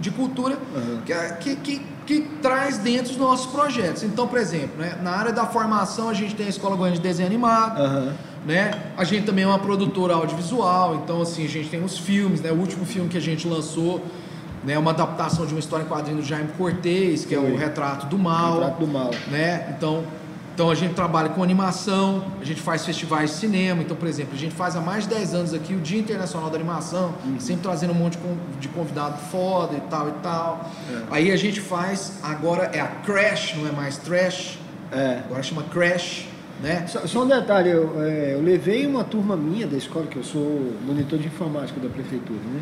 de 0.00 0.10
cultura 0.10 0.56
que, 1.04 1.12
é- 1.12 1.28
que, 1.40 1.56
que, 1.56 1.82
que 2.06 2.20
traz 2.40 2.78
dentro 2.78 3.10
os 3.12 3.18
nossos 3.18 3.46
projetos. 3.52 4.02
Então, 4.02 4.26
por 4.26 4.38
exemplo, 4.38 4.78
né, 4.78 4.96
na 5.02 5.10
área 5.10 5.32
da 5.32 5.44
formação, 5.44 6.08
a 6.08 6.14
gente 6.14 6.34
tem 6.34 6.46
a 6.46 6.48
Escola 6.48 6.74
Goiânia 6.76 6.98
de 6.98 7.06
Desenho 7.06 7.26
Animado. 7.28 7.78
Aham. 7.82 8.14
né? 8.46 8.70
A 8.96 9.04
gente 9.04 9.26
também 9.26 9.44
é 9.44 9.46
uma 9.46 9.58
produtora 9.58 10.14
audiovisual, 10.14 10.94
então 11.04 11.20
assim, 11.20 11.44
a 11.44 11.48
gente 11.48 11.68
tem 11.68 11.84
os 11.84 11.98
filmes, 11.98 12.40
né? 12.40 12.50
O 12.50 12.54
último 12.54 12.86
filme 12.86 13.08
que 13.10 13.18
a 13.18 13.20
gente 13.20 13.46
lançou, 13.46 14.00
né, 14.64 14.72
é 14.74 14.78
uma 14.78 14.92
adaptação 14.92 15.44
de 15.44 15.52
uma 15.52 15.60
história 15.60 15.84
em 15.84 15.88
quadrinho 15.88 16.16
do 16.18 16.22
Jaime 16.24 16.48
Cortez, 16.56 17.26
que 17.26 17.34
é 17.34 17.38
o 17.38 17.56
Retrato 17.56 18.06
do 18.06 18.16
Mal, 18.16 18.54
Retrato 18.60 18.80
do 18.80 18.86
Mal. 18.86 19.10
né? 19.30 19.74
Então, 19.76 20.02
então 20.58 20.70
a 20.72 20.74
gente 20.74 20.92
trabalha 20.94 21.28
com 21.28 21.40
animação, 21.40 22.24
a 22.40 22.44
gente 22.44 22.60
faz 22.60 22.84
festivais 22.84 23.30
de 23.30 23.36
cinema, 23.36 23.80
então, 23.80 23.96
por 23.96 24.08
exemplo, 24.08 24.34
a 24.34 24.36
gente 24.36 24.56
faz 24.56 24.74
há 24.74 24.80
mais 24.80 25.04
de 25.04 25.10
10 25.14 25.32
anos 25.32 25.54
aqui 25.54 25.72
o 25.72 25.78
Dia 25.78 26.00
Internacional 26.00 26.50
da 26.50 26.56
Animação, 26.56 27.14
Uhum. 27.24 27.38
sempre 27.38 27.62
trazendo 27.62 27.92
um 27.92 27.94
monte 27.94 28.14
de 28.14 28.18
con- 28.18 28.36
de 28.58 28.66
convidado 28.66 29.18
foda 29.30 29.76
e 29.76 29.80
tal 29.82 30.08
e 30.08 30.12
tal. 30.20 30.68
É. 30.92 31.02
Aí 31.12 31.30
a 31.30 31.36
gente 31.36 31.60
faz, 31.60 32.14
agora 32.24 32.70
é 32.72 32.80
a 32.80 32.88
Crash, 32.88 33.54
não 33.56 33.68
é 33.68 33.70
mais 33.70 33.98
Trash, 33.98 34.58
É. 34.90 35.20
agora 35.26 35.44
chama 35.44 35.62
Crash, 35.62 36.26
né? 36.60 36.84
Só, 36.88 37.06
só 37.06 37.22
um 37.22 37.28
detalhe, 37.28 37.70
eu, 37.70 37.94
é, 38.02 38.34
eu 38.34 38.42
levei 38.42 38.84
uma 38.84 39.04
turma 39.04 39.36
minha 39.36 39.64
da 39.64 39.76
escola, 39.76 40.06
que 40.08 40.16
eu 40.16 40.24
sou 40.24 40.72
monitor 40.84 41.20
de 41.20 41.28
informática 41.28 41.78
da 41.78 41.88
prefeitura, 41.88 42.40
né? 42.52 42.60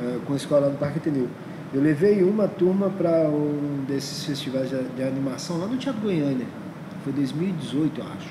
É, 0.00 0.18
com 0.24 0.32
a 0.32 0.36
escola 0.36 0.60
lá 0.66 0.68
no 0.68 0.78
Parque 0.78 0.98
Ateneu. 1.00 1.26
Eu 1.74 1.82
levei 1.82 2.22
uma 2.22 2.46
turma 2.46 2.88
para 2.88 3.28
um 3.28 3.84
desses 3.88 4.24
festivais 4.24 4.70
de, 4.70 4.80
de 4.94 5.02
animação 5.02 5.58
lá 5.58 5.66
no 5.66 5.76
Teatro 5.76 6.02
Goiânia. 6.02 6.46
Foi 7.04 7.12
2018, 7.12 8.00
eu 8.00 8.06
acho. 8.06 8.28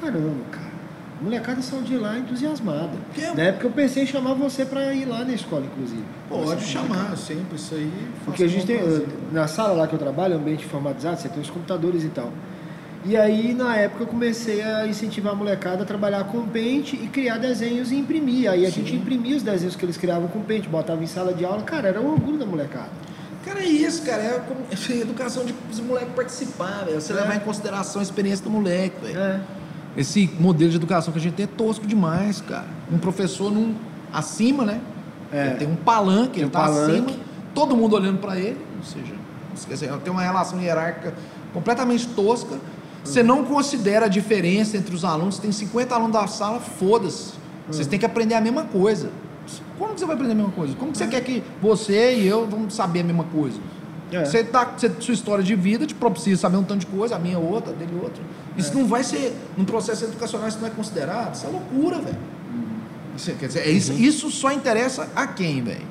Caramba, 0.00 0.44
cara. 0.50 0.74
A 1.20 1.24
molecada 1.24 1.62
saiu 1.62 1.82
de 1.82 1.96
lá 1.96 2.18
entusiasmada. 2.18 2.90
Que 3.14 3.20
Na 3.22 3.42
época 3.44 3.66
eu 3.66 3.70
pensei 3.70 4.02
em 4.02 4.06
chamar 4.06 4.34
você 4.34 4.64
para 4.64 4.92
ir 4.92 5.04
lá 5.04 5.24
na 5.24 5.32
escola, 5.32 5.64
inclusive. 5.64 6.02
Pode 6.28 6.46
Você- 6.60 6.72
chamar, 6.72 7.16
sempre, 7.16 7.56
isso 7.56 7.74
aí. 7.74 7.90
Porque 8.24 8.42
a 8.44 8.48
gente 8.48 8.66
tem, 8.66 8.80
na 9.32 9.46
sala 9.46 9.72
lá 9.74 9.86
que 9.86 9.94
eu 9.94 9.98
trabalho, 9.98 10.36
ambiente 10.36 10.64
informatizado, 10.64 11.20
você 11.20 11.28
tem 11.28 11.40
os 11.40 11.50
computadores 11.50 12.02
e 12.04 12.08
tal. 12.08 12.32
E 13.06 13.16
aí, 13.16 13.52
na 13.52 13.76
época, 13.76 14.04
eu 14.04 14.06
comecei 14.06 14.62
a 14.62 14.86
incentivar 14.86 15.34
a 15.34 15.36
molecada 15.36 15.82
a 15.82 15.86
trabalhar 15.86 16.24
com 16.24 16.46
Paint 16.48 16.94
e 16.94 17.06
criar 17.08 17.36
desenhos 17.38 17.92
e 17.92 17.96
imprimir. 17.96 18.50
Aí 18.50 18.64
a 18.66 18.70
gente 18.70 18.94
imprimia 18.96 19.36
os 19.36 19.42
desenhos 19.42 19.76
que 19.76 19.84
eles 19.84 19.96
criavam 19.98 20.26
com 20.26 20.40
Paint, 20.40 20.66
botava 20.68 21.02
em 21.04 21.06
sala 21.06 21.32
de 21.34 21.44
aula. 21.44 21.62
Cara, 21.62 21.88
era 21.88 22.00
o 22.00 22.10
orgulho 22.10 22.38
da 22.38 22.46
molecada. 22.46 22.88
Cara, 23.44 23.60
é 23.60 23.66
isso, 23.66 24.02
cara. 24.02 24.22
É, 24.22 24.38
como, 24.46 24.60
é 24.70 25.00
educação 25.00 25.44
de 25.44 25.54
os 25.70 25.80
moleques 25.80 26.14
participar, 26.14 26.84
velho. 26.84 27.00
Você 27.00 27.12
É. 27.12 27.16
levar 27.16 27.36
em 27.36 27.40
consideração 27.40 28.00
a 28.00 28.02
experiência 28.02 28.44
do 28.44 28.50
moleque, 28.50 28.96
velho. 29.04 29.18
É. 29.18 29.40
Esse 29.96 30.28
modelo 30.40 30.70
de 30.70 30.76
educação 30.76 31.12
que 31.12 31.18
a 31.18 31.22
gente 31.22 31.34
tem 31.34 31.44
é 31.44 31.48
tosco 31.48 31.86
demais, 31.86 32.40
cara. 32.40 32.66
Um 32.90 32.98
professor 32.98 33.52
num, 33.52 33.74
acima, 34.12 34.64
né? 34.64 34.80
É. 35.32 35.46
Ele 35.48 35.54
tem 35.56 35.68
um 35.68 35.76
palanque, 35.76 36.38
ele 36.40 36.46
um 36.46 36.50
tá 36.50 36.60
palanque. 36.60 36.92
acima, 36.92 37.20
todo 37.54 37.76
mundo 37.76 37.94
olhando 37.94 38.18
pra 38.18 38.38
ele. 38.38 38.58
Ou 38.78 38.82
seja, 38.84 39.14
esquece, 39.54 39.86
tem 40.02 40.12
uma 40.12 40.22
relação 40.22 40.60
hierárquica 40.60 41.14
completamente 41.52 42.06
tosca. 42.08 42.58
Você 43.04 43.22
não 43.22 43.44
considera 43.44 44.06
a 44.06 44.08
diferença 44.08 44.76
entre 44.76 44.94
os 44.94 45.04
alunos. 45.04 45.38
Tem 45.38 45.52
50 45.52 45.94
alunos 45.94 46.12
da 46.12 46.26
sala, 46.26 46.58
foda-se. 46.58 47.34
Vocês 47.68 47.86
têm 47.86 47.98
que 47.98 48.06
aprender 48.06 48.34
a 48.34 48.40
mesma 48.40 48.64
coisa. 48.64 49.10
Como 49.78 49.94
que 49.94 50.00
você 50.00 50.06
vai 50.06 50.14
aprender 50.14 50.32
a 50.32 50.36
mesma 50.36 50.52
coisa? 50.52 50.74
Como 50.76 50.92
que 50.92 50.98
você 50.98 51.06
quer 51.06 51.20
que 51.22 51.42
você 51.60 52.14
e 52.14 52.26
eu 52.26 52.46
vamos 52.46 52.74
saber 52.74 53.00
a 53.00 53.04
mesma 53.04 53.24
coisa? 53.24 53.58
É. 54.12 54.24
Você 54.24 54.44
tá, 54.44 54.64
você, 54.76 54.90
sua 55.00 55.14
história 55.14 55.42
de 55.42 55.54
vida 55.56 55.86
te 55.86 55.94
propicia 55.94 56.36
saber 56.36 56.56
um 56.58 56.62
tanto 56.62 56.80
de 56.80 56.86
coisa, 56.86 57.16
a 57.16 57.18
minha 57.18 57.38
outra, 57.38 57.72
a 57.72 57.74
dele 57.74 57.98
outra. 58.00 58.22
Isso 58.56 58.72
não 58.76 58.86
vai 58.86 59.02
ser, 59.02 59.34
num 59.56 59.64
processo 59.64 60.04
educacional, 60.04 60.46
isso 60.48 60.58
não 60.60 60.68
é 60.68 60.70
considerado. 60.70 61.34
Isso 61.34 61.46
é 61.46 61.48
loucura, 61.48 61.98
velho. 61.98 62.18
Isso, 63.16 63.32
quer 63.34 63.46
dizer, 63.48 63.60
é 63.60 63.70
isso, 63.70 63.92
isso 63.92 64.30
só 64.30 64.52
interessa 64.52 65.08
a 65.16 65.26
quem, 65.26 65.62
velho? 65.62 65.82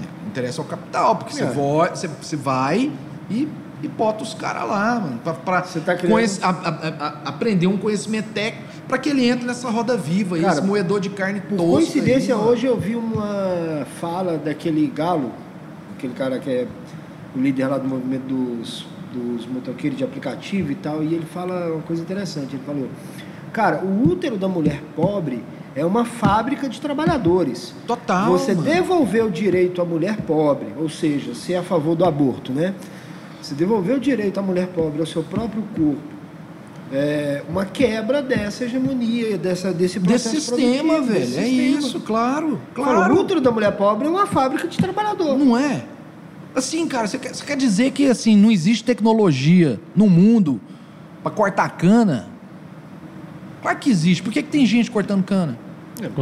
É, 0.00 0.28
interessa 0.28 0.60
ao 0.62 0.66
capital, 0.68 1.16
porque 1.16 1.32
você, 1.34 1.42
É. 1.42 1.46
vai, 1.46 1.90
você, 1.90 2.08
você 2.20 2.36
vai 2.36 2.92
e, 3.30 3.48
e 3.82 3.88
bota 3.88 4.22
os 4.22 4.34
caras 4.34 4.68
lá, 4.68 5.00
mano, 5.00 5.18
pra, 5.24 5.32
pra 5.34 5.62
tá 5.62 5.96
criando- 5.96 6.38
a- 6.42 6.48
a- 6.48 7.06
a- 7.06 7.28
aprender 7.28 7.66
um 7.66 7.76
conhecimento 7.76 8.28
técnico 8.32 8.68
para 8.88 8.98
que 8.98 9.08
ele 9.08 9.28
entre 9.28 9.46
nessa 9.46 9.70
roda 9.70 9.96
viva, 9.96 10.38
Cara, 10.38 10.52
esse 10.52 10.62
moedor 10.62 11.00
de 11.00 11.10
carne 11.10 11.40
Por 11.40 11.56
tosca. 11.56 11.72
coincidência, 11.72 12.34
aí, 12.34 12.40
hoje 12.40 12.66
eu 12.66 12.78
vi 12.78 12.94
uma 12.96 13.86
fala 14.00 14.36
daquele 14.36 14.86
galo, 14.86 15.32
aquele 15.96 16.14
cara 16.14 16.38
que 16.38 16.50
é 16.50 16.66
o 17.34 17.40
líder 17.40 17.66
lá 17.68 17.78
do 17.78 17.88
movimento 17.88 18.24
dos, 18.24 18.86
dos 19.12 19.46
motoqueiros 19.46 19.98
de 19.98 20.04
aplicativo 20.04 20.70
e 20.70 20.74
tal, 20.74 21.02
e 21.02 21.14
ele 21.14 21.26
fala 21.26 21.72
uma 21.72 21.82
coisa 21.82 22.02
interessante. 22.02 22.54
Ele 22.54 22.62
falou: 22.64 22.88
Cara, 23.52 23.82
o 23.84 24.08
útero 24.08 24.36
da 24.36 24.48
mulher 24.48 24.82
pobre 24.94 25.42
é 25.74 25.84
uma 25.84 26.04
fábrica 26.04 26.68
de 26.68 26.80
trabalhadores. 26.80 27.74
Total. 27.86 28.30
Você 28.30 28.54
mano. 28.54 28.66
devolver 28.66 29.24
o 29.24 29.30
direito 29.30 29.82
à 29.82 29.84
mulher 29.84 30.18
pobre, 30.18 30.68
ou 30.76 30.88
seja, 30.88 31.34
ser 31.34 31.56
a 31.56 31.62
favor 31.62 31.96
do 31.96 32.04
aborto, 32.04 32.52
né? 32.52 32.74
Você 33.42 33.54
devolver 33.54 33.96
o 33.96 34.00
direito 34.00 34.38
à 34.38 34.42
mulher 34.42 34.68
pobre 34.68 35.00
ao 35.00 35.06
seu 35.06 35.22
próprio 35.22 35.62
corpo. 35.76 36.13
É 36.92 37.42
uma 37.48 37.64
quebra 37.64 38.22
dessa 38.22 38.64
hegemonia, 38.64 39.36
dessa, 39.38 39.72
desse 39.72 39.98
Desse 39.98 40.28
processo 40.28 40.56
sistema, 40.56 40.94
produtivo, 40.94 41.12
velho. 41.12 41.26
desse 41.26 41.38
É 41.38 41.44
sistema. 41.44 41.78
isso, 41.78 42.00
claro. 42.00 42.60
Claro. 42.74 42.94
Claro. 42.96 43.14
o 43.14 43.20
útero 43.20 43.40
da 43.40 43.50
mulher 43.50 43.72
pobre 43.72 44.06
é 44.06 44.10
uma 44.10 44.26
fábrica 44.26 44.68
de 44.68 44.76
trabalhador. 44.76 45.36
Não 45.38 45.56
é? 45.58 45.84
Assim, 46.54 46.86
cara, 46.86 47.08
você 47.08 47.18
quer, 47.18 47.34
você 47.34 47.44
quer 47.44 47.56
dizer 47.56 47.90
que 47.90 48.06
assim, 48.08 48.36
não 48.36 48.50
existe 48.50 48.84
tecnologia 48.84 49.80
no 49.96 50.08
mundo 50.08 50.60
para 51.22 51.32
cortar 51.32 51.68
cana? 51.70 52.28
Claro 53.62 53.78
que 53.78 53.90
existe. 53.90 54.22
Por 54.22 54.32
que, 54.32 54.42
que 54.42 54.50
tem 54.50 54.64
gente 54.66 54.90
cortando 54.90 55.24
cana? 55.24 55.58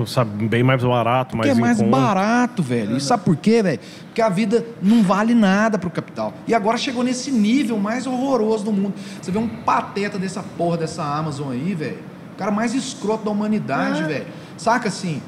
Sabe, 0.06 0.46
bem 0.48 0.62
mais 0.62 0.82
barato, 0.84 1.36
mais 1.36 1.50
é 1.50 1.54
mais 1.54 1.80
em 1.80 1.84
conta. 1.84 1.96
barato, 1.96 2.62
velho. 2.62 2.96
E 2.96 3.00
sabe 3.00 3.24
por 3.24 3.36
quê, 3.36 3.62
velho? 3.62 3.80
Porque 4.06 4.20
a 4.20 4.28
vida 4.28 4.64
não 4.82 5.02
vale 5.02 5.34
nada 5.34 5.78
pro 5.78 5.88
capital. 5.90 6.34
E 6.46 6.54
agora 6.54 6.76
chegou 6.76 7.02
nesse 7.02 7.30
nível 7.30 7.78
mais 7.78 8.06
horroroso 8.06 8.64
do 8.64 8.72
mundo. 8.72 8.94
Você 9.20 9.30
vê 9.30 9.38
um 9.38 9.48
pateta 9.48 10.18
dessa 10.18 10.42
porra 10.42 10.76
dessa 10.76 11.02
Amazon 11.02 11.52
aí, 11.52 11.74
velho. 11.74 11.98
O 12.34 12.36
cara 12.36 12.50
mais 12.50 12.74
escroto 12.74 13.24
da 13.24 13.30
humanidade, 13.30 14.02
É. 14.02 14.06
velho. 14.06 14.26
Saca 14.58 14.88
assim? 14.88 15.22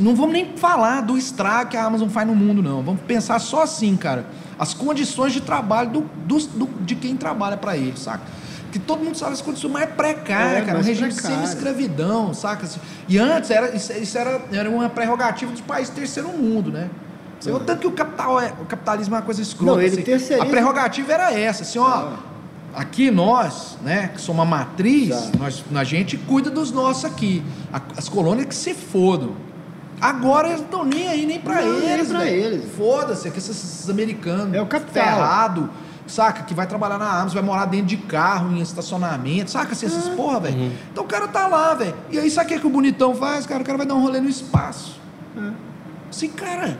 Não- 0.00 0.16
vamos 0.16 0.32
nem 0.32 0.56
falar 0.56 1.02
do 1.02 1.16
estrago 1.16 1.70
que 1.70 1.76
a 1.76 1.84
Amazon 1.84 2.08
faz 2.08 2.26
no 2.26 2.34
mundo, 2.34 2.62
não. 2.62 2.82
Vamos 2.82 3.02
pensar 3.02 3.38
só 3.38 3.62
assim, 3.62 3.96
cara. 3.96 4.24
As 4.58 4.72
condições 4.74 5.32
de 5.32 5.40
trabalho 5.42 5.90
do, 5.90 6.00
dos- 6.26 6.46
do- 6.46 6.68
de 6.80 6.94
quem 6.94 7.16
trabalha 7.16 7.56
para 7.56 7.76
ele, 7.76 7.96
saca? 7.96 8.22
Que 8.74 8.78
todo 8.80 9.04
mundo 9.04 9.16
sabe 9.16 9.34
as 9.34 9.40
condições 9.40 9.70
mais 9.72 9.88
precárias, 9.90 10.62
É, 10.64 10.66
cara. 10.66 10.78
Um 10.80 10.82
regime 10.82 11.12
precário. 11.12 11.36
semi-escravidão, 11.36 12.34
saca? 12.34 12.64
Assim, 12.64 12.80
E 13.08 13.16
antes 13.18 13.48
era, 13.48 13.72
isso, 13.72 14.18
era, 14.18 14.40
era 14.50 14.68
uma 14.68 14.88
prerrogativa 14.88 15.52
dos 15.52 15.60
países 15.60 15.94
terceiro 15.94 16.28
mundo, 16.30 16.72
né? 16.72 16.90
Você 17.38 17.52
o 17.52 17.60
tanto 17.60 17.82
que 17.82 17.86
o, 17.86 17.92
capital 17.92 18.40
é, 18.40 18.52
o 18.60 18.64
capitalismo 18.64 19.14
é 19.14 19.18
uma 19.18 19.24
coisa 19.24 19.40
escrota. 19.40 19.74
Não, 19.74 19.80
ele 19.80 19.92
assim. 19.94 20.02
terceiriza- 20.02 20.42
A 20.44 20.50
prerrogativa 20.50 21.12
era 21.12 21.32
essa, 21.32 21.62
assim, 21.62 21.78
ó. 21.78 22.14
Aqui 22.74 23.12
nós, 23.12 23.78
né, 23.80 24.10
que 24.12 24.20
somos 24.20 24.40
uma 24.40 24.44
matriz, 24.44 25.10
Exato. 25.10 25.38
nós, 25.38 25.64
a 25.76 25.84
gente 25.84 26.16
cuida 26.16 26.50
dos 26.50 26.72
nossos 26.72 27.04
aqui. 27.04 27.44
A- 27.72 27.80
as 27.96 28.08
colônias 28.08 28.48
que 28.48 28.54
se 28.56 28.74
fodam. 28.74 29.34
Agora 30.00 30.48
eles 30.48 30.58
não 30.62 30.64
estão 30.66 30.84
nem 30.84 31.06
aí, 31.06 31.24
nem 31.24 31.38
nem 31.44 31.88
eles, 31.92 32.08
pra 32.08 32.18
velho. 32.18 32.34
eles. 32.34 32.64
Foda-se, 32.76 33.30
que 33.30 33.38
esses, 33.38 33.50
esses 33.56 33.88
americanos 33.88 34.52
É 34.52 34.60
o 34.60 34.66
capital. 34.66 35.04
ferrado, 35.04 35.70
saca? 36.06 36.42
Que 36.42 36.54
vai 36.54 36.66
trabalhar 36.66 36.98
na 36.98 37.08
Amazon, 37.10 37.34
vai 37.34 37.42
morar 37.42 37.64
dentro 37.66 37.86
de 37.86 37.96
carro, 37.96 38.52
em 38.56 38.60
estacionamento, 38.60 39.50
saca? 39.50 39.72
Assim, 39.72 39.86
essas 39.86 40.08
É. 40.08 40.14
porra, 40.14 40.40
velho. 40.40 40.72
Então 40.92 41.04
o 41.04 41.06
cara 41.06 41.26
tá 41.28 41.46
lá, 41.46 41.74
velho. 41.74 41.94
E 42.10 42.18
aí, 42.18 42.30
sabe 42.30 42.46
o 42.46 42.54
que, 42.54 42.60
que 42.60 42.66
o 42.66 42.70
bonitão 42.70 43.14
faz, 43.14 43.46
cara? 43.46 43.62
O 43.62 43.66
cara 43.66 43.78
vai 43.78 43.86
dar 43.86 43.94
um 43.94 44.00
rolê 44.02 44.20
no 44.20 44.28
espaço. 44.28 44.98
Assim, 46.08 46.28
cara, 46.28 46.78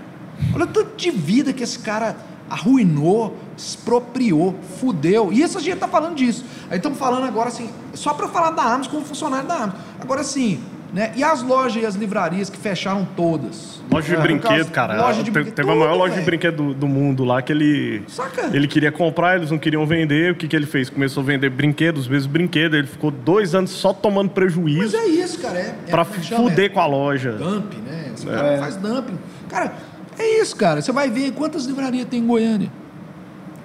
olha 0.54 0.64
o 0.64 0.68
tanto 0.68 0.96
de 0.96 1.10
vida 1.10 1.52
que 1.52 1.62
esse 1.62 1.78
cara 1.80 2.16
arruinou, 2.48 3.36
expropriou, 3.56 4.54
fudeu. 4.78 5.32
E 5.32 5.42
isso 5.42 5.58
a 5.58 5.60
gente 5.60 5.78
tá 5.78 5.88
falando 5.88 6.14
disso. 6.14 6.44
Aí 6.70 6.76
estamos 6.76 6.98
falando 6.98 7.24
agora 7.26 7.48
assim, 7.48 7.68
só 7.94 8.14
para 8.14 8.28
falar 8.28 8.50
da 8.50 8.62
Amazon 8.62 8.92
como 8.92 9.04
funcionário 9.04 9.48
da 9.48 9.54
Amazon. 9.54 9.80
Agora 10.00 10.22
sim, 10.22 10.60
né? 10.92 11.12
E 11.16 11.24
as 11.24 11.42
lojas 11.42 11.82
e 11.82 11.86
as 11.86 11.94
livrarias 11.94 12.48
que 12.50 12.56
fecharam 12.58 13.06
todas? 13.16 13.82
Loja 13.90 14.08
de 14.08 14.14
É, 14.14 14.20
brinquedo, 14.20 14.58
caso, 14.58 14.70
cara. 14.70 15.00
loja 15.00 15.22
de 15.22 15.30
Teve 15.30 15.62
a 15.70 15.74
maior 15.74 15.88
tudo, 15.90 15.98
loja 15.98 16.10
de 16.10 16.14
velho. 16.16 16.26
brinquedo 16.26 16.56
do, 16.56 16.74
do 16.74 16.86
mundo 16.88 17.24
lá 17.24 17.42
que 17.42 17.52
ele. 17.52 18.02
Saca? 18.08 18.50
Ele 18.52 18.66
queria 18.66 18.90
comprar, 18.92 19.36
eles 19.36 19.50
não 19.50 19.58
queriam 19.58 19.84
vender. 19.86 20.32
O 20.32 20.34
que, 20.34 20.48
que 20.48 20.54
ele 20.56 20.66
fez? 20.66 20.88
Começou 20.90 21.22
a 21.22 21.26
vender 21.26 21.50
brinquedos, 21.50 22.06
vezes 22.06 22.26
brinquedo. 22.26 22.76
Ele 22.76 22.86
ficou 22.86 23.10
dois 23.10 23.54
anos 23.54 23.70
só 23.70 23.92
tomando 23.92 24.26
Mas 24.26 24.34
prejuízo 24.34 24.96
é 24.96 25.06
isso, 25.06 25.38
cara. 25.40 25.58
É, 25.58 25.74
é 25.86 25.90
pra 25.90 26.04
chama? 26.04 26.48
fuder 26.48 26.66
É 26.66 26.68
com 26.70 26.80
a 26.80 26.86
loja. 26.86 27.32
Dumping, 27.32 27.78
né? 27.82 28.10
Esse 28.14 28.28
É. 28.28 28.32
cara 28.32 28.58
faz 28.58 28.76
dumping. 28.76 29.18
Cara, 29.48 29.72
é 30.18 30.40
isso, 30.40 30.56
cara. 30.56 30.80
Você 30.80 30.92
vai 30.92 31.10
ver 31.10 31.32
quantas 31.32 31.64
livrarias 31.66 32.06
tem 32.08 32.20
em 32.20 32.26
Goiânia. 32.26 32.70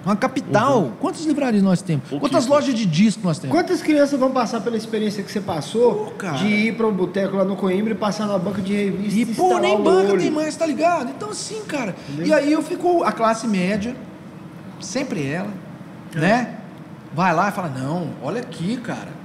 Uma 0.04 0.16
capital. 0.16 0.92
Quantas 0.98 1.24
livrarias 1.26 1.62
nós 1.62 1.82
temos? 1.82 2.08
Quantas 2.08 2.46
lojas 2.46 2.74
de 2.74 2.86
disco 2.86 3.20
nós 3.22 3.38
temos? 3.38 3.54
Quantas 3.54 3.82
crianças 3.82 4.18
vão 4.18 4.30
passar 4.30 4.60
pela 4.60 4.76
experiência 4.76 5.22
que 5.22 5.30
você 5.30 5.40
passou 5.40 6.06
cara. 6.16 6.38
de 6.38 6.46
ir 6.46 6.76
para 6.76 6.86
um 6.86 6.92
boteco 6.92 7.36
lá 7.36 7.44
no 7.44 7.54
Coimbra 7.56 7.92
e 7.92 7.96
passar 7.96 8.26
na 8.26 8.38
banca 8.38 8.62
de 8.62 8.72
revista 8.72 9.20
E, 9.20 9.26
pô, 9.34 9.58
nem 9.58 9.76
banca 9.76 10.12
olho? 10.12 10.20
tem 10.20 10.30
mais, 10.30 10.56
tá 10.56 10.64
ligado? 10.66 11.10
Então, 11.10 11.30
assim, 11.30 11.62
cara. 11.64 11.94
E 12.18 12.32
aí 12.32 12.50
eu 12.50 12.62
fico, 12.62 13.02
a 13.04 13.12
classe 13.12 13.46
média, 13.46 13.94
sempre 14.80 15.26
ela, 15.26 15.50
né? 16.14 16.56
Vai 17.12 17.34
lá 17.34 17.48
e 17.48 17.52
fala: 17.52 17.68
Não, 17.68 18.10
olha 18.22 18.40
aqui, 18.40 18.76
cara. 18.78 19.20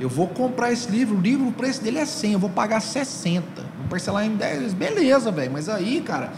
Eu 0.00 0.08
vou 0.08 0.26
comprar 0.26 0.72
esse 0.72 0.90
livro, 0.90 1.16
o 1.16 1.20
livro, 1.20 1.46
o 1.46 1.52
preço 1.52 1.80
dele 1.82 1.98
é 1.98 2.04
100, 2.04 2.32
eu 2.32 2.38
vou 2.38 2.50
pagar 2.50 2.80
60. 2.80 3.44
Vou 3.78 3.88
parcelar 3.88 4.26
em 4.26 4.34
10. 4.34 4.74
Beleza, 4.74 5.30
velho. 5.30 5.52
Mas 5.52 5.68
aí, 5.68 6.00
cara, 6.00 6.32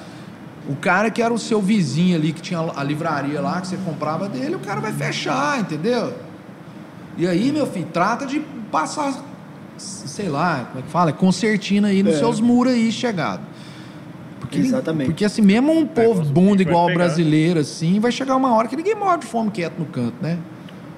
o 0.69 0.75
cara 0.77 1.11
que 1.11 1.21
era 1.23 1.33
o 1.33 1.39
seu 1.39 1.61
vizinho 1.61 2.17
ali, 2.17 2.33
que 2.33 2.41
tinha 2.41 2.59
a 2.75 2.83
livraria 2.83 3.41
lá, 3.41 3.61
que 3.61 3.67
você 3.69 3.77
comprava 3.85 4.29
dele, 4.29 4.55
o 4.57 4.61
cara 4.61 4.81
vai 4.81 4.93
fechar, 4.93 5.61
entendeu? 5.61 6.15
E 7.19 7.27
aí, 7.27 7.53
meu 7.53 7.67
filho, 7.67 7.87
trata 7.93 8.25
de 8.27 8.41
passar, 8.73 9.15
sei 9.77 10.29
lá, 10.29 10.67
como 10.71 10.81
é 10.81 10.83
que 10.83 10.91
fala? 10.91 11.13
Concertina 11.13 11.89
aí 11.89 12.03
nos 12.03 12.15
É. 12.15 12.19
seus 12.19 12.41
muros 12.41 12.73
aí 12.73 12.91
chegado. 12.91 13.41
Porque, 14.41 14.59
Exatamente. 14.59 15.07
Porque 15.09 15.25
assim, 15.25 15.43
mesmo 15.43 15.73
um 15.73 15.87
povo 15.87 16.23
os 16.23 16.31
bunda 16.31 16.63
igual 16.63 16.85
o 16.85 16.87
pegar. 16.89 17.05
brasileiro, 17.05 17.61
assim, 17.61 17.99
vai 18.01 18.11
chegar 18.13 18.37
uma 18.37 18.53
hora 18.55 18.69
que 18.69 18.77
ninguém 18.77 18.95
morre 18.95 19.19
de 19.19 19.27
fome 19.27 19.51
quieto 19.51 19.79
no 19.79 19.87
canto, 19.87 20.15
né? 20.21 20.39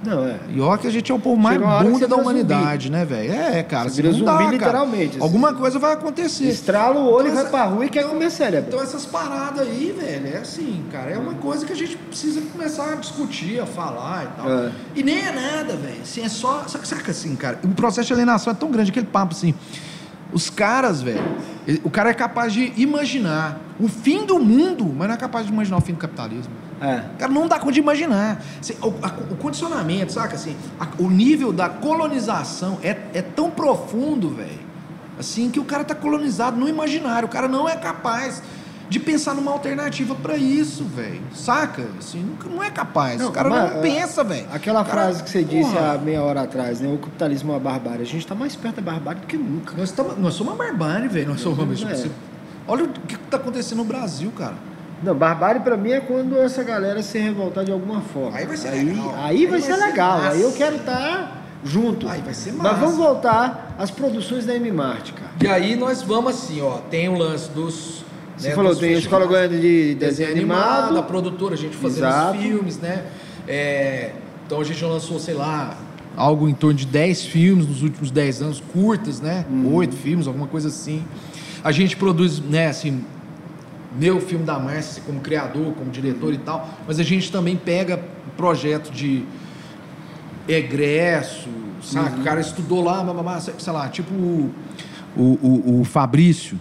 Não, 0.07 0.25
é. 0.25 0.39
E 0.49 0.79
que 0.79 0.87
a 0.87 0.91
gente 0.91 1.11
é 1.11 1.15
o 1.15 1.19
povo 1.19 1.41
mais 1.41 1.59
bunda 1.59 2.07
da 2.07 2.17
humanidade, 2.17 2.91
né, 2.91 3.05
velho? 3.05 3.33
É, 3.33 3.63
cara, 3.63 3.89
Você 3.89 4.01
assim, 4.01 4.03
vira 4.03 4.17
não 4.17 4.25
dá, 4.25 4.33
zumbi, 4.33 4.45
cara. 4.45 4.53
literalmente. 4.53 5.21
Alguma 5.21 5.53
coisa 5.53 5.79
vai 5.79 5.93
acontecer. 5.95 6.45
Estrala 6.45 7.01
o 7.01 7.11
olho 7.11 7.29
Então 7.29 7.43
vai 7.43 7.51
pra 7.51 7.65
rua 7.65 7.85
e 7.85 7.89
quer 7.89 8.05
comer 8.05 8.31
cérebro. 8.31 8.69
Então 8.69 8.83
essas 8.83 9.05
paradas 9.05 9.67
aí, 9.67 9.95
velho, 9.99 10.35
é 10.35 10.39
assim, 10.39 10.85
cara, 10.93 11.11
é 11.11 11.19
uma 11.19 11.35
coisa 11.35 11.67
que 11.67 11.73
a 11.73 11.77
gente 11.77 11.97
precisa 11.97 12.41
começar 12.53 12.93
a 12.93 12.95
discutir, 12.95 13.61
a 13.61 13.67
falar 13.67 14.25
e 14.25 14.41
tal. 14.41 14.51
É. 14.51 14.73
E 14.95 15.03
nem 15.03 15.19
é 15.19 15.33
nada, 15.33 15.75
velho. 15.77 16.01
Assim, 16.03 16.23
é 16.23 16.29
só. 16.29 16.65
Saca, 16.67 17.11
assim, 17.11 17.35
cara? 17.35 17.59
O 17.65 17.69
processo 17.69 18.07
de 18.07 18.13
alienação 18.13 18.53
é 18.53 18.57
tão 18.57 18.71
grande, 18.71 18.91
aquele 18.91 19.07
papo 19.07 19.35
assim. 19.35 19.55
Os 20.33 20.51
caras, 20.51 21.03
velho, 21.03 21.23
o 21.85 21.91
cara 21.91 22.11
é 22.11 22.15
capaz 22.15 22.53
de 22.53 22.73
imaginar 22.77 23.61
o 23.79 23.89
fim 23.89 24.27
do 24.27 24.39
mundo, 24.39 24.85
mas 24.85 25.09
não 25.09 25.15
é 25.15 25.19
capaz 25.19 25.47
de 25.47 25.53
imaginar 25.53 25.79
o 25.79 25.81
fim 25.81 25.93
do 25.93 25.99
capitalismo. 25.99 26.53
É. 26.81 27.03
Cara, 27.19 27.33
não 27.33 27.49
dá 27.49 27.59
conta 27.59 27.73
de 27.73 27.81
imaginar. 27.81 28.43
Assim, 28.61 28.75
o, 28.83 28.89
a- 29.03 29.33
o 29.33 29.37
condicionamento, 29.37 30.13
saca 30.13 30.35
assim? 30.35 30.55
a- 30.79 30.87
o 30.99 31.09
nível 31.11 31.53
da 31.53 31.69
colonização 31.69 32.79
é, 32.83 32.97
é 33.15 33.23
tão 33.23 33.51
profundo, 33.51 34.31
velho. 34.31 34.67
Assim, 35.19 35.51
que 35.51 35.59
o 35.59 35.65
cara 35.65 35.83
tá 35.85 35.95
colonizado 35.95 36.57
no 36.59 36.69
imaginário. 36.69 37.27
O 37.27 37.31
cara 37.31 37.49
não 37.49 37.67
é 37.69 37.75
capaz 37.77 38.43
de 38.89 39.01
pensar 39.01 39.35
numa 39.35 39.51
alternativa 39.51 40.15
pra 40.15 40.37
isso, 40.37 40.85
velho. 40.85 41.23
Saca? 41.35 41.87
Assim, 41.99 42.21
nunca- 42.21 42.49
não 42.49 42.63
é 42.63 42.71
capaz. 42.71 43.21
o 43.25 43.33
cara 43.33 43.49
mas, 43.49 43.71
não 43.73 43.79
é, 43.79 43.81
pensa, 43.83 44.23
velho. 44.23 44.47
Aquela 44.53 44.85
cara- 44.85 45.03
frase 45.05 45.23
que 45.25 45.31
você 45.31 45.43
disse 45.43 45.71
Porra. 45.73 45.95
há 45.95 45.99
meia 45.99 46.23
hora 46.23 46.43
atrás, 46.43 46.81
né? 46.81 46.93
O 46.93 46.99
capitalismo 46.99 47.53
é 47.53 47.55
uma 47.55 47.61
barbárie. 47.61 48.03
A 48.03 48.07
gente 48.07 48.27
tá 48.27 48.35
mais 48.35 48.55
perto 48.55 48.77
da 48.77 48.83
barbárie 48.93 49.23
do 49.23 49.27
que 49.27 49.37
nunca. 49.39 49.75
Nós, 49.77 49.91
tamo- 49.91 50.15
nós 50.19 50.35
somos 50.35 50.53
uma 50.53 50.63
barbárie, 50.65 51.09
velho. 51.09 51.29
Nós 51.31 51.41
somos 51.41 51.59
uma 51.59 51.91
É. 51.91 52.11
Olha 52.69 52.85
o 52.85 52.89
que 52.89 53.17
tá 53.17 53.39
acontecendo 53.39 53.79
no 53.79 53.85
Brasil, 53.85 54.31
cara. 54.37 54.55
Não, 55.03 55.15
barbárie 55.15 55.61
pra 55.61 55.77
mim 55.77 55.91
é 55.91 56.01
quando 56.01 56.39
essa 56.39 56.63
galera 56.63 57.03
se 57.03 57.19
revoltar 57.19 57.65
de 57.65 57.73
alguma 57.73 58.01
forma. 58.01 58.37
Aí 58.37 58.47
vai 58.47 58.57
ser 58.57 58.69
aí, 58.69 58.85
legal. 58.85 59.15
Aí 59.19 59.47
vai 59.47 59.61
ser 59.61 59.77
legal. 59.77 60.19
massa. 60.19 60.31
Aí 60.31 60.43
eu 60.43 60.53
quero 60.53 60.77
estar 60.77 61.45
junto. 61.65 62.09
Aí 62.09 62.21
vai 62.23 62.33
ser 62.35 62.53
Mas 62.53 62.63
massa. 62.63 62.77
vamos 62.77 62.97
voltar 62.97 63.75
às 63.79 63.91
produções 63.91 64.47
da 64.47 64.55
M-Mart, 64.55 65.13
cara. 65.13 65.33
E 65.43 65.47
aí 65.47 65.77
nós 65.77 66.03
vamos 66.03 66.35
assim, 66.35 66.61
ó. 66.63 66.79
Tem 66.91 67.09
o 67.09 67.17
lance 67.17 67.51
dos. 67.51 68.05
Você 68.37 68.49
né, 68.49 68.55
falou, 68.55 68.71
dos 68.73 68.81
tem 68.81 68.95
a 68.95 68.99
Escola. 68.99 69.27
Goiânia 69.27 69.59
de 69.59 69.95
Desenho, 69.95 70.31
Animado. 70.31 70.99
a 70.99 71.03
produtora, 71.03 71.55
a 71.55 71.59
gente 71.59 71.77
fazendo 71.77 72.07
Exato. 72.07 72.39
os 72.39 72.43
filmes, 72.43 72.79
né? 72.79 73.05
É, 73.49 74.13
então 74.47 74.61
a 74.61 74.65
gente 74.65 74.79
já 74.79 74.87
lançou, 74.87 75.19
sei 75.19 75.35
lá, 75.35 75.77
algo 76.17 76.49
em 76.49 76.55
torno 76.55 76.75
de 76.75 76.87
10 76.87 77.25
filmes 77.27 77.67
nos 77.67 77.83
últimos 77.83 78.11
10 78.11 78.43
anos, 78.43 78.63
curtas, 78.73 79.21
né? 79.21 79.45
Uhum. 79.51 79.75
Oito 79.75 79.95
filmes, 79.95 80.27
alguma 80.27 80.47
coisa 80.47 80.69
assim. 80.69 81.05
A 81.63 81.73
gente 81.73 81.97
produz, 81.97 82.41
né, 82.41 82.69
assim, 82.69 83.05
meu 83.99 84.21
filme 84.21 84.45
da 84.45 84.59
Márcia 84.59 85.03
como 85.07 85.21
criador, 85.21 85.73
como 85.75 85.91
diretor 85.91 86.33
e 86.35 86.39
tal, 86.39 86.69
mas 86.87 86.99
a 87.01 87.03
gente 87.03 87.31
também 87.33 87.57
pega 87.57 88.01
projeto 88.37 88.91
de 88.91 89.25
egresso, 90.49 91.49
saca? 91.83 92.17
O 92.21 92.23
cara 92.23 92.41
estudou 92.41 92.83
lá, 92.83 93.05
sei 93.59 93.73
lá, 93.73 93.89
tipo 93.89 94.13
o, 94.15 94.53
o, 95.17 95.81
o 95.81 95.85
Fabrício, 95.85 96.59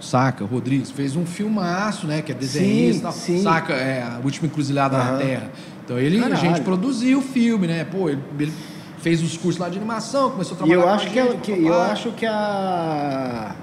saca? 0.00 0.44
Rodrigues 0.44 0.90
fez 0.90 1.16
um 1.16 1.26
filmaço, 1.26 2.06
né? 2.06 2.22
Que 2.22 2.32
é 2.32 2.34
desenhista, 2.34 2.92
Sim, 2.92 2.98
e 2.98 3.02
tal, 3.02 3.12
sim. 3.12 3.42
saca? 3.42 3.72
É, 3.74 4.02
a 4.02 4.20
última 4.24 4.46
encruzilhada 4.46 4.96
na 4.96 5.04
Aham. 5.10 5.18
Terra. 5.18 5.50
Então 5.84 5.98
ele, 5.98 6.18
a 6.18 6.22
Caralho. 6.22 6.36
gente 6.40 6.60
produziu 6.62 7.18
o 7.18 7.22
filme, 7.22 7.66
né? 7.66 7.84
Pô, 7.84 8.08
ele, 8.08 8.22
ele 8.38 8.52
fez 9.00 9.22
os 9.22 9.36
cursos 9.36 9.58
lá 9.60 9.68
de 9.68 9.78
animação, 9.78 10.30
começou 10.30 10.52
a 10.52 10.56
E 10.56 10.58
trabalhar 10.58 10.80
eu 10.80 10.82
com 10.82 10.88
a 10.88 10.94
acho 10.94 11.08
que, 11.08 11.14
gente, 11.14 11.36
a- 11.36 11.40
que- 11.40 11.52
papapá. 11.52 11.68
eu 11.68 11.82
acho 11.92 12.12
que 12.12 12.26
a 12.26 13.54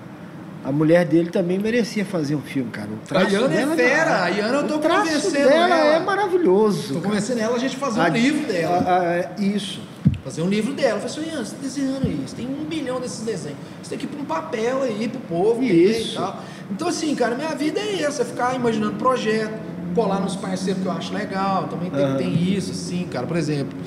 a 0.65 0.71
mulher 0.71 1.05
dele 1.05 1.29
também 1.29 1.59
merecia 1.59 2.03
fazer 2.03 2.35
um 2.35 2.41
filme, 2.41 2.71
cara. 2.71 2.89
O 2.89 2.95
A 2.95 3.07
traço 3.07 3.31
Iana 3.31 3.53
é 3.53 3.57
dela 3.57 3.75
fera, 3.75 4.23
a 4.23 4.29
Iana 4.29 4.57
eu 4.57 4.67
tô 4.67 4.75
o 4.75 4.79
traço 4.79 5.05
convencendo 5.07 5.33
dela 5.49 5.77
ela. 5.77 5.95
é 5.95 5.99
maravilhoso. 5.99 6.87
Tô 6.87 6.93
cara. 6.95 7.05
convencendo 7.05 7.39
ela 7.41 7.55
a 7.55 7.59
gente 7.59 7.77
fazer 7.77 8.01
A- 8.01 8.05
um 8.05 8.13
livro 8.13 8.47
dela. 8.51 8.77
a- 8.77 8.99
a- 9.39 9.41
isso. 9.41 9.79
Fazer 10.23 10.41
um 10.41 10.49
livro 10.49 10.73
dela. 10.73 10.99
Eu 10.99 11.07
falei 11.07 11.25
assim, 11.27 11.35
Ian, 11.37 11.45
você 11.45 11.51
tá 11.55 11.61
desenhando 11.61 12.27
você 12.27 12.35
tem 12.35 12.47
um 12.47 12.63
bilhão 12.65 12.99
desses 12.99 13.23
desenhos. 13.23 13.59
Você 13.83 13.89
tem 13.91 13.99
que 13.99 14.05
ir 14.05 14.07
para 14.07 14.19
um 14.21 14.25
papel 14.25 14.81
aí, 14.81 15.07
pro 15.07 15.19
povo. 15.21 15.61
Isso. 15.61 16.13
E 16.13 16.15
tal. 16.15 16.43
Então, 16.71 16.87
assim, 16.87 17.13
cara, 17.13 17.35
minha 17.35 17.53
vida 17.53 17.79
é 17.79 18.01
essa, 18.01 18.23
é 18.23 18.25
ficar 18.25 18.55
imaginando 18.55 18.93
projeto, 18.93 19.53
colar 19.93 20.19
nos 20.19 20.35
parceiros 20.35 20.81
que 20.81 20.87
eu 20.87 20.91
acho 20.91 21.13
legal. 21.13 21.67
Também 21.67 21.91
tem, 21.91 22.03
Aham. 22.03 22.17
tem 22.17 22.33
isso, 22.55 22.71
assim, 22.71 23.05
cara. 23.05 23.27
Por 23.27 23.37
exemplo, 23.37 23.77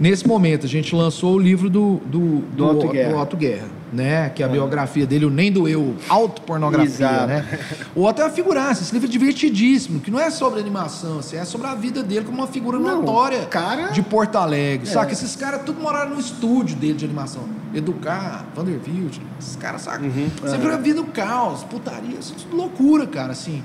nesse 0.00 0.26
momento, 0.26 0.66
a 0.66 0.68
gente 0.68 0.94
lançou 0.94 1.34
o 1.34 1.38
livro 1.38 1.68
do, 1.70 1.96
do, 2.06 2.38
Do 2.54 2.66
Otto 2.66 2.88
Guerra. 2.88 3.12
do 3.12 3.18
Otto 3.18 3.36
Guerra, 3.36 3.66
né? 3.92 4.28
Que 4.30 4.42
é 4.42 4.46
a 4.46 4.48
biografia 4.48 5.06
dele, 5.06 5.24
o 5.24 5.30
Nem 5.30 5.50
Doeu, 5.52 5.94
autopornografia, 6.08 6.84
Exato. 7.06 7.26
né? 7.26 7.58
O 7.94 8.04
Otto 8.04 8.20
é 8.20 8.24
uma 8.24 8.30
figuraça, 8.30 8.82
esse 8.82 8.92
livro 8.92 9.08
é 9.08 9.10
divertidíssimo, 9.10 10.00
que 10.00 10.10
não 10.10 10.20
é 10.20 10.30
sobre 10.30 10.60
animação, 10.60 11.18
assim, 11.20 11.36
é 11.36 11.44
sobre 11.44 11.66
a 11.66 11.74
vida 11.74 12.02
dele 12.02 12.24
como 12.24 12.38
uma 12.38 12.46
figura 12.46 12.78
Não, 12.78 13.00
notória 13.00 13.44
cara- 13.46 13.88
de 13.88 14.02
Porto 14.02 14.36
Alegre, 14.36 14.88
É. 14.88 14.90
saca? 14.92 15.12
Esses 15.12 15.34
caras 15.36 15.62
tudo 15.64 15.80
moraram 15.80 16.10
no 16.14 16.20
estúdio 16.20 16.76
dele 16.76 16.94
de 16.94 17.04
animação. 17.04 17.42
Educar, 17.74 18.46
Vanderbilt, 18.54 19.18
esses 19.38 19.56
caras, 19.56 19.82
saca? 19.82 20.02
Uhum. 20.04 20.28
Sempre 20.48 20.68
a 20.72 20.76
vida 20.76 21.02
do 21.02 21.04
caos, 21.08 21.62
putaria, 21.64 22.18
isso 22.18 22.34
é 22.50 22.54
loucura, 22.54 23.06
cara, 23.06 23.32
assim. 23.32 23.62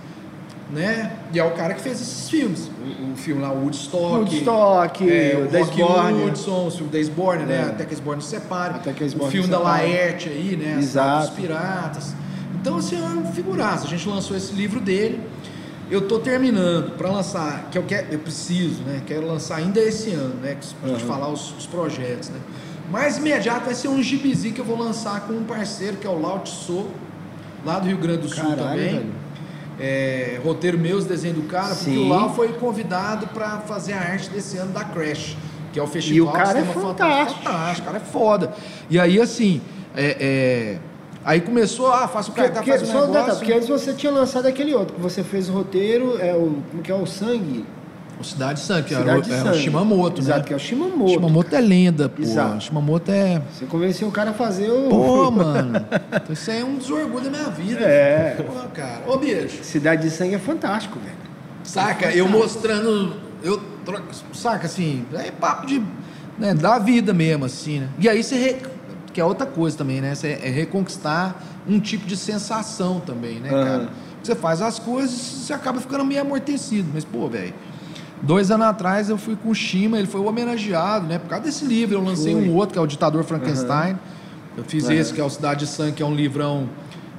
Né? 0.71 1.11
E 1.33 1.39
é 1.39 1.43
o 1.43 1.51
cara 1.51 1.73
que 1.73 1.81
fez 1.81 1.99
esses 2.01 2.29
filmes. 2.29 2.69
O, 3.01 3.11
o 3.11 3.15
filme 3.17 3.41
lá, 3.41 3.51
Woodstock. 3.51 4.15
Woodstock, 4.19 5.09
é, 5.09 5.35
o 5.35 5.57
Rock. 5.85 6.23
Hudson, 6.29 6.67
o 6.67 6.71
filme 6.71 6.89
Days 6.89 7.09
Borne, 7.09 7.43
né? 7.43 7.57
É. 7.57 7.69
Até 7.71 7.83
que 7.85 7.95
Borne 7.97 8.21
se 8.21 8.29
separe. 8.29 8.75
Até 8.75 8.93
que 8.93 9.03
Borne 9.09 9.27
O 9.27 9.31
filme 9.31 9.47
da. 9.49 9.59
Laerte 9.59 10.29
aí, 10.29 10.55
né? 10.55 10.77
Exato. 10.79 11.25
Os 11.25 11.29
Piratas. 11.31 12.13
Então, 12.55 12.77
assim, 12.77 12.95
é 12.95 13.03
uma 13.05 13.31
figuraça. 13.33 13.85
A 13.85 13.89
gente 13.89 14.07
lançou 14.07 14.37
esse 14.37 14.53
livro 14.53 14.79
dele. 14.79 15.19
Eu 15.89 16.07
tô 16.07 16.19
terminando 16.19 16.95
para 16.95 17.09
lançar, 17.11 17.67
que 17.69 17.77
eu 17.77 17.83
quero, 17.83 18.07
eu 18.13 18.19
preciso, 18.19 18.81
né? 18.83 19.01
Quero 19.05 19.27
lançar 19.27 19.57
ainda 19.57 19.77
esse 19.81 20.11
ano, 20.11 20.35
né? 20.35 20.55
Pra 20.79 20.89
gente 20.89 21.01
Uhum. 21.01 21.07
falar 21.09 21.27
os, 21.27 21.53
os 21.57 21.65
projetos, 21.65 22.29
né? 22.29 22.39
Mais 22.89 23.17
imediato 23.17 23.65
vai 23.65 23.73
ser 23.75 23.89
um 23.89 24.01
gibizinho 24.01 24.53
que 24.53 24.61
eu 24.61 24.65
vou 24.65 24.77
lançar 24.77 25.27
com 25.27 25.33
um 25.33 25.43
parceiro 25.43 25.97
que 25.97 26.07
é 26.07 26.09
o 26.09 26.17
Lau 26.17 26.39
Tissot, 26.39 26.87
lá 27.65 27.77
do 27.79 27.87
Rio 27.87 27.97
Grande 27.97 28.21
do 28.21 28.29
Sul 28.29 28.37
Caralho, 28.41 28.57
também. 28.69 28.89
velho. 28.93 29.20
É, 29.81 30.39
roteiro 30.43 30.77
meus, 30.77 31.05
desenho 31.05 31.33
do 31.33 31.41
cara, 31.43 31.73
porque 31.73 31.91
Sim. 31.91 32.05
o 32.05 32.07
Lau 32.07 32.33
foi 32.35 32.49
convidado 32.49 33.25
para 33.27 33.61
fazer 33.61 33.93
a 33.93 33.99
arte 33.99 34.29
desse 34.29 34.57
ano 34.57 34.71
da 34.71 34.83
Crash, 34.83 35.35
que 35.73 35.79
é 35.79 35.83
o 35.83 35.87
festival 35.87 36.17
E 36.17 36.21
o 36.21 36.31
cara 36.31 36.59
é 36.59 36.63
fantástico. 36.63 37.43
fantástico, 37.43 37.81
o 37.81 37.91
cara 37.91 37.97
é 37.97 38.11
foda. 38.11 38.53
E 38.89 38.99
aí, 38.99 39.19
assim, 39.19 39.59
é, 39.95 40.17
é, 40.19 40.79
aí 41.25 41.41
começou, 41.41 41.91
ah, 41.91 42.07
faço 42.07 42.29
o 42.29 42.33
Porque, 42.33 42.49
cara, 42.49 42.63
porque, 42.63 42.77
faz 42.77 42.89
um 42.93 43.07
negócio. 43.07 43.35
porque 43.37 43.53
antes 43.53 43.67
você 43.67 43.93
tinha 43.93 44.11
lançado 44.11 44.45
aquele 44.45 44.73
outro, 44.75 44.93
que 44.95 45.01
você 45.01 45.23
fez 45.23 45.49
o 45.49 45.53
roteiro, 45.53 46.17
é 46.21 46.33
o, 46.35 46.61
como 46.69 46.83
que 46.83 46.91
é 46.91 46.95
o 46.95 47.07
Sangue? 47.07 47.65
O 48.21 48.23
Cidade 48.23 48.59
de 48.59 48.65
Sangue, 48.65 48.87
que 48.87 48.93
era, 48.93 49.03
Cidade 49.03 49.19
o- 49.19 49.23
de 49.23 49.33
era 49.33 49.51
o. 49.51 49.53
Shimamoto, 49.55 50.21
Exato, 50.21 50.39
né? 50.39 50.45
que 50.45 50.53
é 50.53 50.55
o 50.55 50.59
Shimamoto. 50.59 51.11
Shimamoto 51.11 51.55
é 51.55 51.59
lenda, 51.61 52.07
pô. 52.07 52.21
Exato. 52.21 52.63
Shimamoto 52.63 53.11
é... 53.11 53.41
Você 53.51 53.65
convenceu 53.65 54.07
o 54.07 54.11
cara 54.11 54.29
a 54.29 54.33
fazer 54.33 54.69
o... 54.69 54.89
Pô, 54.89 55.31
mano, 55.31 55.85
então 56.13 56.31
isso 56.33 56.51
aí 56.51 56.59
é 56.61 56.63
um 56.63 56.75
dos 56.75 56.89
orgulhos 56.89 57.23
da 57.23 57.37
minha 57.37 57.49
vida. 57.49 57.81
É. 57.83 58.35
Pô, 58.37 58.53
cara. 58.73 59.01
Ô, 59.07 59.17
bicho, 59.17 59.63
Cidade 59.63 60.03
de 60.03 60.11
Sangue 60.11 60.35
é 60.35 60.39
fantástico, 60.39 60.99
velho. 60.99 61.15
saca, 61.63 62.11
eu 62.11 62.27
mostrando, 62.29 63.15
eu, 63.43 63.59
saca, 64.33 64.67
assim, 64.67 65.03
é 65.13 65.31
papo 65.31 65.65
de, 65.65 65.81
né, 66.37 66.53
da 66.53 66.77
vida 66.79 67.13
mesmo, 67.13 67.45
assim, 67.45 67.79
né? 67.79 67.89
E 67.99 68.07
aí 68.07 68.23
você, 68.23 68.35
re- 68.35 68.57
que 69.11 69.19
é 69.19 69.25
outra 69.25 69.45
coisa 69.47 69.77
também, 69.77 69.99
né? 69.99 70.13
Você 70.15 70.39
é 70.43 70.49
reconquistar 70.49 71.41
um 71.67 71.79
tipo 71.79 72.05
de 72.05 72.15
sensação 72.15 72.99
também, 72.99 73.39
né, 73.39 73.49
Aham. 73.49 73.63
cara? 73.65 73.89
Você 74.23 74.35
faz 74.35 74.61
as 74.61 74.77
coisas, 74.77 75.11
você 75.17 75.51
acaba 75.53 75.81
ficando 75.81 76.05
meio 76.05 76.21
amortecido, 76.21 76.87
mas, 76.93 77.03
pô, 77.03 77.27
velho... 77.27 77.53
Dois 78.21 78.51
anos 78.51 78.67
atrás 78.67 79.09
eu 79.09 79.17
fui 79.17 79.35
com 79.35 79.49
o 79.49 79.55
Shima, 79.55 79.97
ele 79.97 80.07
foi 80.07 80.21
o 80.21 80.25
homenageado, 80.25 81.07
né? 81.07 81.17
Por 81.17 81.27
causa 81.27 81.45
desse 81.45 81.65
livro, 81.65 81.95
eu 81.95 82.03
lancei 82.03 82.35
um 82.35 82.53
outro, 82.55 82.73
que 82.73 82.79
é 82.79 82.81
o 82.81 82.87
Ditador 82.87 83.23
Frankenstein. 83.23 83.97
Eu 84.55 84.63
fiz 84.63 84.85
Aham. 84.85 84.93
esse, 84.93 85.13
que 85.13 85.21
é 85.21 85.23
o 85.23 85.29
Cidade 85.29 85.61
de 85.61 85.71
Sangue, 85.71 85.93
que 85.93 86.03
é 86.03 86.05
um 86.05 86.13
livrão 86.13 86.69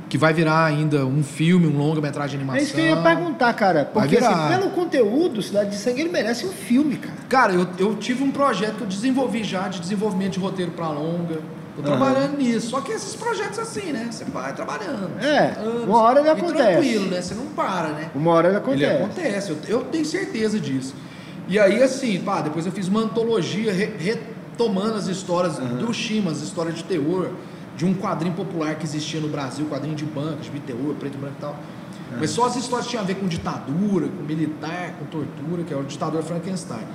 que 0.09 0.19
vai 0.19 0.35
virar 0.35 0.67
ainda 0.67 1.07
um 1.07 1.23
filme, 1.23 1.67
um 1.67 1.79
longa-metragem 1.79 2.37
de 2.37 2.37
animação. 2.37 2.61
É 2.61 2.63
isso 2.63 2.75
que 2.75 2.81
eu 2.81 2.85
ia 2.85 2.97
perguntar, 2.97 3.53
cara. 3.55 3.87
Porque 3.87 4.19
assim, 4.19 4.49
pelo 4.49 4.71
conteúdo, 4.71 5.41
Cidade 5.41 5.71
de 5.71 5.77
Sangue, 5.77 6.03
ele 6.03 6.11
merece 6.11 6.45
um 6.45 6.53
filme, 6.53 6.97
cara. 6.97 7.17
Cara, 7.31 7.53
eu, 7.55 7.67
eu 7.79 7.97
tive 7.97 8.23
um 8.23 8.31
projeto 8.31 8.77
que 8.77 8.83
eu 8.83 8.87
desenvolvi 8.87 9.43
já 9.43 9.69
de 9.69 9.81
desenvolvimento 9.81 10.35
de 10.35 10.39
roteiro 10.39 10.73
para 10.73 10.89
longa. 10.89 11.41
Tô 11.77 11.83
trabalhando 11.83 12.37
nisso. 12.37 12.69
Só 12.71 12.81
que 12.81 12.93
esses 12.93 13.15
projetos 13.17 13.59
assim, 13.59 13.93
né? 13.93 14.09
Você 14.11 14.25
vai 14.25 14.53
trabalhando. 14.55 15.11
É, 15.21 15.55
anos. 15.59 15.85
uma 15.85 15.99
hora 16.03 16.21
ele 16.21 16.29
acontece. 16.29 16.55
tranquilo, 16.73 17.07
né? 17.07 17.23
Você 17.23 17.35
não 17.35 17.47
para, 17.47 17.89
né? 17.89 18.11
Uma 18.15 18.31
hora 18.33 18.49
ele 18.49 18.57
Ele 18.57 18.85
acontece. 18.87 19.05
acontece, 19.05 19.51
eu, 19.51 19.59
eu 19.81 19.85
tenho 19.85 20.05
certeza 20.05 20.61
disso. 20.61 20.95
E 21.49 21.59
aí, 21.59 21.83
assim, 21.83 22.21
pá, 22.21 22.41
depois 22.41 22.67
eu 22.67 22.73
fiz 22.73 22.89
uma 22.89 23.01
antologia 23.01 23.73
re- 23.73 23.93
retomando 23.99 24.95
as 24.95 25.07
histórias 25.07 25.57
do 25.59 25.93
Shima, 25.93 26.31
as 26.31 26.41
histórias 26.43 26.75
de 26.77 26.85
terror, 26.85 27.31
de 27.77 27.85
um 27.87 27.95
quadrinho 27.95 28.35
popular 28.35 28.75
que 28.75 28.85
existia 28.85 29.21
no 29.21 29.29
Brasil, 29.29 29.67
quadrinho 29.67 29.95
de 29.97 30.05
banca, 30.05 30.37
de 30.43 30.51
terror, 30.61 30.95
preto 31.01 31.15
e 31.15 31.19
branco 31.19 31.37
e 31.39 31.41
tal. 31.41 31.57
Mas 32.19 32.29
só 32.31 32.45
as 32.45 32.57
histórias 32.57 32.87
tinham 32.87 33.03
a 33.03 33.07
ver 33.07 33.15
com 33.15 33.27
ditadura, 33.27 34.07
com 34.07 34.23
militar, 34.23 34.95
com 34.99 35.07
tortura, 35.07 35.63
que 35.67 35.73
é 35.73 35.77
o 35.77 35.83
ditador 35.83 36.23
Frankenstein. 36.23 36.87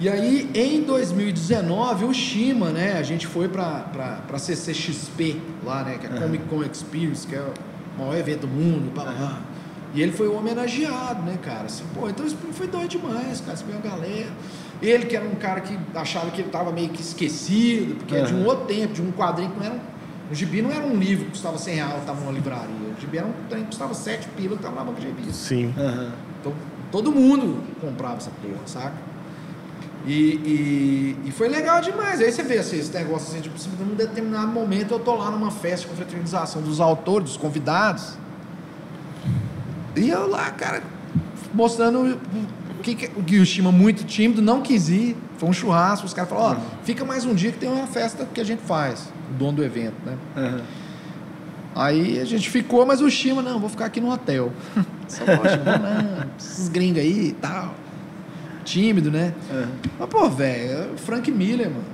E 0.00 0.08
aí, 0.08 0.48
em 0.54 0.82
2019, 0.82 2.04
o 2.04 2.14
Shima, 2.14 2.70
né, 2.70 2.96
a 2.98 3.02
gente 3.02 3.26
foi 3.26 3.48
pra, 3.48 3.80
pra, 3.92 4.20
pra 4.28 4.38
CCXP 4.38 5.40
lá, 5.64 5.82
né, 5.82 5.98
que 6.00 6.06
é 6.06 6.10
a 6.10 6.20
Comic 6.20 6.44
Con 6.44 6.62
Experience, 6.62 7.26
que 7.26 7.34
é 7.34 7.40
o 7.40 7.98
maior 7.98 8.16
evento 8.16 8.42
do 8.42 8.48
mundo, 8.48 8.92
blá, 8.94 9.04
blá, 9.04 9.12
blá. 9.14 9.38
E 9.94 10.02
ele 10.02 10.12
foi 10.12 10.28
o 10.28 10.36
homenageado, 10.36 11.22
né, 11.22 11.36
cara? 11.42 11.64
Assim, 11.64 11.82
pô, 11.94 12.08
então 12.08 12.24
isso 12.24 12.36
foi 12.52 12.68
doido 12.68 12.88
demais, 12.88 13.40
cara. 13.40 13.56
Você 13.56 13.64
viu 13.64 13.76
a 13.76 13.80
galera. 13.80 14.30
Ele 14.80 15.06
que 15.06 15.16
era 15.16 15.24
um 15.24 15.34
cara 15.34 15.60
que 15.62 15.76
achava 15.94 16.30
que 16.30 16.42
ele 16.42 16.50
tava 16.50 16.70
meio 16.70 16.90
que 16.90 17.00
esquecido, 17.00 17.96
porque 17.96 18.14
é 18.14 18.22
de 18.22 18.34
um 18.34 18.44
outro 18.44 18.66
tempo, 18.66 18.92
de 18.92 19.02
um 19.02 19.10
quadrinho 19.10 19.50
que 19.50 19.58
não 19.58 19.66
era 19.66 19.74
um. 19.74 19.80
O 20.30 20.34
gibi 20.34 20.60
não 20.60 20.70
era 20.70 20.86
um 20.86 20.94
livro 20.94 21.24
que 21.24 21.30
custava 21.32 21.56
100 21.56 21.74
reais, 21.74 22.04
tava 22.04 22.20
numa 22.20 22.30
livraria. 22.32 22.68
O 22.96 23.00
gibi 23.00 23.16
era 23.16 23.26
um 23.26 23.32
trem 23.48 23.62
que 23.62 23.68
custava 23.68 23.94
7 23.94 24.28
pila 24.36 24.56
que 24.56 24.62
tava 24.62 24.76
na 24.76 24.84
banca 24.84 25.00
de 25.00 25.06
revista. 25.06 25.32
Sim. 25.32 25.74
Aham. 25.76 26.12
Então, 26.40 26.52
todo 26.92 27.10
mundo 27.10 27.64
comprava 27.80 28.18
essa 28.18 28.30
porra, 28.42 28.60
saca? 28.66 29.07
E, 30.08 30.10
e, 31.22 31.28
e 31.28 31.30
foi 31.30 31.48
legal 31.48 31.82
demais. 31.82 32.18
Aí 32.20 32.32
você 32.32 32.42
vê 32.42 32.56
assim, 32.56 32.78
esse 32.78 32.92
negócio 32.94 33.30
assim, 33.30 33.42
tipo, 33.42 33.54
num 33.84 33.94
determinado 33.94 34.50
momento 34.50 34.94
eu 34.94 34.98
tô 34.98 35.14
lá 35.14 35.30
numa 35.30 35.50
festa 35.50 35.82
de 35.82 35.88
confraternização 35.88 36.62
dos 36.62 36.80
autores, 36.80 37.28
dos 37.28 37.36
convidados. 37.36 38.16
E 39.94 40.08
eu 40.08 40.26
lá, 40.26 40.50
cara, 40.50 40.82
mostrando 41.52 42.18
o 42.78 42.82
que, 42.82 42.94
que, 42.94 43.06
o 43.18 43.22
que 43.22 43.38
o 43.38 43.44
Shima, 43.44 43.70
muito 43.70 44.04
tímido, 44.04 44.40
não 44.40 44.62
quis 44.62 44.88
ir. 44.88 45.14
Foi 45.36 45.50
um 45.50 45.52
churrasco, 45.52 46.06
os 46.06 46.14
caras 46.14 46.30
falaram, 46.30 46.58
ó, 46.58 46.84
fica 46.84 47.04
mais 47.04 47.26
um 47.26 47.34
dia 47.34 47.52
que 47.52 47.58
tem 47.58 47.70
uma 47.70 47.86
festa 47.86 48.26
que 48.32 48.40
a 48.40 48.44
gente 48.44 48.62
faz. 48.62 49.12
O 49.30 49.34
dono 49.34 49.58
do 49.58 49.64
evento, 49.64 49.96
né? 50.06 50.16
Aham. 50.34 50.62
Aí 51.74 52.18
a 52.18 52.24
gente 52.24 52.48
ficou, 52.48 52.84
mas 52.86 53.02
o 53.02 53.10
Shima, 53.10 53.42
não, 53.42 53.60
vou 53.60 53.68
ficar 53.68 53.84
aqui 53.84 54.00
no 54.00 54.10
hotel. 54.10 54.52
Só 55.06 55.24
gosto, 55.24 55.58
não, 55.64 56.26
esses 56.38 56.68
gringos 56.70 57.00
aí 57.00 57.28
e 57.28 57.32
tal. 57.34 57.74
Tímido, 58.68 59.10
né? 59.10 59.32
Aham. 59.50 59.68
Mas, 59.98 60.08
pô, 60.08 60.28
velho, 60.28 60.72
é 60.72 60.86
o 60.94 60.98
Frank 60.98 61.30
Miller, 61.30 61.68
mano. 61.70 61.84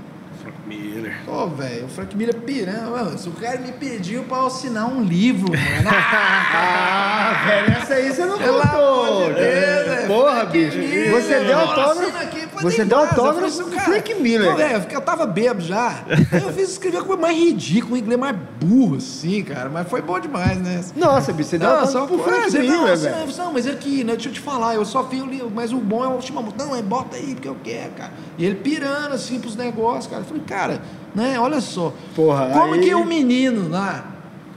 Frank 0.43 0.57
Miller. 0.67 1.17
Pô, 1.25 1.47
velho, 1.49 1.85
o 1.85 1.89
Frank 1.89 2.17
Miller 2.17 2.35
pirando. 2.37 2.91
Mano, 2.91 3.17
se 3.19 3.29
o 3.29 3.33
cara 3.33 3.59
me 3.61 3.73
pediu 3.73 4.25
pra 4.25 4.47
assinar 4.47 4.87
um 4.87 5.03
livro, 5.03 5.51
mano. 5.51 5.91
Ah, 6.57 7.43
velho, 7.47 7.77
essa 7.79 7.95
aí 7.95 8.13
você 8.13 8.25
não 8.25 8.39
Pelo 8.39 8.61
amor 8.61 9.09
contou. 9.09 9.29
de 9.29 9.41
Deus, 9.41 9.87
velho. 9.89 10.07
Porra, 10.07 10.35
Frank 10.41 10.53
bicho. 10.53 10.79
Miller, 10.79 11.11
Você 11.13 11.41
deu 11.45 11.59
autógrafo. 11.59 12.34
Você. 12.65 12.83
Eu 12.83 12.99
autógrafo 12.99 13.39
pro 13.39 13.47
assim, 13.47 13.79
Frank 13.81 14.15
Miller. 14.15 14.51
Pô, 14.51 14.57
velho, 14.57 14.87
eu 14.91 15.01
tava 15.01 15.27
bêbado 15.27 15.61
já. 15.63 16.03
Aí 16.33 16.43
eu 16.43 16.53
fiz 16.53 16.71
escrever 16.71 16.99
uma 16.99 17.05
coisa 17.07 17.23
mais 17.23 17.37
ridícula, 17.37 17.95
um 17.95 17.97
inglês 17.99 18.19
mais 18.21 18.37
burro, 18.61 18.97
assim, 18.97 19.43
cara. 19.43 19.69
Mas 19.69 19.89
foi 19.89 20.03
bom 20.03 20.19
demais, 20.19 20.59
né? 20.59 20.85
Nossa, 20.97 21.33
bicho, 21.33 21.51
você 21.51 21.59
deu 21.59 21.69
Não, 21.69 21.81
autógrafo 21.81 22.07
pro 22.09 22.19
Frank 22.25 22.51
você, 22.51 22.59
não, 22.63 22.79
Miller, 22.79 22.93
assim, 22.93 23.03
velho. 23.05 23.17
não, 23.27 23.45
não, 23.45 23.53
mas 23.53 23.67
aqui, 23.67 24.05
né, 24.05 24.13
deixa 24.15 24.29
eu 24.29 24.33
te 24.33 24.41
falar, 24.41 24.75
eu 24.75 24.85
só 24.85 25.03
vi 25.03 25.21
o 25.21 25.27
livro, 25.27 25.51
mas 25.55 25.73
o 25.73 25.79
bom 25.79 26.05
é 26.05 26.09
o 26.09 26.21
Shimamoto. 26.21 26.57
Não, 26.59 26.75
é 26.75 26.83
bota 26.83 27.17
aí, 27.17 27.35
porque 27.35 27.49
eu 27.49 27.57
quero, 27.63 27.91
cara. 27.93 28.13
E 28.39 28.45
ele 28.45 28.57
pirando, 28.57 29.13
assim, 29.15 29.39
pros 29.39 29.57
negócios, 29.57 30.07
cara. 30.07 30.23
Eu 30.23 30.27
falei, 30.27 30.43
cara, 30.47 30.83
né, 31.15 31.39
olha 31.39 31.61
só. 31.61 31.93
Porra, 32.15 32.51
Como 32.53 32.75
aí- 32.75 32.81
que 32.81 32.95
o 32.95 33.05
menino 33.05 33.69
lá, 33.69 34.05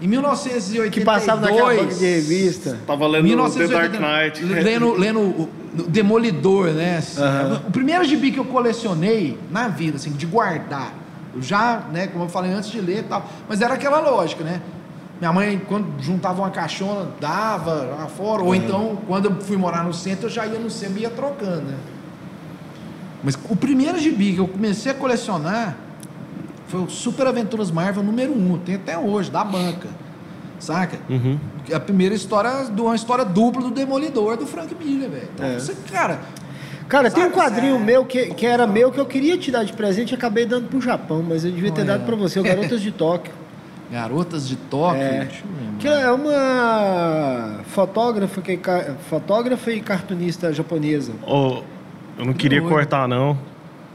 em 0.01 0.07
1982... 0.07 0.91
Que 0.93 1.01
passava 1.01 1.41
naquela 1.41 1.73
banca 1.73 1.93
de 1.93 2.05
revista. 2.05 2.77
Tava 2.85 3.07
lendo 3.07 3.27
The 3.27 3.67
Dark 3.67 3.91
1980, 3.91 3.99
Knight. 3.99 4.43
Lendo, 4.63 4.93
lendo 4.93 5.19
o, 5.19 5.49
o 5.66 5.66
Demolidor, 5.84 6.70
né? 6.70 7.02
Aham. 7.18 7.62
O 7.68 7.72
primeiro 7.72 8.04
gibi 8.04 8.32
que 8.32 8.40
eu 8.40 8.45
colecionei 8.45 9.38
na 9.52 9.68
vida, 9.68 9.98
assim, 9.98 10.12
de 10.12 10.26
guardar. 10.26 10.94
Eu 11.36 11.41
já, 11.41 11.84
né, 11.91 12.08
como 12.08 12.26
eu 12.26 12.30
falei 12.30 12.52
antes 12.52 12.70
de 12.70 12.82
ler 12.82 12.99
e 12.99 13.04
tal. 13.04 13.28
Mas 13.48 13.62
era 13.62 13.74
aquela 13.74 13.99
lógica, 13.99 14.44
né? 14.44 14.62
Minha 15.20 15.34
mãe, 15.34 15.62
quando 15.68 15.88
juntava 15.99 16.41
uma 16.41 16.52
caixona, 16.52 17.10
dava 17.20 17.74
lá 17.74 18.08
fora. 18.08 18.44
Ou 18.44 18.54
então, 18.54 18.99
quando 19.08 19.26
eu 19.26 19.36
fui 19.41 19.58
morar 19.58 19.84
no 19.84 19.94
centro, 19.94 20.28
eu 20.28 20.30
já 20.30 20.45
ia 20.45 20.60
no 20.60 20.70
centro 20.70 20.99
e 20.99 21.02
ia 21.02 21.10
trocando, 21.10 21.64
né? 21.64 21.78
Mas 23.24 23.38
o 23.49 23.56
primeiro 23.56 23.98
gibi 23.98 24.34
que 24.34 24.40
eu 24.40 24.48
comecei 24.48 24.91
a 24.91 24.95
colecionar 24.95 25.76
foi 26.68 26.82
o 26.82 26.90
Super 26.90 27.26
Aventuras 27.28 27.72
Marvel 27.72 28.04
número 28.04 28.32
1. 28.32 28.60
Tem 28.60 28.76
até 28.76 28.98
hoje, 28.98 29.32
da 29.32 29.44
banca. 29.44 29.88
Saca? 30.59 30.97
Uhum. 31.09 31.38
A 31.73 31.79
primeira 31.79 32.15
história, 32.15 32.65
de 32.65 32.81
uma 32.81 32.95
história 32.95 33.23
dupla 33.25 33.61
do 33.61 33.71
Demolidor 33.71 34.38
do 34.38 34.45
Frank 34.47 34.73
Miller, 34.75 35.09
velho. 35.09 35.29
Então, 35.35 35.45
É. 35.45 35.53
você, 35.59 35.75
cara, 35.91 36.19
Cara, 36.88 37.11
tem 37.11 37.21
um 37.23 37.25
Sabe, 37.25 37.35
quadrinho 37.35 37.71
sério? 37.73 37.85
meu 37.85 38.05
que, 38.05 38.27
que 38.34 38.45
era 38.45 38.65
meu 38.65 38.89
que 38.93 38.97
eu 38.97 39.05
queria 39.05 39.38
te 39.38 39.51
dar 39.51 39.65
de 39.65 39.73
presente 39.73 40.11
e 40.11 40.15
acabei 40.15 40.45
dando 40.45 40.69
pro 40.69 40.79
Japão, 40.79 41.21
mas 41.21 41.43
eu 41.43 41.51
devia 41.51 41.69
ter 41.69 41.81
Olha. 41.81 41.91
dado 41.97 42.05
pra 42.05 42.15
você, 42.15 42.39
o 42.39 42.43
Garotas 42.43 42.81
de 42.81 42.91
Tóquio. 42.91 43.34
Garotas 43.91 44.47
de 44.47 44.55
Tóquio. 44.55 45.01
É. 45.01 45.25
deixa 45.25 45.43
eu 45.43 45.51
lembrar. 45.51 45.77
Que 45.79 45.88
é 45.89 46.09
uma 46.11 47.59
fotógrafa, 47.65 48.41
que, 48.41 48.55
ca- 48.57 48.95
fotógrafa 49.09 49.69
e 49.71 49.81
cartunista 49.81 50.53
japonesa. 50.53 51.11
Ô, 51.25 51.61
eu 52.17 52.25
não 52.25 52.34
queria 52.34 52.63
Oi. 52.63 52.69
cortar, 52.69 53.05
não, 53.07 53.38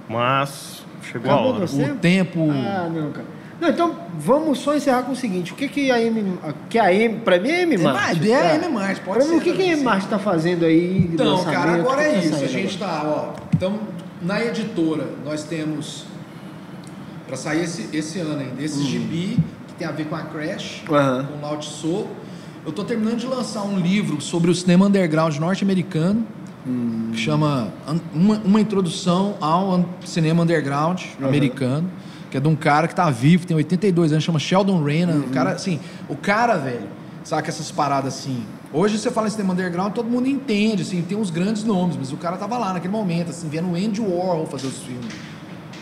mas 0.09 0.85
chegou 1.03 1.31
Acabou 1.33 1.51
a 1.53 1.55
hora. 1.57 1.67
você? 1.67 1.83
O 1.91 1.95
tempo. 1.97 2.49
Ah, 2.51 2.91
não, 2.95 3.11
cara. 3.11 3.27
Não, 3.63 3.69
então 3.69 3.95
vamos 4.19 4.59
só 4.59 4.75
encerrar 4.75 5.05
com 5.05 5.13
o 5.13 5.17
seguinte: 5.17 5.53
o 5.53 5.55
que, 5.55 5.69
que 5.69 5.89
a 5.93 6.03
M. 6.03 6.37
Que 6.69 6.81
a 6.81 6.93
M. 6.93 7.21
Pra 7.21 7.39
mim 7.39 7.49
é 7.49 7.63
M 7.63 7.77
É, 7.77 7.79
Marte. 7.79 8.19
mas 8.19 8.29
é 8.29 8.51
a 8.51 8.55
M 8.57 8.69
Marte, 8.71 9.01
pode 9.03 9.19
Pra 9.21 9.25
mim, 9.29 9.35
ser 9.35 9.37
o 9.39 9.41
que, 9.41 9.53
que 9.53 9.63
a 9.63 9.67
M 9.67 9.77
sim. 9.77 9.85
Marte 9.85 10.09
tá 10.09 10.19
fazendo 10.19 10.65
aí? 10.65 11.09
Então, 11.13 11.45
cara, 11.45 11.75
agora 11.75 12.03
é 12.03 12.11
tá 12.13 12.19
isso. 12.19 12.35
A 12.45 12.49
gente 12.49 12.77
tá, 12.77 13.03
ó. 13.05 13.41
Então, 13.55 13.79
na 14.21 14.45
editora, 14.45 15.07
nós 15.25 15.45
temos. 15.45 16.07
Pra 17.29 17.37
sair 17.37 17.63
esse, 17.63 17.89
esse 17.97 18.19
ano 18.19 18.41
ainda, 18.41 18.61
esse 18.63 18.83
gibi, 18.83 19.39
que 19.69 19.75
tem 19.75 19.87
a 19.87 19.93
ver 19.93 20.07
com 20.07 20.17
a 20.17 20.23
Crash, 20.23 20.83
Hum. 20.91 20.95
Aham. 20.95 21.25
com 21.31 21.39
o 21.39 21.41
Laut 21.41 21.65
Soul. 21.65 22.09
Eu 22.67 22.73
tô 22.73 22.83
terminando 22.85 23.19
de 23.19 23.27
lançar 23.27 23.63
um 23.63 23.79
livro 23.79 24.21
sobre 24.21 24.51
o 24.51 24.55
cinema 24.55 24.87
underground 24.87 25.37
norte-americano, 25.39 26.27
Hum. 26.67 27.11
que 27.13 27.19
chama 27.19 27.69
uma, 28.15 28.37
uma 28.45 28.61
Introdução 28.61 29.37
ao 29.41 29.85
Cinema 30.05 30.43
Underground 30.43 31.01
Americano, 31.23 31.89
que 32.33 32.39
é 32.39 32.41
de 32.41 32.49
um 32.49 32.57
cara 32.57 32.89
que 32.89 32.95
tá 32.95 33.11
vivo, 33.11 33.47
tem 33.47 33.55
82 33.55 34.11
anos, 34.11 34.25
chama 34.25 34.39
Sheldon 34.39 34.83
Renan. 34.83 35.17
Uhum. 35.17 35.21
O 35.21 35.29
cara, 35.29 35.51
assim, 35.51 35.79
o 36.09 36.17
cara, 36.17 36.57
velho, 36.57 36.89
saca 37.23 37.51
essas 37.51 37.71
paradas 37.71 38.15
assim. 38.15 38.43
Hoje 38.73 38.99
você 38.99 39.11
fala 39.11 39.27
em 39.27 39.31
cinema 39.31 39.53
underground, 39.53 39.93
todo 39.93 40.09
mundo 40.09 40.27
entende, 40.27 40.81
assim, 40.81 41.03
tem 41.03 41.17
uns 41.17 41.29
grandes 41.29 41.63
nomes, 41.63 41.95
mas 41.95 42.11
o 42.11 42.17
cara 42.17 42.39
tava 42.39 42.57
lá 42.57 42.73
naquele 42.73 42.91
momento, 42.91 43.29
assim, 43.29 43.51
vendo 43.51 43.69
o 43.69 43.77
Andy 43.77 44.01
Warhol 44.01 44.47
fazer 44.47 44.67
os 44.67 44.79
filmes. 44.79 45.13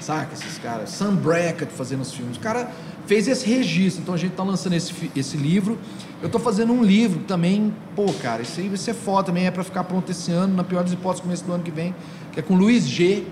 Saca 0.01 0.35
esses 0.35 0.59
caras? 0.59 0.91
Sam 0.91 1.15
Brackett 1.15 1.73
fazendo 1.73 2.01
os 2.01 2.13
filmes. 2.13 2.37
O 2.37 2.41
cara 2.41 2.69
fez 3.07 3.29
esse 3.29 3.49
registro. 3.49 4.03
Então 4.03 4.15
a 4.15 4.19
gente 4.19 4.33
tá 4.33 4.43
lançando 4.43 4.73
esse, 4.73 4.93
esse 5.15 5.37
livro. 5.37 5.79
Eu 6.21 6.29
tô 6.29 6.41
fazendo 6.41 6.73
um 6.73 6.83
livro 6.83 7.21
também, 7.29 7.73
pô, 7.95 8.13
cara, 8.15 8.43
isso 8.43 8.59
aí 8.59 8.67
vai 8.67 8.77
ser 8.77 8.95
foda 8.95 9.25
também, 9.27 9.47
é 9.47 9.53
para 9.53 9.63
ficar 9.63 9.85
pronto 9.85 10.11
esse 10.11 10.33
ano, 10.33 10.57
na 10.57 10.65
pior 10.65 10.83
das 10.83 10.93
hipóteses, 10.93 11.23
começo 11.23 11.45
do 11.45 11.53
ano 11.53 11.63
que 11.63 11.71
vem, 11.71 11.95
que 12.33 12.41
é 12.41 12.43
com 12.43 12.57
Luiz 12.57 12.89
G. 12.89 13.25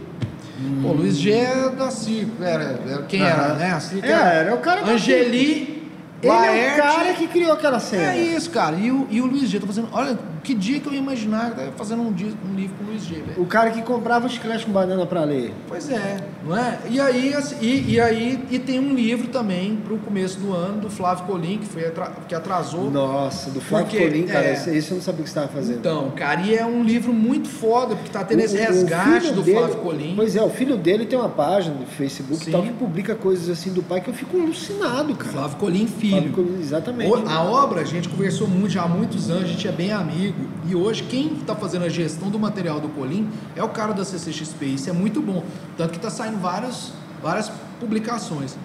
Pô, 0.83 0.93
Luiz 0.93 1.17
G 1.17 1.31
é 1.33 1.69
da 1.71 1.91
Circo, 1.91 2.43
era, 2.43 2.81
era- 2.87 3.03
quem 3.03 3.23
era, 3.23 3.55
né? 3.55 3.71
A 3.73 3.81
Circo 3.81 4.07
É, 4.07 4.11
era 4.41 4.55
o 4.55 4.59
cara 4.59 4.85
Angeli, 4.85 5.78
Ele 6.23 6.33
é 6.33 6.75
o 6.75 6.77
cara 6.77 7.13
que 7.15 7.27
criou 7.29 7.53
aquela 7.53 7.79
cena. 7.81 8.13
É 8.15 8.19
isso, 8.19 8.51
cara. 8.51 8.77
E 8.77 8.91
o, 8.91 9.07
e 9.11 9.21
o 9.21 9.27
Luiz 9.27 9.49
G, 9.49 9.61
tô 9.61 9.67
fazendo. 9.67 9.89
Olha, 9.93 10.19
que 10.43 10.53
dia 10.55 10.81
que 10.81 10.87
eu 10.89 10.93
ia 10.93 10.99
imaginar 10.99 11.55
que 11.55 11.61
ia 11.61 11.73
fazendo 11.77 12.03
um, 12.03 12.13
dia, 12.13 12.33
um 12.51 12.55
livro 12.57 12.75
com 12.77 12.85
o 12.85 12.87
Luiz 12.89 13.05
G, 13.05 13.15
velho. 13.17 13.41
O 13.41 13.47
cara 13.47 13.71
que 13.71 13.83
comprava 13.83 14.29
chiclete 14.29 14.67
com 14.67 14.73
banana 14.73 15.07
pra 15.07 15.23
ler. 15.25 15.53
Pois 15.69 15.89
é, 15.91 16.17
não 16.45 16.57
é? 16.57 16.79
E 16.91 17.01
aí, 17.01 17.33
assim, 17.35 17.57
e, 17.61 17.93
e 17.95 18.01
aí, 18.01 18.45
e 18.51 18.59
tem 18.59 18.81
um 18.81 18.95
livro 18.95 19.29
também 19.29 19.77
pro 19.77 19.97
começo 19.99 20.39
do 20.41 20.53
ano 20.53 20.81
do 20.81 20.91
Flávio 20.91 21.25
Colim, 21.27 21.59
que, 21.59 21.67
foi 21.67 21.83
que 22.27 22.35
atrasou. 22.35 22.91
Nossa, 22.91 23.51
do 23.51 23.61
Flávio 23.61 23.87
Porque, 23.89 24.03
Colim, 24.05 24.27
cara, 24.27 24.47
é. 24.47 24.53
isso, 24.77 24.93
eu 24.93 24.97
não 24.97 25.03
sabia 25.03 25.21
o 25.21 25.25
que 25.25 25.31
você 25.31 25.39
estava 25.39 25.49
fazendo. 25.49 25.79
Então, 25.79 26.11
cara, 26.17 26.41
e 26.41 26.55
é 26.55 26.65
um 26.67 26.83
livro 26.83 27.13
muito 27.13 27.49
foda, 27.49 27.95
porque 27.95 28.11
tá 28.11 28.25
tendo 28.25 28.41
O- 28.41 28.45
esse 28.45 28.57
resgate 28.57 29.33
do 29.33 29.43
dele- 29.43 29.59
Flávio 29.59 29.77
Colim. 29.77 30.15
Pois 30.17 30.35
é, 30.35 30.43
o 30.43 30.51
filho 30.51 30.77
dele 30.77 31.07
tem 31.07 31.17
uma 31.19 31.29
página 31.29 31.77
no 31.77 31.87
Facebook 31.87 32.45
Sim. 32.45 32.51
tal 32.51 32.63
que 32.63 32.73
publica 32.73 33.15
coisas 33.15 33.49
assim 33.49 33.73
do 33.73 33.83
pai 33.83 34.01
que 34.01 34.09
eu 34.09 34.15
fico 34.15 34.37
alucinado, 34.41 35.15
cara. 35.15 35.31
Flávio 35.33 35.57
Colim 35.59 35.87
Filho. 35.87 36.08
Flávio 36.11 36.33
Colim, 36.33 36.61
exatamente. 36.61 37.11
O- 37.13 37.29
A 37.29 37.43
obra, 37.43 37.81
a 37.81 37.85
gente 37.85 38.09
conversou 38.09 38.47
muito 38.49 38.71
já 38.71 38.83
há 38.83 38.89
muitos 38.89 39.31
anos, 39.31 39.45
a 39.45 39.47
gente 39.47 39.67
é 39.69 39.73
bem 39.73 39.93
amigo. 39.93 40.37
E 40.69 40.75
hoje, 40.75 41.03
quem 41.05 41.35
está 41.35 41.55
fazendo 41.55 41.85
a 41.85 41.89
gestão 41.89 42.31
do 42.31 42.39
material 42.39 42.81
do 42.81 42.89
Colim 42.89 43.29
é 43.57 43.63
o 43.63 43.69
cara 43.69 43.93
da 43.93 44.05
CCXP. 44.05 44.67
Isso 44.67 44.89
é 44.91 44.93
muito 44.93 45.21
bom. 45.21 45.43
Tanto 45.77 45.91
que 45.91 45.97
está 45.97 46.11
saindo 46.11 46.39
várias, 46.39 46.93
várias 47.23 47.51
publicações. 47.81 48.57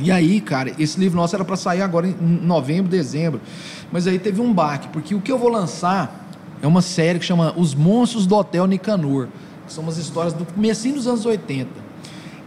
E 0.00 0.10
aí, 0.10 0.40
cara, 0.40 0.72
esse 0.78 0.98
livro 0.98 1.16
nosso 1.16 1.34
era 1.36 1.44
para 1.44 1.56
sair 1.56 1.82
agora 1.82 2.06
em 2.08 2.14
novembro, 2.20 2.90
dezembro. 2.90 3.40
Mas 3.92 4.06
aí 4.06 4.18
teve 4.18 4.40
um 4.40 4.52
baque, 4.52 4.88
porque 4.88 5.14
o 5.14 5.20
que 5.20 5.30
eu 5.30 5.38
vou 5.38 5.48
lançar 5.48 6.26
é 6.60 6.66
uma 6.66 6.82
série 6.82 7.18
que 7.20 7.24
chama 7.24 7.54
Os 7.56 7.74
Monstros 7.74 8.26
do 8.26 8.34
Hotel 8.34 8.66
Nicanor, 8.66 9.28
que 9.66 9.72
são 9.72 9.84
umas 9.84 9.96
histórias 9.96 10.32
do 10.34 10.44
comecinho 10.44 10.96
dos 10.96 11.06
anos 11.06 11.24
80. 11.24 11.70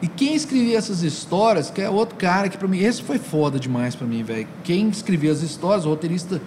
E 0.01 0.07
quem 0.07 0.33
escrevia 0.33 0.77
essas 0.77 1.03
histórias, 1.03 1.69
que 1.69 1.81
é 1.81 1.89
outro 1.89 2.15
cara 2.15 2.49
que 2.49 2.57
pra 2.57 2.67
mim, 2.67 2.79
esse 2.79 3.03
foi 3.03 3.19
foda 3.19 3.59
demais 3.59 3.95
pra 3.95 4.07
mim, 4.07 4.23
velho. 4.23 4.47
Quem 4.63 4.89
escrevia 4.89 5.31
as 5.31 5.41
histórias, 5.41 5.85
o 5.85 5.89
roteirista, 5.89 6.41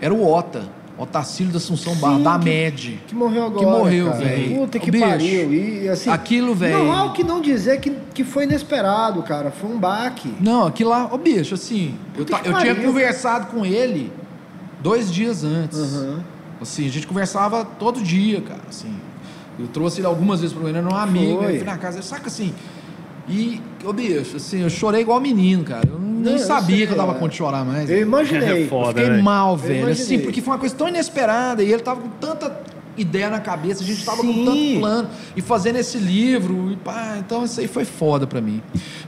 era 0.00 0.12
o 0.14 0.26
Ota, 0.26 0.62
Otacílio 0.96 1.52
da 1.52 1.58
Assunção 1.58 1.94
Barra, 1.96 2.16
Sim, 2.16 2.22
da 2.24 2.38
que- 2.38 2.44
MED. 2.46 3.00
Que 3.06 3.14
morreu 3.14 3.44
agora. 3.44 3.58
Que 3.66 3.70
morreu, 3.70 4.12
velho. 4.14 4.56
Puta 4.58 4.78
que 4.78 4.90
Bicho, 4.90 5.04
pariu. 5.06 5.52
E 5.54 5.88
assim. 5.88 6.10
aquilo, 6.10 6.54
velho. 6.54 6.78
Não 6.84 6.92
há 6.92 7.04
o 7.04 7.12
que 7.12 7.22
não 7.22 7.40
dizer 7.42 7.78
que, 7.78 7.90
que 8.14 8.24
foi 8.24 8.44
inesperado, 8.44 9.22
cara. 9.22 9.50
Foi 9.50 9.70
um 9.70 9.78
baque. 9.78 10.32
Não, 10.40 10.66
aquilo 10.66 10.90
lá, 10.90 11.12
ô 11.12 11.18
bicho, 11.18 11.54
assim, 11.54 11.94
eu, 12.16 12.24
Puta 12.24 12.38
que 12.40 12.48
eu 12.48 12.58
tinha 12.58 12.74
conversado 12.74 13.46
com 13.48 13.64
ele 13.66 14.10
dois 14.82 15.12
dias 15.12 15.44
antes. 15.44 15.78
Aham. 15.78 16.24
Assim, 16.60 16.86
a 16.86 16.90
gente 16.90 17.06
conversava 17.06 17.64
todo 17.64 18.00
dia, 18.00 18.40
cara, 18.40 18.62
assim. 18.68 18.92
Eu 19.58 19.68
trouxe 19.68 20.00
ele 20.00 20.06
algumas 20.06 20.40
vezes 20.40 20.56
pro 20.56 20.68
ele, 20.68 20.78
era 20.78 20.88
um 20.88 20.94
amigo, 20.96 21.42
Foi. 21.42 21.52
eu 21.52 21.56
fui 21.58 21.64
na 21.66 21.76
casa, 21.78 22.00
saca 22.02 22.26
assim. 22.28 22.52
E, 23.28 23.60
ô 23.84 23.92
bicho, 23.92 24.36
assim, 24.36 24.62
eu 24.62 24.70
chorei 24.70 25.02
igual 25.02 25.20
menino, 25.20 25.62
cara. 25.64 25.86
Eu 25.88 25.98
nem 25.98 26.34
eu 26.34 26.38
sabia 26.38 26.76
sei, 26.76 26.86
que 26.86 26.92
eu 26.92 26.96
dava 26.96 27.12
é. 27.12 27.14
conta 27.14 27.28
de 27.28 27.36
chorar 27.36 27.64
mais. 27.64 27.90
Eu 27.90 28.00
imaginei. 28.00 28.64
É 28.64 28.66
foda. 28.66 29.00
Eu 29.00 29.04
fiquei 29.04 29.16
né? 29.16 29.22
mal, 29.22 29.56
velho. 29.56 29.88
Assim, 29.88 30.18
porque 30.18 30.40
foi 30.40 30.54
uma 30.54 30.58
coisa 30.58 30.74
tão 30.74 30.88
inesperada 30.88 31.62
e 31.62 31.70
ele 31.70 31.82
tava 31.82 32.00
com 32.00 32.08
tanta 32.08 32.62
ideia 32.96 33.30
na 33.30 33.38
cabeça, 33.38 33.82
a 33.82 33.86
gente 33.86 34.04
tava 34.04 34.22
com 34.22 34.32
Sim. 34.32 34.44
tanto 34.44 34.80
plano 34.80 35.08
e 35.36 35.40
fazendo 35.40 35.76
esse 35.76 35.98
livro, 35.98 36.72
e 36.72 36.76
pá, 36.76 37.16
então 37.18 37.44
isso 37.44 37.60
aí 37.60 37.68
foi 37.68 37.84
foda 37.84 38.26
pra 38.26 38.40
mim. 38.40 38.60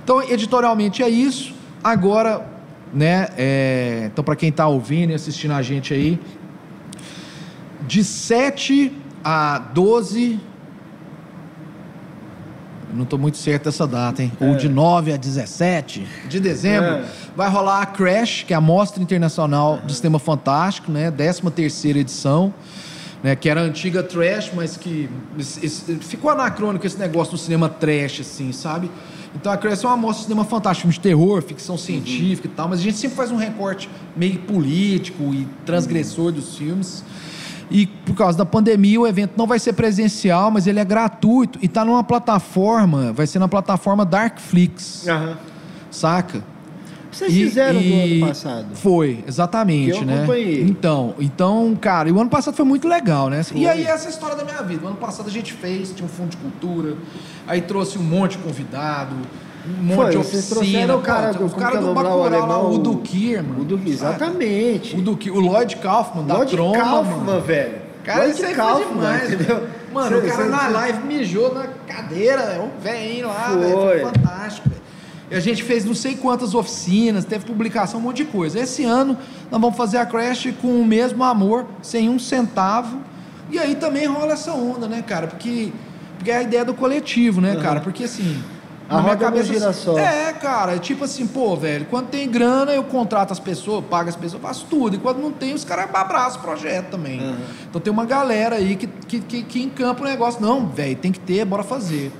Então, 0.02 0.22
editorialmente 0.22 1.02
é 1.02 1.08
isso. 1.08 1.52
Agora, 1.82 2.46
né, 2.92 3.28
é, 3.36 4.10
então 4.12 4.22
para 4.22 4.36
quem 4.36 4.52
tá 4.52 4.68
ouvindo 4.68 5.10
e 5.10 5.14
assistindo 5.14 5.52
a 5.52 5.62
gente 5.62 5.92
aí, 5.92 6.20
de 7.86 8.04
7 8.04 8.92
a 9.24 9.58
12 9.58 10.38
eu 12.90 12.96
não 12.96 13.04
tô 13.04 13.16
muito 13.16 13.36
certo 13.38 13.64
dessa 13.64 13.86
data, 13.86 14.22
hein? 14.22 14.32
Ou 14.40 14.54
de 14.56 14.68
9 14.68 15.12
a 15.12 15.16
17 15.16 16.06
de 16.28 16.40
dezembro, 16.40 16.88
É. 16.90 17.04
vai 17.36 17.48
rolar 17.48 17.82
a 17.82 17.86
Crash, 17.86 18.44
que 18.46 18.52
é 18.52 18.56
a 18.56 18.60
Mostra 18.60 19.02
Internacional 19.02 19.78
do 19.78 19.92
Cinema 19.92 20.18
Fantástico, 20.18 20.90
né? 20.90 21.10
13 21.10 21.42
terceira 21.50 21.98
edição, 21.98 22.52
né? 23.22 23.36
Que 23.36 23.48
era 23.48 23.60
a 23.60 23.64
antiga 23.64 24.02
Trash, 24.02 24.50
mas 24.54 24.76
que 24.76 25.08
esse- 25.38 25.64
esse- 25.64 25.94
ficou 26.00 26.30
anacrônico 26.30 26.86
esse 26.86 26.98
negócio 26.98 27.32
do 27.32 27.38
cinema 27.38 27.68
trash, 27.68 28.20
assim, 28.20 28.50
sabe? 28.52 28.90
Então 29.34 29.52
a 29.52 29.56
Crash 29.56 29.84
é 29.84 29.86
uma 29.86 29.96
mostra 29.96 30.22
de 30.22 30.28
cinema 30.28 30.44
fantástico, 30.44 30.82
filme 30.88 30.94
de 30.94 31.00
terror, 31.00 31.40
ficção 31.42 31.78
científica 31.78 32.48
e 32.48 32.50
tal, 32.50 32.68
mas 32.68 32.80
a 32.80 32.82
gente 32.82 32.96
sempre 32.98 33.16
faz 33.16 33.30
um 33.30 33.36
recorte 33.36 33.88
meio 34.16 34.40
político 34.40 35.22
e 35.32 35.46
transgressor 35.64 36.32
dos 36.32 36.56
filmes. 36.56 37.04
E 37.70 37.86
por 37.86 38.14
causa 38.16 38.36
da 38.36 38.44
pandemia, 38.44 39.00
o 39.00 39.06
evento 39.06 39.32
não 39.36 39.46
vai 39.46 39.58
ser 39.58 39.72
presencial, 39.74 40.50
mas 40.50 40.66
ele 40.66 40.80
é 40.80 40.84
gratuito 40.84 41.58
e 41.62 41.68
tá 41.68 41.84
numa 41.84 42.02
plataforma, 42.02 43.12
vai 43.12 43.26
ser 43.26 43.38
na 43.38 43.46
plataforma 43.48 44.04
Darkflix, 44.04 45.06
Aham. 45.06 45.36
saca? 45.90 46.42
Vocês 47.12 47.32
E- 47.32 47.44
fizeram 47.44 47.80
e- 47.80 47.88
no 47.88 48.16
ano 48.22 48.28
passado. 48.28 48.66
Foi, 48.74 49.24
exatamente, 49.26 49.92
Que 49.92 49.98
eu 49.98 50.04
né? 50.06 50.18
acompanhei. 50.18 50.62
Então, 50.62 51.14
então, 51.18 51.76
cara, 51.80 52.08
e 52.08 52.12
o 52.12 52.20
ano 52.20 52.30
passado 52.30 52.54
foi 52.54 52.64
muito 52.64 52.86
legal, 52.86 53.28
né? 53.28 53.40
E 53.54 53.66
aí 53.68 53.84
essa 53.84 54.04
é 54.04 54.06
a 54.06 54.10
história 54.10 54.36
da 54.36 54.44
minha 54.44 54.62
vida. 54.62 54.84
O 54.84 54.88
ano 54.88 54.96
passado 54.96 55.26
a 55.28 55.30
gente 55.30 55.52
fez, 55.52 55.90
tinha 55.92 56.06
um 56.06 56.08
fundo 56.08 56.30
de 56.30 56.36
cultura, 56.36 56.96
aí 57.48 57.60
trouxe 57.62 57.98
um 57.98 58.02
monte 58.02 58.32
de 58.36 58.38
convidado, 58.44 59.14
um 59.78 59.82
monte 59.82 59.96
Foi, 59.96 60.10
de 60.10 60.16
vocês 60.16 60.52
oficina. 60.52 60.86
trouxeram 60.86 60.98
o 60.98 61.02
cara 61.02 61.32
pô, 61.34 61.38
do- 61.38 61.46
o 61.46 61.50
cara 61.56 61.76
do 61.78 61.86
nome 61.86 61.94
lá, 61.94 62.00
o 62.02 62.18
Bacurau 62.22 62.46
lá, 62.48 62.54
alemão? 62.54 62.72
o 62.74 62.78
Dukir, 62.78 63.42
mano. 63.42 63.76
O 63.76 63.88
exatamente. 63.88 64.96
O 64.96 65.00
Dukir, 65.02 65.34
o 65.34 65.40
Lloyd 65.40 65.76
Kaufman, 65.76 66.24
da 66.24 66.34
Lloyd 66.34 66.50
Troma, 66.52 66.76
Kaufman, 66.78 67.16
mano. 67.18 67.40
velho. 67.40 67.74
Cara, 68.04 68.20
Lloyd 68.20 68.34
isso 68.36 68.46
aí 68.46 68.54
Kaufman, 68.54 68.86
demais, 68.88 69.32
entendeu? 69.32 69.56
velho. 69.56 69.68
Mano, 69.92 70.18
o 70.18 70.22
cara 70.22 70.44
na 70.46 70.68
live 70.68 71.06
mijou 71.06 71.54
na 71.54 71.66
cadeira, 71.86 72.40
é 72.42 72.60
um 72.60 72.80
velhinho 72.80 73.26
lá, 73.28 73.50
Foi. 73.50 73.58
velho. 73.58 73.76
Foi 73.80 74.00
fantástico, 74.00 74.68
velho. 74.68 74.80
E 75.30 75.34
a 75.36 75.40
gente 75.40 75.62
fez 75.62 75.84
não 75.84 75.94
sei 75.94 76.16
quantas 76.16 76.54
oficinas, 76.54 77.24
teve 77.24 77.44
publicação, 77.44 78.00
um 78.00 78.02
monte 78.02 78.16
de 78.18 78.24
coisa. 78.24 78.58
Esse 78.58 78.84
ano 78.84 79.16
nós 79.50 79.60
vamos 79.60 79.76
fazer 79.76 79.98
a 79.98 80.06
Crash 80.06 80.48
com 80.60 80.80
o 80.80 80.84
mesmo 80.84 81.22
amor, 81.22 81.66
sem 81.82 82.08
um 82.08 82.18
centavo. 82.18 82.98
E 83.50 83.58
aí 83.58 83.74
também 83.76 84.06
rola 84.06 84.32
essa 84.32 84.52
onda, 84.52 84.86
né, 84.88 85.02
cara? 85.06 85.26
Porque, 85.28 85.72
porque 86.16 86.30
é 86.30 86.36
a 86.38 86.42
ideia 86.42 86.64
do 86.64 86.74
coletivo, 86.74 87.40
né, 87.40 87.56
cara? 87.62 87.80
Porque 87.80 88.04
assim. 88.04 88.42
A 88.90 88.96
na 88.96 89.02
minha 89.02 89.16
cabeça, 89.16 89.52
gira 89.52 89.72
só. 89.72 89.96
É, 89.96 90.32
cara, 90.32 90.74
é 90.74 90.78
tipo 90.80 91.04
assim, 91.04 91.24
pô, 91.24 91.54
velho, 91.54 91.86
quando 91.88 92.08
tem 92.08 92.28
grana, 92.28 92.72
eu 92.72 92.82
contrato 92.82 93.30
as 93.30 93.38
pessoas, 93.38 93.84
pago 93.84 94.08
as 94.08 94.16
pessoas, 94.16 94.42
faço 94.42 94.66
tudo. 94.68 94.96
E 94.96 94.98
quando 94.98 95.18
não 95.18 95.30
tem, 95.30 95.54
os 95.54 95.64
caras 95.64 95.88
abraçam 95.94 96.40
o 96.40 96.42
projeto 96.42 96.90
também. 96.90 97.36
Então 97.68 97.80
tem 97.80 97.92
uma 97.92 98.04
galera 98.04 98.56
aí 98.56 98.74
que, 98.74 98.88
que, 98.88 99.20
que, 99.20 99.42
que 99.44 99.62
encampa 99.62 100.02
o 100.02 100.04
negócio. 100.04 100.42
Não, 100.42 100.66
velho, 100.66 100.96
tem 100.96 101.12
que 101.12 101.20
ter, 101.20 101.44
bora 101.44 101.62
fazer. 101.62 102.10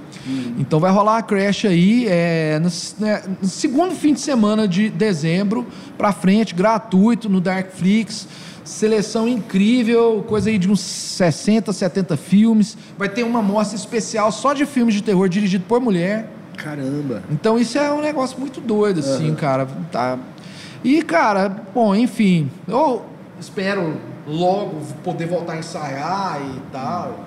Então 0.59 0.79
vai 0.79 0.93
rolar 0.93 1.19
a 1.19 1.23
Crash 1.23 1.65
aí 1.65 2.07
é, 2.09 2.61
no, 2.61 2.69
né, 3.05 3.23
no 3.43 3.49
segundo 3.49 3.93
fim 3.93 4.13
de 4.13 4.21
semana 4.21 4.69
de 4.69 4.91
dezembro 4.91 5.67
pra 5.99 6.13
frente, 6.13 6.55
gratuito 6.55 7.29
no 7.29 7.41
Darkflix. 7.41 8.29
Seleção 8.63 9.27
incrível, 9.27 10.25
coisa 10.29 10.51
aí 10.51 10.57
de 10.57 10.71
uns 10.71 10.81
60, 10.81 11.73
70 11.73 12.17
filmes. 12.17 12.79
Vai 12.97 13.09
ter 13.09 13.25
uma 13.25 13.43
mostra 13.43 13.77
especial 13.77 14.31
só 14.31 14.53
de 14.53 14.65
filmes 14.67 14.95
de 14.95 15.03
terror 15.03 15.29
dirigido 15.29 15.65
por 15.67 15.81
mulher. 15.81 16.29
Caramba. 16.63 17.23
Então 17.31 17.59
isso 17.59 17.79
é 17.79 17.91
um 17.93 18.01
negócio 18.01 18.39
muito 18.39 18.61
doido, 18.61 19.01
assim, 19.01 19.35
cara. 19.35 19.67
Tá. 19.91 20.19
E, 20.85 21.03
cara, 21.03 21.49
bom, 21.75 21.95
enfim, 21.95 22.51
eu 22.67 23.05
espero 23.39 23.97
logo 24.27 24.81
poder 25.03 25.27
voltar 25.27 25.55
a 25.55 25.59
ensaiar 25.59 26.41
e 26.41 26.61
tal. 26.73 27.27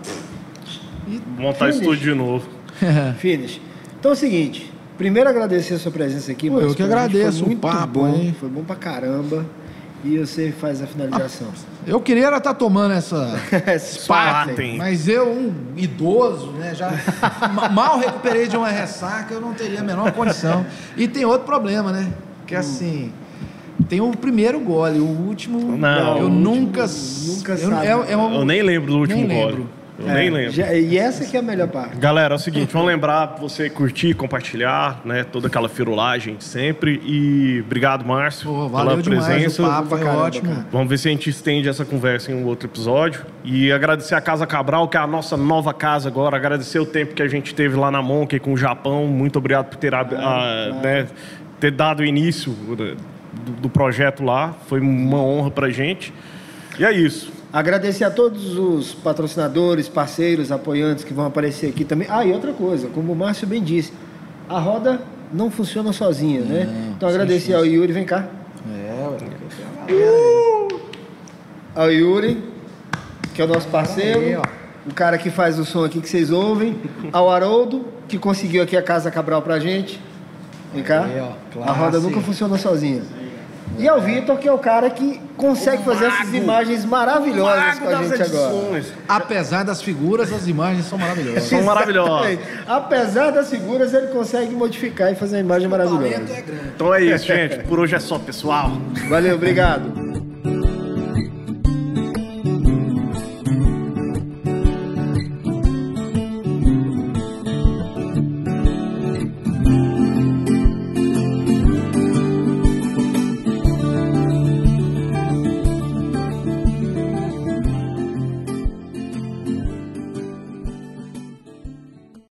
Montar 1.38 1.66
Finish. 1.68 1.76
estúdio 1.82 2.14
de 2.14 2.16
novo. 2.16 2.48
Finish. 3.20 3.60
Então 4.00 4.12
é 4.12 4.14
o 4.14 4.18
seguinte. 4.18 4.72
Primeiro 4.98 5.28
agradecer 5.30 5.74
a 5.74 5.80
sua 5.80 5.92
presença 5.92 6.32
aqui. 6.32 6.50
Pô, 6.50 6.60
eu 6.60 6.74
que 6.76 6.84
agradeço 6.84 7.40
Foi 7.40 7.44
o 7.44 7.48
muito 7.48 7.62
papo, 7.62 8.00
bom. 8.02 8.08
hein? 8.08 8.36
Foi 8.40 8.48
bom 8.48 8.64
pra 8.64 8.76
caramba. 8.76 9.46
E 10.04 10.18
você 10.18 10.52
faz 10.52 10.82
a 10.82 10.88
finalização. 10.88 11.48
Eu 11.88 12.02
queria 12.02 12.36
estar 12.36 12.54
tomando 12.54 12.94
essa. 12.94 13.40
Spaten. 13.80 14.78
Mas 14.78 15.08
eu, 15.08 15.30
um 15.30 15.54
idoso, 15.78 16.48
né? 16.52 16.76
Já 16.76 16.92
ma- 17.54 17.70
mal 17.70 18.00
recuperei 18.00 18.48
de 18.48 18.58
uma 18.58 18.68
ressaca, 18.70 19.34
eu 19.34 19.40
não 19.40 19.54
teria 19.54 19.80
a 19.80 19.84
menor 19.84 20.12
condição. 20.12 20.66
E 20.98 21.08
tem 21.08 21.24
outro 21.24 21.46
problema, 21.46 21.92
né? 21.92 22.12
Que 22.46 22.56
assim. 22.56 23.12
Tem 23.90 24.00
o 24.02 24.12
primeiro 24.12 24.60
gole, 24.60 25.00
o 25.00 25.06
último. 25.06 25.78
Não, 25.78 26.18
eu 26.18 26.26
o 26.28 26.30
nunca. 26.30 26.86
nunca 27.26 27.54
eu, 27.54 27.70
sabe. 27.70 27.88
é- 27.88 28.12
é 28.12 28.18
um- 28.18 28.34
Eu 28.36 28.46
nem 28.46 28.62
lembro 28.62 28.92
do 28.92 29.00
último 29.00 29.26
Nem 29.26 29.28
gole. 29.40 29.52
lembro. 29.52 29.70
Eu 30.00 30.10
É, 30.10 30.14
nem 30.16 30.30
lembro. 30.32 30.52
já- 30.52 30.74
e 30.74 30.98
essa 30.98 31.24
que 31.24 31.38
é 31.38 31.40
a 31.40 31.44
melhor 31.44 31.68
parte. 31.68 31.96
Galera, 31.98 32.34
é 32.34 32.36
o 32.36 32.40
seguinte, 32.40 32.74
vamos 32.74 32.88
lembrar 32.88 33.36
você 33.40 33.70
curtir, 33.70 34.16
compartilhar, 34.16 35.00
né? 35.06 35.24
Toda 35.24 35.48
aquela 35.48 35.70
firulagem 35.70 36.36
sempre. 36.40 37.00
E 37.06 37.62
obrigado, 37.64 38.04
Márcio, 38.04 38.48
Pô, 38.50 38.68
valeu 38.70 38.90
pela 38.98 39.02
demais 39.04 39.26
presença. 39.28 39.62
o 39.62 39.66
papo, 39.68 39.90
foi 39.90 40.00
caramba, 40.00 40.22
ótimo. 40.24 40.50
cara. 40.50 40.66
Vamos 40.72 40.90
ver 40.90 40.98
se 40.98 41.08
a 41.08 41.12
gente 41.12 41.30
estende 41.30 41.70
essa 41.70 41.86
conversa 41.86 42.32
em 42.32 42.36
um 42.36 42.46
outro 42.46 42.68
episódio. 42.68 43.24
E 43.44 43.72
agradecer 43.72 44.16
a 44.16 44.22
Casa 44.22 44.48
Cabral, 44.48 44.88
que 44.88 44.98
é 44.98 45.00
a 45.00 45.06
nossa 45.06 45.38
nova 45.38 45.72
casa 45.74 46.10
agora. 46.10 46.36
Agradecer 46.38 46.80
o 46.80 46.86
tempo 46.88 47.14
que 47.14 47.22
a 47.22 47.28
gente 47.28 47.54
teve 47.54 47.76
lá 47.78 47.92
na 47.92 48.02
Monkey 48.02 48.40
com 48.40 48.54
o 48.54 48.58
Japão. 48.58 49.06
Muito 49.06 49.38
obrigado 49.38 49.68
por 49.68 49.78
ter, 49.78 49.94
ab- 49.94 50.16
a- 50.16 50.80
né, 50.82 51.06
ter 51.60 51.70
dado 51.70 52.04
início 52.04 52.52
do, 52.52 52.96
do 53.62 53.70
projeto 53.70 54.24
lá. 54.24 54.54
Foi 54.68 54.80
uma 54.80 55.20
honra 55.22 55.52
pra 55.52 55.70
gente. 55.70 56.12
E 56.80 56.84
é 56.84 56.92
isso. 56.92 57.32
Agradecer 57.54 58.04
a 58.04 58.10
todos 58.10 58.58
os 58.58 58.96
patrocinadores, 58.96 59.88
parceiros, 59.88 60.52
apoiantes 60.52 61.04
que 61.04 61.14
vão 61.14 61.28
aparecer 61.28 61.70
aqui 61.70 61.86
também. 61.86 62.08
Ah, 62.10 62.26
e 62.26 62.34
outra 62.34 62.52
coisa, 62.52 62.88
como 62.88 63.14
o 63.14 63.16
Márcio 63.16 63.46
bem 63.46 63.62
disse, 63.64 63.94
a 64.50 64.58
roda 64.58 65.00
não 65.32 65.52
funciona 65.52 65.94
sozinha, 65.94 66.42
né? 66.42 66.68
Então 66.98 67.08
agradecer 67.08 67.54
ao 67.54 67.64
Yuri, 67.64 67.94
vem 67.94 68.06
cá. 68.06 68.28
É, 68.68 69.94
Uh! 69.94 70.80
Ao 71.76 71.92
Yuri, 71.92 72.44
que 73.36 73.42
é 73.44 73.46
o 73.46 73.48
nosso 73.48 73.68
parceiro. 73.68 74.20
Aí. 74.20 74.36
O 74.90 74.94
cara 74.96 75.20
que 75.20 75.30
faz 75.30 75.60
o 75.60 75.64
som 75.64 75.86
aqui 75.86 76.02
que 76.02 76.10
vocês 76.10 76.32
ouvem. 76.32 76.76
Ao 77.12 77.30
Haroldo, 77.30 77.86
que 78.08 78.18
conseguiu 78.18 78.64
aqui 78.64 78.76
a 78.76 78.82
Casa 78.82 79.12
Cabral 79.12 79.44
pra 79.44 79.60
gente. 79.60 80.02
Vem 80.74 80.84
cá. 80.84 81.04
Aí, 81.04 81.20
ó, 81.20 81.64
a 81.64 81.72
roda 81.72 82.00
nunca 82.00 82.20
funciona 82.20 82.58
sozinha. 82.58 83.04
E 83.78 83.88
ao 83.88 84.00
Vitor, 84.00 84.38
que 84.38 84.48
é 84.48 84.52
o 84.52 84.58
cara 84.58 84.90
que 84.90 85.20
consegue 85.36 85.84
fazer 85.84 86.06
essas 86.06 86.34
imagens 86.34 86.86
maravilhosas 86.86 87.80
com 87.80 87.90
a 87.90 88.04
gente 88.04 88.22
agora. 88.22 88.84
Apesar 89.08 89.64
das 89.64 89.82
figuras, 89.82 90.32
as 90.32 90.48
imagens 90.48 90.86
são 90.86 90.98
maravilhosas. 90.98 91.44
São 91.44 91.64
maravilhosos. 91.64 92.28
Exatamente. 92.28 92.64
Apesar 92.68 93.32
das 93.32 93.50
figuras, 93.50 93.94
ele 93.94 94.08
consegue 94.08 94.54
modificar 94.54 95.12
e 95.12 95.16
fazer 95.16 95.38
uma 95.38 95.42
imagem 95.42 95.68
maravilhosa. 95.68 96.06
é 96.06 96.42
grande. 96.42 96.72
Então 96.76 96.94
é 96.94 97.04
isso, 97.04 97.26
gente. 97.26 97.60
Por 97.64 97.80
hoje 97.80 97.96
é 97.96 98.00
só, 98.00 98.20
pessoal. 98.20 98.72
Valeu, 99.10 99.36
obrigado. 99.36 100.03